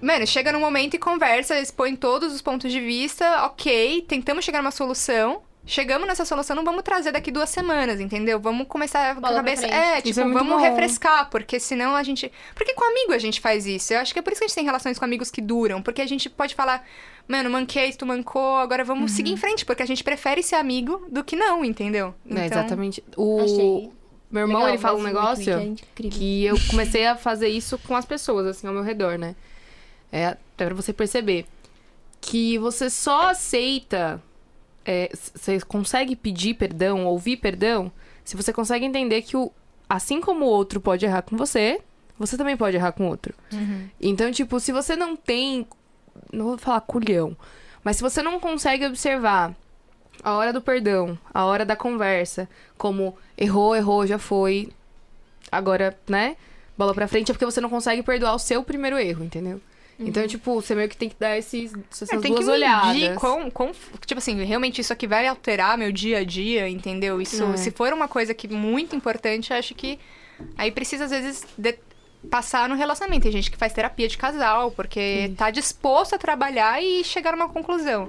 Mano, 0.00 0.24
chega 0.24 0.52
num 0.52 0.60
momento 0.60 0.94
e 0.94 0.98
conversa, 0.98 1.58
expõe 1.58 1.96
todos 1.96 2.32
os 2.32 2.40
pontos 2.40 2.70
de 2.70 2.80
vista, 2.80 3.46
ok, 3.46 4.02
tentamos 4.06 4.44
chegar 4.44 4.62
numa 4.62 4.70
solução. 4.70 5.42
Chegamos 5.66 6.06
nessa 6.06 6.24
solução, 6.24 6.54
não 6.54 6.64
vamos 6.64 6.82
trazer 6.82 7.10
daqui 7.10 7.30
duas 7.30 7.48
semanas, 7.48 7.98
entendeu? 7.98 8.38
Vamos 8.38 8.66
começar 8.68 9.14
com 9.14 9.20
Bola 9.20 9.40
a 9.40 9.42
pra 9.42 9.54
cabeça. 9.54 9.66
É, 9.66 10.02
tipo, 10.02 10.20
é 10.20 10.24
vamos 10.24 10.54
bom. 10.54 10.60
refrescar, 10.60 11.30
porque 11.30 11.58
senão 11.58 11.96
a 11.96 12.02
gente. 12.02 12.30
Porque 12.54 12.74
com 12.74 12.84
amigo 12.84 13.12
a 13.12 13.18
gente 13.18 13.40
faz 13.40 13.66
isso. 13.66 13.94
Eu 13.94 14.00
acho 14.00 14.12
que 14.12 14.18
é 14.18 14.22
por 14.22 14.32
isso 14.32 14.40
que 14.40 14.44
a 14.44 14.48
gente 14.48 14.54
tem 14.54 14.64
relações 14.64 14.98
com 14.98 15.04
amigos 15.04 15.30
que 15.30 15.40
duram. 15.40 15.80
Porque 15.80 16.02
a 16.02 16.06
gente 16.06 16.28
pode 16.28 16.54
falar, 16.54 16.86
mano, 17.26 17.48
manquei, 17.48 17.92
tu 17.92 18.04
mancou, 18.04 18.56
agora 18.56 18.84
vamos 18.84 19.12
seguir 19.12 19.32
em 19.32 19.36
frente, 19.36 19.64
porque 19.64 19.82
a 19.82 19.86
gente 19.86 20.04
prefere 20.04 20.42
ser 20.42 20.56
amigo 20.56 21.06
do 21.10 21.24
que 21.24 21.34
não, 21.34 21.64
entendeu? 21.64 22.14
É, 22.30 22.44
exatamente. 22.44 23.02
O 23.16 23.40
Achei 23.40 23.90
meu 24.34 24.42
irmão, 24.42 24.62
legal, 24.62 24.68
ele 24.70 24.78
fala 24.78 24.98
um 24.98 25.02
negócio 25.02 25.52
é 25.52 26.08
que 26.08 26.44
eu 26.44 26.56
comecei 26.68 27.06
a 27.06 27.16
fazer 27.16 27.46
isso 27.46 27.78
com 27.78 27.94
as 27.94 28.04
pessoas, 28.04 28.46
assim, 28.48 28.66
ao 28.66 28.72
meu 28.72 28.82
redor, 28.82 29.16
né? 29.16 29.36
É 30.10 30.26
até 30.26 30.66
pra 30.66 30.74
você 30.74 30.92
perceber 30.92 31.46
que 32.20 32.58
você 32.58 32.90
só 32.90 33.30
aceita, 33.30 34.20
é, 34.84 35.10
você 35.12 35.60
consegue 35.60 36.14
pedir 36.16 36.54
perdão, 36.54 37.06
ouvir 37.06 37.36
perdão, 37.38 37.90
se 38.24 38.36
você 38.36 38.52
consegue 38.52 38.84
entender 38.84 39.22
que 39.22 39.36
o, 39.36 39.50
assim 39.88 40.20
como 40.20 40.44
o 40.44 40.48
outro 40.48 40.80
pode 40.80 41.04
errar 41.04 41.22
com 41.22 41.36
você, 41.36 41.80
você 42.18 42.36
também 42.36 42.56
pode 42.56 42.76
errar 42.76 42.92
com 42.92 43.04
o 43.04 43.08
outro. 43.08 43.34
Então, 44.00 44.30
tipo, 44.30 44.58
se 44.60 44.72
você 44.72 44.96
não 44.96 45.16
tem, 45.16 45.66
não 46.32 46.46
vou 46.46 46.58
falar 46.58 46.80
culhão, 46.80 47.36
mas 47.82 47.96
se 47.96 48.02
você 48.02 48.22
não 48.22 48.40
consegue 48.40 48.86
observar 48.86 49.54
a 50.22 50.32
hora 50.34 50.52
do 50.52 50.60
perdão, 50.60 51.18
a 51.32 51.44
hora 51.44 51.64
da 51.66 51.76
conversa, 51.76 52.48
como 52.78 53.16
errou, 53.36 53.76
errou, 53.76 54.06
já 54.06 54.18
foi, 54.18 54.70
agora, 55.50 55.96
né? 56.08 56.36
Bola 56.78 56.94
pra 56.94 57.06
frente 57.06 57.30
é 57.30 57.34
porque 57.34 57.44
você 57.44 57.60
não 57.60 57.68
consegue 57.68 58.02
perdoar 58.02 58.34
o 58.34 58.38
seu 58.38 58.62
primeiro 58.62 58.98
erro, 58.98 59.24
entendeu? 59.24 59.60
Então, 59.98 60.26
tipo, 60.26 60.54
você 60.60 60.74
meio 60.74 60.88
que 60.88 60.96
tem 60.96 61.08
que 61.08 61.16
dar 61.18 61.36
esses, 61.38 61.72
essas 61.90 62.10
É, 62.10 62.18
tem 62.18 62.32
duas 62.34 62.48
olhadas. 62.48 63.16
com, 63.18 63.50
com, 63.50 63.70
tipo 64.04 64.18
assim, 64.18 64.42
realmente 64.44 64.80
isso 64.80 64.92
aqui 64.92 65.06
vai 65.06 65.26
alterar 65.26 65.78
meu 65.78 65.92
dia 65.92 66.18
a 66.18 66.24
dia, 66.24 66.68
entendeu? 66.68 67.20
Isso, 67.20 67.42
É. 67.44 67.56
se 67.56 67.70
for 67.70 67.92
uma 67.92 68.08
coisa 68.08 68.34
que 68.34 68.48
muito 68.48 68.96
importante, 68.96 69.52
eu 69.52 69.56
acho 69.56 69.74
que 69.74 69.98
aí 70.58 70.70
precisa 70.72 71.04
às 71.04 71.10
vezes 71.10 71.44
de- 71.56 71.78
passar 72.30 72.68
no 72.68 72.74
relacionamento. 72.74 73.22
Tem 73.24 73.32
gente 73.32 73.50
que 73.50 73.56
faz 73.56 73.72
terapia 73.72 74.08
de 74.08 74.16
casal, 74.18 74.70
porque 74.72 75.32
tá 75.36 75.50
disposto 75.50 76.14
a 76.14 76.18
trabalhar 76.18 76.82
e 76.82 77.04
chegar 77.04 77.32
a 77.34 77.36
uma 77.36 77.48
conclusão. 77.48 78.08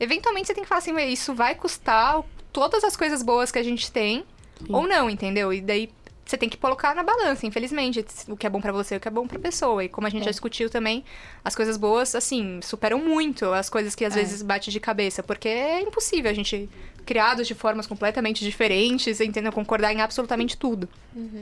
Eventualmente 0.00 0.46
você 0.46 0.54
tem 0.54 0.62
que 0.62 0.68
falar 0.68 0.78
assim, 0.78 0.92
"Ué, 0.92 1.06
isso 1.08 1.34
vai 1.34 1.54
custar 1.54 2.22
todas 2.52 2.84
as 2.84 2.96
coisas 2.96 3.22
boas 3.22 3.50
que 3.52 3.58
a 3.58 3.62
gente 3.62 3.90
tem 3.90 4.24
ou 4.68 4.86
não, 4.86 5.10
entendeu? 5.10 5.52
E 5.52 5.60
daí 5.60 5.90
você 6.26 6.36
tem 6.36 6.48
que 6.48 6.56
colocar 6.56 6.94
na 6.94 7.02
balança, 7.04 7.46
infelizmente, 7.46 8.04
o 8.28 8.36
que 8.36 8.46
é 8.46 8.50
bom 8.50 8.60
pra 8.60 8.72
você 8.72 8.94
e 8.94 8.98
o 8.98 9.00
que 9.00 9.06
é 9.06 9.10
bom 9.10 9.26
pra 9.28 9.38
pessoa. 9.38 9.84
E 9.84 9.88
como 9.88 10.06
a 10.06 10.10
gente 10.10 10.24
já 10.24 10.30
discutiu 10.30 10.68
também, 10.68 11.04
as 11.44 11.54
coisas 11.54 11.76
boas, 11.76 12.14
assim, 12.16 12.60
superam 12.62 12.98
muito 12.98 13.52
as 13.52 13.70
coisas 13.70 13.94
que 13.94 14.04
às 14.04 14.14
vezes 14.14 14.42
bate 14.42 14.70
de 14.70 14.80
cabeça, 14.80 15.22
porque 15.22 15.48
é 15.48 15.80
impossível 15.80 16.30
a 16.30 16.34
gente 16.34 16.68
criados 17.04 17.46
de 17.46 17.54
formas 17.54 17.86
completamente 17.86 18.44
diferentes, 18.44 19.20
entendeu? 19.20 19.52
Concordar 19.52 19.92
em 19.92 20.00
absolutamente 20.00 20.56
tudo. 20.56 20.88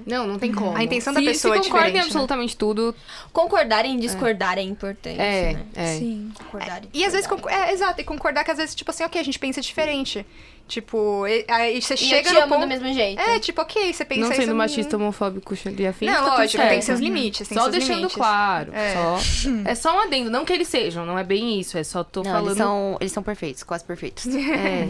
Não, 0.06 0.26
não 0.26 0.38
tem 0.38 0.52
como. 0.52 0.76
A 0.76 0.84
intenção 0.84 1.12
da 1.14 1.20
Se- 1.20 1.26
pessoa 1.26 1.56
é 1.56 1.62
se 1.62 1.68
concorda 1.68 1.88
em 1.88 1.92
diferente, 1.92 1.94
né? 1.94 2.00
absolutamente 2.20 2.56
tudo, 2.56 2.94
Concordar 3.32 3.86
em 3.86 3.98
discordar 3.98 4.58
é, 4.58 4.62
importante, 4.62 5.18
é, 5.18 5.54
né? 5.54 5.66
é. 5.74 5.98
Sim. 5.98 6.30
Concordar 6.38 6.84
em 6.84 6.88
E 6.92 7.02
às 7.04 7.12
vezes, 7.14 7.26
é, 7.48 7.72
exato, 7.72 7.98
e 8.00 8.04
concordar 8.04 8.44
que 8.44 8.50
às 8.50 8.58
vezes, 8.58 8.74
tipo 8.74 8.90
assim, 8.90 9.02
ok, 9.04 9.18
a 9.18 9.24
gente 9.24 9.38
pensa 9.38 9.62
diferente. 9.62 10.26
Tipo, 10.66 11.26
e- 11.26 11.44
aí 11.48 11.80
você 11.80 11.92
E 11.92 11.96
chega 11.98 12.28
eu 12.28 12.32
te 12.32 12.34
no 12.34 12.40
amo 12.44 12.48
ponto... 12.54 12.60
do 12.62 12.66
mesmo 12.66 12.92
jeito. 12.92 13.20
É, 13.20 13.38
tipo, 13.38 13.60
ok, 13.60 13.92
você 13.92 14.02
pensa 14.04 14.20
Não 14.22 14.32
isso... 14.32 14.40
sendo 14.40 14.54
machista, 14.54 14.96
homofóbico, 14.96 15.54
e 15.78 15.86
afim, 15.86 16.06
Não, 16.06 16.14
tá 16.14 16.20
tudo 16.22 16.38
lógico, 16.38 16.62
tem 16.68 16.80
seus 16.80 17.00
limites, 17.00 17.46
tem 17.48 17.56
Só 17.58 17.64
seus 17.64 17.72
deixando 17.76 17.96
limites. 17.96 18.16
claro. 18.16 18.72
É. 18.74 18.94
Só, 18.94 19.18
é 19.66 19.74
só 19.74 19.96
um 19.96 20.00
adendo. 20.00 20.30
Não 20.30 20.44
que 20.44 20.52
eles 20.52 20.68
sejam, 20.68 21.04
não 21.04 21.18
é 21.18 21.22
bem 21.24 21.60
isso. 21.60 21.76
É 21.76 21.84
só 21.84 22.02
tô 22.02 22.22
Não, 22.22 22.30
falando. 22.30 22.46
eles 22.48 22.56
são, 22.58 22.96
eles 23.00 23.12
são 23.12 23.22
perfeitos, 23.22 23.62
quase 23.62 23.84
perfeitos. 23.84 24.24
É. 24.34 24.88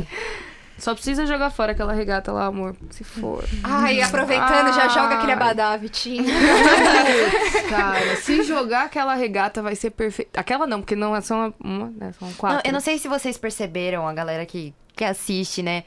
Só 0.76 0.92
precisa 0.92 1.24
jogar 1.24 1.50
fora 1.50 1.70
aquela 1.70 1.92
regata 1.92 2.32
lá, 2.32 2.46
amor. 2.46 2.74
Se 2.90 3.04
for. 3.04 3.44
Ai, 3.62 4.00
aproveitando, 4.02 4.74
já 4.74 4.82
Ai. 4.82 4.88
joga 4.88 5.14
aquele 5.16 5.30
abadá, 5.32 5.76
Vitinho. 5.76 6.24
Cara, 7.70 8.16
se 8.16 8.42
jogar 8.42 8.84
aquela 8.86 9.14
regata 9.14 9.62
vai 9.62 9.76
ser 9.76 9.90
perfeita. 9.90 10.38
Aquela 10.40 10.66
não, 10.66 10.80
porque 10.80 10.96
não 10.96 11.14
é 11.14 11.20
só 11.20 11.34
uma. 11.36 11.54
uma 11.62 11.90
né, 11.96 12.12
são 12.18 12.32
quatro. 12.34 12.56
Não, 12.58 12.62
eu 12.64 12.72
não 12.72 12.80
sei 12.80 12.98
se 12.98 13.06
vocês 13.08 13.38
perceberam, 13.38 14.06
a 14.06 14.12
galera 14.12 14.44
que, 14.44 14.74
que 14.96 15.04
assiste, 15.04 15.62
né? 15.62 15.84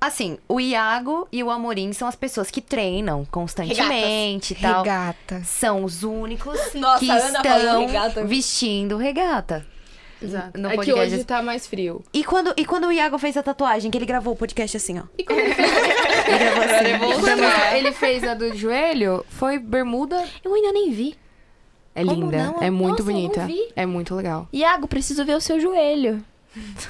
Assim, 0.00 0.38
o 0.48 0.60
Iago 0.60 1.26
e 1.32 1.42
o 1.42 1.50
Amorim 1.50 1.92
são 1.92 2.06
as 2.06 2.14
pessoas 2.14 2.50
que 2.50 2.60
treinam 2.60 3.26
constantemente 3.30 4.52
e 4.52 4.56
tal. 4.56 4.82
Regata. 4.84 5.42
São 5.44 5.82
os 5.82 6.04
únicos 6.04 6.58
Nossa, 6.74 7.00
que 7.00 7.10
estão 7.10 7.86
regata. 7.86 8.24
vestindo 8.24 8.96
regata. 8.96 9.66
Exato. 10.20 10.58
no 10.58 10.70
é 10.70 10.76
que 10.78 10.92
hoje 10.92 11.22
tá 11.24 11.42
mais 11.42 11.66
frio. 11.66 12.04
E 12.12 12.24
quando, 12.24 12.52
e 12.56 12.64
quando 12.64 12.88
o 12.88 12.92
Iago 12.92 13.18
fez 13.18 13.36
a 13.36 13.42
tatuagem, 13.42 13.90
que 13.90 13.98
ele 13.98 14.06
gravou 14.06 14.34
o 14.34 14.36
podcast 14.36 14.76
assim, 14.76 14.98
ó. 14.98 15.02
ele 15.18 16.38
gravou 16.38 16.64
assim. 16.64 17.20
Quando 17.20 17.76
ele 17.76 17.92
fez 17.92 18.24
a 18.24 18.34
do 18.34 18.56
joelho, 18.56 19.24
foi 19.28 19.58
bermuda. 19.58 20.24
Eu 20.44 20.54
ainda 20.54 20.72
nem 20.72 20.90
vi. 20.92 21.16
É 21.94 22.04
Como 22.04 22.30
linda. 22.30 22.36
não? 22.36 22.62
É 22.62 22.70
muito 22.70 23.02
Nossa, 23.02 23.10
eu 23.10 23.14
não 23.14 23.22
bonita. 23.22 23.46
vi. 23.46 23.72
É 23.74 23.86
muito 23.86 24.14
legal. 24.14 24.48
Iago, 24.52 24.86
preciso 24.86 25.24
ver 25.24 25.34
o 25.34 25.40
seu 25.40 25.60
joelho. 25.60 26.24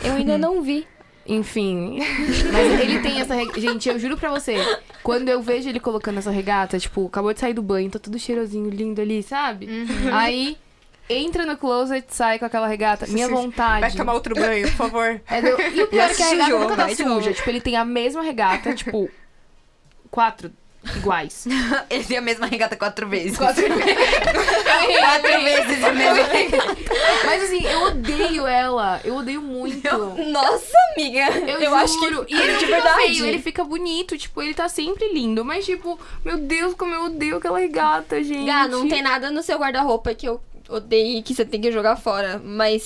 Eu 0.03 0.15
ainda 0.15 0.37
não 0.37 0.63
vi. 0.63 0.87
Enfim. 1.29 1.99
Mas 2.53 2.81
ele 2.81 3.01
tem 3.01 3.21
essa. 3.21 3.35
reg- 3.35 3.61
Gente, 3.61 3.89
eu 3.89 3.99
juro 3.99 4.17
pra 4.17 4.31
você. 4.31 4.57
Quando 5.03 5.29
eu 5.29 5.43
vejo 5.43 5.69
ele 5.69 5.79
colocando 5.79 6.19
essa 6.19 6.31
regata, 6.31 6.79
tipo, 6.79 7.07
acabou 7.07 7.33
de 7.35 7.39
sair 7.41 7.53
do 7.55 7.63
banho, 7.63 7.91
tá 7.91 7.99
tudo 7.99 8.19
cheirosinho, 8.19 8.71
lindo 8.71 9.01
ali, 9.01 9.23
sabe? 9.23 9.67
Uhum. 9.67 10.15
Aí. 10.15 10.57
Entra 11.11 11.47
no 11.47 11.57
closet, 11.57 12.05
sai 12.15 12.39
com 12.39 12.45
aquela 12.45 12.67
regata. 12.69 13.07
Minha 13.07 13.29
vontade. 13.29 13.81
Vai 13.81 13.91
tomar 13.93 14.13
outro 14.13 14.35
banho, 14.35 14.69
por 14.69 14.77
favor. 14.77 15.19
É. 15.31 15.41
E 15.75 15.83
o 15.83 15.87
pior 15.87 16.11
é 16.11 16.15
que 16.15 16.23
a 16.23 16.27
regata 16.27 16.45
sujou, 16.45 16.61
nunca 16.61 16.77
tá 16.77 16.89
suja. 16.95 17.33
Tipo, 17.33 17.49
ele 17.49 17.61
tem 17.63 17.77
a 17.77 17.85
mesma 17.85 18.21
regata, 18.23 18.75
tipo, 18.75 19.09
quatro 20.11 20.53
iguais. 20.97 21.47
Ele 21.91 22.05
tem 22.05 22.17
a 22.19 22.21
mesma 22.21 22.47
regata 22.47 22.77
quatro 22.77 23.09
vezes. 23.09 23.37
Quatro 23.37 23.63
Quatro 23.69 25.43
vezes 25.43 25.85
a 25.85 25.93
mesma 25.93 26.23
regata. 26.25 26.77
Mas 27.25 27.43
assim, 27.43 27.65
eu 27.67 27.83
odeio 27.85 28.47
ela. 28.47 29.01
Eu 29.05 29.17
odeio 29.17 29.43
muito. 29.43 29.89
Nossa, 30.31 30.77
amiga. 30.95 31.29
Eu, 31.47 31.61
Eu, 31.61 31.75
acho 31.75 31.99
que. 31.99 32.35
E 32.35 32.41
ele 32.41 32.59
de 32.59 32.67
verdade. 32.67 32.97
feio, 32.97 33.27
ele 33.27 33.39
fica 33.41 33.65
bonito, 33.65 34.17
tipo, 34.17 34.41
ele 34.43 34.55
tá 34.55 34.69
sempre 34.69 35.13
lindo. 35.13 35.45
Mas, 35.45 35.65
tipo, 35.65 35.99
meu 36.25 36.39
Deus, 36.39 36.75
como 36.75 36.95
eu 36.95 37.05
odeio 37.05 37.37
aquela 37.37 37.59
regata, 37.59 38.23
gente. 38.23 38.47
Gá, 38.47 38.67
não 38.69 38.89
tem 38.89 39.03
nada 39.03 39.31
no 39.31 39.43
seu 39.43 39.59
guarda-roupa 39.59 40.15
que 40.15 40.29
eu 40.29 40.41
odeie 40.69 41.23
que 41.23 41.35
você 41.35 41.45
tem 41.45 41.61
que 41.61 41.73
jogar 41.73 41.97
fora. 41.97 42.41
Mas 42.43 42.83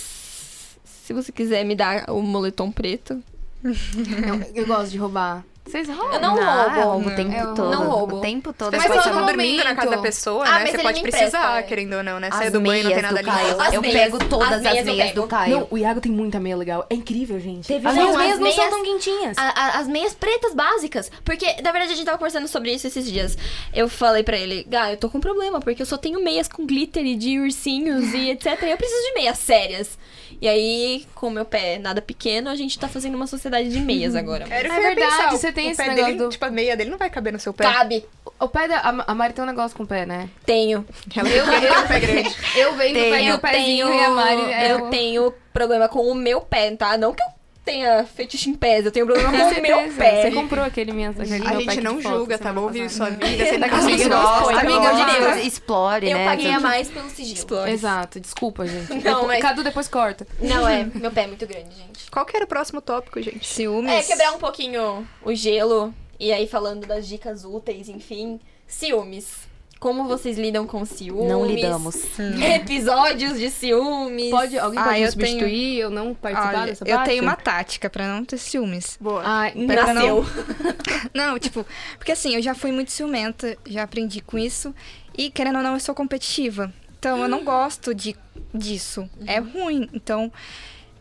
se 0.85 1.13
você 1.13 1.33
quiser 1.33 1.65
me 1.65 1.75
dar 1.75 2.09
o 2.11 2.23
moletom 2.23 2.71
preto. 2.71 3.23
Eu, 3.65 4.63
eu 4.63 4.67
gosto 4.67 4.91
de 4.91 4.99
roubar. 4.99 5.45
Vocês 5.65 5.87
roubam? 5.89 6.15
Eu 6.15 6.21
não 6.21 6.37
Ah, 6.43 6.65
roubo. 6.65 6.91
roubo 6.91 7.09
o 7.11 7.15
tempo 7.15 7.33
eu 7.37 7.55
todo. 7.55 7.71
não 7.71 7.85
roubo. 7.89 8.17
O 8.17 8.21
tempo 8.21 8.53
todo. 8.53 8.77
Mas 8.77 8.85
quando 8.85 9.01
você 9.05 9.11
tá 9.11 9.23
dormindo 9.23 9.63
na 9.63 9.75
casa 9.77 9.91
da 9.91 9.99
pessoa, 9.99 10.45
Ah, 10.45 10.59
né? 10.59 10.67
Você 10.67 10.79
pode 10.79 11.01
precisar, 11.03 11.29
empresta, 11.29 11.59
é. 11.59 11.63
querendo 11.63 11.93
ou 11.99 12.03
não, 12.03 12.19
né? 12.19 12.31
Sair 12.33 12.51
do 12.51 12.61
banho, 12.61 12.83
não 12.83 12.91
tem 12.93 13.01
nada 13.03 13.21
ali. 13.21 13.75
Eu 13.77 13.81
meias- 13.81 13.97
pego 13.97 14.19
todas 14.25 14.49
as 14.49 14.55
as 14.67 14.85
meias 14.85 15.15
eu 15.15 15.23
do. 15.23 15.29
Caio. 15.29 15.61
Não, 15.61 15.69
o 15.71 15.79
Iago 15.79 16.01
tem 16.01 16.11
muita 16.11 16.41
meia 16.41 16.57
legal. 16.57 16.85
É 16.91 16.95
incrível, 16.97 17.39
gente. 17.39 17.69
Teve 17.69 17.87
as 17.87 17.95
não, 17.95 18.09
as 18.11 18.17
meias 18.17 18.39
não 18.41 18.51
são 18.53 18.71
tão 18.71 18.83
quentinhas. 18.83 19.39
A- 19.39 19.55
a- 19.57 19.79
as 19.79 19.87
meias 19.87 20.13
pretas 20.15 20.53
básicas. 20.53 21.09
Porque, 21.25 21.47
na 21.63 21.71
verdade, 21.71 21.93
a 21.93 21.97
gente 21.97 22.05
tava 22.07 22.19
conversando 22.19 22.49
sobre 22.49 22.73
isso 22.75 22.89
esses 22.89 23.09
dias. 23.09 23.39
Eu 23.73 23.89
falei 23.89 24.25
pra 24.25 24.37
ele, 24.37 24.65
Gá, 24.69 24.91
eu 24.91 24.97
tô 24.97 25.09
com 25.09 25.19
um 25.19 25.21
problema, 25.21 25.61
porque 25.61 25.81
eu 25.83 25.87
só 25.87 25.97
tenho 25.97 26.23
meias 26.25 26.49
com 26.49 26.67
glitter 26.67 27.07
e 27.07 27.15
de 27.15 27.39
ursinhos 27.39 28.13
e 28.13 28.31
etc. 28.31 28.61
Eu 28.65 28.77
preciso 28.77 29.01
de 29.01 29.15
meias 29.15 29.39
sérias. 29.39 29.97
E 30.43 30.49
aí, 30.49 31.07
com 31.15 31.29
o 31.29 31.31
meu 31.31 31.45
pé 31.45 31.79
nada 31.79 32.03
pequeno, 32.03 32.51
a 32.51 32.57
gente 32.57 32.77
tá 32.77 32.89
fazendo 32.89 33.15
uma 33.15 33.29
sociedade 33.29 33.69
de 33.69 33.79
meias 33.79 34.17
agora. 34.17 34.45
Era 34.51 34.67
É 34.75 34.77
eu 34.77 34.83
verdade, 34.83 35.11
pensar. 35.17 35.31
Você 35.31 35.53
tem 35.53 35.69
o 35.69 35.71
esse 35.71 35.77
pé 35.81 35.89
negócio 35.91 36.05
dele, 36.07 36.19
do- 36.19 36.29
Tipo, 36.31 36.45
a 36.47 36.51
meia 36.51 36.77
dele 36.77 36.91
não 36.91 36.99
vai 36.99 37.09
caber 37.09 37.33
no 37.33 37.39
seu 37.39 37.53
pé. 37.55 37.63
Cabe. 37.63 38.05
O 38.41 38.49
pé 38.49 38.67
da. 38.67 38.81
A, 39.07 39.15
Mari 39.15 39.35
tem 39.35 39.45
um 39.45 39.47
negócio 39.47 39.77
com 39.77 39.85
o 39.85 39.87
pé, 39.87 40.05
né? 40.05 40.29
Tenho. 40.45 40.85
Ela 41.17 41.29
eu, 41.29 41.45
eu, 41.47 41.81
o 41.85 41.87
pé 41.87 42.01
grande. 42.01 42.37
Eu 42.57 42.75
venho 42.75 42.95
Tenho, 42.95 43.11
pego 43.15 43.29
Eu 43.29 43.35
o 43.37 43.39
pezinho 43.39 43.87
tenho, 43.87 44.01
e 44.01 44.05
a 44.05 44.11
Mari. 44.11 44.53
é 44.53 44.73
eu 44.73 44.85
o- 44.87 44.91
tenho 44.91 45.35
problema 45.53 45.89
com 45.89 46.01
o 46.11 46.13
meu 46.15 46.41
pé, 46.41 46.75
tá? 46.75 46.99
Não 46.99 47.15
que 47.15 47.23
eu 47.23 47.27
tenha 47.65 48.05
fetiche 48.05 48.51
em 48.51 48.55
pés, 48.55 48.85
eu 48.85 48.93
tenho 48.93 49.07
problema 49.07 49.31
com 49.31 49.37
o 49.37 49.63
meu 49.63 49.93
pé. 49.95 50.23
Você 50.23 50.31
comprou 50.33 50.65
aquele 50.65 50.93
minha 50.93 51.11
aquele 51.11 51.35
A 51.47 51.51
meu 51.51 51.61
gente 51.61 51.81
não 51.81 51.97
de 51.97 52.03
julga, 52.03 52.39
tá 52.39 52.53
bom? 52.53 52.69
Vive 52.69 52.89
sua 52.89 53.11
vida. 53.11 53.27
Você 53.47 53.59
tá 53.59 53.69
com 53.69 53.77
Amiga, 53.77 54.05
amiga 54.05 54.09
gosta, 54.09 54.61
amiga, 54.61 54.73
eu 54.73 54.81
Gosta, 54.81 55.21
diria. 55.31 55.47
Explore, 55.47 56.11
Eu 56.11 56.19
né? 56.19 56.25
paguei 56.27 56.51
a 56.51 56.61
mais 56.61 56.89
pelo 56.89 57.09
sigilo. 57.09 57.67
Exato, 57.67 58.21
desculpa, 58.21 58.67
gente. 58.67 58.93
Não, 59.05 59.27
mas- 59.27 59.41
Cadu 59.41 59.63
depois 59.63 59.89
corta. 59.89 60.27
Não, 60.41 60.67
é. 60.69 60.85
Meu 60.95 61.11
pé 61.11 61.23
é 61.23 61.27
muito 61.27 61.47
grande, 61.47 61.75
gente. 61.75 62.11
Qual 62.11 62.25
que 62.27 62.37
era 62.37 62.45
o 62.45 62.49
próximo 62.49 62.81
tópico, 62.81 63.21
gente? 63.23 63.47
Ciúmes. 63.47 63.93
É, 63.93 64.03
quebrar 64.03 64.33
um 64.33 64.39
pouquinho 64.39 65.07
o 65.23 65.35
gelo. 65.35 65.95
E 66.19 66.33
aí, 66.33 66.47
falando 66.47 66.87
das 66.87 67.07
dicas 67.07 67.45
úteis, 67.45 67.89
enfim. 67.89 68.41
Ciúmes. 68.67 69.52
Como 69.83 70.05
vocês 70.05 70.39
lidam 70.39 70.65
com 70.65 70.85
ciúmes? 70.85 71.29
Não 71.29 71.45
lidamos. 71.45 71.97
Episódios 72.55 73.37
de 73.37 73.51
ciúmes. 73.51 74.31
Pode, 74.31 74.57
alguém 74.57 74.79
Ah, 74.79 74.85
pode 74.85 75.01
eu 75.03 75.11
substituir? 75.11 75.81
Eu 75.81 75.91
não 75.91 76.15
participar 76.15 76.55
Olha, 76.55 76.67
dessa 76.67 76.85
eu 76.87 76.95
parte? 76.95 77.09
tenho 77.09 77.23
uma 77.25 77.35
tática 77.35 77.91
pra 77.91 78.07
não 78.07 78.25
ter 78.25 78.39
ciúmes. 78.39 78.97
Boa. 79.01 79.23
Ai, 79.25 79.51
Pra 79.67 79.93
Nasceu. 79.93 80.25
Não, 81.13 81.37
tipo, 81.37 81.67
porque 81.99 82.13
assim, 82.13 82.37
eu 82.37 82.41
já 82.41 82.55
fui 82.55 82.71
muito 82.71 82.93
ciumenta, 82.93 83.59
já 83.67 83.83
aprendi 83.83 84.21
com 84.21 84.39
isso. 84.39 84.73
E 85.19 85.29
querendo 85.31 85.57
ou 85.57 85.65
não, 85.65 85.75
eu 85.75 85.81
sou 85.81 85.97
competitiva. 85.97 86.73
Então 86.97 87.21
eu 87.21 87.27
não 87.29 87.43
gosto 87.43 87.93
de, 87.93 88.15
disso. 88.55 89.11
É 89.27 89.41
ruim. 89.41 89.91
Então, 89.93 90.33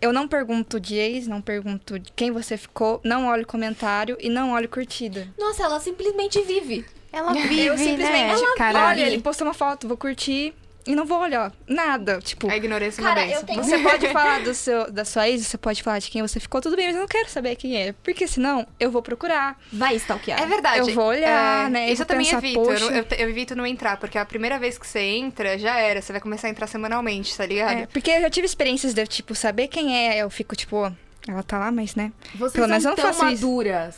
eu 0.02 0.12
não 0.12 0.28
pergunto 0.28 0.80
de 0.80 0.96
ex, 0.96 1.28
não 1.28 1.40
pergunto 1.40 2.00
de 2.00 2.12
quem 2.14 2.32
você 2.32 2.58
ficou, 2.58 3.00
não 3.04 3.28
olho 3.28 3.46
comentário 3.46 4.18
e 4.20 4.28
não 4.28 4.54
olho 4.54 4.68
curtida. 4.68 5.28
Nossa, 5.38 5.62
ela 5.62 5.80
simplesmente 5.80 6.42
vive. 6.42 6.84
Ela 7.12 7.34
vive, 7.34 7.66
eu 7.66 7.76
né? 7.76 7.84
simplesmente, 7.84 8.56
Caralho. 8.56 8.88
olha, 9.02 9.08
ele 9.08 9.22
postou 9.22 9.46
uma 9.48 9.54
foto, 9.54 9.88
vou 9.88 9.98
curtir 9.98 10.54
e 10.88 10.96
não 10.96 11.06
vou 11.06 11.20
olhar 11.20 11.52
nada. 11.68 12.20
Tipo, 12.20 12.50
A 12.50 12.56
ignorância 12.58 13.02
é 13.02 13.04
uma 13.04 13.14
Cara, 13.14 13.28
eu 13.28 13.44
tenho. 13.44 13.64
você 13.64 13.78
pode 13.84 14.08
falar 14.10 14.40
do 14.42 14.54
seu, 14.54 14.90
da 14.92 15.06
sua 15.06 15.30
ex, 15.30 15.46
você 15.46 15.58
pode 15.58 15.84
falar 15.84 16.00
de 16.00 16.10
quem 16.10 16.22
você 16.22 16.40
ficou, 16.40 16.60
tudo 16.62 16.76
bem, 16.76 16.88
mas 16.88 16.96
eu 16.96 17.02
não 17.02 17.08
quero 17.08 17.30
saber 17.30 17.56
quem 17.56 17.78
é. 17.78 17.94
Porque 18.04 18.26
senão 18.28 18.66
eu 18.80 18.90
vou 18.90 19.02
procurar. 19.04 19.60
Vai 19.72 19.96
stalkear. 19.98 20.42
É 20.42 20.46
verdade. 20.48 20.80
Eu 20.80 20.96
vou 20.96 21.06
olhar, 21.06 21.68
É, 21.68 21.70
né, 21.70 21.92
Isso 21.92 22.02
eu 22.02 22.06
também 22.06 22.26
pensar, 22.26 22.38
evito. 22.40 22.60
Eu, 22.62 22.66
poxa. 22.66 22.86
eu, 22.86 23.06
eu 23.20 23.30
evito 23.30 23.56
não 23.56 23.68
entrar, 23.68 23.98
porque 23.98 24.18
a 24.18 24.26
primeira 24.26 24.58
vez 24.58 24.78
que 24.78 24.88
você 24.88 25.02
entra, 25.02 25.58
já 25.60 25.78
era. 25.78 26.02
Você 26.02 26.12
vai 26.14 26.22
começar 26.22 26.48
a 26.48 26.50
entrar 26.50 26.66
semanalmente, 26.66 27.36
tá 27.38 27.46
ligado? 27.46 27.78
É, 27.80 27.86
porque 27.88 28.10
eu 28.10 28.22
já 28.22 28.30
tive 28.30 28.46
experiências 28.48 28.94
de 28.94 29.02
eu, 29.02 29.08
tipo, 29.08 29.36
saber 29.36 29.68
quem 29.68 29.96
é, 30.10 30.18
eu 30.24 30.30
fico, 30.32 30.56
tipo, 30.56 30.92
ela 31.28 31.44
tá 31.44 31.60
lá, 31.60 31.72
mas, 31.72 31.94
né? 31.94 32.12
Vocês 32.34 32.54
Pelo 32.54 32.68
menos 32.68 32.82
são 32.84 32.94
eu 32.94 32.98
não 32.98 33.04
tão 33.04 33.14
faço 33.14 33.26
isso. 33.34 33.46
maduras. 33.46 33.96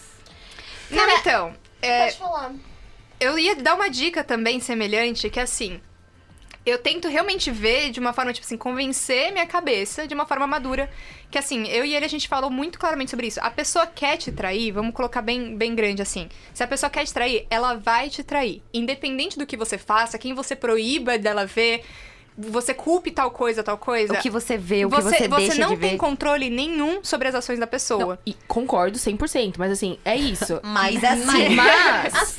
Não, 0.91 1.09
então. 1.17 1.53
é, 1.81 2.05
Pode 2.07 2.17
falar. 2.17 2.51
Eu 3.23 3.39
ia 3.39 3.55
dar 3.55 3.75
uma 3.75 3.89
dica 3.89 4.23
também 4.23 4.59
semelhante, 4.59 5.29
que 5.29 5.39
assim. 5.39 5.79
Eu 6.65 6.77
tento 6.77 7.09
realmente 7.09 7.51
ver 7.51 7.91
de 7.91 7.99
uma 7.99 8.13
forma, 8.13 8.31
tipo 8.31 8.45
assim, 8.45 8.55
convencer 8.55 9.33
minha 9.33 9.45
cabeça 9.45 10.07
de 10.07 10.13
uma 10.13 10.25
forma 10.25 10.47
madura. 10.47 10.89
Que 11.29 11.37
assim, 11.37 11.67
eu 11.67 11.83
e 11.83 11.93
ele 11.93 12.05
a 12.05 12.09
gente 12.09 12.27
falou 12.27 12.49
muito 12.49 12.79
claramente 12.79 13.11
sobre 13.11 13.27
isso. 13.27 13.39
A 13.41 13.51
pessoa 13.51 13.85
quer 13.85 14.15
te 14.15 14.31
trair, 14.31 14.71
vamos 14.71 14.93
colocar 14.93 15.21
bem, 15.21 15.57
bem 15.57 15.75
grande 15.75 16.01
assim. 16.01 16.29
Se 16.53 16.63
a 16.63 16.67
pessoa 16.67 16.89
quer 16.89 17.05
te 17.05 17.13
trair, 17.13 17.45
ela 17.49 17.75
vai 17.75 18.09
te 18.09 18.23
trair. 18.23 18.61
Independente 18.73 19.37
do 19.37 19.45
que 19.45 19.57
você 19.57 19.77
faça, 19.77 20.17
quem 20.17 20.33
você 20.33 20.55
proíba 20.55 21.17
dela 21.17 21.45
ver, 21.45 21.83
você 22.37 22.73
culpe 22.73 23.11
tal 23.11 23.29
coisa, 23.31 23.63
tal 23.63 23.77
coisa. 23.77 24.13
O 24.13 24.17
que 24.21 24.29
você 24.29 24.57
vê, 24.57 24.85
o 24.85 24.89
que 24.89 24.95
você, 25.01 25.17
você, 25.17 25.27
deixa 25.27 25.61
não 25.61 25.69
de 25.75 25.77
tem 25.77 25.91
ver. 25.91 25.97
controle 25.97 26.49
nenhum 26.49 27.03
sobre 27.03 27.27
as 27.27 27.35
ações 27.35 27.59
da 27.59 27.67
pessoa. 27.67 28.05
Não, 28.15 28.17
e 28.25 28.33
concordo 28.47 28.97
100%, 28.97 29.55
mas 29.57 29.71
assim, 29.71 29.97
é 30.03 30.15
isso. 30.15 30.59
Mas 30.63 31.03
assim. 31.03 31.49
Mas, 31.55 32.37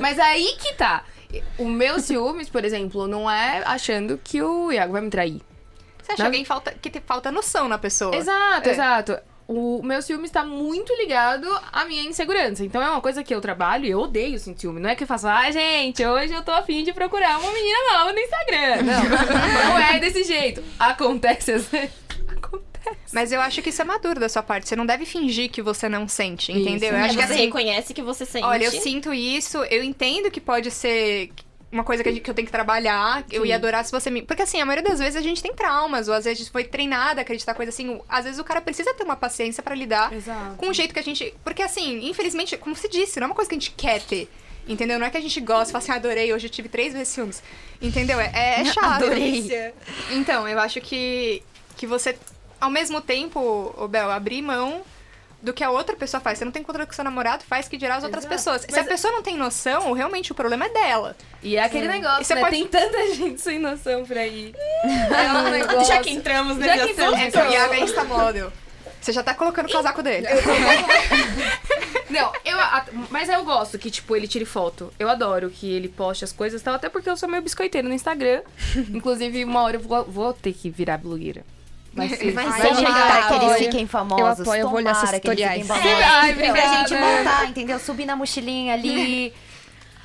mas 0.00 0.18
aí 0.18 0.56
que 0.58 0.74
tá. 0.74 1.04
O 1.58 1.64
meu 1.68 1.98
ciúmes, 2.00 2.48
por 2.48 2.64
exemplo, 2.64 3.06
não 3.08 3.30
é 3.30 3.62
achando 3.64 4.18
que 4.22 4.40
o 4.42 4.70
Iago 4.70 4.92
vai 4.92 5.00
me 5.02 5.10
trair. 5.10 5.40
Você 6.02 6.12
acha 6.12 6.22
Na- 6.22 6.28
alguém 6.28 6.44
falta, 6.44 6.72
que 6.80 6.90
te, 6.90 7.00
falta 7.04 7.32
noção 7.32 7.66
na 7.68 7.78
pessoa. 7.78 8.14
Exato, 8.14 8.68
É. 8.68 8.72
exato. 8.72 9.18
O 9.46 9.82
meu 9.82 10.00
ciúme 10.00 10.24
está 10.24 10.42
muito 10.42 10.90
ligado 10.96 11.46
à 11.70 11.84
minha 11.84 12.02
insegurança. 12.02 12.64
Então 12.64 12.82
é 12.82 12.88
uma 12.88 13.00
coisa 13.00 13.22
que 13.22 13.34
eu 13.34 13.40
trabalho 13.42 13.84
e 13.84 13.90
eu 13.90 14.00
odeio 14.00 14.38
sentir 14.38 14.62
ciúme. 14.62 14.80
Não 14.80 14.88
é 14.88 14.94
que 14.94 15.04
eu 15.04 15.08
faço, 15.08 15.26
ah, 15.28 15.50
gente, 15.50 16.04
hoje 16.04 16.32
eu 16.32 16.42
tô 16.42 16.50
afim 16.50 16.82
de 16.82 16.92
procurar 16.94 17.38
uma 17.38 17.52
menina 17.52 17.78
nova 17.92 18.12
no 18.12 18.18
Instagram. 18.18 18.82
Não, 18.82 19.68
não 19.70 19.78
é 19.78 20.00
desse 20.00 20.24
jeito. 20.24 20.62
Acontece 20.78 21.52
às 21.52 21.66
vezes. 21.68 21.90
Acontece. 22.28 22.64
Mas 23.12 23.32
eu 23.32 23.40
acho 23.40 23.60
que 23.62 23.68
isso 23.70 23.82
é 23.82 23.84
maduro 23.84 24.18
da 24.18 24.28
sua 24.28 24.42
parte. 24.42 24.68
Você 24.68 24.76
não 24.76 24.86
deve 24.86 25.04
fingir 25.04 25.50
que 25.50 25.60
você 25.62 25.88
não 25.88 26.08
sente, 26.08 26.50
entendeu? 26.50 26.88
Isso. 26.88 26.94
Eu 26.94 26.96
É, 26.96 27.02
acho 27.02 27.16
que 27.18 27.26
você 27.26 27.32
assim, 27.34 27.44
reconhece 27.44 27.94
que 27.94 28.02
você 28.02 28.24
sente. 28.26 28.44
olha, 28.44 28.64
eu 28.64 28.70
sinto 28.72 29.12
isso, 29.12 29.58
eu 29.64 29.82
entendo 29.82 30.30
que 30.30 30.40
pode 30.40 30.70
ser 30.70 31.30
uma 31.74 31.84
coisa 31.84 32.02
que, 32.04 32.10
gente- 32.10 32.22
que 32.22 32.30
eu 32.30 32.34
tenho 32.34 32.46
que 32.46 32.52
trabalhar. 32.52 33.24
Eu 33.30 33.42
Sim. 33.42 33.48
ia 33.48 33.56
adorar 33.56 33.84
se 33.84 33.90
você 33.92 34.08
me. 34.10 34.22
Porque 34.22 34.42
assim, 34.42 34.60
a 34.60 34.64
maioria 34.64 34.88
das 34.88 34.98
vezes 35.00 35.16
a 35.16 35.20
gente 35.20 35.42
tem 35.42 35.52
traumas, 35.52 36.08
ou 36.08 36.14
às 36.14 36.24
vezes 36.24 36.38
a 36.38 36.42
gente 36.44 36.52
foi 36.52 36.64
treinada 36.64 37.20
a 37.20 37.22
acreditar 37.22 37.52
coisa 37.54 37.70
assim. 37.70 38.00
Às 38.08 38.24
vezes 38.24 38.38
o 38.40 38.44
cara 38.44 38.60
precisa 38.60 38.94
ter 38.94 39.02
uma 39.04 39.16
paciência 39.16 39.62
pra 39.62 39.74
lidar 39.74 40.12
Exato. 40.12 40.56
com 40.56 40.68
o 40.68 40.72
jeito 40.74 40.94
que 40.94 41.00
a 41.00 41.02
gente. 41.02 41.34
Porque 41.44 41.62
assim, 41.62 42.08
infelizmente, 42.08 42.56
como 42.56 42.76
se 42.76 42.88
disse, 42.88 43.18
não 43.18 43.24
é 43.24 43.28
uma 43.28 43.34
coisa 43.34 43.48
que 43.48 43.54
a 43.56 43.58
gente 43.58 43.72
quer 43.72 44.00
ter. 44.02 44.30
Entendeu? 44.66 44.98
Não 44.98 45.06
é 45.06 45.10
que 45.10 45.18
a 45.18 45.20
gente 45.20 45.38
gosta, 45.40 45.72
fala 45.72 45.82
assim, 45.82 45.92
"Ah, 45.92 45.96
adorei, 45.96 46.32
hoje 46.32 46.46
eu 46.46 46.50
tive 46.50 46.70
três 46.70 46.92
vezes 46.94 47.08
ciúmes. 47.08 47.42
Entendeu? 47.82 48.18
É, 48.18 48.30
é, 48.32 48.60
é 48.60 48.64
chato. 48.72 49.04
Adorei. 49.04 49.72
Então, 50.12 50.48
eu 50.48 50.58
acho 50.58 50.80
que, 50.80 51.42
que 51.76 51.86
você, 51.86 52.16
ao 52.60 52.70
mesmo 52.70 53.00
tempo, 53.00 53.74
Bel, 53.90 54.10
abrir 54.10 54.40
mão 54.40 54.80
do 55.44 55.52
que 55.52 55.62
a 55.62 55.70
outra 55.70 55.94
pessoa 55.94 56.20
faz. 56.20 56.38
Você 56.38 56.44
não 56.44 56.50
tem 56.52 56.62
controle 56.62 56.88
o 56.90 56.94
seu 56.94 57.04
namorado, 57.04 57.44
faz 57.44 57.68
que 57.68 57.76
dirá 57.76 57.96
as 57.96 58.02
outras 58.04 58.24
Exato. 58.24 58.34
pessoas. 58.34 58.62
Se 58.62 58.68
Mas- 58.70 58.80
a 58.80 58.84
pessoa 58.84 59.12
não 59.12 59.22
tem 59.22 59.36
noção, 59.36 59.92
realmente 59.92 60.32
o 60.32 60.34
problema 60.34 60.64
é 60.64 60.68
dela. 60.70 61.16
E 61.42 61.56
é 61.56 61.62
aquele 61.62 61.86
negócio, 61.86 62.22
E 62.22 62.24
você 62.24 62.34
né? 62.34 62.40
pode- 62.40 62.56
Tem 62.56 62.66
tanta 62.66 63.06
gente 63.14 63.40
sem 63.40 63.58
noção 63.58 64.04
por 64.04 64.16
aí. 64.16 64.54
É 64.84 65.32
um 65.38 65.50
negócio. 65.50 65.84
Já 65.92 66.00
que 66.00 66.10
entramos 66.10 66.56
Já 66.58 66.74
nesse 66.76 66.94
que 66.94 67.00
assunto. 67.02 67.18
É 67.18 67.30
que 67.30 67.52
Iago 67.52 67.74
é 67.74 67.80
Instamodel. 67.80 68.52
Você 69.00 69.12
já 69.12 69.22
tá 69.22 69.34
colocando 69.34 69.66
o 69.68 69.70
casaco 69.70 70.02
dele. 70.02 70.26
Não, 72.08 72.32
eu. 72.44 72.58
a- 72.58 72.86
Mas 73.10 73.28
eu 73.28 73.44
gosto 73.44 73.78
que, 73.78 73.90
tipo, 73.90 74.16
ele 74.16 74.26
tire 74.26 74.46
foto. 74.46 74.92
Eu 74.98 75.10
adoro 75.10 75.50
que 75.50 75.70
ele 75.70 75.88
poste 75.88 76.24
as 76.24 76.32
coisas 76.32 76.60
e 76.60 76.64
tal, 76.64 76.74
até 76.74 76.88
porque 76.88 77.10
eu 77.10 77.16
sou 77.16 77.28
meio 77.28 77.42
biscoiteiro 77.42 77.86
no 77.86 77.92
Instagram. 77.94 78.40
Inclusive, 78.94 79.44
uma 79.44 79.60
hora 79.62 79.76
eu 79.76 79.80
vou, 79.80 80.04
vou 80.04 80.32
ter 80.32 80.54
que 80.54 80.70
virar 80.70 80.96
blogueira. 80.98 81.44
Vai 81.96 82.08
ser. 82.08 82.32
Vai 82.32 82.46
eu 82.46 82.52
tomara 82.52 82.74
chegar. 82.76 83.28
que 83.28 83.44
eles 83.44 83.56
fiquem 83.58 83.86
famosos. 83.86 84.38
Eu 84.38 84.44
apoio, 84.44 84.60
eu 84.62 84.68
vou 84.68 84.78
olhar 84.78 84.94
seus 84.94 85.10
que 85.10 85.28
eles 85.28 85.40
fiquem 85.40 85.62
tutoriais. 85.62 85.66
famosos. 85.66 85.92
Ai, 86.04 86.34
pra 86.34 86.78
gente 86.78 86.94
montar, 86.94 87.46
entendeu? 87.48 87.78
Subir 87.78 88.04
na 88.06 88.16
mochilinha 88.16 88.74
ali. 88.74 89.32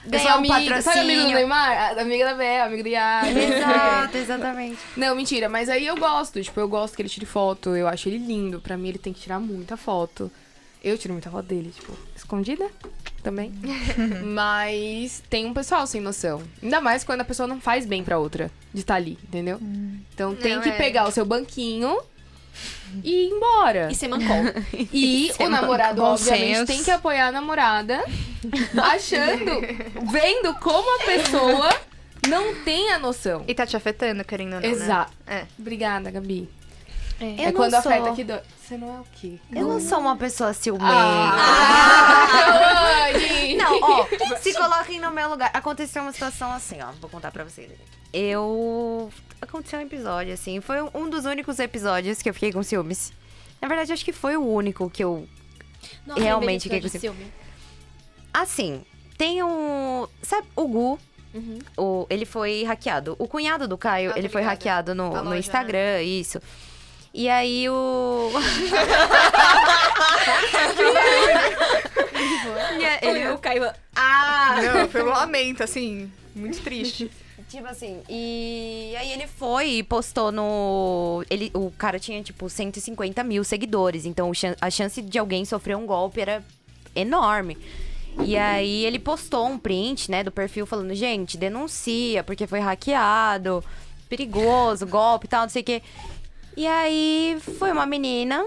Eu 0.04 0.20
sou 0.20 0.20
ganhar 0.20 0.36
um 0.36 0.38
amiga. 0.40 0.82
Sabe 0.82 1.00
amigo 1.00 1.22
do 1.22 1.26
patrocínio. 1.26 1.36
Neymar? 1.36 2.00
Amiga 2.00 2.26
da 2.26 2.34
Bel, 2.34 2.66
amigo 2.66 2.84
do 2.84 2.90
Iago. 2.90 3.38
Exato, 3.38 4.18
exatamente. 4.18 4.78
Não, 4.96 5.16
mentira, 5.16 5.50
mas 5.50 5.70
aí 5.70 5.86
eu 5.86 5.98
gosto. 5.98 6.42
Tipo, 6.42 6.60
eu 6.60 6.68
gosto 6.68 6.96
que 6.96 7.02
ele 7.02 7.10
tire 7.10 7.26
foto. 7.26 7.76
Eu 7.76 7.88
acho 7.88 8.08
ele 8.08 8.18
lindo. 8.18 8.62
Pra 8.62 8.78
mim, 8.78 8.90
ele 8.90 8.98
tem 8.98 9.12
que 9.12 9.20
tirar 9.20 9.40
muita 9.40 9.76
foto. 9.76 10.32
Eu 10.84 10.98
tiro 10.98 11.14
muita 11.14 11.30
foto 11.30 11.46
dele, 11.46 11.74
tipo, 11.76 11.92
escondida 12.30 12.70
também. 13.24 13.52
mas 14.24 15.24
tem 15.30 15.48
um 15.48 15.54
pessoal 15.54 15.88
sem 15.88 16.00
noção. 16.00 16.44
Ainda 16.62 16.80
mais 16.80 17.04
quando 17.04 17.22
a 17.22 17.26
pessoa 17.26 17.48
não 17.48 17.60
faz 17.60 17.86
bem 17.88 18.04
pra 18.04 18.20
outra 18.20 18.52
de 18.72 18.82
estar 18.82 18.96
ali, 18.96 19.18
entendeu? 19.24 19.60
Então 20.14 20.36
tem 20.36 20.56
Não, 20.56 20.62
que 20.62 20.70
é. 20.70 20.74
pegar 20.74 21.08
o 21.08 21.12
seu 21.12 21.26
banquinho 21.26 22.00
e 23.04 23.26
ir 23.26 23.30
embora. 23.32 23.90
E 23.92 23.96
ser 23.96 24.08
mancol. 24.08 24.44
E 24.94 25.32
o 25.40 25.50
namorado, 25.50 26.02
Bom 26.02 26.10
obviamente, 26.10 26.68
tem 26.68 26.84
que 26.84 26.92
apoiar 26.92 27.28
a 27.30 27.32
namorada, 27.32 28.04
achando, 28.78 29.46
vendo 30.12 30.54
como 30.60 31.02
a 31.02 31.06
pessoa 31.06 31.70
não 32.28 32.64
tem 32.64 32.92
a 32.92 33.00
noção. 33.00 33.44
E 33.48 33.56
tá 33.56 33.66
te 33.66 33.76
afetando, 33.76 34.24
querendo 34.24 34.54
ou 34.56 34.62
não, 34.62 34.70
Exato. 34.70 35.12
né? 35.26 35.42
É. 35.42 35.46
Obrigada, 35.58 36.12
Gabi. 36.12 36.48
É 37.20 37.48
não 37.48 37.54
quando 37.54 37.72
sou- 37.72 37.80
afeta 37.80 38.14
que 38.14 38.24
dói. 38.24 38.40
Você 38.70 38.78
não 38.78 38.98
é 38.98 39.00
o 39.00 39.06
quê? 39.14 39.40
Eu 39.52 39.68
não 39.68 39.80
sou 39.80 39.98
uma 39.98 40.16
pessoa 40.16 40.54
ciumenta. 40.54 40.86
Ah! 40.94 43.08
Não, 43.58 43.80
ó, 43.82 44.06
se 44.40 44.54
coloquem 44.54 45.00
no 45.00 45.10
meu 45.10 45.28
lugar. 45.28 45.50
Aconteceu 45.56 46.04
uma 46.04 46.12
situação 46.12 46.52
assim, 46.52 46.80
ó, 46.80 46.92
vou 47.02 47.10
contar 47.10 47.32
pra 47.32 47.44
vocês. 47.44 47.72
Eu. 48.14 49.12
Aconteceu 49.42 49.80
um 49.80 49.82
episódio, 49.82 50.34
assim. 50.34 50.62
Foi 50.62 50.84
um 50.94 51.10
dos 51.10 51.26
únicos 51.26 51.58
episódios 51.58 52.22
que 52.22 52.30
eu 52.30 52.34
fiquei 52.36 52.54
com 52.54 52.62
ciúmes. 52.62 53.12
Na 53.60 53.68
verdade, 53.68 53.92
acho 53.92 54.06
que 54.06 54.14
foi 54.14 54.38
o 54.38 54.46
único 54.46 54.88
que 54.88 55.04
eu. 55.04 55.28
Nossa, 56.06 56.22
Realmente, 56.22 56.70
que 56.70 56.80
desse 56.80 56.92
que 56.92 57.00
filme. 57.00 57.26
Assim, 58.32 58.86
tem 59.18 59.42
um. 59.42 60.08
Sabe, 60.22 60.48
o 60.56 60.68
Gu. 60.68 61.00
Uhum. 61.34 61.58
O, 61.76 62.06
ele 62.08 62.26
foi 62.26 62.64
hackeado. 62.66 63.16
O 63.18 63.28
cunhado 63.28 63.68
do 63.68 63.80
Caio, 63.80 64.12
Ah, 64.14 64.20
ele 64.20 64.30
foi 64.30 64.42
ligada. 64.42 64.56
hackeado 64.56 64.94
no, 64.94 65.16
A 65.16 65.24
no 65.24 65.30
loja, 65.30 65.40
Instagram, 65.40 66.04
isso. 66.04 66.40
E 67.14 67.28
aí 67.28 67.68
o. 67.70 68.32
E 72.80 72.84
ele, 73.06 73.30
O 73.30 73.38
Caio... 73.38 73.70
Ah! 73.96 74.56
Não, 74.62 74.90
foi 74.90 75.04
um 75.04 75.10
lamento, 75.10 75.64
assim, 75.64 76.12
muito 76.36 76.62
triste. 76.62 77.10
Tipo 77.50 77.66
assim, 77.66 78.02
e 78.08 78.94
aí 78.96 79.12
ele 79.12 79.26
foi 79.26 79.70
e 79.70 79.84
postou 79.84 80.32
no. 80.32 81.26
Ele, 81.32 81.50
o 81.56 81.72
cara 81.72 82.00
tinha, 82.00 82.22
tipo, 82.22 82.48
150 82.48 83.24
mil 83.24 83.44
seguidores. 83.44 84.06
Então 84.06 84.32
a 84.62 84.70
chance 84.70 85.02
de 85.02 85.18
alguém 85.18 85.44
sofrer 85.46 85.76
um 85.76 85.86
golpe 85.88 86.22
era 86.22 86.44
enorme. 86.96 87.58
E 88.24 88.38
aí 88.38 88.86
ele 88.86 89.00
postou 89.00 89.48
um 89.48 89.58
print, 89.58 90.12
né, 90.12 90.24
do 90.24 90.32
perfil 90.32 90.66
falando, 90.66 90.94
gente, 90.94 91.38
denuncia, 91.38 92.24
porque 92.24 92.46
foi 92.46 92.60
hackeado, 92.60 93.64
perigoso, 94.10 94.86
golpe 94.86 95.26
e 95.26 95.30
tal, 95.30 95.44
não 95.44 95.50
sei 95.50 95.62
o 95.62 95.66
quê. 95.66 95.82
E 96.60 96.68
aí 96.68 97.38
foi 97.58 97.72
uma 97.72 97.86
menina 97.86 98.46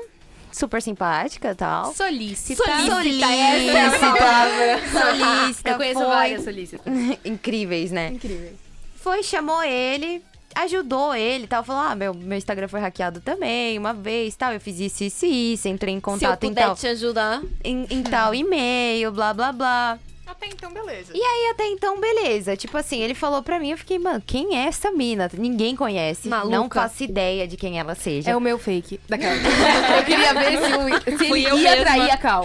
super 0.52 0.82
simpática 0.82 1.52
e 1.52 1.54
tal. 1.54 1.94
Solícita. 1.94 2.62
Solícita, 2.62 3.26
essa 3.32 4.06
é 4.06 4.18
palavra. 4.18 4.80
Solícita, 5.40 5.70
Eu 5.70 5.76
conheço 5.78 5.98
foi. 6.00 6.06
várias 6.08 6.44
solícitas. 6.44 6.92
Incríveis, 7.24 7.90
né? 7.90 8.08
Incrível. 8.08 8.52
Foi, 8.96 9.22
chamou 9.22 9.62
ele, 9.62 10.22
ajudou 10.54 11.14
ele 11.14 11.44
e 11.44 11.46
tal. 11.46 11.64
Falou: 11.64 11.80
Ah, 11.80 11.94
meu, 11.94 12.12
meu 12.12 12.36
Instagram 12.36 12.68
foi 12.68 12.80
hackeado 12.80 13.22
também, 13.22 13.78
uma 13.78 13.94
vez 13.94 14.36
tal. 14.36 14.52
Eu 14.52 14.60
fiz 14.60 14.78
isso, 14.78 15.04
isso 15.04 15.24
isso. 15.24 15.68
Entrei 15.68 15.94
em 15.94 15.96
Se 15.96 16.00
eu 16.00 16.02
contato 16.02 16.44
em 16.44 16.48
puder 16.50 16.66
tal, 16.66 16.76
te 16.76 16.86
ajudar. 16.88 17.40
em, 17.64 17.86
em 17.88 18.02
tal 18.02 18.34
e-mail, 18.34 19.10
blá 19.10 19.32
blá 19.32 19.52
blá. 19.52 19.98
Até 20.32 20.46
então, 20.46 20.72
beleza. 20.72 21.12
E 21.14 21.20
aí, 21.20 21.50
até 21.52 21.66
então, 21.68 22.00
beleza. 22.00 22.56
Tipo 22.56 22.76
assim, 22.76 23.00
ele 23.00 23.14
falou 23.14 23.42
pra 23.42 23.58
mim, 23.60 23.70
eu 23.70 23.78
fiquei, 23.78 23.98
mano, 23.98 24.22
quem 24.26 24.56
é 24.56 24.66
essa 24.66 24.90
mina? 24.90 25.30
Ninguém 25.36 25.76
conhece. 25.76 26.28
Não 26.28 26.48
Maluca. 26.48 26.80
faço 26.80 27.04
ideia 27.04 27.46
de 27.46 27.56
quem 27.56 27.78
ela 27.78 27.94
seja. 27.94 28.30
É 28.30 28.36
o 28.36 28.40
meu 28.40 28.58
fake. 28.58 28.98
Daquela. 29.08 29.34
Eu 29.98 30.04
queria 30.04 30.34
ver 30.34 30.58
se, 30.58 31.12
o, 31.12 31.18
se 31.18 31.28
Fui 31.28 31.40
ele 31.44 31.50
eu 31.50 31.58
ia 31.58 31.70
mesma. 31.70 31.84
trair 31.84 32.10
a 32.10 32.16
Cal. 32.16 32.44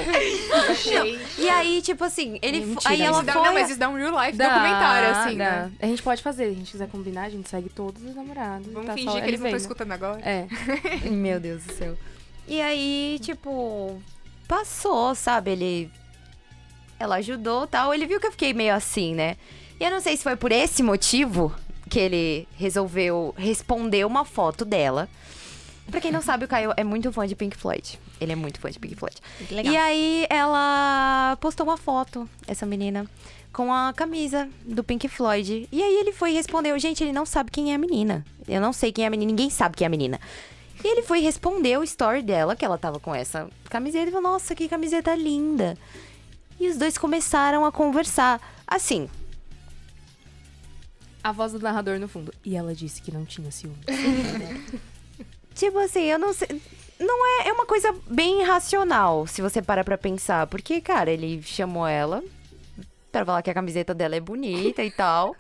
E 1.38 1.50
aí, 1.50 1.82
tipo 1.82 2.04
assim, 2.04 2.38
ele 2.42 2.60
Mentira, 2.66 2.94
Aí 2.94 3.02
ela 3.02 3.24
dá- 3.24 3.34
foi. 3.34 3.44
não, 3.44 3.54
mas 3.54 3.70
isso 3.70 3.80
dá 3.80 3.90
um 3.90 3.96
real 3.96 4.12
life 4.26 4.38
Dá, 4.38 4.50
documentário, 4.50 5.10
assim, 5.10 5.38
dá. 5.38 5.44
né? 5.46 5.72
A 5.82 5.86
gente 5.86 6.04
pode 6.04 6.22
fazer. 6.22 6.46
Se 6.48 6.52
a 6.52 6.56
gente 6.56 6.72
quiser 6.72 6.88
combinar, 6.90 7.24
a 7.24 7.30
gente 7.30 7.50
segue 7.50 7.70
todos 7.70 8.04
os 8.04 8.16
namorados. 8.16 8.68
Vamos 8.72 8.88
tá 8.88 8.94
fingir 8.94 9.12
só 9.12 9.20
que 9.22 9.28
eles 9.28 9.40
não 9.40 9.48
estão 9.48 9.58
escutando 9.58 9.92
agora. 9.92 10.20
É. 10.22 10.48
Meu 11.10 11.40
Deus 11.40 11.64
do 11.64 11.74
céu. 11.74 11.96
E 12.48 12.62
aí, 12.62 13.20
tipo, 13.22 14.02
passou, 14.48 15.14
sabe? 15.16 15.52
Ele. 15.52 15.92
Ela 17.00 17.16
ajudou 17.18 17.68
tal. 17.68 17.94
Ele 17.94 18.06
viu 18.06 18.20
que 18.20 18.28
eu 18.28 18.32
fiquei 18.32 18.54
meio 18.54 18.74
assim, 18.74 19.14
né? 19.14 19.38
E 19.80 19.84
eu 19.84 19.92
não 19.92 20.02
sei 20.02 20.18
se 20.18 20.24
foi 20.24 20.36
por 20.36 20.52
esse 20.52 20.82
motivo 20.82 21.54
que 21.90 22.00
ele 22.00 22.48
resolveu 22.58 23.34
responder 23.38 24.06
uma 24.06 24.26
foto 24.26 24.66
dela. 24.66 25.08
Pra 25.90 26.02
quem 26.02 26.12
não 26.12 26.22
sabe, 26.22 26.44
o 26.44 26.48
Caio 26.48 26.74
é 26.76 26.84
muito 26.84 27.12
fã 27.14 27.26
de 27.26 27.36
Pink 27.36 27.56
Floyd. 27.56 27.98
Ele 28.20 28.34
é 28.34 28.36
muito 28.36 28.60
fã 28.60 28.70
de 28.70 28.78
Pink 28.78 28.96
Floyd. 28.96 29.16
Legal. 29.50 29.74
E 29.74 29.78
aí 29.78 30.28
ela 30.30 31.38
postou 31.40 31.66
uma 31.66 31.78
foto, 31.78 32.28
essa 32.46 32.66
menina, 32.66 33.06
com 33.54 33.72
a 33.72 33.94
camisa 33.94 34.50
do 34.66 34.84
Pink 34.84 35.08
Floyd. 35.08 35.70
E 35.72 35.82
aí 35.82 35.96
ele 36.00 36.12
foi 36.12 36.32
e 36.32 36.34
respondeu, 36.34 36.78
gente, 36.78 37.04
ele 37.04 37.14
não 37.14 37.26
sabe 37.26 37.52
quem 37.52 37.72
é 37.72 37.76
a 37.76 37.78
menina. 37.78 38.26
Eu 38.48 38.60
não 38.60 38.74
sei 38.74 38.92
quem 38.92 39.06
é 39.06 39.08
a 39.08 39.10
menina, 39.10 39.30
ninguém 39.30 39.50
sabe 39.50 39.78
quem 39.78 39.86
é 39.86 39.88
a 39.88 39.90
menina. 39.90 40.20
E 40.84 40.88
ele 40.88 41.04
foi 41.04 41.22
responder 41.22 41.78
o 41.78 41.84
story 41.84 42.22
dela, 42.22 42.56
que 42.56 42.66
ela 42.66 42.78
tava 42.78 43.00
com 43.00 43.16
essa 43.16 43.48
camiseta, 43.70 44.10
e 44.10 44.12
falou, 44.12 44.32
nossa, 44.32 44.54
que 44.54 44.68
camiseta 44.68 45.16
linda. 45.16 45.78
E 46.60 46.68
os 46.68 46.78
dois 46.78 46.98
começaram 46.98 47.66
a 47.66 47.72
conversar. 47.72 48.42
Assim, 48.66 49.10
A 51.24 51.32
voz 51.32 51.52
do 51.52 51.60
narrador 51.60 52.00
no 52.00 52.08
fundo. 52.08 52.34
E 52.44 52.56
ela 52.56 52.74
disse 52.74 53.02
que 53.02 53.12
não 53.12 53.26
tinha 53.26 53.52
ciúme. 53.52 53.78
Tipo 55.54 55.80
assim, 55.80 56.04
eu 56.04 56.20
não 56.20 56.34
sei. 56.34 56.48
Não 57.00 57.42
é, 57.42 57.50
é 57.50 57.54
uma 57.54 57.66
coisa 57.66 57.94
bem 58.10 58.42
irracional, 58.42 59.28
se 59.28 59.42
você 59.42 59.62
parar 59.62 59.84
pra 59.84 59.98
pensar. 59.98 60.48
Porque, 60.48 60.80
cara, 60.82 61.12
ele 61.12 61.42
chamou 61.44 61.86
ela 61.88 62.24
pra 63.12 63.26
falar 63.26 63.42
que 63.42 63.50
a 63.50 63.54
camiseta 63.54 63.94
dela 63.94 64.16
é 64.16 64.20
bonita 64.20 64.84
e 64.84 64.92
tal. 64.92 65.36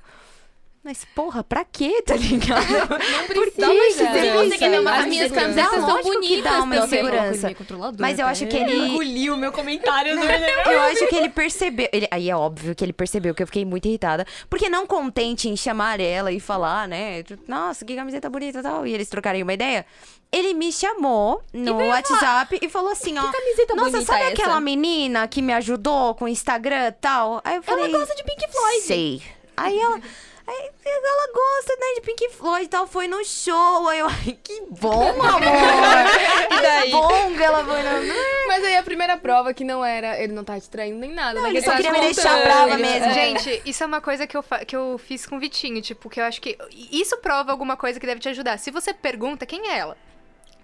Mas, 0.87 1.03
porra, 1.13 1.43
pra 1.43 1.65
quê, 1.65 2.01
tá 2.01 2.15
ligado? 2.15 2.65
Não 2.71 2.87
Por 3.27 3.51
precisa. 3.51 3.67
que 3.67 3.91
Se 3.91 4.31
você 4.31 4.57
quer 4.57 4.69
ver 4.69 5.05
minhas 5.05 5.31
camisetas 5.33 5.75
que 5.85 6.01
bonitas. 6.03 6.43
dá 6.45 6.61
uma 6.63 6.75
insegurança. 6.77 7.55
Mas 7.99 8.19
eu 8.19 8.25
acho 8.25 8.47
que 8.47 8.55
ele. 8.55 8.73
Engoliu 8.87 9.33
o 9.33 9.37
meu 9.37 9.51
comentário 9.51 10.15
do 10.15 10.23
Eu 10.71 10.79
acho 10.83 11.07
que 11.09 11.15
ele 11.17 11.27
percebeu. 11.27 11.89
ele- 11.91 12.07
aí 12.09 12.29
é 12.29 12.35
óbvio 12.37 12.73
que 12.73 12.85
ele 12.85 12.93
percebeu 12.93 13.35
que 13.35 13.43
eu 13.43 13.47
fiquei 13.47 13.65
muito 13.65 13.85
irritada. 13.85 14.25
Porque 14.49 14.69
não 14.69 14.87
contente 14.87 15.49
em 15.49 15.57
chamar 15.57 15.99
ela 15.99 16.31
e 16.31 16.39
falar, 16.39 16.87
né? 16.87 17.21
Nossa, 17.49 17.83
que 17.83 17.93
camiseta 17.93 18.29
bonita 18.29 18.59
e 18.59 18.63
tal. 18.63 18.87
E 18.87 18.93
eles 18.93 19.09
trocarem 19.09 19.43
uma 19.43 19.53
ideia. 19.53 19.85
Ele 20.31 20.53
me 20.53 20.71
chamou 20.71 21.41
no 21.51 21.77
WhatsApp 21.87 22.59
e 22.61 22.69
falou 22.69 22.91
assim, 22.93 23.17
ó. 23.17 23.29
camiseta 23.29 23.75
Nossa, 23.75 23.91
bonita 23.91 24.05
sabe 24.13 24.23
essa?" 24.23 24.31
aquela 24.33 24.61
menina 24.61 25.27
que 25.27 25.41
me 25.41 25.51
ajudou 25.51 26.15
com 26.15 26.23
o 26.25 26.27
Instagram 26.29 26.87
e 26.87 26.91
tal? 26.93 27.41
Aí 27.43 27.57
eu 27.57 27.61
falei. 27.63 27.85
Ela 27.89 27.99
gosta 27.99 28.15
de 28.15 28.23
Pink 28.23 28.47
Floyd. 28.49 28.81
Sei. 28.83 29.21
Aí 29.57 29.77
ela. 29.77 29.99
Aí 30.47 30.71
ela 30.85 31.27
gosta, 31.33 31.73
né, 31.75 31.95
de 31.95 32.01
Pink 32.01 32.29
Floyd 32.29 32.63
e 32.63 32.67
tal, 32.69 32.87
foi 32.87 33.05
no 33.07 33.23
show. 33.25 33.89
Aí 33.89 33.99
eu, 33.99 34.07
ai, 34.07 34.39
que 34.41 34.63
bom, 34.69 35.09
amor. 35.21 35.41
E 36.49 36.61
daí? 36.61 36.85
Que 36.85 36.91
bom 36.91 37.35
que 37.35 37.43
ela 37.43 37.65
foi 37.65 37.83
no... 37.83 38.47
Mas 38.47 38.63
aí 38.63 38.77
a 38.77 38.83
primeira 38.83 39.17
prova 39.17 39.53
que 39.53 39.65
não 39.65 39.83
era, 39.83 40.17
ele 40.21 40.31
não 40.31 40.45
tá 40.45 40.57
te 40.57 40.69
traindo 40.69 40.97
nem 40.99 41.11
nada. 41.11 41.41
né? 41.41 41.49
ele 41.49 41.61
só 41.61 41.71
tá 41.71 41.77
queria 41.77 41.91
me 41.91 41.99
deixar 41.99 42.41
brava 42.43 42.77
mesmo. 42.77 43.05
é. 43.05 43.13
Gente, 43.13 43.61
isso 43.65 43.83
é 43.83 43.85
uma 43.85 43.99
coisa 43.99 44.25
que 44.25 44.37
eu, 44.37 44.43
que 44.65 44.75
eu 44.75 44.97
fiz 44.97 45.25
com 45.25 45.35
o 45.35 45.39
Vitinho, 45.39 45.81
tipo, 45.81 46.09
que 46.09 46.21
eu 46.21 46.23
acho 46.23 46.39
que. 46.41 46.57
Isso 46.91 47.17
prova 47.17 47.51
alguma 47.51 47.75
coisa 47.75 47.99
que 47.99 48.05
deve 48.05 48.21
te 48.21 48.29
ajudar. 48.29 48.57
Se 48.57 48.71
você 48.71 48.93
pergunta 48.93 49.45
quem 49.45 49.69
é 49.69 49.77
ela. 49.79 49.97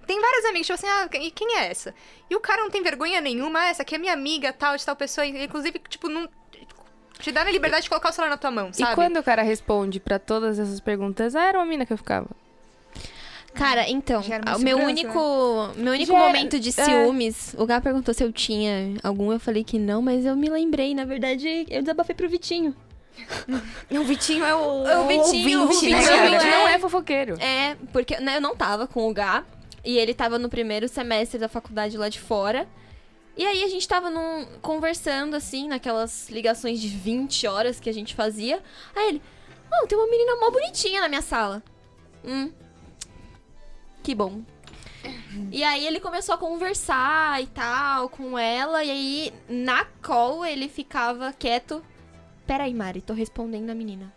Tem 0.08 0.20
vários 0.20 0.46
amigos, 0.46 0.68
tipo 0.68 0.74
assim, 0.74 0.88
ah, 0.88 1.10
e 1.18 1.32
quem 1.32 1.58
é 1.58 1.68
essa? 1.70 1.94
E 2.30 2.36
o 2.36 2.40
cara 2.40 2.62
não 2.62 2.70
tem 2.70 2.84
vergonha 2.84 3.22
nenhuma, 3.22 3.62
ah, 3.62 3.70
essa 3.70 3.84
aqui 3.84 3.96
é 3.96 3.98
minha 3.98 4.12
amiga, 4.12 4.52
tal, 4.52 4.76
de 4.76 4.86
tal 4.86 4.96
pessoa. 4.96 5.26
Inclusive, 5.26 5.80
tipo, 5.90 6.10
não. 6.10 6.28
Te 7.20 7.32
dá 7.32 7.42
a 7.42 7.52
liberdade 7.52 7.84
de 7.84 7.90
colocar 7.90 8.10
o 8.10 8.12
celular 8.14 8.32
na 8.32 8.38
tua 8.38 8.52
mão, 8.52 8.74
sabe? 8.74 8.92
E 8.92 8.96
quando 8.96 9.18
o 9.18 9.24
cara 9.24 9.42
responde 9.44 10.00
pra 10.00 10.20
todas 10.20 10.60
essas 10.60 10.80
perguntas, 10.80 11.36
ah, 11.36 11.44
era 11.44 11.58
uma 11.60 11.66
mina 11.66 11.86
que 11.86 11.94
eu 11.94 11.98
ficava. 11.98 12.28
Cara, 13.54 13.88
então, 13.88 14.20
o 14.58 14.60
meu 14.60 14.80
único, 14.80 15.70
meu 15.78 15.94
único 15.94 16.12
Gera- 16.12 16.26
momento 16.26 16.60
de 16.60 16.70
é. 16.70 16.72
ciúmes, 16.72 17.54
o 17.56 17.68
Gá 17.68 17.80
perguntou 17.80 18.12
se 18.12 18.24
eu 18.24 18.32
tinha 18.32 18.96
algum, 19.04 19.32
eu 19.32 19.40
falei 19.40 19.64
que 19.64 19.78
não, 19.78 20.02
mas 20.02 20.26
eu 20.26 20.36
me 20.36 20.50
lembrei, 20.50 20.96
na 20.96 21.06
verdade, 21.06 21.66
eu 21.70 21.82
desabafei 21.82 22.16
pro 22.16 22.28
Vitinho. 22.28 22.76
O 23.92 24.04
Vitinho 24.04 24.44
é 24.44 24.56
o, 24.56 25.04
O 25.04 25.08
Vitinho, 25.08 25.60
o 25.60 25.62
ouvinte, 25.64 25.88
né, 25.92 25.98
Vitinho 26.00 26.04
cara? 26.04 26.16
Realmente 26.30 26.48
é- 26.48 26.52
não 26.52 26.68
é 26.68 26.80
fofoqueiro. 26.80 27.40
É, 27.40 27.76
porque 27.94 28.20
né, 28.20 28.38
eu 28.38 28.42
não 28.42 28.56
tava 28.56 28.88
com 28.88 29.08
o 29.08 29.14
Gá, 29.14 29.44
e 29.86 30.00
ele 30.00 30.16
tava 30.16 30.40
no 30.40 30.50
primeiro 30.50 30.88
semestre 30.88 31.38
da 31.40 31.48
faculdade 31.48 31.96
lá 31.96 32.10
de 32.10 32.20
fora. 32.20 32.68
E 33.36 33.46
aí 33.46 33.64
a 33.64 33.68
gente 33.68 33.88
tava 33.88 34.10
num, 34.10 34.46
conversando, 34.62 35.36
assim, 35.36 35.68
naquelas 35.68 36.30
ligações 36.30 36.80
de 36.80 36.88
20 36.88 37.48
horas 37.48 37.80
que 37.80 37.90
a 37.90 37.94
gente 37.94 38.14
fazia. 38.14 38.62
Aí 38.96 39.10
ele, 39.10 39.22
oh, 39.72 39.88
tem 39.88 39.98
uma 39.98 40.08
menina 40.08 40.36
mó 40.36 40.52
bonitinha 40.52 41.02
na 41.02 41.08
minha 41.08 41.22
sala. 41.22 41.64
Hum. 42.24 42.52
Que 44.04 44.14
bom. 44.14 44.42
E 45.52 45.64
aí 45.64 45.86
ele 45.86 46.00
começou 46.00 46.36
a 46.36 46.38
conversar 46.38 47.42
e 47.42 47.48
tal 47.48 48.08
com 48.10 48.38
ela. 48.38 48.84
E 48.84 48.92
aí, 48.92 49.34
na 49.50 49.86
call, 50.02 50.46
ele 50.46 50.70
ficava 50.70 51.34
quieto. 51.34 51.84
Peraí, 52.46 52.74
Mari, 52.74 53.02
tô 53.02 53.14
respondendo 53.14 53.70
a 53.70 53.76
menina. 53.76 54.14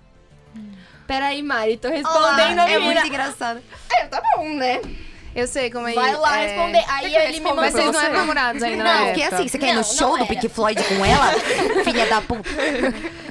Peraí, 1.06 1.43
Mari, 1.43 1.76
tô 1.76 1.88
respondendo 1.88 2.59
a 2.59 2.68
é 2.68 2.78
menina. 2.78 2.80
muito 2.80 3.06
engraçado. 3.06 3.62
É, 3.90 4.06
tá 4.06 4.22
bom, 4.36 4.55
né? 4.55 4.80
Eu 5.36 5.46
sei 5.46 5.70
como 5.70 5.86
é 5.86 5.92
Vai 5.92 6.16
lá 6.16 6.40
é... 6.40 6.46
responder. 6.46 6.82
Aí 6.88 7.04
ele 7.04 7.18
me 7.18 7.24
respondo 7.26 7.48
mandou. 7.48 7.62
Mas 7.62 7.74
vocês 7.74 7.92
não 7.92 8.00
eram 8.00 8.14
namorados 8.14 8.62
ainda, 8.62 8.82
Não, 8.82 8.90
na 8.90 9.04
porque 9.04 9.20
época. 9.20 9.36
assim, 9.36 9.48
você 9.48 9.58
quer 9.58 9.66
ir 9.66 9.72
Não, 9.72 9.82
no 9.82 9.84
show 9.84 10.08
não 10.08 10.16
do 10.16 10.24
era. 10.24 10.34
Pink 10.34 10.48
Floyd 10.48 10.82
com 10.82 11.04
ela? 11.04 11.32
Filha 11.84 12.06
da 12.06 12.22
puta. 12.22 12.48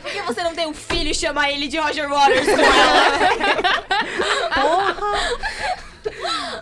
Por 0.03 0.11
que 0.11 0.21
você 0.21 0.43
não 0.43 0.53
tem 0.53 0.67
um 0.67 0.73
filho 0.73 1.09
e 1.09 1.15
chama 1.15 1.49
ele 1.49 1.67
de 1.67 1.79
Roger 1.79 2.07
Waters 2.07 2.45
com 2.45 2.61
ela? 2.61 4.45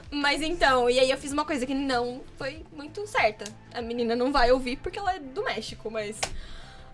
Mas 0.10 0.42
então, 0.42 0.90
e 0.90 0.98
aí 0.98 1.12
eu 1.12 1.18
fiz 1.18 1.34
uma 1.34 1.44
coisa 1.44 1.66
que 1.66 1.74
não 1.74 2.22
foi 2.38 2.64
muito 2.72 3.06
certa. 3.06 3.44
A 3.74 3.82
menina 3.82 4.16
não 4.16 4.32
vai 4.32 4.50
ouvir 4.50 4.78
porque 4.78 4.98
ela 4.98 5.16
é 5.16 5.20
do 5.20 5.44
México, 5.44 5.92
mas. 5.92 6.16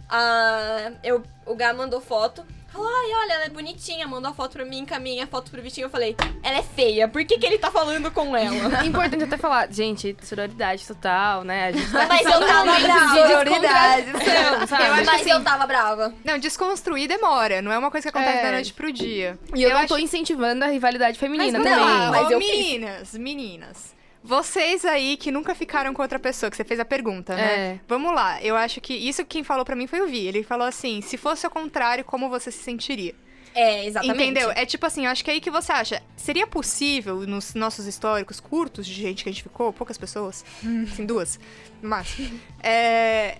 ah, 0.09 0.91
eu, 1.03 1.21
o 1.45 1.53
Gá 1.55 1.71
mandou 1.71 2.01
foto. 2.01 2.43
Falou, 2.71 2.87
ai, 2.87 3.11
olha, 3.23 3.33
ela 3.33 3.45
é 3.45 3.49
bonitinha. 3.49 4.07
Mandou 4.07 4.31
a 4.31 4.33
foto 4.33 4.53
pra 4.53 4.65
mim, 4.65 4.79
encaminha 4.79 5.23
a 5.23 5.27
foto 5.27 5.49
pro 5.51 5.61
Vitinho. 5.61 5.85
Eu 5.85 5.89
falei, 5.89 6.15
ela 6.43 6.57
é 6.59 6.63
feia, 6.63 7.07
por 7.07 7.23
que, 7.25 7.37
que 7.37 7.45
ele 7.45 7.57
tá 7.57 7.71
falando 7.71 8.11
com 8.11 8.35
ela? 8.35 8.85
Importante 8.85 9.23
até 9.23 9.37
falar, 9.37 9.71
gente, 9.71 10.15
sororidade 10.21 10.85
total, 10.87 11.43
né? 11.43 11.67
A 11.67 11.71
gente 11.71 11.91
tá 11.91 12.05
Mas 12.07 12.25
eu 12.25 12.39
tava 12.47 12.79
brava. 12.79 13.13
de 13.13 13.27
Sororidade. 13.27 14.11
descontração, 14.11 14.67
sabe? 14.67 15.05
Mas 15.05 15.27
eu 15.27 15.43
tava 15.43 15.67
brava. 15.67 16.13
Não, 16.23 16.37
desconstruir 16.37 17.07
demora. 17.07 17.61
Não 17.61 17.71
é 17.71 17.77
uma 17.77 17.89
coisa 17.91 18.09
que 18.11 18.17
acontece 18.17 18.39
É. 18.39 18.43
da 18.43 18.51
noite 18.51 18.73
pro 18.73 18.91
dia. 18.91 19.37
E 19.55 19.63
eu, 19.63 19.69
não 19.71 19.77
acho- 19.79 19.87
tô 19.87 19.97
incentivando 19.97 20.63
a 20.63 20.67
rivalidade 20.67 21.17
feminina 21.17 21.59
Mas 21.59 21.67
também. 21.71 21.85
não, 21.85 22.11
mas 22.11 22.27
Ô, 22.27 22.31
eu 22.31 22.39
fiz. 22.41 22.49
meninas, 22.49 23.13
meninas. 23.15 23.98
Vocês 24.23 24.83
aí 24.83 25.15
que 25.15 25.31
nunca 25.31 25.55
ficaram 25.55 25.93
com 25.93 26.01
outra 26.01 26.19
pessoa, 26.19 26.49
que 26.49 26.57
você 26.57 26.63
fez 26.63 26.79
a 26.79 26.85
pergunta, 26.85 27.35
né? 27.35 27.43
É. 27.43 27.79
Vamos 27.87 28.13
lá. 28.13 28.41
Eu 28.43 28.55
acho 28.55 28.81
que 28.81 28.93
isso 28.93 29.25
quem 29.25 29.43
falou 29.43 29.63
pra 29.63 29.75
mim 29.75 29.87
foi 29.87 30.01
o 30.01 30.07
Vi. 30.07 30.27
Ele 30.27 30.43
falou 30.43 30.67
assim: 30.67 31.01
se 31.01 31.17
fosse 31.17 31.45
ao 31.45 31.51
contrário, 31.51 32.03
como 32.03 32.29
você 32.29 32.51
se 32.51 32.61
sentiria? 32.61 33.15
É, 33.55 33.85
exatamente. 33.85 34.21
Entendeu? 34.21 34.51
É 34.51 34.65
tipo 34.65 34.85
assim, 34.85 35.05
eu 35.05 35.11
acho 35.11 35.23
que 35.23 35.29
é 35.29 35.33
aí 35.33 35.41
que 35.41 35.49
você 35.49 35.71
acha. 35.71 36.01
Seria 36.15 36.45
possível, 36.45 37.21
nos 37.27 37.53
nossos 37.53 37.85
históricos 37.87 38.39
curtos 38.39 38.85
de 38.85 38.93
gente 38.93 39.23
que 39.23 39.29
a 39.29 39.33
gente 39.33 39.43
ficou, 39.43 39.73
poucas 39.73 39.97
pessoas, 39.97 40.45
assim, 40.91 41.05
duas, 41.05 41.39
no 41.81 41.89
máximo, 41.89 42.39
é, 42.61 43.37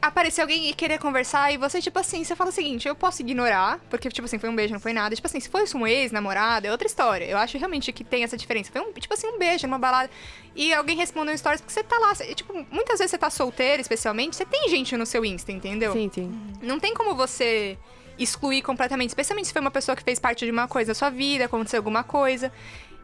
aparecer 0.00 0.40
alguém 0.42 0.68
e 0.68 0.74
querer 0.74 0.98
conversar 0.98 1.52
e 1.52 1.56
você, 1.56 1.80
tipo 1.80 1.98
assim, 1.98 2.22
você 2.22 2.36
fala 2.36 2.50
o 2.50 2.52
seguinte, 2.52 2.86
eu 2.86 2.94
posso 2.94 3.22
ignorar, 3.22 3.80
porque, 3.90 4.08
tipo 4.08 4.24
assim, 4.26 4.38
foi 4.38 4.48
um 4.48 4.54
beijo, 4.54 4.72
não 4.72 4.80
foi 4.80 4.92
nada. 4.92 5.14
Tipo 5.14 5.26
assim, 5.26 5.40
se 5.40 5.48
fosse 5.48 5.76
um 5.76 5.86
ex-namorado, 5.86 6.66
é 6.66 6.70
outra 6.70 6.86
história. 6.86 7.24
Eu 7.24 7.36
acho 7.38 7.58
realmente 7.58 7.92
que 7.92 8.04
tem 8.04 8.22
essa 8.22 8.36
diferença. 8.36 8.70
Foi 8.70 8.80
um, 8.80 8.92
tipo 8.92 9.12
assim, 9.12 9.26
um 9.26 9.38
beijo 9.38 9.66
numa 9.66 9.78
balada 9.78 10.10
e 10.54 10.72
alguém 10.72 10.96
respondeu 10.96 11.36
stories 11.36 11.60
porque 11.60 11.72
você 11.72 11.82
tá 11.82 11.98
lá. 11.98 12.14
você- 12.14 12.34
tipo, 12.34 12.52
muitas 12.70 12.98
vezes 12.98 13.10
você 13.10 13.18
tá 13.18 13.30
solteiro, 13.30 13.80
especialmente, 13.82 14.36
você 14.36 14.44
tem 14.44 14.68
gente 14.68 14.96
no 14.96 15.04
seu 15.06 15.24
Insta, 15.24 15.50
entendeu? 15.50 15.92
Sim, 15.92 16.10
sim. 16.12 16.40
Não 16.62 16.78
tem 16.78 16.94
como 16.94 17.14
você 17.14 17.76
excluir 18.18 18.62
completamente, 18.62 19.10
especialmente 19.10 19.46
se 19.48 19.52
foi 19.52 19.60
uma 19.60 19.70
pessoa 19.70 19.94
que 19.96 20.02
fez 20.04 20.18
parte 20.18 20.44
de 20.44 20.50
uma 20.50 20.68
coisa 20.68 20.90
da 20.92 20.94
sua 20.94 21.10
vida, 21.10 21.44
aconteceu 21.46 21.78
alguma 21.78 22.02
coisa. 22.04 22.52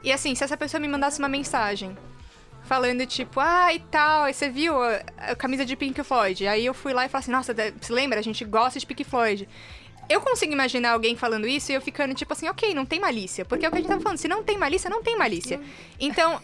E 0.05 0.11
assim, 0.13 0.35
se 0.35 0.43
essa 0.45 0.57
pessoa 0.57 0.81
me 0.81 0.89
mandasse 0.89 1.19
uma 1.19 1.29
mensagem 1.29 1.97
falando 2.65 3.05
tipo, 3.07 3.39
ah, 3.41 3.73
e 3.75 3.79
tal, 3.81 4.25
aí 4.25 4.35
você 4.35 4.49
viu 4.49 4.81
a, 4.83 5.03
a 5.19 5.37
camisa 5.37 5.65
de 5.65 5.77
Pink 5.77 6.03
Floyd. 6.03 6.47
Aí 6.47 6.65
eu 6.65 6.73
fui 6.75 6.93
lá 6.93 7.05
e 7.05 7.09
falei 7.09 7.23
assim, 7.23 7.33
nossa, 7.33 7.55
você 7.55 7.93
lembra? 7.93 8.19
A 8.19 8.23
gente 8.23 8.45
gosta 8.45 8.79
de 8.79 8.87
Pink 8.87 9.05
Floyd. 9.05 9.49
Eu 10.09 10.21
consigo 10.21 10.53
imaginar 10.53 10.93
alguém 10.93 11.17
falando 11.17 11.47
isso 11.47 11.71
e 11.73 11.75
eu 11.75 11.81
ficando 11.81 12.13
tipo 12.15 12.33
assim, 12.33 12.49
ok, 12.49 12.75
não 12.75 12.85
tem 12.85 13.01
malícia. 13.01 13.45
Porque 13.45 13.65
é 13.65 13.69
o 13.69 13.73
que 13.73 13.79
a 13.79 13.81
gente 13.81 13.89
tava 13.89 14.01
falando, 14.01 14.19
se 14.19 14.29
não 14.29 14.43
tem 14.43 14.59
malícia, 14.59 14.91
não 14.91 15.03
tem 15.03 15.17
malícia. 15.17 15.61
Então. 15.99 16.41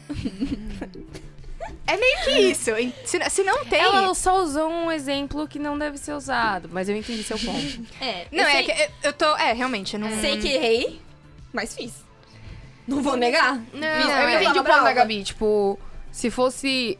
é 1.87 1.97
meio 1.97 2.19
que 2.25 2.31
isso. 2.51 2.71
Se, 3.05 3.19
se 3.31 3.43
não 3.43 3.65
tem. 3.65 3.81
Ela 3.81 4.15
só 4.15 4.43
usou 4.43 4.71
um 4.71 4.91
exemplo 4.93 5.47
que 5.49 5.59
não 5.59 5.79
deve 5.79 5.99
ser 5.99 6.13
usado, 6.13 6.69
mas 6.73 6.89
eu 6.89 6.97
entendi 6.97 7.23
seu 7.23 7.39
ponto. 7.39 7.83
É, 8.01 8.27
Não, 8.31 8.45
eu 8.45 8.49
é 8.49 8.53
sei, 8.53 8.65
que 8.65 8.71
eu- 8.71 8.89
eu 9.05 9.13
tô. 9.13 9.37
É, 9.37 9.53
realmente, 9.53 9.95
eu 9.95 10.01
não. 10.01 10.21
sei 10.21 10.39
que 10.39 10.49
errei, 10.49 11.01
mas 11.53 11.75
fiz. 11.75 11.93
Não 12.87 13.03
vou 13.03 13.17
negar. 13.17 13.57
Não, 13.73 14.03
Fiz 14.03 14.09
eu 14.09 14.31
entendi 14.31 14.59
o 14.61 14.65
ponto 14.65 14.83
da. 14.83 14.93
Gabi. 14.95 15.23
Tipo, 15.23 15.79
se 16.11 16.31
fosse 16.31 16.99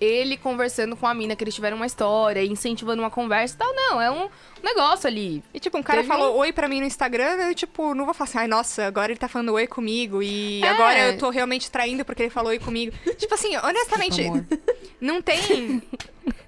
ele 0.00 0.36
conversando 0.36 0.96
com 0.96 1.06
a 1.06 1.14
mina, 1.14 1.36
que 1.36 1.44
eles 1.44 1.54
tiveram 1.54 1.76
uma 1.76 1.86
história, 1.86 2.44
incentivando 2.44 3.00
uma 3.00 3.10
conversa 3.10 3.54
e 3.54 3.58
tal, 3.58 3.72
não, 3.72 4.00
é 4.00 4.10
um 4.10 4.28
negócio 4.60 5.06
ali. 5.06 5.44
E 5.54 5.60
tipo, 5.60 5.78
um 5.78 5.82
cara 5.82 6.00
Teve 6.00 6.08
falou 6.08 6.36
oi 6.38 6.52
pra 6.52 6.66
mim 6.66 6.80
no 6.80 6.86
Instagram, 6.86 7.34
eu 7.36 7.54
tipo, 7.54 7.94
não 7.94 8.04
vou 8.04 8.12
falar 8.12 8.28
assim, 8.28 8.38
ai, 8.38 8.48
nossa, 8.48 8.84
agora 8.84 9.12
ele 9.12 9.18
tá 9.20 9.28
falando 9.28 9.52
oi 9.52 9.64
comigo 9.68 10.20
e 10.20 10.60
É. 10.60 10.68
agora 10.70 10.98
eu 11.12 11.18
tô 11.18 11.30
realmente 11.30 11.70
traindo 11.70 12.04
porque 12.04 12.24
ele 12.24 12.30
falou 12.30 12.50
oi 12.50 12.58
comigo. 12.58 12.92
tipo 13.16 13.32
assim, 13.32 13.56
honestamente. 13.56 14.22
não 15.02 15.20
tem. 15.20 15.82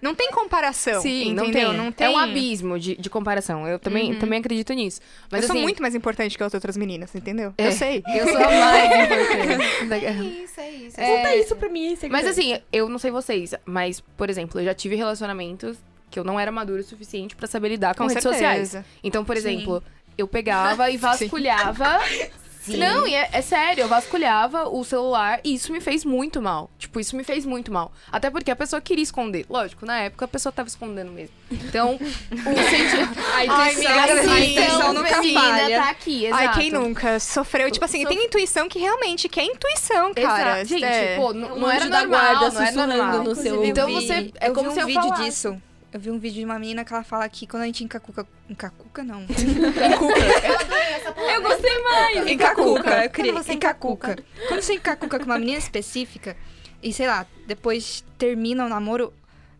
Não 0.00 0.14
tem 0.14 0.30
comparação. 0.30 1.02
Sim, 1.02 1.34
não 1.34 1.46
entendeu? 1.46 1.70
tem. 1.70 1.76
Não 1.76 1.90
tem. 1.90 2.06
É 2.06 2.10
um 2.10 2.16
abismo 2.16 2.78
de, 2.78 2.94
de 2.94 3.10
comparação. 3.10 3.66
Eu 3.66 3.80
também, 3.80 4.14
também 4.14 4.38
acredito 4.38 4.72
nisso. 4.72 5.00
Mas 5.28 5.42
eu 5.42 5.48
sou 5.48 5.56
assim, 5.56 5.62
muito 5.62 5.82
mais 5.82 5.94
importante 5.96 6.38
que 6.38 6.44
as 6.44 6.54
outras 6.54 6.76
meninas, 6.76 7.12
entendeu? 7.16 7.52
É. 7.58 7.66
Eu 7.66 7.72
sei. 7.72 8.02
Eu 8.14 8.28
sou 8.28 8.36
a 8.36 8.50
mais 8.50 8.92
importante. 9.82 10.44
Isso, 10.44 10.60
é 10.60 10.70
isso. 10.70 10.96
Conta 10.96 11.36
isso 11.36 11.56
pra 11.56 11.68
mim, 11.68 11.98
Mas 12.08 12.28
assim, 12.28 12.56
eu 12.72 12.88
não 12.88 12.98
sei 12.98 13.10
vocês, 13.10 13.54
mas, 13.64 14.00
por 14.16 14.30
exemplo, 14.30 14.60
eu 14.60 14.66
já 14.66 14.74
tive 14.74 14.94
relacionamentos 14.94 15.76
que 16.08 16.20
eu 16.20 16.22
não 16.22 16.38
era 16.38 16.52
maduro 16.52 16.80
o 16.80 16.84
suficiente 16.84 17.34
pra 17.34 17.48
saber 17.48 17.70
lidar 17.70 17.96
com, 17.96 18.04
Com 18.04 18.08
redes 18.08 18.22
certeza. 18.22 18.44
sociais. 18.44 18.86
Então, 19.02 19.24
por 19.24 19.36
exemplo, 19.36 19.82
eu 20.16 20.28
pegava 20.28 20.88
e 20.90 20.96
vasculhava. 20.96 21.98
Sim. 22.64 22.78
Não, 22.78 23.06
e 23.06 23.14
é, 23.14 23.28
é 23.32 23.42
sério, 23.42 23.82
eu 23.82 23.88
vasculhava 23.88 24.68
o 24.68 24.82
celular 24.84 25.38
e 25.44 25.54
isso 25.54 25.70
me 25.72 25.80
fez 25.80 26.04
muito 26.04 26.40
mal. 26.40 26.70
Tipo, 26.78 26.98
isso 26.98 27.14
me 27.16 27.22
fez 27.22 27.44
muito 27.44 27.70
mal. 27.72 27.92
Até 28.10 28.30
porque 28.30 28.50
a 28.50 28.56
pessoa 28.56 28.80
queria 28.80 29.02
esconder. 29.02 29.44
Lógico, 29.50 29.84
na 29.84 29.98
época 30.00 30.24
a 30.24 30.28
pessoa 30.28 30.50
tava 30.52 30.68
escondendo 30.68 31.12
mesmo. 31.12 31.34
Então, 31.50 31.94
o 32.00 32.70
sentimento. 32.70 33.20
A 33.20 33.36
Ai, 33.36 33.72
intuição, 33.72 33.92
amiga, 33.92 34.12
a 34.12 34.40
intuição 34.40 34.64
então, 34.78 34.92
nunca 34.94 35.08
feminina 35.16 35.40
falha. 35.40 35.80
tá 35.82 35.90
aqui, 35.90 36.24
exato. 36.26 36.42
Ai, 36.42 36.54
quem 36.54 36.70
nunca 36.70 37.20
sofreu? 37.20 37.70
Tipo 37.70 37.84
assim, 37.84 38.02
Sof- 38.02 38.14
tem 38.14 38.24
intuição 38.26 38.68
que 38.68 38.78
realmente 38.78 39.28
que 39.28 39.40
é 39.40 39.44
intuição, 39.44 40.14
cara. 40.14 40.60
Exato. 40.62 40.68
Gente, 40.68 40.84
É. 40.84 41.16
pô, 41.16 41.32
não, 41.34 41.56
Um 41.56 41.60
não 41.60 41.70
era 41.70 41.84
normal, 41.84 42.08
guarda 42.08 42.50
não 42.50 42.62
era 42.62 42.86
normal. 42.86 43.22
no 43.24 43.34
seu 43.34 43.64
Então 43.64 43.90
você, 43.92 44.32
é 44.40 44.50
como 44.50 44.70
vi 44.70 44.74
se 44.74 44.78
um 44.78 44.82
eu 44.82 44.86
vídeo 44.86 45.02
falasse. 45.02 45.22
disso. 45.24 45.62
Eu 45.94 46.00
vi 46.00 46.10
um 46.10 46.18
vídeo 46.18 46.40
de 46.40 46.44
uma 46.44 46.58
menina 46.58 46.84
que 46.84 46.92
ela 46.92 47.04
fala 47.04 47.28
que 47.28 47.46
quando 47.46 47.62
a 47.62 47.66
gente 47.66 47.84
encacuca. 47.84 48.26
Encacuca, 48.50 49.04
não. 49.04 49.20
Eu 49.30 50.56
adorei 50.58 50.92
essa 50.92 51.10
Eu 51.10 51.40
gostei 51.40 51.82
mais. 51.84 52.26
Encacuca. 52.26 53.04
Eu 53.04 53.10
queria 53.10 53.32
Quando 53.32 53.44
você 53.44 53.52
encacuca. 53.52 54.18
Quando 54.48 54.60
você 54.60 54.74
encacuca 54.74 55.20
com 55.20 55.24
uma 55.24 55.38
menina 55.38 55.56
específica 55.56 56.36
e, 56.82 56.92
sei 56.92 57.06
lá, 57.06 57.24
depois 57.46 58.04
termina 58.18 58.66
o 58.66 58.68
namoro, 58.68 59.12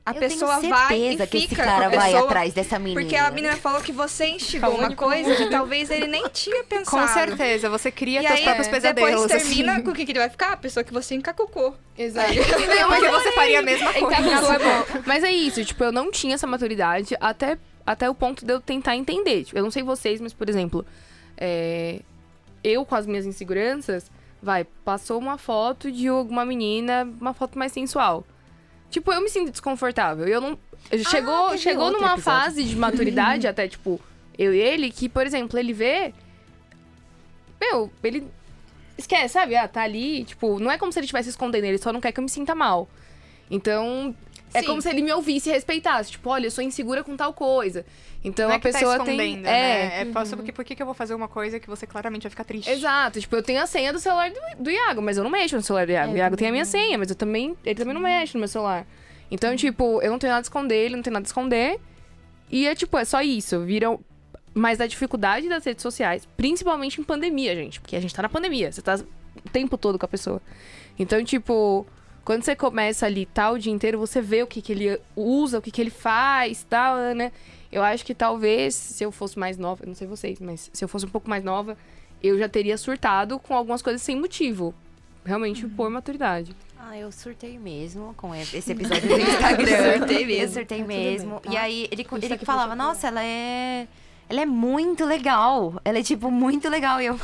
a 0.07 0.13
Eu 0.13 0.21
pessoa 0.21 0.61
tenho 0.61 0.75
vai 0.75 0.85
e 0.85 0.99
certeza 0.99 1.25
fica 1.25 1.27
que 1.27 1.37
esse 1.39 1.57
cara 1.57 1.87
a 1.87 1.89
vai 1.89 2.11
pessoa, 2.13 2.25
atrás 2.25 2.53
dessa 2.53 2.79
menina. 2.79 3.01
Porque 3.01 3.17
a 3.17 3.31
menina 3.31 3.57
falou 3.57 3.81
que 3.81 3.91
você 3.93 4.27
instigou 4.27 4.75
uma 4.75 4.95
coisa 4.95 5.35
que 5.35 5.49
talvez 5.49 5.91
ele 5.91 6.07
nem 6.07 6.29
tinha 6.29 6.63
pensado. 6.65 7.07
Com 7.07 7.09
certeza, 7.09 7.71
você 7.71 7.91
cria 7.91 8.21
E 8.21 8.27
teus 8.27 8.39
aí, 8.39 8.45
próprios 8.45 8.69
pesadelos. 8.69 9.23
depois 9.23 9.33
termina 9.43 9.73
assim. 9.75 9.83
com 9.83 9.91
o 9.91 9.95
que, 9.95 10.05
que 10.05 10.13
ele 10.13 10.19
vai 10.19 10.29
ficar? 10.29 10.53
A 10.53 10.57
pessoa 10.59 10.85
que 10.85 10.93
você 10.93 11.15
encacucou. 11.15 11.75
Exato. 11.97 12.35
Porque 12.37 13.09
você 13.09 13.33
faria 13.33 13.61
a 13.61 13.63
mesma 13.63 13.93
coisa. 13.95 14.07
Encacucou 14.21 14.53
é 14.53 14.59
bom. 14.59 15.03
Mas 15.07 15.25
é 15.25 15.33
isso, 15.33 15.65
tipo, 15.65 15.83
eu 15.83 15.93
não 15.93 16.11
tinha 16.11 16.35
essa 16.35 16.47
maturidade 16.47 17.17
até, 17.19 17.57
até 17.87 18.11
o 18.11 18.15
ponto 18.15 18.45
de 18.45 18.53
eu 18.53 18.61
tentar 18.61 18.95
entender. 18.97 19.45
Tipo, 19.45 19.59
eu 19.59 19.63
não 19.65 19.71
sei 19.71 19.83
vocês, 19.83 20.21
mas, 20.21 20.35
por 20.35 20.51
exemplo, 20.51 20.85
é, 21.39 22.01
eu 22.63 22.85
com 22.85 22.95
as 22.95 23.07
minhas 23.07 23.25
inseguranças, 23.25 24.11
vai, 24.43 24.65
passou 24.85 25.19
uma 25.19 25.39
foto 25.39 25.91
de 25.91 26.09
alguma 26.09 26.45
menina, 26.45 27.09
uma 27.19 27.33
foto 27.33 27.59
mais 27.59 27.73
sensual. 27.73 28.23
Tipo, 28.95 29.13
eu 29.13 29.21
me 29.21 29.29
sinto 29.29 29.51
desconfortável. 29.51 30.25
Eu 30.25 30.41
não. 30.41 30.57
Chegou, 31.11 31.49
teve 31.49 31.59
chegou 31.59 31.91
numa 31.91 32.13
episódio. 32.13 32.23
fase 32.23 32.63
de 32.63 32.77
maturidade, 32.77 33.45
até, 33.49 33.67
tipo, 33.67 34.01
eu 34.39 34.55
e 34.55 34.61
ele, 34.61 34.89
que, 34.89 35.09
por 35.09 35.27
exemplo, 35.27 35.59
ele 35.59 35.73
vê. 35.73 36.15
Meu, 37.61 37.91
ele. 38.05 38.25
Esquece, 38.97 39.35
sabe? 39.35 39.57
Ah, 39.57 39.67
tá 39.67 39.83
ali. 39.83 40.23
Tipo, 40.23 40.61
não 40.61 40.71
é 40.71 40.79
como 40.79 40.93
se 40.93 41.01
ele 41.01 41.07
estivesse 41.07 41.29
escondendo, 41.29 41.65
ele 41.65 41.79
só 41.79 41.93
não 41.93 42.01
quer 42.01 42.13
que 42.13 42.21
eu 42.21 42.23
me 42.23 42.31
sinta 42.31 42.55
mal. 42.55 42.89
Então, 43.51 44.15
é 44.55 44.61
Sim. 44.61 44.67
como 44.67 44.81
se 44.81 44.89
ele 44.89 45.03
me 45.03 45.13
ouvisse 45.13 45.51
e 45.51 45.53
respeitasse. 45.53 46.13
Tipo, 46.13 46.31
olha, 46.31 46.47
eu 46.47 46.51
sou 46.51 46.63
insegura 46.63 47.03
com 47.03 47.17
tal 47.17 47.33
coisa. 47.33 47.85
Então 48.23 48.47
Não 48.47 48.55
é 48.55 48.57
a 48.57 48.61
que 48.61 48.71
pessoa 48.71 48.97
tá 48.99 49.05
tem. 49.05 49.15
escondendo, 49.17 49.47
é, 49.47 49.51
né? 49.51 50.01
É 50.01 50.05
posso, 50.07 50.37
porque 50.37 50.53
por 50.53 50.65
que 50.65 50.81
eu 50.81 50.87
vou 50.87 50.95
fazer 50.95 51.13
uma 51.13 51.29
coisa 51.29 51.59
que 51.61 51.69
você 51.69 51.87
claramente 51.87 52.23
vai 52.23 52.31
ficar 52.31 52.45
triste? 52.45 52.71
Exato, 52.71 53.21
tipo, 53.21 53.35
eu 53.35 53.43
tenho 53.43 53.61
a 53.61 53.67
senha 53.67 53.93
do 53.93 53.99
celular 53.99 54.31
do, 54.31 54.63
do 54.63 54.71
Iago, 54.71 55.03
mas 55.03 55.19
eu 55.19 55.25
não 55.25 55.31
mexo 55.31 55.57
no 55.57 55.63
celular 55.63 55.85
do 55.87 55.93
Iago. 55.93 56.13
o 56.13 56.17
Iago 56.17 56.37
tem 56.37 56.49
a 56.49 56.53
minha 56.53 56.65
senha, 56.65 56.97
mas 56.97 57.11
eu 57.11 57.17
também. 57.17 57.57
Ele 57.65 57.75
também 57.75 57.93
não 57.93 58.01
mexe 58.01 58.35
no 58.35 58.39
meu 58.41 58.49
celular. 58.49 58.87
Então, 59.31 59.55
tipo, 59.57 60.01
eu 60.01 60.11
não 60.11 60.19
tenho 60.19 60.33
nada 60.33 60.41
a 60.41 60.47
esconder, 60.47 60.77
ele 60.85 60.97
não 60.97 61.03
tem 61.03 61.13
nada 61.13 61.25
a 61.25 61.27
esconder. 61.27 61.81
E 62.51 62.67
é 62.69 62.75
tipo, 62.75 62.97
é 62.97 63.05
só 63.05 63.21
isso. 63.21 63.61
Viram. 63.61 64.01
Mas 64.55 64.81
a 64.81 64.87
dificuldade 64.87 65.49
das 65.49 65.65
redes 65.65 65.83
sociais, 65.83 66.29
principalmente 66.37 67.01
em 67.01 67.05
pandemia, 67.05 67.57
gente. 67.57 67.81
Porque 67.81 67.97
a 67.97 68.01
gente 68.01 68.15
tá 68.15 68.23
na 68.23 68.29
pandemia, 68.29 68.71
você 68.71 68.81
tá 68.81 68.95
o 69.45 69.51
tempo 69.51 69.77
todo 69.77 69.99
com 69.99 70.07
a 70.07 70.09
pessoa. 70.09 70.41
Então, 70.97 71.23
tipo, 71.25 71.85
quando 72.25 72.43
você 72.43 72.57
começa 72.57 73.07
ali 73.07 73.27
tal 73.27 73.55
o 73.55 73.59
dia 73.59 73.73
inteiro, 73.73 73.99
você 73.99 74.21
vê 74.21 74.43
o 74.43 74.47
que, 74.47 74.63
que 74.63 74.73
ele 74.73 75.01
usa, 75.15 75.59
o 75.59 75.63
que, 75.63 75.71
que 75.71 75.81
ele 75.81 75.91
faz, 75.91 76.65
tal, 76.69 76.97
né? 77.15 77.31
Eu 77.71 77.83
acho 77.83 78.05
que 78.05 78.15
talvez, 78.15 78.75
se 78.75 79.05
eu 79.05 79.11
fosse 79.13 79.39
mais 79.39 79.59
nova, 79.59 79.83
eu 79.85 79.89
não 79.89 79.95
sei 79.95 80.07
vocês, 80.07 80.39
mas 80.41 80.71
se 80.73 80.85
eu 80.85 80.89
fosse 80.89 81.05
um 81.07 81.09
pouco 81.11 81.29
mais 81.29 81.43
nova, 81.45 81.77
eu 82.23 82.39
já 82.39 82.49
teria 82.49 82.79
surtado 82.79 83.39
com 83.39 83.55
algumas 83.55 83.83
coisas 83.83 84.01
sem 84.01 84.17
motivo. 84.19 84.75
Realmente 85.25 85.67
por 85.67 85.89
maturidade. 85.91 86.55
Ah, 86.79 86.99
eu 86.99 87.11
surtei 87.11 87.59
mesmo 87.59 88.15
com 88.17 88.35
esse 88.35 88.71
episódio 88.73 89.09
do 89.09 89.19
Instagram. 89.21 89.99
Surtei 89.99 90.27
mesmo. 90.27 90.43
Eu 90.43 90.49
surtei 90.49 90.79
Tá 90.79 90.85
tudo 90.85 90.87
mesmo. 90.87 91.41
bem, 91.41 91.53
E 91.53 91.55
tá? 91.57 91.63
aí 91.63 91.89
ele, 91.91 92.07
ele 92.23 92.39
falava, 92.39 92.75
nossa, 92.77 93.09
ela 93.09 93.25
é. 93.25 93.87
Ela 94.29 94.43
é 94.43 94.47
muito 94.47 95.05
legal. 95.05 95.81
Ela 95.85 95.99
é, 95.99 96.03
tipo, 96.03 96.31
muito 96.31 96.69
legal. 96.69 97.01
E 97.01 97.07
eu, 97.07 97.19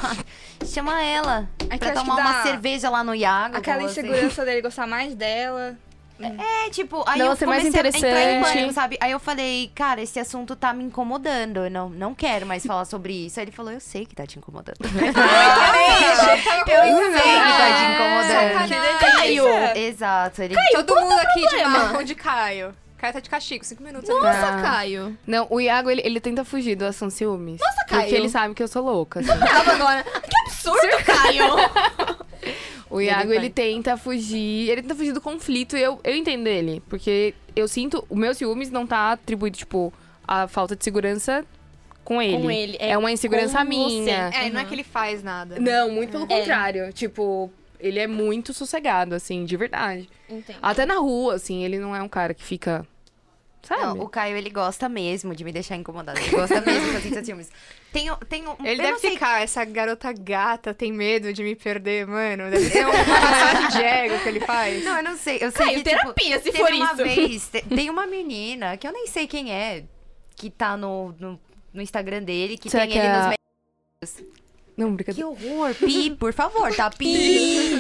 chama 0.64 1.02
ela. 1.02 1.48
É 1.68 1.76
pra 1.76 1.92
tomar 1.92 2.16
uma 2.16 2.42
cerveja 2.42 2.90
lá 2.90 3.02
no 3.02 3.14
Iago. 3.14 3.56
Aquela 3.56 3.82
você. 3.82 4.00
insegurança 4.00 4.44
dele 4.44 4.62
gostar 4.62 4.86
mais 4.86 5.14
dela. 5.14 5.76
É, 6.22 6.68
tipo, 6.70 7.02
aí 7.06 7.18
Não, 7.18 7.26
eu 7.26 7.30
mais 7.30 7.62
comecei 7.62 7.66
a 7.66 7.68
entrar 7.68 7.84
em 7.84 7.88
interessante. 7.88 8.52
pânico, 8.52 8.72
sabe? 8.74 8.98
Aí 9.00 9.10
eu 9.10 9.18
falei, 9.18 9.72
cara, 9.74 10.02
esse 10.02 10.20
assunto 10.20 10.54
tá 10.54 10.72
me 10.74 10.84
incomodando. 10.84 11.64
Eu 11.64 11.70
não, 11.70 11.88
não 11.88 12.14
quero 12.14 12.44
mais 12.44 12.64
falar 12.64 12.84
sobre 12.84 13.26
isso. 13.26 13.40
Aí 13.40 13.44
ele 13.44 13.52
falou, 13.52 13.72
eu 13.72 13.80
sei 13.80 14.04
que 14.04 14.14
tá 14.14 14.26
te 14.26 14.38
incomodando. 14.38 14.76
eu 14.84 14.90
sei 14.90 15.02
que 15.02 16.70
tá 16.70 17.72
te 17.74 17.84
incomodando. 17.94 18.68
Sacanagem. 19.00 19.82
Exato. 19.82 20.42
Ele... 20.42 20.54
Todo 20.72 21.00
mundo 21.00 21.18
aqui 21.20 21.48
de 21.48 21.64
marrom 21.64 22.02
de 22.02 22.14
Caio. 22.14 22.74
Caio 23.00 23.12
tá 23.14 23.20
de 23.20 23.30
castigo, 23.30 23.64
cinco 23.64 23.82
minutos. 23.82 24.08
Nossa. 24.10 24.60
Caio. 24.62 25.16
Não, 25.26 25.46
o 25.48 25.58
Iago, 25.60 25.88
ele, 25.90 26.02
ele 26.04 26.20
tenta 26.20 26.44
fugir 26.44 26.76
do 26.76 26.84
assunto 26.84 27.10
ciúmes. 27.12 27.58
Nossa, 27.60 27.76
Porque 27.88 27.94
Caio. 27.96 28.14
ele 28.14 28.28
sabe 28.28 28.54
que 28.54 28.62
eu 28.62 28.68
sou 28.68 28.84
louca. 28.84 29.20
assim. 29.20 29.30
Agora. 29.30 30.04
Que 30.04 30.36
absurdo, 30.46 31.04
Caio. 31.06 31.44
O 32.90 33.00
Iago, 33.00 33.28
vai. 33.28 33.36
ele 33.36 33.50
tenta 33.50 33.96
fugir. 33.96 34.68
Ele 34.68 34.82
tenta 34.82 34.96
fugir 34.96 35.12
do 35.12 35.20
conflito 35.20 35.76
e 35.76 35.80
eu, 35.82 36.00
eu 36.02 36.12
entendo 36.16 36.48
ele. 36.48 36.82
Porque 36.88 37.34
eu 37.54 37.68
sinto. 37.68 38.04
O 38.08 38.16
meu 38.16 38.34
ciúmes 38.34 38.68
não 38.68 38.84
tá 38.84 39.12
atribuído, 39.12 39.56
tipo, 39.56 39.92
a 40.26 40.48
falta 40.48 40.74
de 40.74 40.82
segurança 40.82 41.44
com 42.04 42.20
ele. 42.20 42.42
Com 42.42 42.50
ele, 42.50 42.76
é 42.80 42.90
É, 42.90 42.98
uma 42.98 43.12
insegurança 43.12 43.62
minha. 43.64 44.04
você. 44.30 44.36
É, 44.38 44.50
não 44.50 44.60
é 44.60 44.64
que 44.64 44.74
ele 44.74 44.82
faz 44.82 45.22
nada. 45.22 45.60
Não, 45.60 45.88
muito 45.92 46.10
pelo 46.10 46.24
É. 46.24 46.26
contrário. 46.40 46.92
Tipo, 46.92 47.48
ele 47.78 48.00
é 48.00 48.08
muito 48.08 48.52
sossegado, 48.52 49.14
assim, 49.14 49.44
de 49.44 49.56
verdade. 49.56 50.08
Entendo. 50.28 50.58
Até 50.60 50.84
na 50.84 50.96
rua, 50.96 51.34
assim, 51.36 51.62
ele 51.62 51.78
não 51.78 51.94
é 51.94 52.02
um 52.02 52.08
cara 52.08 52.34
que 52.34 52.42
fica. 52.42 52.84
Sabe? 53.62 53.82
Não, 53.82 54.00
o 54.00 54.08
Caio, 54.08 54.36
ele 54.36 54.48
gosta 54.50 54.88
mesmo 54.88 55.34
de 55.34 55.44
me 55.44 55.52
deixar 55.52 55.76
incomodada. 55.76 56.18
Ele 56.18 56.30
gosta 56.30 56.60
mesmo 56.62 56.88
que 56.90 56.96
eu 56.96 57.00
sinta 57.02 57.24
ciúmes. 57.24 57.50
Tem, 57.92 58.10
um- 58.10 58.16
tem 58.16 58.46
um... 58.48 58.54
Ele 58.64 58.80
deve 58.82 58.98
ficar, 58.98 59.42
essa 59.42 59.64
garota 59.64 60.12
gata 60.12 60.72
tem 60.72 60.90
medo 60.92 61.32
de 61.32 61.42
me 61.42 61.54
perder, 61.54 62.06
mano. 62.06 62.50
Deve 62.50 62.70
ser 62.70 62.86
uma 62.86 62.92
massagem 63.04 63.68
de 63.68 63.82
ego 63.84 64.18
que 64.22 64.28
ele 64.28 64.40
faz. 64.40 64.82
Não, 64.84 64.96
eu 64.96 65.02
não 65.02 65.16
sei. 65.16 65.38
Eu 65.40 65.50
sei 65.50 65.66
Caio, 65.66 65.82
que, 65.82 65.90
tipo, 65.90 66.00
terapia, 66.00 66.38
se 66.38 66.44
teve 66.44 66.58
for 66.58 66.72
uma 66.72 66.86
isso. 66.86 66.96
vez, 66.96 67.48
te- 67.48 67.62
tem 67.74 67.90
uma 67.90 68.06
menina, 68.06 68.76
que 68.76 68.86
eu 68.86 68.92
nem 68.92 69.06
sei 69.06 69.26
quem 69.26 69.52
é, 69.52 69.84
que 70.36 70.48
tá 70.50 70.76
no, 70.76 71.12
no, 71.18 71.38
no 71.72 71.82
Instagram 71.82 72.22
dele, 72.22 72.56
que 72.56 72.70
Será 72.70 72.84
tem 72.84 72.92
que 72.92 72.98
ele 72.98 73.06
é 73.08 73.12
nos 73.12 73.36
Não, 74.80 74.88
Que 74.96 75.04
brincadeira. 75.04 75.28
horror! 75.28 75.74
Pi, 75.74 76.10
por 76.16 76.32
favor, 76.32 76.74
tá? 76.74 76.88
Pi! 76.90 77.70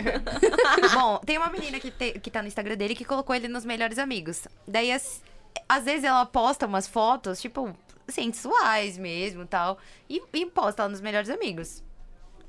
Bom, 0.94 1.18
tem 1.18 1.36
uma 1.38 1.50
menina 1.50 1.78
que, 1.78 1.90
te- 1.90 2.18
que 2.18 2.30
tá 2.30 2.40
no 2.42 2.48
Instagram 2.48 2.76
dele 2.76 2.94
que 2.94 3.04
colocou 3.04 3.34
ele 3.34 3.48
nos 3.48 3.64
melhores 3.64 3.98
amigos. 3.98 4.46
Daí, 4.66 4.90
as- 4.92 5.22
às 5.68 5.84
vezes, 5.84 6.04
ela 6.04 6.24
posta 6.26 6.66
umas 6.66 6.86
fotos, 6.86 7.40
tipo, 7.40 7.74
sensuais 8.08 8.96
mesmo 8.96 9.42
e 9.42 9.46
tal. 9.46 9.78
E, 10.08 10.20
posta 10.46 10.84
lá 10.84 10.88
nos 10.88 11.00
melhores 11.00 11.28
amigos. 11.28 11.82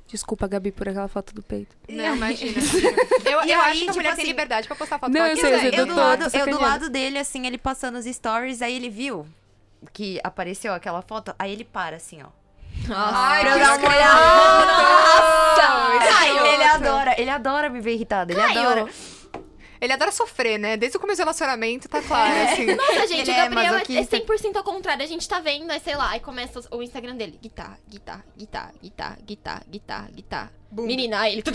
Desculpa, 0.06 0.46
Gabi, 0.48 0.72
por 0.72 0.88
aquela 0.88 1.06
foto 1.08 1.34
do 1.34 1.42
peito. 1.42 1.76
Não, 1.86 2.16
imagina. 2.16 2.54
Eu, 3.26 3.32
eu 3.32 3.40
aí, 3.40 3.52
acho 3.52 3.72
que 3.72 3.84
a 3.84 3.86
tipo 3.88 3.94
mulher 3.96 4.08
assim- 4.12 4.22
tem 4.22 4.30
liberdade 4.30 4.66
pra 4.66 4.74
postar 4.76 4.98
foto 4.98 5.12
Não, 5.12 5.24
que 5.26 5.32
eu 5.32 5.36
sei, 5.36 5.52
eu 5.54 5.72
eu, 5.80 5.86
do 5.86 5.94
tô- 5.94 6.00
lado, 6.00 6.30
tô 6.30 6.38
eu 6.38 6.46
do 6.46 6.60
lado 6.60 6.88
dele, 6.88 7.18
assim, 7.18 7.46
ele 7.46 7.58
passando 7.58 7.98
os 7.98 8.06
stories, 8.06 8.62
aí 8.62 8.74
ele 8.74 8.88
viu 8.88 9.26
que 9.92 10.18
apareceu 10.24 10.72
aquela 10.72 11.02
foto, 11.02 11.34
aí 11.38 11.52
ele 11.52 11.64
para, 11.64 11.96
assim, 11.96 12.22
ó. 12.22 12.28
Ai, 12.94 13.40
Pra 13.42 13.52
que 13.54 13.58
dar 13.58 13.78
uma. 13.78 13.88
Caio, 16.08 16.46
Ele 16.46 16.62
adora, 16.64 17.20
ele 17.20 17.30
adora 17.30 17.68
me 17.68 17.80
ver 17.80 17.94
irritada, 17.94 18.32
ele 18.32 18.40
Caio. 18.40 18.60
adora. 18.60 18.86
Ele 19.80 19.92
adora 19.92 20.10
sofrer, 20.10 20.58
né? 20.58 20.76
Desde 20.76 20.96
o 20.96 21.00
começo 21.00 21.18
do 21.18 21.24
relacionamento, 21.24 21.88
tá 21.88 22.02
claro, 22.02 22.32
assim. 22.50 22.74
Nossa, 22.74 23.06
gente, 23.06 23.20
Ele 23.20 23.30
o 23.30 23.34
é 23.34 23.36
Gabriel 23.36 23.62
é, 23.62 23.66
é 23.66 23.70
masoquista. 23.72 24.16
100% 24.18 24.56
ao 24.56 24.64
contrário. 24.64 25.04
A 25.04 25.06
gente 25.06 25.28
tá 25.28 25.38
vendo, 25.38 25.70
aí 25.70 25.78
sei 25.78 25.94
lá, 25.94 26.10
aí 26.10 26.18
começa 26.20 26.60
o 26.72 26.82
Instagram 26.82 27.14
dele. 27.14 27.38
Guitarra, 27.40 27.78
guitarra, 27.88 28.24
guitarra, 28.36 28.72
guitarra, 28.82 29.16
guitarra, 29.24 29.62
guitarra, 29.68 30.08
guitarra. 30.12 30.52
Menina, 30.72 31.20
aí 31.20 31.34
ele... 31.34 31.44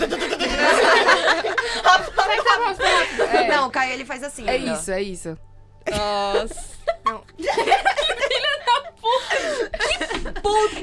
Não, 3.48 3.68
o 3.68 3.70
Caio, 3.70 3.92
ele 3.92 4.06
faz 4.06 4.22
assim. 4.22 4.48
É 4.48 4.54
ó. 4.54 4.56
isso, 4.74 4.90
é 4.90 5.02
isso. 5.02 5.36
Nossa. 5.90 6.74
Não, 7.04 7.22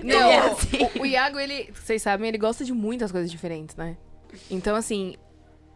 é 0.08 0.38
assim. 0.40 0.90
o, 1.00 1.02
o 1.02 1.06
Iago, 1.06 1.40
ele, 1.40 1.72
vocês 1.74 2.02
sabem, 2.02 2.28
ele 2.28 2.38
gosta 2.38 2.64
de 2.66 2.74
muitas 2.74 3.12
coisas 3.12 3.30
diferentes, 3.32 3.76
né? 3.76 3.98
Então, 4.50 4.76
assim, 4.76 5.16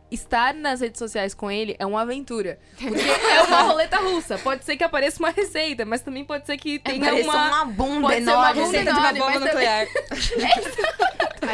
estar 0.10 0.54
nas 0.54 0.80
redes 0.82 0.98
sociais 1.00 1.34
com 1.34 1.50
ele 1.52 1.76
é 1.80 1.86
uma 1.86 2.02
aventura. 2.02 2.60
Porque 2.78 3.00
é 3.02 3.42
uma 3.44 3.62
roleta 3.64 3.98
russa. 3.98 4.38
Pode 4.38 4.64
ser 4.64 4.78
que 4.78 4.84
apareça 4.84 5.20
uma 5.20 5.30
receita, 5.32 5.86
mas 5.86 6.02
também 6.02 6.24
pode 6.24 6.46
ser 6.46 6.58
que 6.58 6.80
tenha 6.80 7.00
Parece 7.04 7.28
uma... 7.28 7.48
uma 7.48 7.66
bunda 7.66 8.02
pode 8.08 8.24
ser 8.24 8.32
uma 8.32 8.52
enorme. 8.52 8.72
de 8.72 8.90
uma 8.90 8.92
enorme, 9.12 9.20
bomba 9.20 9.40
nuclear. 9.40 9.88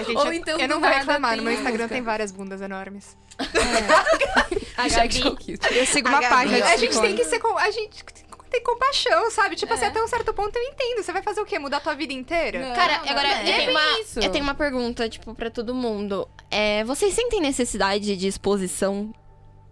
Gente, 0.04 0.16
Ou 0.16 0.32
então, 0.34 0.60
eu 0.60 0.68
não 0.68 0.80
vou 0.80 0.90
reclamar. 0.90 1.36
No 1.38 1.44
meu 1.44 1.54
Instagram 1.54 1.84
música. 1.84 1.96
tem 1.96 2.02
várias 2.02 2.32
bundas 2.32 2.62
enormes. 2.62 3.18
A 4.78 4.84
Hashtag 4.84 5.20
Gabi, 5.22 5.36
cute. 5.36 5.60
Eu 5.78 5.86
sigo 5.86 6.08
A 6.08 6.12
uma 6.12 6.22
Gabi, 6.22 6.34
página 6.34 6.58
ó. 6.58 6.68
de 6.68 6.74
A 6.74 6.78
gente 6.78 7.02
tem 7.02 7.16
que 7.16 7.24
ser. 7.26 7.40
com- 7.40 7.58
A 7.58 7.70
gente 7.72 8.04
tem 8.52 8.62
compaixão, 8.62 9.32
sabe? 9.32 9.56
Tipo 9.56 9.74
assim, 9.74 9.86
até 9.86 10.04
um 10.04 10.08
certo 10.08 10.34
ponto 10.34 10.56
eu 10.56 10.64
entendo. 10.64 11.02
Você 11.02 11.14
vai 11.14 11.24
fazer 11.24 11.42
o 11.42 11.46
quê? 11.46 11.58
Mudar 11.58 11.78
a 11.78 11.80
tua 11.80 11.96
vida 11.96 12.12
inteira? 12.12 12.60
Não. 12.60 12.76
Cara, 12.76 12.98
não, 12.98 13.10
agora 13.10 13.28
não, 13.30 13.36
eu, 13.38 13.54
é 13.54 13.58
tenho 13.58 13.72
uma, 13.72 14.00
isso. 14.02 14.20
eu 14.20 14.30
tenho 14.30 14.44
uma 14.44 14.54
pergunta, 14.54 15.08
tipo, 15.08 15.34
pra 15.34 15.50
todo 15.50 15.74
mundo. 15.74 16.28
É, 16.52 16.84
vocês 16.84 17.14
sentem 17.14 17.40
necessidade 17.40 18.16
de 18.18 18.28
exposição 18.28 19.14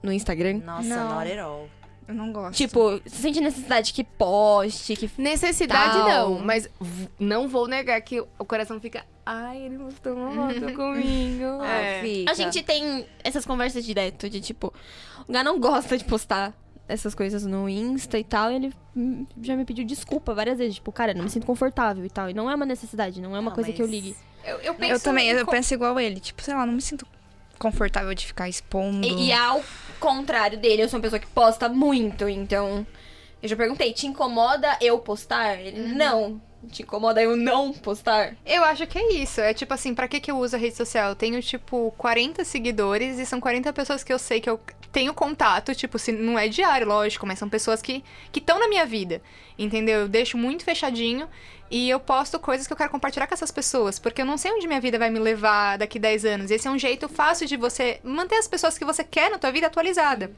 no 0.01 0.13
Instagram? 0.13 0.61
Nossa, 0.65 0.87
Não. 0.87 1.15
not 1.15 1.31
at 1.31 1.39
all. 1.39 1.69
Eu 2.07 2.15
não 2.15 2.31
gosto. 2.33 2.57
Tipo, 2.57 2.99
você 3.05 3.17
sente 3.21 3.39
necessidade 3.39 3.93
que 3.93 4.03
poste, 4.03 4.95
que... 4.95 5.11
Necessidade 5.15 5.95
Tal. 5.99 6.09
não, 6.09 6.39
mas 6.39 6.67
não 7.19 7.47
vou 7.47 7.67
negar 7.67 8.01
que 8.01 8.19
o 8.19 8.45
coração 8.45 8.79
fica... 8.79 9.05
Ai, 9.23 9.61
ele 9.61 9.77
mostrou 9.77 10.15
uma 10.17 10.31
foto 10.31 10.59
comigo. 10.73 11.63
É. 11.63 11.99
Ah, 11.99 12.01
fica. 12.01 12.31
A 12.31 12.33
gente 12.33 12.63
tem 12.63 13.05
essas 13.23 13.45
conversas 13.45 13.85
direto 13.85 14.27
de, 14.27 14.41
tipo... 14.41 14.73
O 15.27 15.31
Gá 15.31 15.43
não 15.43 15.59
gosta 15.59 15.95
de 15.99 16.03
postar 16.03 16.51
essas 16.89 17.13
coisas 17.13 17.45
no 17.45 17.69
Insta 17.69 18.17
e 18.17 18.23
tal, 18.23 18.51
ele 18.51 18.73
hum, 18.97 19.25
já 19.41 19.55
me 19.55 19.63
pediu 19.63 19.85
desculpa 19.85 20.33
várias 20.33 20.57
vezes. 20.57 20.75
Tipo, 20.75 20.91
cara, 20.91 21.13
não 21.13 21.23
me 21.23 21.29
sinto 21.29 21.45
confortável 21.45 22.03
e 22.03 22.09
tal. 22.09 22.29
E 22.29 22.33
não 22.33 22.49
é 22.49 22.55
uma 22.55 22.65
necessidade, 22.65 23.21
não 23.21 23.35
é 23.35 23.39
uma 23.39 23.51
Não, 23.51 23.55
coisa 23.55 23.71
que 23.71 23.81
eu 23.81 23.85
ligue. 23.85 24.15
Eu, 24.43 24.57
eu 24.59 24.73
penso 24.73 24.93
Eu 24.93 24.99
também, 24.99 25.29
eu 25.29 25.45
penso 25.45 25.73
igual 25.73 25.99
ele. 25.99 26.19
Tipo, 26.19 26.41
sei 26.41 26.55
lá, 26.55 26.65
não 26.65 26.73
me 26.73 26.81
sinto 26.81 27.05
confortável 27.59 28.13
de 28.15 28.25
ficar 28.25 28.49
expondo. 28.49 29.05
E, 29.05 29.27
e 29.27 29.31
ao 29.31 29.63
contrário 29.99 30.57
dele, 30.57 30.81
eu 30.81 30.89
sou 30.89 30.97
uma 30.97 31.03
pessoa 31.03 31.19
que 31.19 31.27
posta 31.27 31.69
muito, 31.69 32.27
então. 32.27 32.85
Eu 33.41 33.47
já 33.47 33.55
perguntei, 33.55 33.93
te 33.93 34.07
incomoda 34.07 34.75
eu 34.81 34.97
postar? 34.97 35.55
Ele, 35.59 35.93
não. 35.93 36.41
Te 36.71 36.83
incomoda 36.83 37.21
eu 37.21 37.37
não 37.37 37.71
postar? 37.71 38.35
Eu 38.45 38.63
acho 38.63 38.85
que 38.85 38.97
é 38.97 39.13
isso. 39.13 39.39
É 39.39 39.53
tipo 39.53 39.73
assim, 39.73 39.95
pra 39.95 40.07
que, 40.07 40.19
que 40.19 40.29
eu 40.29 40.37
uso 40.37 40.55
a 40.55 40.59
rede 40.59 40.75
social? 40.75 41.09
Eu 41.09 41.15
tenho, 41.15 41.41
tipo, 41.41 41.93
40 41.97 42.43
seguidores 42.43 43.17
e 43.17 43.25
são 43.25 43.39
40 43.39 43.71
pessoas 43.71 44.03
que 44.03 44.11
eu 44.11 44.19
sei 44.19 44.41
que 44.41 44.49
eu 44.49 44.59
tenho 44.91 45.13
contato. 45.13 45.73
Tipo, 45.73 45.97
se 45.97 46.11
não 46.11 46.37
é 46.37 46.47
diário, 46.47 46.87
lógico, 46.87 47.25
mas 47.25 47.39
são 47.39 47.47
pessoas 47.49 47.81
que 47.81 48.03
estão 48.35 48.59
na 48.59 48.67
minha 48.67 48.85
vida. 48.85 49.21
Entendeu? 49.59 50.01
Eu 50.01 50.07
deixo 50.07 50.37
muito 50.37 50.63
fechadinho 50.63 51.27
e 51.69 51.89
eu 51.89 51.99
posto 51.99 52.39
coisas 52.39 52.65
que 52.65 52.71
eu 52.71 52.77
quero 52.77 52.89
compartilhar 52.89 53.27
com 53.27 53.33
essas 53.33 53.51
pessoas. 53.51 53.99
Porque 53.99 54.21
eu 54.21 54.25
não 54.25 54.37
sei 54.37 54.51
onde 54.51 54.65
minha 54.67 54.79
vida 54.79 54.97
vai 54.97 55.09
me 55.09 55.19
levar 55.19 55.77
daqui 55.77 55.99
10 55.99 56.25
anos. 56.25 56.51
E 56.51 56.55
esse 56.55 56.67
é 56.67 56.71
um 56.71 56.79
jeito 56.79 57.09
fácil 57.09 57.45
de 57.45 57.57
você 57.57 57.99
manter 58.03 58.35
as 58.35 58.47
pessoas 58.47 58.77
que 58.77 58.85
você 58.85 59.03
quer 59.03 59.29
na 59.29 59.37
tua 59.37 59.51
vida 59.51 59.67
atualizada. 59.67 60.31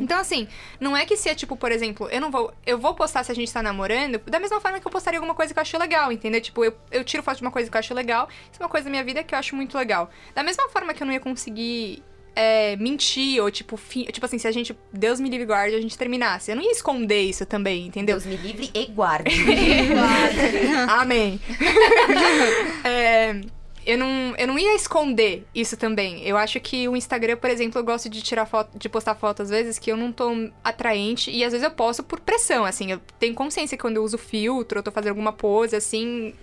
Então, 0.00 0.18
assim, 0.18 0.48
não 0.80 0.96
é 0.96 1.04
que 1.04 1.16
se 1.16 1.28
é 1.28 1.34
tipo, 1.34 1.56
por 1.56 1.70
exemplo, 1.70 2.08
eu 2.10 2.20
não 2.20 2.30
vou. 2.30 2.52
Eu 2.66 2.78
vou 2.78 2.94
postar 2.94 3.22
se 3.22 3.30
a 3.30 3.34
gente 3.34 3.52
tá 3.52 3.62
namorando, 3.62 4.18
da 4.18 4.40
mesma 4.40 4.60
forma 4.60 4.80
que 4.80 4.86
eu 4.86 4.90
postaria 4.90 5.18
alguma 5.18 5.34
coisa 5.34 5.52
que 5.52 5.58
eu 5.58 5.62
acho 5.62 5.78
legal, 5.78 6.10
entendeu? 6.10 6.40
Tipo, 6.40 6.64
eu, 6.64 6.74
eu 6.90 7.04
tiro 7.04 7.22
foto 7.22 7.36
de 7.36 7.42
uma 7.42 7.50
coisa 7.50 7.70
que 7.70 7.76
eu 7.76 7.78
acho 7.78 7.94
legal, 7.94 8.28
isso 8.50 8.60
é 8.60 8.64
uma 8.64 8.68
coisa 8.68 8.84
da 8.84 8.90
minha 8.90 9.04
vida 9.04 9.22
que 9.22 9.34
eu 9.34 9.38
acho 9.38 9.54
muito 9.54 9.76
legal. 9.76 10.10
Da 10.34 10.42
mesma 10.42 10.68
forma 10.68 10.92
que 10.92 11.02
eu 11.02 11.06
não 11.06 11.12
ia 11.14 11.20
conseguir. 11.20 12.02
É, 12.36 12.76
mentir, 12.76 13.42
ou 13.42 13.50
tipo, 13.50 13.76
fi- 13.76 14.04
tipo 14.06 14.24
assim, 14.26 14.38
se 14.38 14.46
a 14.48 14.52
gente, 14.52 14.76
Deus 14.92 15.20
me 15.20 15.28
livre 15.28 15.44
e 15.44 15.46
guarde, 15.46 15.76
a 15.76 15.80
gente 15.80 15.96
terminasse. 15.96 16.50
Eu 16.50 16.56
não 16.56 16.62
ia 16.62 16.72
esconder 16.72 17.20
isso 17.22 17.46
também, 17.46 17.86
entendeu? 17.86 18.16
Deus 18.16 18.26
me 18.26 18.36
livre 18.36 18.70
e 18.74 18.86
guarde. 18.86 19.30
Amém. 20.88 21.40
É, 22.84 23.40
eu, 23.86 23.98
não, 23.98 24.34
eu 24.36 24.46
não 24.46 24.58
ia 24.58 24.74
esconder 24.74 25.46
isso 25.54 25.76
também. 25.76 26.22
Eu 26.26 26.36
acho 26.36 26.58
que 26.60 26.88
o 26.88 26.96
Instagram, 26.96 27.36
por 27.36 27.50
exemplo, 27.50 27.78
eu 27.80 27.84
gosto 27.84 28.08
de 28.08 28.22
tirar 28.22 28.46
foto, 28.46 28.78
de 28.78 28.88
postar 28.88 29.14
foto 29.14 29.42
às 29.42 29.50
vezes 29.50 29.78
que 29.78 29.90
eu 29.90 29.96
não 29.96 30.12
tô 30.12 30.50
atraente 30.62 31.30
e 31.30 31.44
às 31.44 31.52
vezes 31.52 31.64
eu 31.64 31.70
posto 31.70 32.02
por 32.02 32.20
pressão, 32.20 32.64
assim. 32.64 32.90
Eu 32.92 33.00
tenho 33.18 33.34
consciência 33.34 33.76
que 33.76 33.82
quando 33.82 33.96
eu 33.96 34.02
uso 34.04 34.18
filtro, 34.18 34.78
eu 34.78 34.82
tô 34.82 34.90
fazendo 34.90 35.10
alguma 35.10 35.32
pose, 35.32 35.76
assim. 35.76 36.34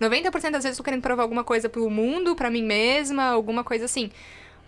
90% 0.00 0.30
das 0.50 0.64
vezes 0.64 0.70
eu 0.70 0.76
tô 0.76 0.82
querendo 0.84 1.02
provar 1.02 1.22
alguma 1.22 1.44
coisa 1.44 1.68
pro 1.68 1.88
mundo, 1.88 2.34
pra 2.36 2.50
mim 2.50 2.62
mesma, 2.62 3.24
alguma 3.24 3.64
coisa 3.64 3.86
assim. 3.86 4.10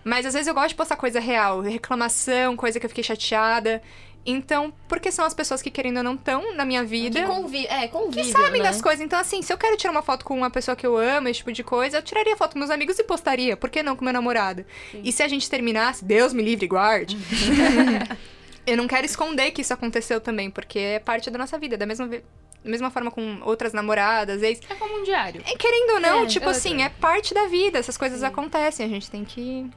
Mas 0.04 0.24
às 0.24 0.32
vezes 0.32 0.48
eu 0.48 0.54
gosto 0.54 0.70
de 0.70 0.74
postar 0.74 0.96
coisa 0.96 1.20
real, 1.20 1.60
reclamação, 1.60 2.56
coisa 2.56 2.78
que 2.80 2.86
eu 2.86 2.90
fiquei 2.90 3.04
chateada. 3.04 3.82
Então, 4.30 4.72
porque 4.86 5.10
são 5.10 5.24
as 5.24 5.32
pessoas 5.32 5.62
que, 5.62 5.70
querendo 5.70 5.98
ou 5.98 6.02
não, 6.02 6.14
estão 6.14 6.54
na 6.54 6.64
minha 6.64 6.84
vida 6.84 7.18
Que 7.18 7.26
convi 7.26 7.66
é, 7.66 7.88
convívio, 7.88 8.24
que 8.24 8.30
sabem 8.30 8.60
né? 8.60 8.68
das 8.68 8.82
coisas. 8.82 9.00
Então, 9.00 9.18
assim, 9.18 9.40
se 9.40 9.50
eu 9.50 9.56
quero 9.56 9.74
tirar 9.76 9.90
uma 9.90 10.02
foto 10.02 10.22
com 10.22 10.36
uma 10.36 10.50
pessoa 10.50 10.76
que 10.76 10.86
eu 10.86 10.98
amo, 10.98 11.28
esse 11.28 11.38
tipo 11.38 11.50
de 11.50 11.64
coisa, 11.64 11.98
eu 11.98 12.02
tiraria 12.02 12.36
foto 12.36 12.52
com 12.52 12.58
meus 12.58 12.70
amigos 12.70 12.98
e 12.98 13.04
postaria. 13.04 13.56
Por 13.56 13.70
que 13.70 13.82
não 13.82 13.96
com 13.96 14.04
meu 14.04 14.12
namorado? 14.12 14.66
E 15.02 15.12
se 15.12 15.22
a 15.22 15.28
gente 15.28 15.48
terminasse, 15.48 16.04
Deus 16.04 16.34
me 16.34 16.42
livre 16.42 16.66
e 16.66 16.68
guarde. 16.68 17.16
eu 18.66 18.76
não 18.76 18.86
quero 18.86 19.06
esconder 19.06 19.50
que 19.50 19.62
isso 19.62 19.72
aconteceu 19.72 20.20
também, 20.20 20.50
porque 20.50 20.78
é 20.78 20.98
parte 20.98 21.30
da 21.30 21.38
nossa 21.38 21.58
vida. 21.58 21.78
Da 21.78 21.86
mesma, 21.86 22.06
da 22.06 22.20
mesma 22.64 22.90
forma 22.90 23.10
com 23.10 23.40
outras 23.44 23.72
namoradas, 23.72 24.42
ex. 24.42 24.60
É 24.68 24.74
como 24.74 25.00
um 25.00 25.04
diário. 25.04 25.40
É, 25.46 25.56
querendo 25.56 25.94
ou 25.94 26.00
não, 26.00 26.24
É, 26.24 26.26
tipo 26.26 26.46
eu 26.46 26.50
assim, 26.50 26.82
é 26.82 26.90
parte 26.90 27.32
da 27.32 27.46
vida. 27.46 27.78
Essas 27.78 27.96
coisas 27.96 28.22
acontecem. 28.22 28.84
A 28.84 28.88
gente 28.90 29.10
tem 29.10 29.24
que 29.24 29.70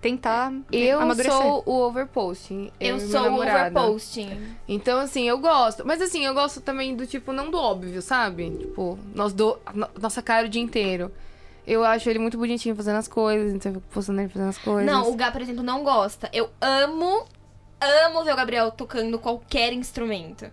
tentar 0.00 0.52
Eu 0.70 1.00
amadurecer. 1.00 1.32
sou 1.40 1.62
o 1.66 1.80
overposting. 1.86 2.70
Eu 2.78 2.96
e 2.96 3.00
meu 3.00 3.08
sou 3.08 3.22
o 3.30 3.34
overposting. 3.42 4.56
Então, 4.68 4.98
assim, 5.00 5.28
eu 5.28 5.38
gosto. 5.38 5.84
Mas, 5.86 6.00
assim, 6.00 6.24
eu 6.24 6.34
gosto 6.34 6.60
também 6.60 6.94
do 6.94 7.06
tipo, 7.06 7.32
não 7.32 7.50
do 7.50 7.58
óbvio, 7.58 8.00
sabe? 8.02 8.50
Tipo, 8.50 8.98
nós 9.14 9.32
do... 9.32 9.58
no- 9.74 9.88
nossa 10.00 10.22
cara 10.22 10.46
o 10.46 10.48
dia 10.48 10.62
inteiro. 10.62 11.10
Eu 11.66 11.82
acho 11.84 12.08
ele 12.08 12.20
muito 12.20 12.38
bonitinho 12.38 12.76
fazendo 12.76 12.96
as 12.96 13.08
coisas, 13.08 13.52
então 13.52 13.72
eu 13.72 13.80
fico 13.80 13.92
postando 13.92 14.20
ele 14.20 14.28
fazendo 14.28 14.50
as 14.50 14.58
coisas. 14.58 14.86
Não, 14.86 15.10
o 15.10 15.16
Gá, 15.16 15.32
por 15.32 15.40
exemplo, 15.42 15.64
não 15.64 15.82
gosta. 15.82 16.30
Eu 16.32 16.48
amo, 16.60 17.24
amo 17.80 18.22
ver 18.22 18.32
o 18.32 18.36
Gabriel 18.36 18.70
tocando 18.70 19.18
qualquer 19.18 19.72
instrumento. 19.72 20.46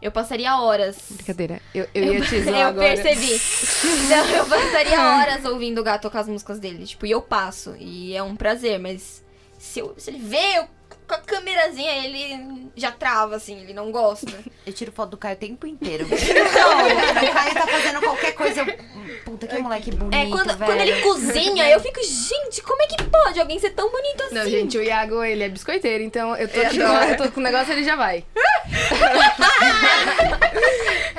Eu 0.00 0.12
passaria 0.12 0.56
horas. 0.58 0.96
Brincadeira. 1.10 1.60
Eu, 1.74 1.86
eu 1.94 2.14
ia 2.14 2.20
te 2.20 2.42
zoar 2.42 2.60
eu 2.60 2.66
agora. 2.68 2.94
percebi. 2.96 3.40
Não, 4.08 4.26
eu 4.30 4.46
passaria 4.46 5.00
horas 5.00 5.44
ouvindo 5.44 5.80
o 5.80 5.84
Gá 5.84 5.98
tocar 5.98 6.20
as 6.20 6.28
músicas 6.28 6.58
dele. 6.58 6.86
Tipo, 6.86 7.04
e 7.06 7.10
eu 7.10 7.20
passo. 7.20 7.74
E 7.78 8.14
é 8.16 8.22
um 8.22 8.36
prazer, 8.36 8.78
mas 8.78 9.24
se, 9.58 9.80
eu- 9.80 9.94
se 9.98 10.10
ele 10.10 10.18
vê 10.20 10.58
eu 10.58 10.68
com 11.08 11.14
a 11.14 11.18
câmerazinha, 11.18 12.04
ele 12.04 12.68
já 12.76 12.92
trava, 12.92 13.36
assim, 13.36 13.58
ele 13.62 13.72
não 13.72 13.90
gosta. 13.90 14.30
Eu 14.66 14.72
tiro 14.74 14.92
foto 14.92 15.10
do 15.12 15.16
Caio 15.16 15.34
o 15.34 15.38
tempo 15.38 15.66
inteiro. 15.66 16.06
Não, 16.10 16.10
o 16.10 17.32
Caio 17.32 17.54
tá 17.54 17.66
fazendo 17.66 18.00
qualquer 18.02 18.32
coisa. 18.32 18.60
Eu... 18.60 18.78
Puta, 19.24 19.46
que 19.46 19.58
moleque 19.58 19.90
bonito, 19.92 20.14
É, 20.14 20.26
quando, 20.28 20.46
velho. 20.58 20.66
quando 20.66 20.80
ele 20.82 21.00
cozinha, 21.00 21.70
eu 21.70 21.80
fico, 21.80 22.00
gente, 22.04 22.62
como 22.62 22.82
é 22.82 22.86
que 22.86 23.02
pode 23.04 23.40
alguém 23.40 23.58
ser 23.58 23.70
tão 23.70 23.90
bonito 23.90 24.22
assim? 24.24 24.34
Não, 24.34 24.46
gente, 24.46 24.76
o 24.76 24.82
Iago, 24.82 25.24
ele 25.24 25.42
é 25.44 25.48
biscoiteiro, 25.48 26.04
então 26.04 26.36
eu 26.36 26.46
tô, 26.48 26.58
Eu 26.60 26.66
adoro. 26.86 27.10
eu 27.12 27.16
tô 27.16 27.32
com 27.32 27.40
o 27.40 27.42
negócio, 27.42 27.72
ele 27.72 27.82
já 27.84 27.96
vai. 27.96 28.22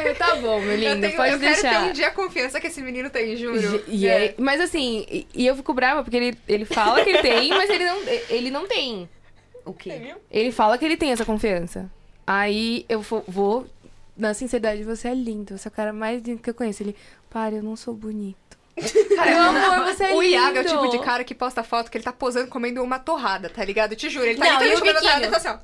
Eu, 0.05 0.13
tá 0.15 0.35
bom, 0.35 0.59
meu 0.61 0.75
lindo, 0.75 0.95
eu 0.97 1.01
tenho- 1.01 1.15
pode 1.17 1.31
eu 1.33 1.39
deixar. 1.39 1.61
quero 1.69 1.83
ter 1.85 1.89
um 1.89 1.93
dia 1.93 2.07
a 2.07 2.11
confiança 2.11 2.59
que 2.61 2.67
esse 2.67 2.81
menino 2.81 3.09
tem, 3.09 3.35
juro. 3.35 3.83
E 3.87 4.07
é- 4.07 4.35
mas 4.37 4.61
assim, 4.61 5.05
e, 5.09 5.27
e 5.33 5.47
eu 5.47 5.55
fico 5.55 5.73
brava 5.73 6.03
porque 6.03 6.17
ele, 6.17 6.37
ele 6.47 6.65
fala 6.65 7.03
que 7.03 7.09
ele 7.09 7.21
tem, 7.21 7.49
mas 7.49 7.69
ele 7.69 7.85
não, 7.85 7.97
ele 8.29 8.51
não 8.51 8.67
tem. 8.67 9.09
O 9.69 9.73
quê? 9.73 10.15
Ele 10.31 10.51
fala 10.51 10.77
que 10.77 10.85
ele 10.85 10.97
tem 10.97 11.11
essa 11.11 11.25
confiança. 11.25 11.89
Aí 12.25 12.85
eu 12.89 13.01
vou, 13.27 13.67
na 14.15 14.33
sinceridade, 14.33 14.83
você 14.83 15.07
é 15.09 15.13
lindo, 15.13 15.57
você 15.57 15.67
é 15.67 15.71
o 15.71 15.73
cara 15.73 15.91
mais 15.93 16.21
lindo 16.21 16.41
que 16.41 16.49
eu 16.49 16.53
conheço. 16.53 16.83
Ele, 16.83 16.95
para, 17.29 17.55
eu 17.55 17.63
não 17.63 17.75
sou 17.75 17.93
bonito. 17.93 18.37
Meu 18.79 19.41
amor, 19.41 19.85
você 19.93 20.05
é 20.05 20.13
O 20.15 20.21
lindo. 20.21 20.33
Iago 20.33 20.57
é 20.57 20.61
o 20.61 20.65
tipo 20.65 20.87
de 20.89 20.99
cara 20.99 21.23
que 21.23 21.35
posta 21.35 21.63
foto 21.63 21.89
que 21.91 21.97
ele 21.97 22.03
tá 22.05 22.13
posando 22.13 22.47
comendo 22.47 22.81
uma 22.83 22.97
torrada, 22.99 23.49
tá 23.49 23.63
ligado? 23.65 23.91
Eu 23.93 23.97
te 23.97 24.09
juro, 24.09 24.25
ele 24.25 24.37
tá 24.39 24.45
Não, 24.45 24.53
e 24.53 24.55
o 24.55 24.69
literalmente 24.69 24.79
comendo 24.79 24.97
uma 24.99 25.01
torrada 25.01 25.27
biquinho? 25.27 25.41
tá 25.43 25.49
assim, 25.49 25.59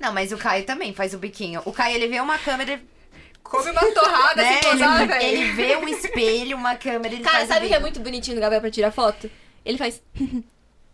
Não, 0.00 0.12
mas 0.12 0.32
o 0.32 0.36
Caio 0.38 0.64
também 0.64 0.92
faz 0.94 1.14
o 1.14 1.18
biquinho. 1.18 1.62
O 1.64 1.72
Caio, 1.72 1.94
ele 1.96 2.08
vê 2.08 2.20
uma 2.20 2.38
câmera, 2.38 2.80
Come 3.42 3.70
uma 3.70 3.82
torrada 3.92 4.42
né? 4.42 4.60
sem 4.60 4.70
posar, 4.72 5.02
Ele, 5.02 5.12
velho. 5.12 5.24
ele 5.24 5.52
vê 5.52 5.76
um 5.76 5.88
espelho, 5.88 6.56
uma 6.56 6.74
câmera, 6.76 7.14
ele 7.14 7.22
Cara, 7.22 7.36
faz 7.38 7.48
sabe 7.48 7.66
o 7.66 7.68
que 7.68 7.74
é 7.74 7.78
muito 7.80 8.00
bonitinho 8.00 8.36
do 8.36 8.40
Gabriel 8.40 8.60
pra 8.60 8.70
tirar 8.70 8.90
foto? 8.90 9.30
Ele 9.64 9.76
faz. 9.78 10.02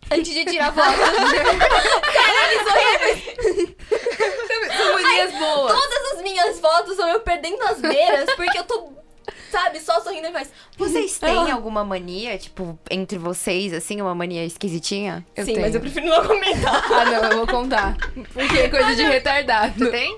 Antes 0.09 0.33
de 0.33 0.45
tirar 0.45 0.73
foto. 0.73 0.91
São 4.77 4.93
manias 4.93 5.31
boas. 5.33 5.73
Todas 5.73 6.13
as 6.13 6.21
minhas 6.23 6.59
fotos 6.59 6.95
são 6.95 7.07
eu 7.09 7.19
perdendo 7.21 7.61
as 7.63 7.79
beiras, 7.79 8.33
porque 8.35 8.57
eu 8.57 8.63
tô, 8.63 8.91
sabe, 9.51 9.79
só 9.79 10.01
sorrindo 10.01 10.27
e 10.27 10.31
faz. 10.31 10.49
Vocês 10.77 11.17
têm 11.19 11.51
Ah. 11.51 11.53
alguma 11.53 11.83
mania, 11.83 12.37
tipo, 12.37 12.77
entre 12.89 13.17
vocês, 13.17 13.73
assim, 13.73 14.01
uma 14.01 14.15
mania 14.15 14.45
esquisitinha? 14.45 15.25
Eu 15.35 15.45
Sim, 15.45 15.53
tenho. 15.53 15.65
mas 15.65 15.75
eu 15.75 15.81
prefiro 15.81 16.07
não 16.07 16.25
comentar. 16.25 16.81
Ah, 16.91 17.05
não, 17.05 17.23
eu 17.31 17.37
vou 17.37 17.47
contar. 17.47 17.95
Porque 18.33 18.57
é 18.57 18.69
coisa 18.69 18.95
de 18.95 19.03
retardado. 19.03 19.73
Tu 19.85 19.91
tem? 19.91 20.17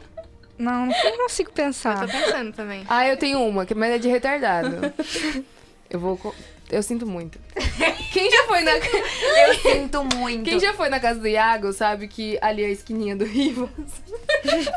Não, 0.58 0.86
não 0.88 1.18
consigo 1.18 1.50
Eu 1.50 1.54
pensar. 1.54 2.00
tô 2.02 2.08
pensando 2.12 2.54
também. 2.54 2.86
Ah, 2.88 3.08
eu 3.08 3.18
tenho 3.18 3.42
uma, 3.44 3.66
que- 3.66 3.76
mas 3.76 3.96
é 3.96 3.98
de 3.98 4.08
retardado. 4.08 4.94
Eu 5.90 6.00
vou. 6.00 6.34
Eu 6.74 6.82
sinto 6.82 7.06
muito. 7.06 7.40
Quem 8.12 8.32
já 8.32 8.46
foi 8.46 8.62
na. 8.62 8.72
Eu 8.72 9.54
sinto 9.62 10.04
muito. 10.16 10.44
Quem 10.44 10.60
já 10.60 10.74
foi 10.74 10.90
na 10.90 11.00
casa 11.00 11.20
do 11.20 11.28
Iago 11.28 11.72
sabe 11.72 12.08
que 12.08 12.38
ali 12.42 12.64
é 12.64 12.66
a 12.66 12.72
esquininha 12.72 13.16
do 13.16 13.26
Rivas. 13.26 13.70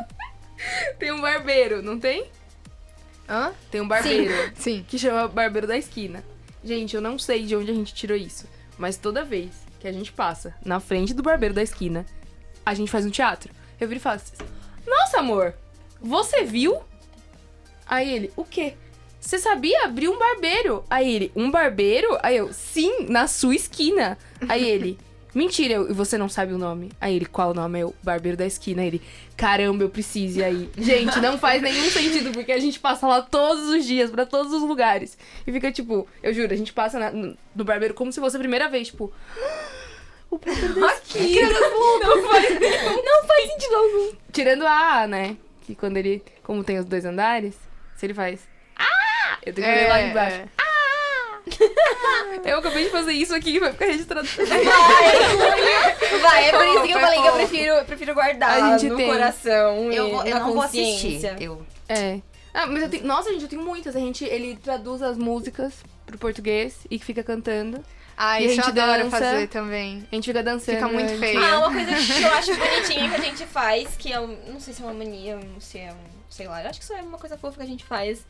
tem 0.99 1.11
um 1.11 1.21
barbeiro, 1.23 1.83
não 1.83 1.99
tem? 1.99 2.31
Hã? 3.27 3.53
Tem 3.71 3.81
um 3.81 3.89
barbeiro 3.89 4.53
Sim. 4.57 4.85
que 4.87 4.99
chama 4.99 5.27
Barbeiro 5.27 5.67
da 5.67 5.77
Esquina. 5.77 6.23
Gente, 6.63 6.95
eu 6.95 7.01
não 7.01 7.19
sei 7.19 7.45
de 7.45 7.57
onde 7.57 7.71
a 7.71 7.75
gente 7.75 7.95
tirou 7.95 8.17
isso, 8.17 8.47
mas 8.77 8.97
toda 8.97 9.25
vez 9.25 9.51
que 9.81 9.89
a 9.89 9.93
gente 9.93 10.13
passa 10.13 10.55
na 10.65 10.79
frente 10.81 11.15
do 11.15 11.23
Barbeiro 11.23 11.55
da 11.55 11.63
Esquina, 11.63 12.05
a 12.65 12.75
gente 12.75 12.91
faz 12.91 13.07
um 13.07 13.11
teatro. 13.11 13.53
Eu 13.81 13.89
viro 13.89 13.99
e 13.99 14.03
falo 14.03 14.17
assim: 14.17 14.35
Nossa, 14.87 15.21
amor, 15.21 15.55
você 16.01 16.45
viu? 16.45 16.79
Aí 17.87 18.13
ele: 18.13 18.33
O 18.37 18.45
quê? 18.45 18.75
Você 19.27 19.39
sabia 19.41 19.85
abrir 19.85 20.09
um 20.09 20.17
barbeiro? 20.17 20.85
Aí 20.89 21.13
ele: 21.13 21.33
Um 21.35 21.51
barbeiro? 21.51 22.17
Aí 22.23 22.37
eu: 22.37 22.53
Sim, 22.53 23.07
na 23.09 23.27
sua 23.27 23.57
esquina. 23.57 24.17
Aí 24.49 24.65
ele: 24.65 24.97
Mentira, 25.35 25.75
eu, 25.75 25.91
e 25.91 25.93
você 25.93 26.17
não 26.17 26.29
sabe 26.29 26.53
o 26.55 26.59
nome? 26.59 26.93
Aí 27.01 27.17
ele: 27.17 27.27
Qual 27.27 27.51
o 27.51 27.55
nome? 27.55 27.81
É 27.81 27.85
o 27.85 27.93
Barbeiro 28.05 28.37
da 28.39 28.47
Esquina. 28.47 28.83
Aí 28.83 28.87
ele: 28.89 29.03
Caramba, 29.37 29.83
eu 29.83 29.91
preciso. 29.91 30.39
E 30.39 30.45
aí, 30.45 30.71
gente, 30.79 31.19
não 31.21 31.37
faz 31.39 31.61
nenhum 31.61 31.91
sentido, 31.91 32.31
porque 32.31 32.53
a 32.53 32.61
gente 32.61 32.79
passa 32.79 33.05
lá 33.07 33.21
todos 33.21 33.69
os 33.69 33.85
dias, 33.85 34.11
pra 34.13 34.25
todos 34.25 34.53
os 34.53 34.63
lugares. 34.63 35.19
E 35.45 35.51
fica 35.53 35.73
tipo, 35.73 36.07
eu 36.23 36.33
juro, 36.33 36.55
a 36.55 36.57
gente 36.57 36.73
passa 36.73 36.97
na- 36.99 37.11
no, 37.11 37.37
no 37.55 37.65
barbeiro 37.65 37.95
como 37.95 38.13
se 38.13 38.21
fosse 38.21 38.37
a 38.37 38.39
primeira 38.39 38.69
vez, 38.69 38.87
tipo. 38.89 39.13
O 40.31 40.39
barbeiro 40.39 40.75
da 40.81 40.93
esquina. 40.95 41.49
não, 41.51 42.23
faz, 42.29 42.49
não 43.05 43.27
faz 43.27 43.51
sentido 43.51 43.75
algum. 43.77 44.13
Tirando 44.33 44.67
a 44.67 45.03
A, 45.03 45.07
né? 45.07 45.37
Que 45.63 45.75
quando 45.75 45.97
ele, 45.97 46.23
como 46.43 46.65
tem 46.65 46.79
os 46.79 46.85
dois 46.85 47.05
andares, 47.05 47.55
se 47.97 48.07
ele 48.07 48.15
faz. 48.15 48.41
Ah! 49.47 49.49
Eu 49.49 49.53
tenho 49.55 49.67
que 49.67 49.75
ver 49.75 49.89
lá 49.89 50.03
embaixo. 50.03 50.37
é. 50.37 50.67
Eu 52.53 52.59
acabei 52.59 52.85
de 52.85 52.91
fazer 52.91 53.13
isso 53.13 53.35
aqui, 53.35 53.59
vai 53.61 53.73
ficar 53.73 53.87
registrado. 53.87 54.27
Vai, 56.23 56.49
é 56.49 56.53
por 56.53 56.67
isso 56.67 56.83
que 56.83 56.91
eu 56.93 57.01
falei 57.01 57.21
que 57.21 57.27
eu 57.29 57.33
prefiro, 57.35 57.75
eu 57.75 57.85
prefiro 57.85 58.15
guardar 58.15 58.63
A 58.63 58.79
gente 58.79 58.91
no 58.91 58.97
tem. 58.97 59.07
coração 59.07 59.93
Eu, 59.93 60.09
e 60.09 60.11
vou- 60.11 60.25
eu 60.27 60.35
na 60.35 60.41
não 60.41 60.53
vou 60.53 60.63
assistir. 60.63 60.93
consciência. 61.13 61.37
Eu, 61.41 61.65
É. 61.89 62.21
Ah, 62.53 62.67
mas 62.67 62.83
eu 62.83 62.89
tenho. 62.89 63.05
Nossa, 63.07 63.31
gente, 63.33 63.43
eu 63.43 63.49
tenho 63.49 63.63
muitas. 63.63 63.95
A 63.95 64.01
gente, 64.01 64.25
ele 64.25 64.57
traduz 64.57 65.03
as 65.03 65.17
músicas 65.19 65.75
pro 66.07 66.17
português 66.19 66.75
e 66.91 66.99
fica 66.99 67.23
cantando. 67.23 67.85
Ah, 68.17 68.41
E 68.41 68.45
a 68.45 68.47
isso 68.51 68.61
eu 68.61 68.65
gente 68.65 68.81
adoro 68.81 69.05
dança. 69.05 69.19
fazer 69.19 69.47
também. 69.49 70.09
A 70.11 70.15
gente 70.15 70.25
fica 70.25 70.43
dançando. 70.43 70.75
Fica 70.77 70.89
muito 70.89 71.19
feio. 71.19 71.39
Ah, 71.45 71.59
uma 71.59 71.71
coisa 71.73 71.93
que 71.95 72.23
eu 72.23 72.33
acho 72.33 72.57
bonitinha 72.57 73.11
que 73.11 73.15
a 73.15 73.21
gente 73.21 73.45
faz, 73.47 73.89
que 73.99 74.11
é 74.13 74.19
um, 74.19 74.37
não 74.49 74.59
sei 74.59 74.73
se 74.73 74.81
é 74.83 74.85
uma 74.87 74.95
mania, 74.95 75.37
não 75.37 75.61
sei, 75.61 75.83
é 75.83 75.93
um, 75.93 75.97
sei 76.31 76.49
lá, 76.49 76.63
eu 76.63 76.71
acho 76.71 76.79
que 76.79 76.85
isso 76.85 76.95
é 76.95 77.03
uma 77.03 77.19
coisa 77.19 77.37
fofa 77.37 77.59
que 77.59 77.63
a 77.63 77.67
gente 77.67 77.85
faz. 77.85 78.25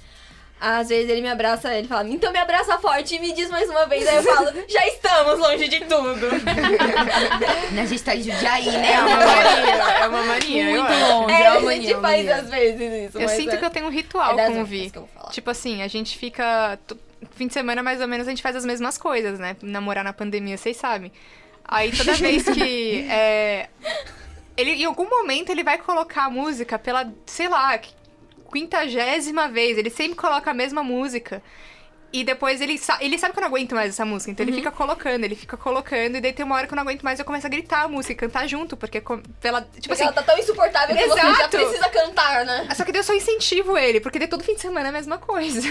Às 0.58 0.88
vezes 0.88 1.10
ele 1.10 1.20
me 1.20 1.28
abraça, 1.28 1.72
ele 1.74 1.86
fala, 1.86 2.08
então 2.08 2.32
me 2.32 2.38
abraça 2.38 2.78
forte 2.78 3.14
e 3.14 3.18
me 3.18 3.32
diz 3.34 3.50
mais 3.50 3.68
uma 3.68 3.84
vez. 3.84 4.06
Aí 4.08 4.16
eu 4.16 4.22
falo, 4.22 4.50
já 4.66 4.86
estamos 4.86 5.38
longe 5.38 5.68
de 5.68 5.80
tudo. 5.80 6.28
a 7.78 7.84
gente 7.84 8.02
tá 8.02 8.16
em 8.16 8.22
Jundiaí, 8.22 8.70
né? 8.70 8.92
É 8.94 9.00
uma 9.00 9.16
mania, 9.16 9.74
é 9.74 10.08
uma 10.08 10.22
mania. 10.22 10.70
eu 10.70 10.80
Muito 10.82 10.92
acho. 10.92 11.12
longe. 11.12 11.32
É, 11.34 11.42
é 11.42 11.50
uma 11.50 11.58
a 11.58 11.60
mania, 11.60 11.82
gente 11.82 11.92
uma 11.94 12.02
faz 12.02 12.26
mania. 12.26 12.36
às 12.36 12.50
vezes 12.50 13.08
isso. 13.08 13.18
Eu 13.18 13.22
mas 13.22 13.30
sinto 13.32 13.54
é, 13.54 13.56
que 13.58 13.64
eu 13.66 13.70
tenho 13.70 13.86
um 13.86 13.90
é 13.90 13.92
ritual 13.92 14.34
das 14.34 14.48
com 14.48 14.62
o 14.62 14.64
Vi. 14.64 14.90
que 14.90 14.96
eu 14.96 15.02
vou 15.02 15.10
falar. 15.14 15.30
Tipo 15.30 15.50
assim, 15.50 15.82
a 15.82 15.88
gente 15.88 16.16
fica. 16.16 16.78
Fim 17.32 17.46
de 17.48 17.52
semana, 17.52 17.82
mais 17.82 18.00
ou 18.00 18.08
menos, 18.08 18.26
a 18.26 18.30
gente 18.30 18.42
faz 18.42 18.56
as 18.56 18.64
mesmas 18.64 18.96
coisas, 18.96 19.38
né? 19.38 19.56
Namorar 19.60 20.04
na 20.04 20.12
pandemia, 20.14 20.56
vocês 20.56 20.76
sabem. 20.78 21.12
Aí 21.64 21.94
toda 21.94 22.12
vez 22.16 22.44
que. 22.48 23.06
é, 23.10 23.68
ele, 24.56 24.70
em 24.70 24.84
algum 24.86 25.08
momento 25.08 25.50
ele 25.50 25.62
vai 25.62 25.76
colocar 25.76 26.24
a 26.24 26.30
música 26.30 26.78
pela, 26.78 27.12
sei 27.26 27.48
lá, 27.48 27.78
quintagésima 28.46 29.48
vez. 29.48 29.78
Ele 29.78 29.90
sempre 29.90 30.16
coloca 30.16 30.50
a 30.50 30.54
mesma 30.54 30.82
música. 30.82 31.42
E 32.12 32.24
depois 32.24 32.60
ele, 32.60 32.78
sa 32.78 32.96
ele 33.00 33.18
sabe 33.18 33.34
que 33.34 33.38
eu 33.38 33.42
não 33.42 33.48
aguento 33.48 33.74
mais 33.74 33.90
essa 33.90 34.04
música, 34.04 34.30
então 34.30 34.46
ele 34.46 34.52
fica 34.52 34.70
colocando, 34.70 35.24
ele 35.24 35.34
fica 35.34 35.56
colocando, 35.56 36.16
e 36.16 36.20
daí 36.20 36.32
tem 36.32 36.46
uma 36.46 36.54
hora 36.54 36.66
que 36.66 36.72
eu 36.72 36.76
não 36.76 36.82
aguento 36.82 37.02
mais, 37.02 37.18
eu 37.18 37.24
começo 37.24 37.46
a 37.46 37.50
gritar 37.50 37.82
a 37.82 37.88
música 37.88 38.12
e 38.12 38.16
cantar 38.16 38.46
junto, 38.46 38.76
porque 38.76 39.02
pela. 39.40 39.60
Tipo 39.60 39.72
Porque 39.72 39.92
assim, 39.92 40.04
ela 40.04 40.12
tá 40.12 40.22
tão 40.22 40.38
insuportável 40.38 40.96
que 40.96 41.08
você 41.08 41.20
já 41.20 41.30
Exato. 41.30 41.50
precisa 41.50 41.88
cantar, 41.90 42.46
né? 42.46 42.68
só 42.74 42.84
que 42.84 42.92
daí 42.92 43.00
eu 43.00 43.04
só 43.04 43.12
incentivo 43.12 43.76
ele, 43.76 44.00
porque 44.00 44.18
daí 44.18 44.28
todo 44.28 44.42
fim 44.42 44.54
de 44.54 44.60
semana 44.60 44.86
é 44.86 44.90
a 44.90 44.92
mesma 44.92 45.18
coisa. 45.18 45.60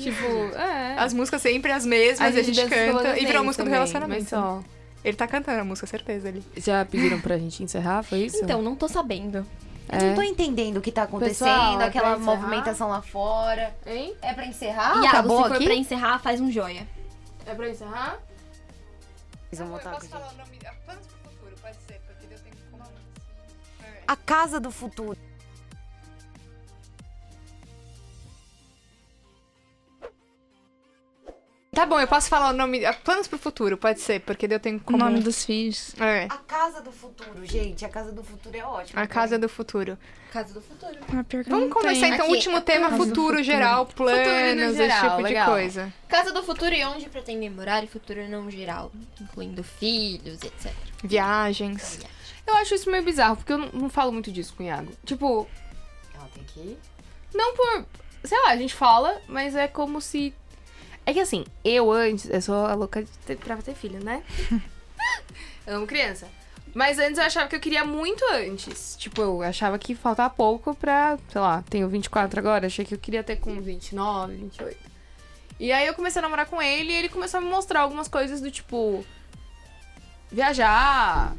Tipo, 0.00 0.56
é. 0.56 0.94
As 0.96 1.12
músicas 1.12 1.42
sempre 1.42 1.72
as 1.72 1.84
mesmas, 1.84 2.20
a 2.20 2.42
gente, 2.42 2.54
dança 2.54 2.68
pelo 2.68 2.98
canta 2.98 3.18
e 3.18 3.26
virou 3.26 3.40
a 3.40 3.44
música 3.44 3.64
do 3.64 3.66
também, 3.66 3.80
relacionamento. 3.80 4.20
Mas 4.20 4.28
só. 4.28 4.62
Ele 5.04 5.16
tá 5.16 5.26
cantando 5.26 5.60
a 5.60 5.64
música, 5.64 5.86
certeza 5.86 6.28
ali. 6.28 6.42
Já 6.56 6.84
pediram 6.84 7.20
pra 7.20 7.36
gente 7.36 7.62
encerrar, 7.62 8.02
foi 8.02 8.20
isso? 8.20 8.38
Então, 8.42 8.62
não 8.62 8.74
tô 8.74 8.88
sabendo. 8.88 9.46
Eu 9.88 10.08
não 10.08 10.14
tô 10.14 10.22
entendendo 10.22 10.78
o 10.78 10.80
que 10.80 10.90
tá 10.90 11.04
acontecendo, 11.04 11.48
Pessoal, 11.48 11.80
é 11.80 11.84
aquela 11.84 12.18
movimentação 12.18 12.88
lá 12.88 13.00
fora. 13.02 13.74
Hein? 13.86 14.16
É 14.20 14.32
pra 14.32 14.46
encerrar? 14.46 14.94
Iago, 14.96 15.06
Acabou 15.06 15.42
se 15.42 15.48
for 15.48 15.56
aqui? 15.56 15.64
pra 15.64 15.74
encerrar, 15.74 16.18
faz 16.18 16.40
um 16.40 16.50
joia. 16.50 16.86
É 17.46 17.54
pra 17.54 17.68
encerrar? 17.68 18.18
Vamos 19.52 19.70
voltar 19.70 19.92
aqui, 19.92 20.06
gente. 20.06 20.14
o 20.16 20.18
nome? 20.18 20.58
Planos 20.84 21.06
pro 21.06 21.30
futuro, 21.30 21.56
pode 21.62 21.76
ser, 21.86 22.00
porque 22.06 22.26
Deus 22.26 22.40
tem 22.40 22.52
como 22.70 22.84
A 24.06 24.16
Casa 24.16 24.60
do 24.60 24.70
Futuro. 24.70 25.18
Tá 31.76 31.84
bom, 31.84 32.00
eu 32.00 32.08
posso 32.08 32.30
falar 32.30 32.48
o 32.50 32.56
nome. 32.56 32.86
ah, 32.86 32.94
Planos 32.94 33.28
pro 33.28 33.38
futuro, 33.38 33.76
pode 33.76 34.00
ser, 34.00 34.20
porque 34.22 34.46
eu 34.50 34.58
tenho 34.58 34.78
O 34.78 34.80
como. 34.80 34.96
nome 34.96 35.20
dos 35.20 35.44
filhos. 35.44 35.94
É. 36.00 36.24
A 36.24 36.38
Casa 36.38 36.80
do 36.80 36.90
Futuro, 36.90 37.44
gente. 37.44 37.84
A 37.84 37.88
Casa 37.90 38.10
do 38.12 38.24
Futuro 38.24 38.56
é 38.56 38.64
ótima. 38.64 39.02
A 39.02 39.06
casa 39.06 39.38
do 39.38 39.46
futuro. 39.46 39.98
Casa 40.32 40.54
do 40.54 40.62
futuro. 40.62 40.96
Ah, 41.12 41.22
Vamos 41.46 41.70
começar 41.70 42.00
tem. 42.06 42.14
então 42.14 42.28
o 42.28 42.30
último 42.30 42.62
tema, 42.62 42.88
futuro, 42.92 43.08
futuro. 43.08 43.42
geral, 43.42 43.84
planos, 43.84 44.56
no 44.56 44.62
esse 44.70 44.76
geral, 44.78 45.10
tipo 45.10 45.22
legal. 45.22 45.44
de 45.44 45.50
coisa. 45.52 45.92
Casa 46.08 46.32
do 46.32 46.42
futuro 46.42 46.74
e 46.74 46.82
onde 46.82 47.10
pretendem 47.10 47.50
morar 47.50 47.84
e 47.84 47.86
futuro 47.86 48.26
não 48.26 48.50
geral, 48.50 48.90
incluindo 49.20 49.62
filhos, 49.62 50.42
etc. 50.42 50.72
Viagens. 51.04 52.00
Eu 52.46 52.54
acho 52.56 52.74
isso 52.74 52.90
meio 52.90 53.02
bizarro, 53.04 53.36
porque 53.36 53.52
eu 53.52 53.58
não, 53.58 53.68
não 53.72 53.88
falo 53.90 54.12
muito 54.12 54.32
disso 54.32 54.54
com 54.56 54.62
o 54.62 54.66
Iago. 54.66 54.92
Tipo, 55.04 55.46
Ela 56.14 56.28
tem 56.32 56.42
que 56.44 56.58
ir. 56.60 56.78
não 57.34 57.54
por. 57.54 57.84
Sei 58.24 58.38
lá, 58.44 58.50
a 58.52 58.56
gente 58.56 58.74
fala, 58.74 59.20
mas 59.28 59.54
é 59.54 59.68
como 59.68 60.00
se. 60.00 60.32
É 61.06 61.12
que 61.12 61.20
assim, 61.20 61.44
eu 61.64 61.90
antes, 61.92 62.28
eu 62.28 62.42
sou 62.42 62.66
a 62.66 62.74
louca 62.74 63.02
de 63.02 63.08
ter, 63.24 63.36
pra 63.36 63.56
ter 63.58 63.74
filho, 63.74 64.02
né? 64.04 64.22
eu 65.66 65.76
amo 65.76 65.86
criança. 65.86 66.26
Mas 66.74 66.98
antes 66.98 67.16
eu 67.16 67.24
achava 67.24 67.48
que 67.48 67.56
eu 67.56 67.60
queria 67.60 67.84
muito 67.84 68.22
antes. 68.32 68.96
Tipo, 68.98 69.22
eu 69.22 69.42
achava 69.42 69.78
que 69.78 69.94
faltava 69.94 70.28
pouco 70.28 70.74
pra, 70.74 71.16
sei 71.32 71.40
lá, 71.40 71.64
tenho 71.70 71.88
24 71.88 72.38
agora, 72.38 72.66
achei 72.66 72.84
que 72.84 72.92
eu 72.92 72.98
queria 72.98 73.22
ter 73.22 73.36
com 73.36 73.58
29, 73.62 74.34
28. 74.34 74.76
E 75.58 75.72
aí 75.72 75.86
eu 75.86 75.94
comecei 75.94 76.18
a 76.18 76.22
namorar 76.22 76.44
com 76.46 76.60
ele 76.60 76.92
e 76.92 76.96
ele 76.96 77.08
começou 77.08 77.38
a 77.38 77.40
me 77.40 77.48
mostrar 77.48 77.80
algumas 77.80 78.08
coisas 78.08 78.42
do 78.42 78.50
tipo. 78.50 79.06
Viajar, 80.30 81.34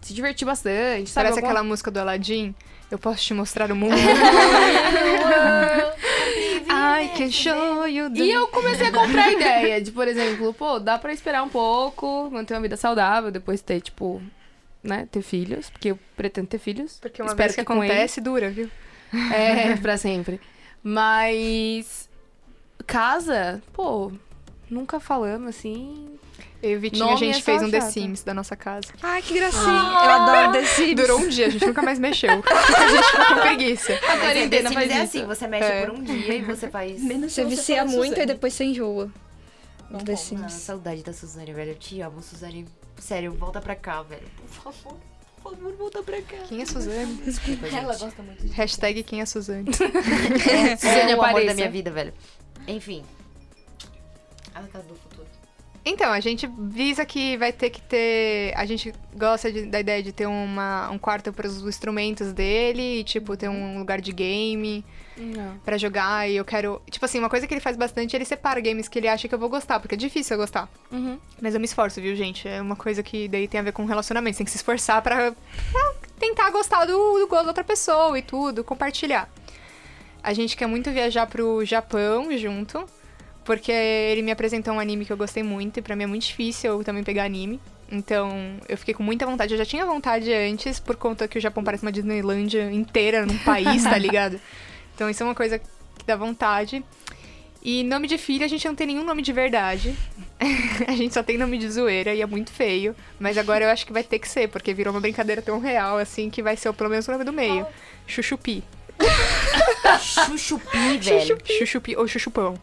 se 0.00 0.12
divertir 0.14 0.46
bastante, 0.46 1.10
sabe? 1.10 1.26
Parece 1.26 1.38
Alguma- 1.38 1.48
aquela 1.52 1.62
música 1.62 1.90
do 1.90 2.00
Aladdin. 2.00 2.54
Eu 2.90 2.98
posso 2.98 3.22
te 3.22 3.34
mostrar 3.34 3.70
o 3.70 3.76
mundo. 3.76 3.94
I 7.02 7.08
can 7.16 7.30
show 7.30 7.86
you 7.86 8.10
the... 8.10 8.20
E 8.20 8.30
eu 8.30 8.48
comecei 8.48 8.88
a 8.88 8.92
comprar 8.92 9.32
ideia 9.32 9.80
de, 9.80 9.90
por 9.92 10.08
exemplo, 10.08 10.52
pô, 10.54 10.78
dá 10.78 10.98
pra 10.98 11.12
esperar 11.12 11.42
um 11.42 11.48
pouco, 11.48 12.30
manter 12.30 12.54
uma 12.54 12.60
vida 12.60 12.76
saudável, 12.76 13.30
depois 13.30 13.60
ter, 13.60 13.80
tipo, 13.80 14.22
né, 14.82 15.06
ter 15.10 15.22
filhos, 15.22 15.68
porque 15.70 15.90
eu 15.90 15.98
pretendo 16.16 16.46
ter 16.46 16.58
filhos. 16.58 16.98
Porque 17.00 17.20
uma 17.20 17.30
Espero 17.30 17.48
vez 17.48 17.56
que, 17.56 17.64
com 17.64 17.82
ele. 17.82 17.92
acontece, 17.92 18.20
dura, 18.20 18.50
viu? 18.50 18.70
É, 19.32 19.76
pra 19.82 19.96
sempre. 19.96 20.40
Mas. 20.82 22.08
Casa, 22.86 23.62
pô, 23.72 24.12
nunca 24.70 25.00
falamos 25.00 25.48
assim. 25.48 26.18
Eu 26.62 26.70
e 26.70 26.76
o 26.76 26.80
Vitinho, 26.80 27.08
a 27.10 27.16
gente 27.16 27.38
é 27.38 27.42
fez 27.42 27.62
um 27.62 27.70
The. 27.70 27.80
Sims 27.82 28.22
da 28.24 28.32
nossa 28.32 28.56
casa. 28.56 28.88
Ai, 29.02 29.20
que 29.22 29.34
gracinha. 29.34 29.62
Eu 29.64 30.10
adoro 30.10 30.52
The 30.52 30.64
Sims. 30.64 30.94
Durou 30.96 31.20
um 31.20 31.28
dia, 31.28 31.46
a 31.46 31.50
gente 31.50 31.66
nunca 31.66 31.82
mais 31.82 31.98
mexeu. 31.98 32.30
a 32.46 32.88
gente 32.88 33.04
ficou 33.10 33.26
com 33.26 33.40
preguiça. 33.42 33.92
A 33.92 33.96
é, 34.16 34.20
quarentena 34.20 34.72
faz 34.72 34.90
é 34.90 35.00
assim, 35.02 35.26
você 35.26 35.46
mexe 35.46 35.68
É. 35.70 35.86
por 35.86 35.94
um 35.94 36.02
dia 36.02 36.34
e 36.34 36.42
você 36.42 36.68
faz... 36.68 37.02
Menos 37.02 37.32
Você 37.32 37.44
vicia 37.44 37.84
muito 37.84 38.18
e 38.18 38.26
depois 38.26 38.54
você 38.54 38.64
enjoa. 38.64 39.10
Do 39.90 40.04
The 40.04 40.12
Ah, 40.12 40.16
Sims. 40.16 40.52
saudade 40.52 41.02
da 41.02 41.12
Suzane, 41.12 41.52
velho. 41.52 41.70
Eu 41.72 41.76
te 41.76 42.00
amo, 42.00 42.20
Suzane. 42.22 42.66
Sério, 42.98 43.32
volta 43.34 43.60
pra 43.60 43.76
cá, 43.76 44.02
velho. 44.02 44.26
Por 44.36 44.72
favor, 44.72 44.98
por 45.42 45.54
favor, 45.54 45.72
volta 45.76 46.02
pra 46.02 46.20
cá. 46.22 46.36
Quem 46.48 46.62
é 46.62 46.66
Suzane? 46.66 47.14
Desculpa, 47.24 47.68
gente. 47.68 47.78
Ela 47.78 47.96
gosta 47.96 48.22
muito 48.22 48.44
de 48.44 48.52
Hashtag 48.52 49.02
quem 49.04 49.20
é 49.20 49.26
Suzane. 49.26 49.70
É, 50.50 50.76
Suzane 50.76 51.12
é 51.12 51.16
o 51.16 51.22
amor 51.22 51.44
da 51.44 51.54
minha 51.54 51.70
vida, 51.70 51.90
velho. 51.90 52.12
Enfim. 52.66 53.04
A 54.54 54.62
Casa 54.62 54.84
do. 54.84 55.05
Então, 55.88 56.10
a 56.12 56.18
gente 56.18 56.50
visa 56.58 57.04
que 57.06 57.36
vai 57.36 57.52
ter 57.52 57.70
que 57.70 57.80
ter. 57.80 58.52
A 58.56 58.66
gente 58.66 58.92
gosta 59.14 59.52
de- 59.52 59.66
da 59.66 59.78
ideia 59.78 60.02
de 60.02 60.10
ter 60.10 60.26
uma, 60.26 60.90
um 60.90 60.98
quarto 60.98 61.32
para 61.32 61.46
os 61.46 61.62
instrumentos 61.64 62.32
dele, 62.32 62.98
e, 63.00 63.04
tipo, 63.04 63.36
ter 63.36 63.48
um 63.48 63.78
lugar 63.78 64.00
de 64.00 64.10
game 64.12 64.84
pra 65.64 65.78
jogar. 65.78 66.28
E 66.28 66.34
eu 66.36 66.44
quero. 66.44 66.82
Tipo 66.90 67.04
assim, 67.04 67.20
uma 67.20 67.30
coisa 67.30 67.46
que 67.46 67.54
ele 67.54 67.60
faz 67.60 67.76
bastante, 67.76 68.16
ele 68.16 68.24
separa 68.24 68.60
games 68.60 68.88
que 68.88 68.98
ele 68.98 69.06
acha 69.06 69.28
que 69.28 69.34
eu 69.34 69.38
vou 69.38 69.48
gostar, 69.48 69.78
porque 69.78 69.94
é 69.94 69.98
difícil 69.98 70.34
eu 70.34 70.40
gostar. 70.40 70.68
Uhum. 70.90 71.18
Mas 71.40 71.54
eu 71.54 71.60
me 71.60 71.66
esforço, 71.66 72.00
viu, 72.00 72.16
gente? 72.16 72.48
É 72.48 72.60
uma 72.60 72.74
coisa 72.76 73.00
que 73.00 73.28
daí 73.28 73.46
tem 73.46 73.60
a 73.60 73.62
ver 73.62 73.72
com 73.72 73.84
relacionamento. 73.84 74.34
Você 74.34 74.38
tem 74.38 74.44
que 74.44 74.50
se 74.50 74.56
esforçar 74.58 75.00
pra 75.02 75.32
tentar 76.18 76.50
gostar 76.50 76.84
do, 76.84 77.18
do 77.20 77.28
gosto 77.28 77.44
da 77.44 77.50
outra 77.50 77.64
pessoa 77.64 78.18
e 78.18 78.22
tudo, 78.22 78.64
compartilhar. 78.64 79.30
A 80.20 80.32
gente 80.32 80.56
quer 80.56 80.66
muito 80.66 80.90
viajar 80.90 81.26
pro 81.28 81.64
Japão 81.64 82.36
junto, 82.36 82.84
porque 83.46 83.70
ele 83.70 84.22
me 84.22 84.32
apresentou 84.32 84.74
um 84.74 84.80
anime 84.80 85.06
que 85.06 85.12
eu 85.12 85.16
gostei 85.16 85.42
muito, 85.42 85.78
e 85.78 85.82
pra 85.82 85.94
mim 85.94 86.02
é 86.02 86.06
muito 86.06 86.26
difícil 86.26 86.72
eu 86.72 86.84
também 86.84 87.04
pegar 87.04 87.24
anime. 87.24 87.60
Então, 87.90 88.56
eu 88.68 88.76
fiquei 88.76 88.92
com 88.92 89.04
muita 89.04 89.24
vontade. 89.24 89.54
Eu 89.54 89.58
já 89.58 89.64
tinha 89.64 89.86
vontade 89.86 90.32
antes, 90.34 90.80
por 90.80 90.96
conta 90.96 91.28
que 91.28 91.38
o 91.38 91.40
Japão 91.40 91.62
parece 91.62 91.84
uma 91.84 91.92
Disneylândia 91.92 92.70
inteira 92.72 93.24
num 93.24 93.38
país, 93.38 93.84
tá 93.84 93.96
ligado? 93.96 94.40
Então, 94.94 95.08
isso 95.08 95.22
é 95.22 95.26
uma 95.26 95.34
coisa 95.36 95.60
que 95.60 96.04
dá 96.04 96.16
vontade. 96.16 96.84
E 97.62 97.84
nome 97.84 98.08
de 98.08 98.18
filha, 98.18 98.46
a 98.46 98.48
gente 98.48 98.66
não 98.66 98.74
tem 98.74 98.88
nenhum 98.88 99.04
nome 99.04 99.22
de 99.22 99.32
verdade. 99.32 99.94
a 100.86 100.92
gente 100.92 101.14
só 101.14 101.22
tem 101.22 101.38
nome 101.38 101.56
de 101.56 101.70
zoeira 101.70 102.12
e 102.12 102.20
é 102.20 102.26
muito 102.26 102.50
feio. 102.50 102.96
Mas 103.20 103.38
agora 103.38 103.64
eu 103.64 103.70
acho 103.70 103.86
que 103.86 103.92
vai 103.92 104.02
ter 104.02 104.18
que 104.18 104.28
ser, 104.28 104.48
porque 104.48 104.74
virou 104.74 104.92
uma 104.92 105.00
brincadeira 105.00 105.40
tão 105.40 105.60
real, 105.60 105.98
assim, 105.98 106.28
que 106.28 106.42
vai 106.42 106.56
ser 106.56 106.72
pelo 106.72 106.90
menos 106.90 107.06
o 107.06 107.12
nome 107.12 107.24
do 107.24 107.32
meio. 107.32 107.64
Chuchupi. 108.08 108.64
Chuchupi, 110.02 110.98
velho. 110.98 111.38
Chuchupi 111.44 111.96
ou 111.96 112.08
chuchupão. 112.08 112.58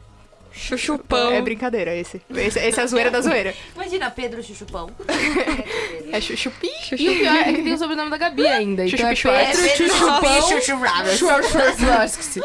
Chuchupão. 0.54 1.32
É 1.32 1.42
brincadeira 1.42 1.96
esse. 1.96 2.22
Esse, 2.30 2.60
esse 2.60 2.80
é 2.80 2.84
a 2.84 2.86
zoeira 2.86 3.10
da 3.12 3.20
zoeira. 3.22 3.54
Imagina 3.76 4.12
Pedro 4.12 4.44
Chuchupão. 4.44 4.90
É 6.14 6.22
chuchupi. 6.22 6.70
E 6.92 7.10
o 7.10 7.18
pior 7.18 7.36
é 7.38 7.54
que 7.54 7.64
tem 7.64 7.74
o 7.74 7.78
sobrenome 7.78 8.12
da 8.12 8.18
Gabi 8.18 8.46
ainda. 8.46 8.86
Então 8.86 9.08
é 9.10 9.16
Chuchupi 9.16 9.36
Pedro 9.36 9.64
Pedro 9.64 10.62
Chuchupão. 10.62 11.18
Schwarzkowski. 11.18 12.42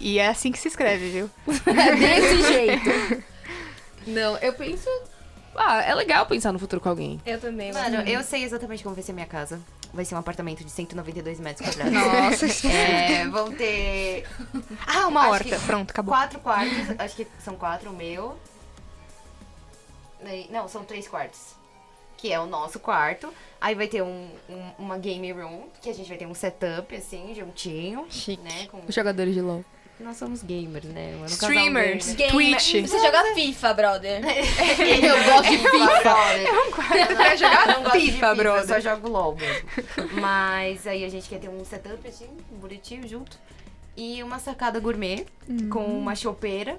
E 0.00 0.18
é 0.18 0.26
assim 0.26 0.50
que 0.50 0.58
se 0.58 0.66
escreve, 0.66 1.08
viu? 1.10 1.30
É 1.66 1.94
desse 1.94 2.42
jeito. 2.52 3.22
Não, 4.08 4.36
eu 4.38 4.52
penso... 4.54 4.88
Ah, 5.54 5.82
é 5.82 5.94
legal 5.94 6.26
pensar 6.26 6.52
no 6.52 6.58
futuro 6.58 6.82
com 6.82 6.88
alguém. 6.88 7.20
Eu 7.24 7.40
também. 7.40 7.72
Mano, 7.72 8.02
eu 8.08 8.22
sei 8.24 8.42
exatamente 8.42 8.82
como 8.82 8.94
vai 8.94 9.04
ser 9.04 9.12
minha 9.12 9.24
casa. 9.26 9.60
Vai 9.96 10.04
ser 10.04 10.14
um 10.14 10.18
apartamento 10.18 10.62
de 10.62 10.70
192 10.70 11.40
metros 11.40 11.66
quadrados. 11.68 11.92
Nossa. 11.92 12.68
É, 12.68 13.26
vão 13.26 13.50
ter 13.52 14.24
Ah, 14.86 15.08
uma 15.08 15.28
horta. 15.28 15.58
Pronto, 15.66 15.90
acabou. 15.90 16.14
quatro 16.14 16.38
quartos. 16.38 16.94
Acho 16.98 17.16
que 17.16 17.26
são 17.42 17.56
quatro 17.56 17.90
o 17.90 17.92
meu. 17.94 18.36
Não, 20.50 20.68
são 20.68 20.84
três 20.84 21.06
quartos. 21.08 21.54
Que 22.16 22.32
é 22.32 22.40
o 22.40 22.46
nosso 22.46 22.78
quarto. 22.80 23.32
Aí 23.60 23.74
vai 23.74 23.86
ter 23.86 24.02
um, 24.02 24.28
um- 24.48 24.70
uma 24.78 24.98
game 24.98 25.30
room, 25.32 25.68
que 25.82 25.88
a 25.90 25.94
gente 25.94 26.08
vai 26.08 26.16
ter 26.16 26.26
um 26.26 26.34
setup, 26.34 26.94
assim, 26.94 27.34
juntinho. 27.34 28.06
Chique. 28.08 28.42
Né, 28.42 28.66
com... 28.70 28.80
Os 28.86 28.94
jogadores 28.94 29.34
de 29.34 29.40
LOL. 29.40 29.64
Nós 29.98 30.18
somos 30.18 30.42
gamers, 30.42 30.84
né? 30.84 31.14
Eu 31.14 31.20
um 31.20 31.24
Streamers. 31.24 32.14
gamer. 32.14 32.30
Twitch. 32.32 32.82
Você 32.82 32.98
joga 33.00 33.34
FIFA, 33.34 33.74
brother. 33.74 34.20
Eu 35.02 35.24
gosto 35.24 35.50
de 35.50 35.58
FIFA. 35.58 37.36
Jogar 37.36 37.66
Eu 37.68 37.74
não 37.74 37.82
gosto 37.82 37.98
de 38.00 38.12
FIFA, 38.12 38.26
Eu 38.26 38.36
brother. 38.36 38.66
só 38.66 38.80
jogo 38.80 39.08
LOL 39.08 39.36
mesmo. 39.36 39.68
Mas 40.20 40.86
aí 40.86 41.02
a 41.04 41.08
gente 41.08 41.28
quer 41.28 41.38
ter 41.40 41.48
um 41.48 41.64
setup 41.64 42.06
assim, 42.06 42.28
bonitinho 42.60 43.08
junto. 43.08 43.38
E 43.96 44.22
uma 44.22 44.38
sacada 44.38 44.78
gourmet 44.78 45.24
com 45.70 45.84
uma 45.98 46.14
chopeira, 46.14 46.78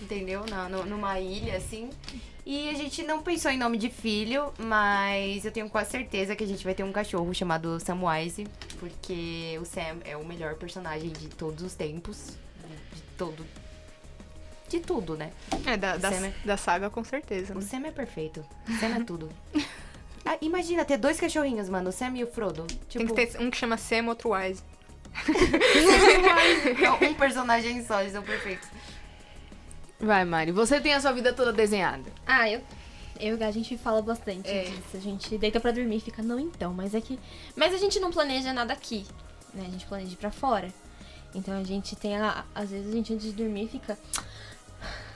entendeu? 0.00 0.44
Na, 0.48 0.68
no- 0.68 0.84
numa 0.86 1.18
ilha, 1.18 1.56
assim. 1.56 1.90
E 2.46 2.68
a 2.70 2.74
gente 2.74 3.02
não 3.02 3.22
pensou 3.22 3.50
em 3.50 3.58
nome 3.58 3.76
de 3.76 3.90
filho, 3.90 4.52
mas 4.58 5.44
eu 5.44 5.50
tenho 5.50 5.68
quase 5.68 5.90
certeza 5.90 6.36
que 6.36 6.44
a 6.44 6.46
gente 6.46 6.62
vai 6.64 6.74
ter 6.74 6.84
um 6.84 6.92
cachorro 6.92 7.32
chamado 7.34 7.78
Samwise, 7.80 8.46
porque 8.78 9.58
o 9.60 9.64
Sam 9.64 9.98
é 10.04 10.16
o 10.16 10.24
melhor 10.24 10.54
personagem 10.54 11.10
de 11.10 11.26
todos 11.28 11.62
os 11.64 11.74
tempos. 11.74 12.36
Todo. 13.24 13.46
De 14.68 14.80
tudo, 14.80 15.16
né? 15.16 15.30
É, 15.66 15.76
da, 15.76 15.96
da, 15.96 16.10
é- 16.12 16.32
da 16.44 16.56
saga, 16.56 16.88
com 16.90 17.04
certeza. 17.04 17.52
O 17.52 17.56
né? 17.56 17.62
Sam 17.62 17.86
é 17.86 17.90
perfeito. 17.90 18.44
O 18.68 18.72
Sam 18.80 18.96
é 18.96 19.04
tudo. 19.04 19.28
Ah, 20.24 20.38
imagina 20.40 20.84
ter 20.84 20.96
dois 20.96 21.20
cachorrinhos, 21.20 21.68
mano. 21.68 21.90
O 21.90 21.92
Sam 21.92 22.16
e 22.16 22.24
o 22.24 22.26
Frodo. 22.26 22.64
Tem 22.64 22.78
Tipo, 22.88 23.14
que 23.14 23.26
ter 23.26 23.40
um 23.40 23.50
que 23.50 23.56
chama 23.56 23.76
Sam, 23.76 24.06
outro 24.08 24.30
Wise. 24.32 24.62
um 27.02 27.14
personagem 27.14 27.84
só, 27.84 28.00
eles 28.00 28.12
são 28.12 28.22
perfeitos. 28.22 28.66
Vai, 30.00 30.24
Mari. 30.24 30.52
Você 30.52 30.80
tem 30.80 30.94
a 30.94 31.00
sua 31.00 31.12
vida 31.12 31.32
toda 31.32 31.52
desenhada. 31.52 32.10
Ah, 32.26 32.48
eu. 32.48 32.60
Eu 33.20 33.36
e 33.36 33.40
o 33.40 33.44
a 33.46 33.50
gente 33.50 33.76
fala 33.76 34.00
bastante 34.02 34.48
É. 34.48 34.64
disso. 34.64 34.96
A 34.96 34.98
gente 35.00 35.38
deita 35.38 35.60
pra 35.60 35.70
dormir 35.70 35.96
e 35.96 36.00
fica, 36.00 36.22
não 36.22 36.40
então, 36.40 36.72
mas 36.72 36.94
é 36.94 37.00
que. 37.00 37.20
Mas 37.54 37.72
a 37.74 37.78
gente 37.78 38.00
não 38.00 38.10
planeja 38.10 38.52
nada 38.52 38.72
aqui. 38.72 39.06
Né? 39.54 39.64
A 39.68 39.70
gente 39.70 39.86
planeja 39.86 40.12
ir 40.12 40.16
pra 40.16 40.30
fora. 40.30 40.72
Então 41.34 41.58
a 41.58 41.64
gente 41.64 41.96
tem 41.96 42.16
a. 42.16 42.44
Às 42.54 42.70
vezes 42.70 42.88
a 42.92 42.96
gente 42.96 43.12
antes 43.12 43.26
de 43.26 43.32
dormir 43.32 43.68
fica. 43.68 43.98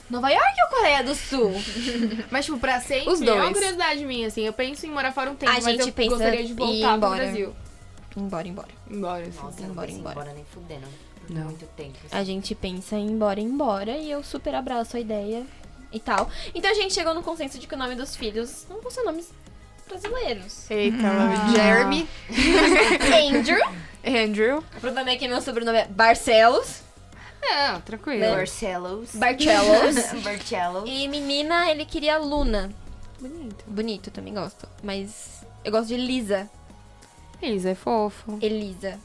Nova 0.09 0.31
York 0.31 0.55
ou 0.63 0.77
Coreia 0.77 1.03
do 1.03 1.15
Sul? 1.17 1.51
Mas, 2.31 2.45
tipo, 2.45 2.59
pra 2.61 2.81
sempre, 2.81 3.11
Os 3.13 3.21
é 3.21 3.25
uma 3.33 3.41
dois. 3.43 3.53
curiosidade 3.55 4.05
minha, 4.05 4.29
assim. 4.29 4.43
Eu 4.47 4.53
penso 4.53 4.87
em 4.87 4.91
morar 4.91 5.11
fora 5.13 5.31
um 5.31 5.35
tempo, 5.35 5.51
A 5.51 5.55
mas 5.57 5.65
gente 5.65 5.81
eu 5.81 5.93
pensa 5.93 6.11
gostaria 6.11 6.45
de 6.45 6.55
voltar 6.55 6.87
pro 6.87 6.97
embora. 6.97 7.25
Brasil. 7.25 7.57
embora, 8.17 8.47
embora. 8.49 8.69
Embora, 8.89 9.27
assim. 9.27 9.39
Nossa, 9.43 9.63
embora, 9.63 9.91
embora. 9.91 10.13
embora 10.21 10.33
nem 10.33 10.45
fudendo. 10.45 10.87
Por 11.27 11.35
Não. 11.35 11.45
muito 11.47 11.67
tempo. 11.77 11.99
A 12.13 12.23
gente 12.23 12.55
pensa 12.55 12.95
em 12.97 13.09
ir 13.09 13.11
embora, 13.11 13.41
embora, 13.41 13.97
e 13.97 14.09
eu 14.09 14.23
super 14.23 14.55
abraço 14.55 14.97
a 14.97 15.01
ideia 15.01 15.45
e 15.93 15.99
tal. 15.99 16.31
Então 16.55 16.71
a 16.71 16.75
gente 16.75 16.95
chegou 16.95 17.13
no 17.13 17.23
consenso 17.25 17.59
de 17.59 17.67
que 17.67 17.75
o 17.75 17.79
nome 17.79 17.97
dos 17.97 18.15
filhos 18.15 18.65
não 18.71 18.81
vão 18.81 18.91
ser 18.93 19.03
nomes 19.03 19.33
brasileiros. 19.89 20.71
Eita, 20.71 20.99
Jeremy, 21.53 22.09
Andrew. 23.37 23.59
Andrew. 24.07 24.59
O 24.59 24.81
problema 24.81 25.11
é 25.11 25.17
que 25.17 25.27
meu 25.27 25.41
sobrenome 25.43 25.79
é 25.79 25.87
Barcelos. 25.87 26.83
Não, 27.43 27.81
tranquilo. 27.81 28.21
Né? 28.21 28.35
Barcelos. 28.35 29.15
Barcelos. 29.15 30.13
Barcelos. 30.23 30.85
E 30.87 31.09
menina, 31.09 31.71
ele 31.71 31.85
queria 31.85 32.19
Luna. 32.19 32.71
Bonito. 33.21 33.65
Bonito, 33.67 34.11
também 34.11 34.35
gosto. 34.35 34.69
Mas 34.83 35.45
eu 35.65 35.73
gosto 35.73 35.89
de 35.89 35.97
Lisa. 35.97 36.51
Isa 37.43 37.71
é 37.71 37.75
fofo. 37.75 38.39
Elisa. 38.41 38.99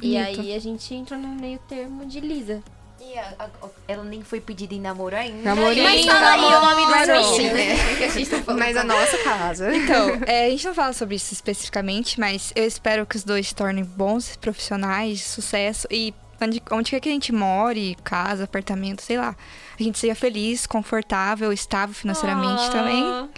E 0.00 0.12
Bonito. 0.14 0.40
aí 0.40 0.54
a 0.54 0.58
gente 0.58 0.94
entrou 0.94 1.18
no 1.18 1.28
meio 1.28 1.58
termo 1.68 2.06
de 2.06 2.20
Lisa. 2.20 2.62
E 3.00 3.18
a- 3.18 3.34
a- 3.38 3.68
ela 3.86 4.02
nem 4.04 4.22
foi 4.22 4.40
pedida 4.40 4.74
em 4.74 4.80
namoro 4.80 5.14
ainda. 5.16 5.42
Namorinho, 5.54 5.84
Mas 5.84 6.04
fala 6.04 6.30
aí 6.32 6.40
o 6.40 6.60
nome 6.60 6.82
namoro. 6.86 7.22
dos 7.22 7.38
meninos. 7.38 8.38
Mas 8.58 8.76
a 8.76 8.84
nossa 8.84 9.18
casa. 9.18 9.74
Então, 9.74 10.20
é, 10.26 10.46
a 10.46 10.50
gente 10.50 10.66
não 10.66 10.74
fala 10.74 10.92
sobre 10.92 11.14
isso 11.16 11.32
especificamente, 11.32 12.18
mas 12.18 12.52
eu 12.56 12.64
espero 12.64 13.06
que 13.06 13.16
os 13.16 13.24
dois 13.24 13.48
se 13.48 13.54
tornem 13.54 13.84
bons 13.84 14.36
profissionais, 14.36 15.18
de 15.18 15.24
sucesso 15.24 15.86
e 15.90 16.12
onde, 16.40 16.62
onde 16.72 16.90
quer 16.90 17.00
que 17.00 17.08
a 17.08 17.12
gente 17.12 17.32
more, 17.32 17.96
casa, 18.04 18.44
apartamento, 18.44 19.02
sei 19.02 19.16
lá, 19.18 19.34
a 19.78 19.82
gente 19.82 19.98
seja 19.98 20.14
feliz, 20.14 20.66
confortável, 20.66 21.52
estável 21.52 21.94
financeiramente 21.94 22.62
Ah. 22.64 22.70
também. 22.70 23.30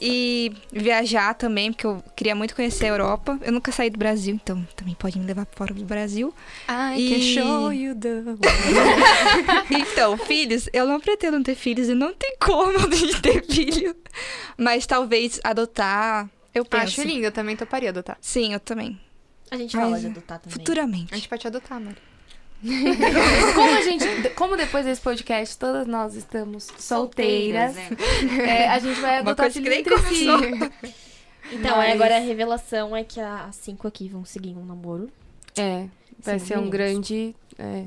E 0.00 0.52
viajar 0.72 1.34
também, 1.34 1.72
porque 1.72 1.86
eu 1.86 2.02
queria 2.16 2.34
muito 2.34 2.54
conhecer 2.54 2.86
a 2.86 2.88
Europa. 2.88 3.38
Eu 3.42 3.52
nunca 3.52 3.70
saí 3.72 3.90
do 3.90 3.98
Brasil, 3.98 4.34
então 4.34 4.66
também 4.76 4.94
pode 4.94 5.18
me 5.18 5.24
levar 5.26 5.46
fora 5.54 5.72
do 5.74 5.84
Brasil. 5.84 6.32
I 6.68 7.00
E- 7.00 7.10
can 7.10 7.20
show 7.42 7.72
you 7.72 7.94
the 7.94 8.22
Então, 9.70 10.16
filhos, 10.16 10.68
eu 10.72 10.86
não 10.86 11.00
pretendo 11.00 11.42
ter 11.42 11.54
filhos 11.54 11.88
e 11.88 11.94
não 11.94 12.12
tem 12.14 12.36
como 12.40 12.78
a 12.78 12.94
gente 12.94 13.20
ter 13.20 13.44
filho. 13.44 13.94
Mas 14.56 14.86
talvez 14.86 15.40
adotar, 15.42 16.28
eu 16.54 16.64
penso. 16.64 16.84
Acho 17.00 17.02
lindo, 17.02 17.24
eu 17.26 17.32
também 17.32 17.56
toparia 17.56 17.90
adotar. 17.90 18.16
Sim, 18.20 18.52
eu 18.52 18.60
também. 18.60 19.00
A 19.50 19.56
gente 19.56 19.76
Mas 19.76 19.84
fala 19.84 20.00
de 20.00 20.06
adotar 20.06 20.38
também. 20.38 20.54
A 20.54 20.58
Futuramente. 20.58 21.14
gente 21.14 21.28
pode 21.28 21.46
adotar, 21.46 21.80
Mari. 21.80 21.96
Como 23.54 23.76
a 23.76 23.82
gente, 23.82 24.30
como 24.30 24.56
depois 24.56 24.84
desse 24.84 25.00
podcast 25.00 25.58
todas 25.58 25.86
nós 25.86 26.14
estamos 26.14 26.68
solteiras, 26.78 27.74
né? 27.74 27.88
é, 28.46 28.68
a 28.68 28.78
gente 28.78 29.00
vai 29.00 29.20
Uma 29.20 29.32
adotar 29.32 29.46
entre 29.46 29.80
si. 30.08 30.26
Então, 31.50 31.76
Mas- 31.76 31.92
agora 31.94 32.16
a 32.16 32.20
revelação 32.20 32.96
é 32.96 33.02
que 33.04 33.20
as 33.20 33.56
cinco 33.56 33.86
aqui 33.88 34.08
vão 34.08 34.24
seguir 34.24 34.54
um 34.56 34.64
namoro. 34.64 35.10
É, 35.56 35.86
vai 36.20 36.38
Sim, 36.38 36.46
ser 36.46 36.58
um 36.58 36.70
grande. 36.70 37.34
é. 37.58 37.84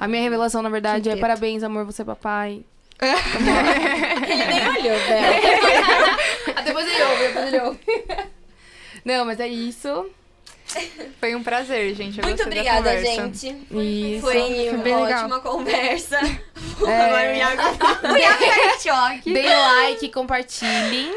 A 0.00 0.08
minha 0.08 0.22
revelação, 0.22 0.60
na 0.60 0.68
verdade, 0.70 1.08
é 1.08 1.12
Quinteto. 1.12 1.20
parabéns, 1.20 1.62
amor, 1.62 1.84
você 1.84 2.02
é 2.02 2.04
papai. 2.04 2.64
Ele 3.00 4.44
nem 4.46 4.68
olhou, 4.68 4.98
velho. 5.06 6.14
Ah, 6.56 6.60
depois 6.62 6.86
ele 6.86 7.02
ouve, 7.02 7.26
depois 7.28 7.46
ele 7.46 7.60
ouve. 7.62 7.80
Não, 9.04 9.24
mas 9.24 9.40
é 9.40 9.48
isso. 9.48 10.08
Foi 11.20 11.34
um 11.34 11.42
prazer, 11.42 11.94
gente. 11.94 12.18
eu 12.18 12.24
Muito 12.24 12.42
obrigada, 12.42 13.00
gente. 13.04 13.48
Isso. 13.70 14.20
Foi 14.22 14.68
uma 14.70 14.82
bem 14.82 14.96
legal. 14.96 15.20
ótima 15.24 15.40
conversa. 15.40 16.18
É. 16.84 17.00
Agora 17.02 17.32
o 17.32 17.36
Iago 17.36 17.62
O 17.62 18.16
Iago 18.16 18.44
tá 18.44 18.74
em 18.74 18.80
choque. 18.80 19.32
Deem 19.32 19.46
like, 19.46 20.08
compartilhem. 20.10 21.14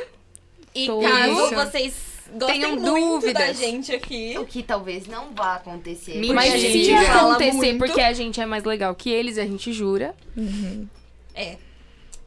E 0.76 0.86
Tudo. 0.86 1.02
caso 1.02 1.56
vocês 1.56 1.94
gostem 2.34 2.62
Tenham 2.62 2.76
muito 2.76 2.84
da 2.86 2.92
dúvidas. 3.00 3.58
gente 3.58 3.92
aqui. 3.96 4.38
O 4.38 4.46
que 4.46 4.62
talvez 4.62 5.08
não 5.08 5.34
vá 5.34 5.56
acontecer. 5.56 6.22
Mas 6.32 6.54
a 6.54 6.58
se 6.60 6.94
acontecer, 6.94 7.52
muito. 7.54 7.78
porque 7.80 8.00
a 8.00 8.14
gente 8.14 8.40
é 8.40 8.46
mais 8.46 8.64
legal 8.64 8.94
que 8.94 9.10
eles, 9.10 9.40
a 9.40 9.46
gente 9.46 9.74
jura. 9.74 10.16
É. 11.34 11.58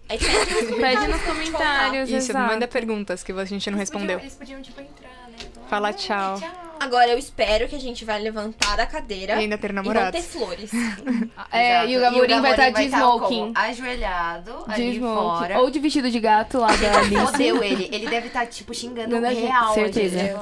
Aí 0.08 0.18
pede 0.80 1.06
nos 1.06 1.22
comentários 1.22 2.10
Isso, 2.10 2.32
exato. 2.32 2.52
manda 2.52 2.66
perguntas 2.66 3.22
que 3.22 3.30
a 3.30 3.44
gente 3.44 3.70
não 3.70 3.78
respondeu. 3.78 4.18
Eles 4.18 4.34
podiam, 4.34 4.60
tipo, 4.60 4.80
entrar, 4.80 5.28
né? 5.28 5.36
Falar, 5.68 5.68
Fala 5.68 5.88
"Ah, 5.90 5.92
tchau." 5.92 6.69
Agora 6.80 7.10
eu 7.10 7.18
espero 7.18 7.68
que 7.68 7.76
a 7.76 7.78
gente 7.78 8.04
vai 8.06 8.18
levantar 8.20 8.80
a 8.80 8.86
cadeira 8.86 9.34
E 9.34 9.40
ainda 9.40 9.58
ter 9.58 9.70
e 9.70 9.72
vão 9.74 10.10
ter 10.10 10.22
flores. 10.22 10.70
É, 11.52 11.72
Exato. 11.84 11.90
e 11.90 11.96
o 11.96 12.00
Gamorim 12.00 12.40
vai 12.40 12.50
estar 12.52 12.70
de 12.70 12.88
tá 12.90 13.00
como? 13.00 13.16
smoking. 13.26 13.52
Ajoelhado, 13.54 14.64
De 14.66 14.72
ali 14.72 14.94
smoking. 14.96 15.14
fora. 15.14 15.58
Ou 15.60 15.70
de 15.70 15.78
vestido 15.78 16.10
de 16.10 16.18
gato 16.20 16.58
lá 16.58 16.68
da 16.68 16.98
Alice. 17.00 17.26
Fodeu 17.26 17.62
ele. 17.62 17.88
Ele 17.92 18.06
deve 18.08 18.28
estar, 18.28 18.46
tipo, 18.46 18.72
xingando 18.74 19.20
não, 19.20 19.28
real. 19.28 19.74
certeza. 19.74 20.20
Eu 20.20 20.38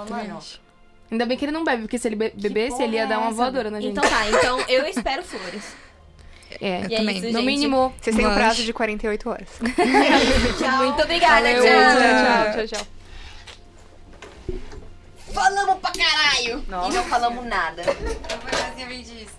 Ainda 1.11 1.25
bem 1.27 1.37
que 1.39 1.45
ele 1.45 1.53
não 1.53 1.65
bebe, 1.65 1.83
porque 1.83 1.99
se 1.99 2.07
ele 2.07 2.17
be- 2.17 2.33
bebesse, 2.37 2.83
ele 2.83 2.97
ia 2.97 3.03
é 3.03 3.07
dar 3.07 3.19
uma 3.19 3.29
essa, 3.29 3.37
voadora 3.37 3.71
na 3.71 3.81
gente. 3.81 3.93
Então 3.93 4.09
tá, 4.09 4.29
então 4.29 4.61
eu 4.69 4.87
espero 4.87 5.23
flores. 5.25 5.75
é, 6.61 6.83
E 6.89 6.95
é 6.95 6.99
também. 6.99 7.17
isso, 7.17 7.27
no 7.27 7.33
gente. 7.33 7.45
mínimo. 7.47 7.95
Vocês 8.01 8.15
têm 8.15 8.27
um 8.27 8.35
prazo 8.35 8.63
de 8.63 8.73
48 8.73 9.31
horas. 9.31 9.49
Muito 10.79 11.03
obrigada, 11.03 11.43
Valeu, 11.49 11.63
tchau. 11.63 12.53
tchau, 12.53 12.53
tchau, 12.53 12.67
tchau. 12.79 12.98
Falamos 15.39 15.79
pra 15.79 15.93
caralho! 15.93 16.65
E 16.69 16.93
não 16.93 17.05
falamos 17.05 17.45
nada. 17.47 17.83
Eu 17.83 17.95
vou 17.95 18.51
fazer 18.51 18.93
isso. 18.93 19.39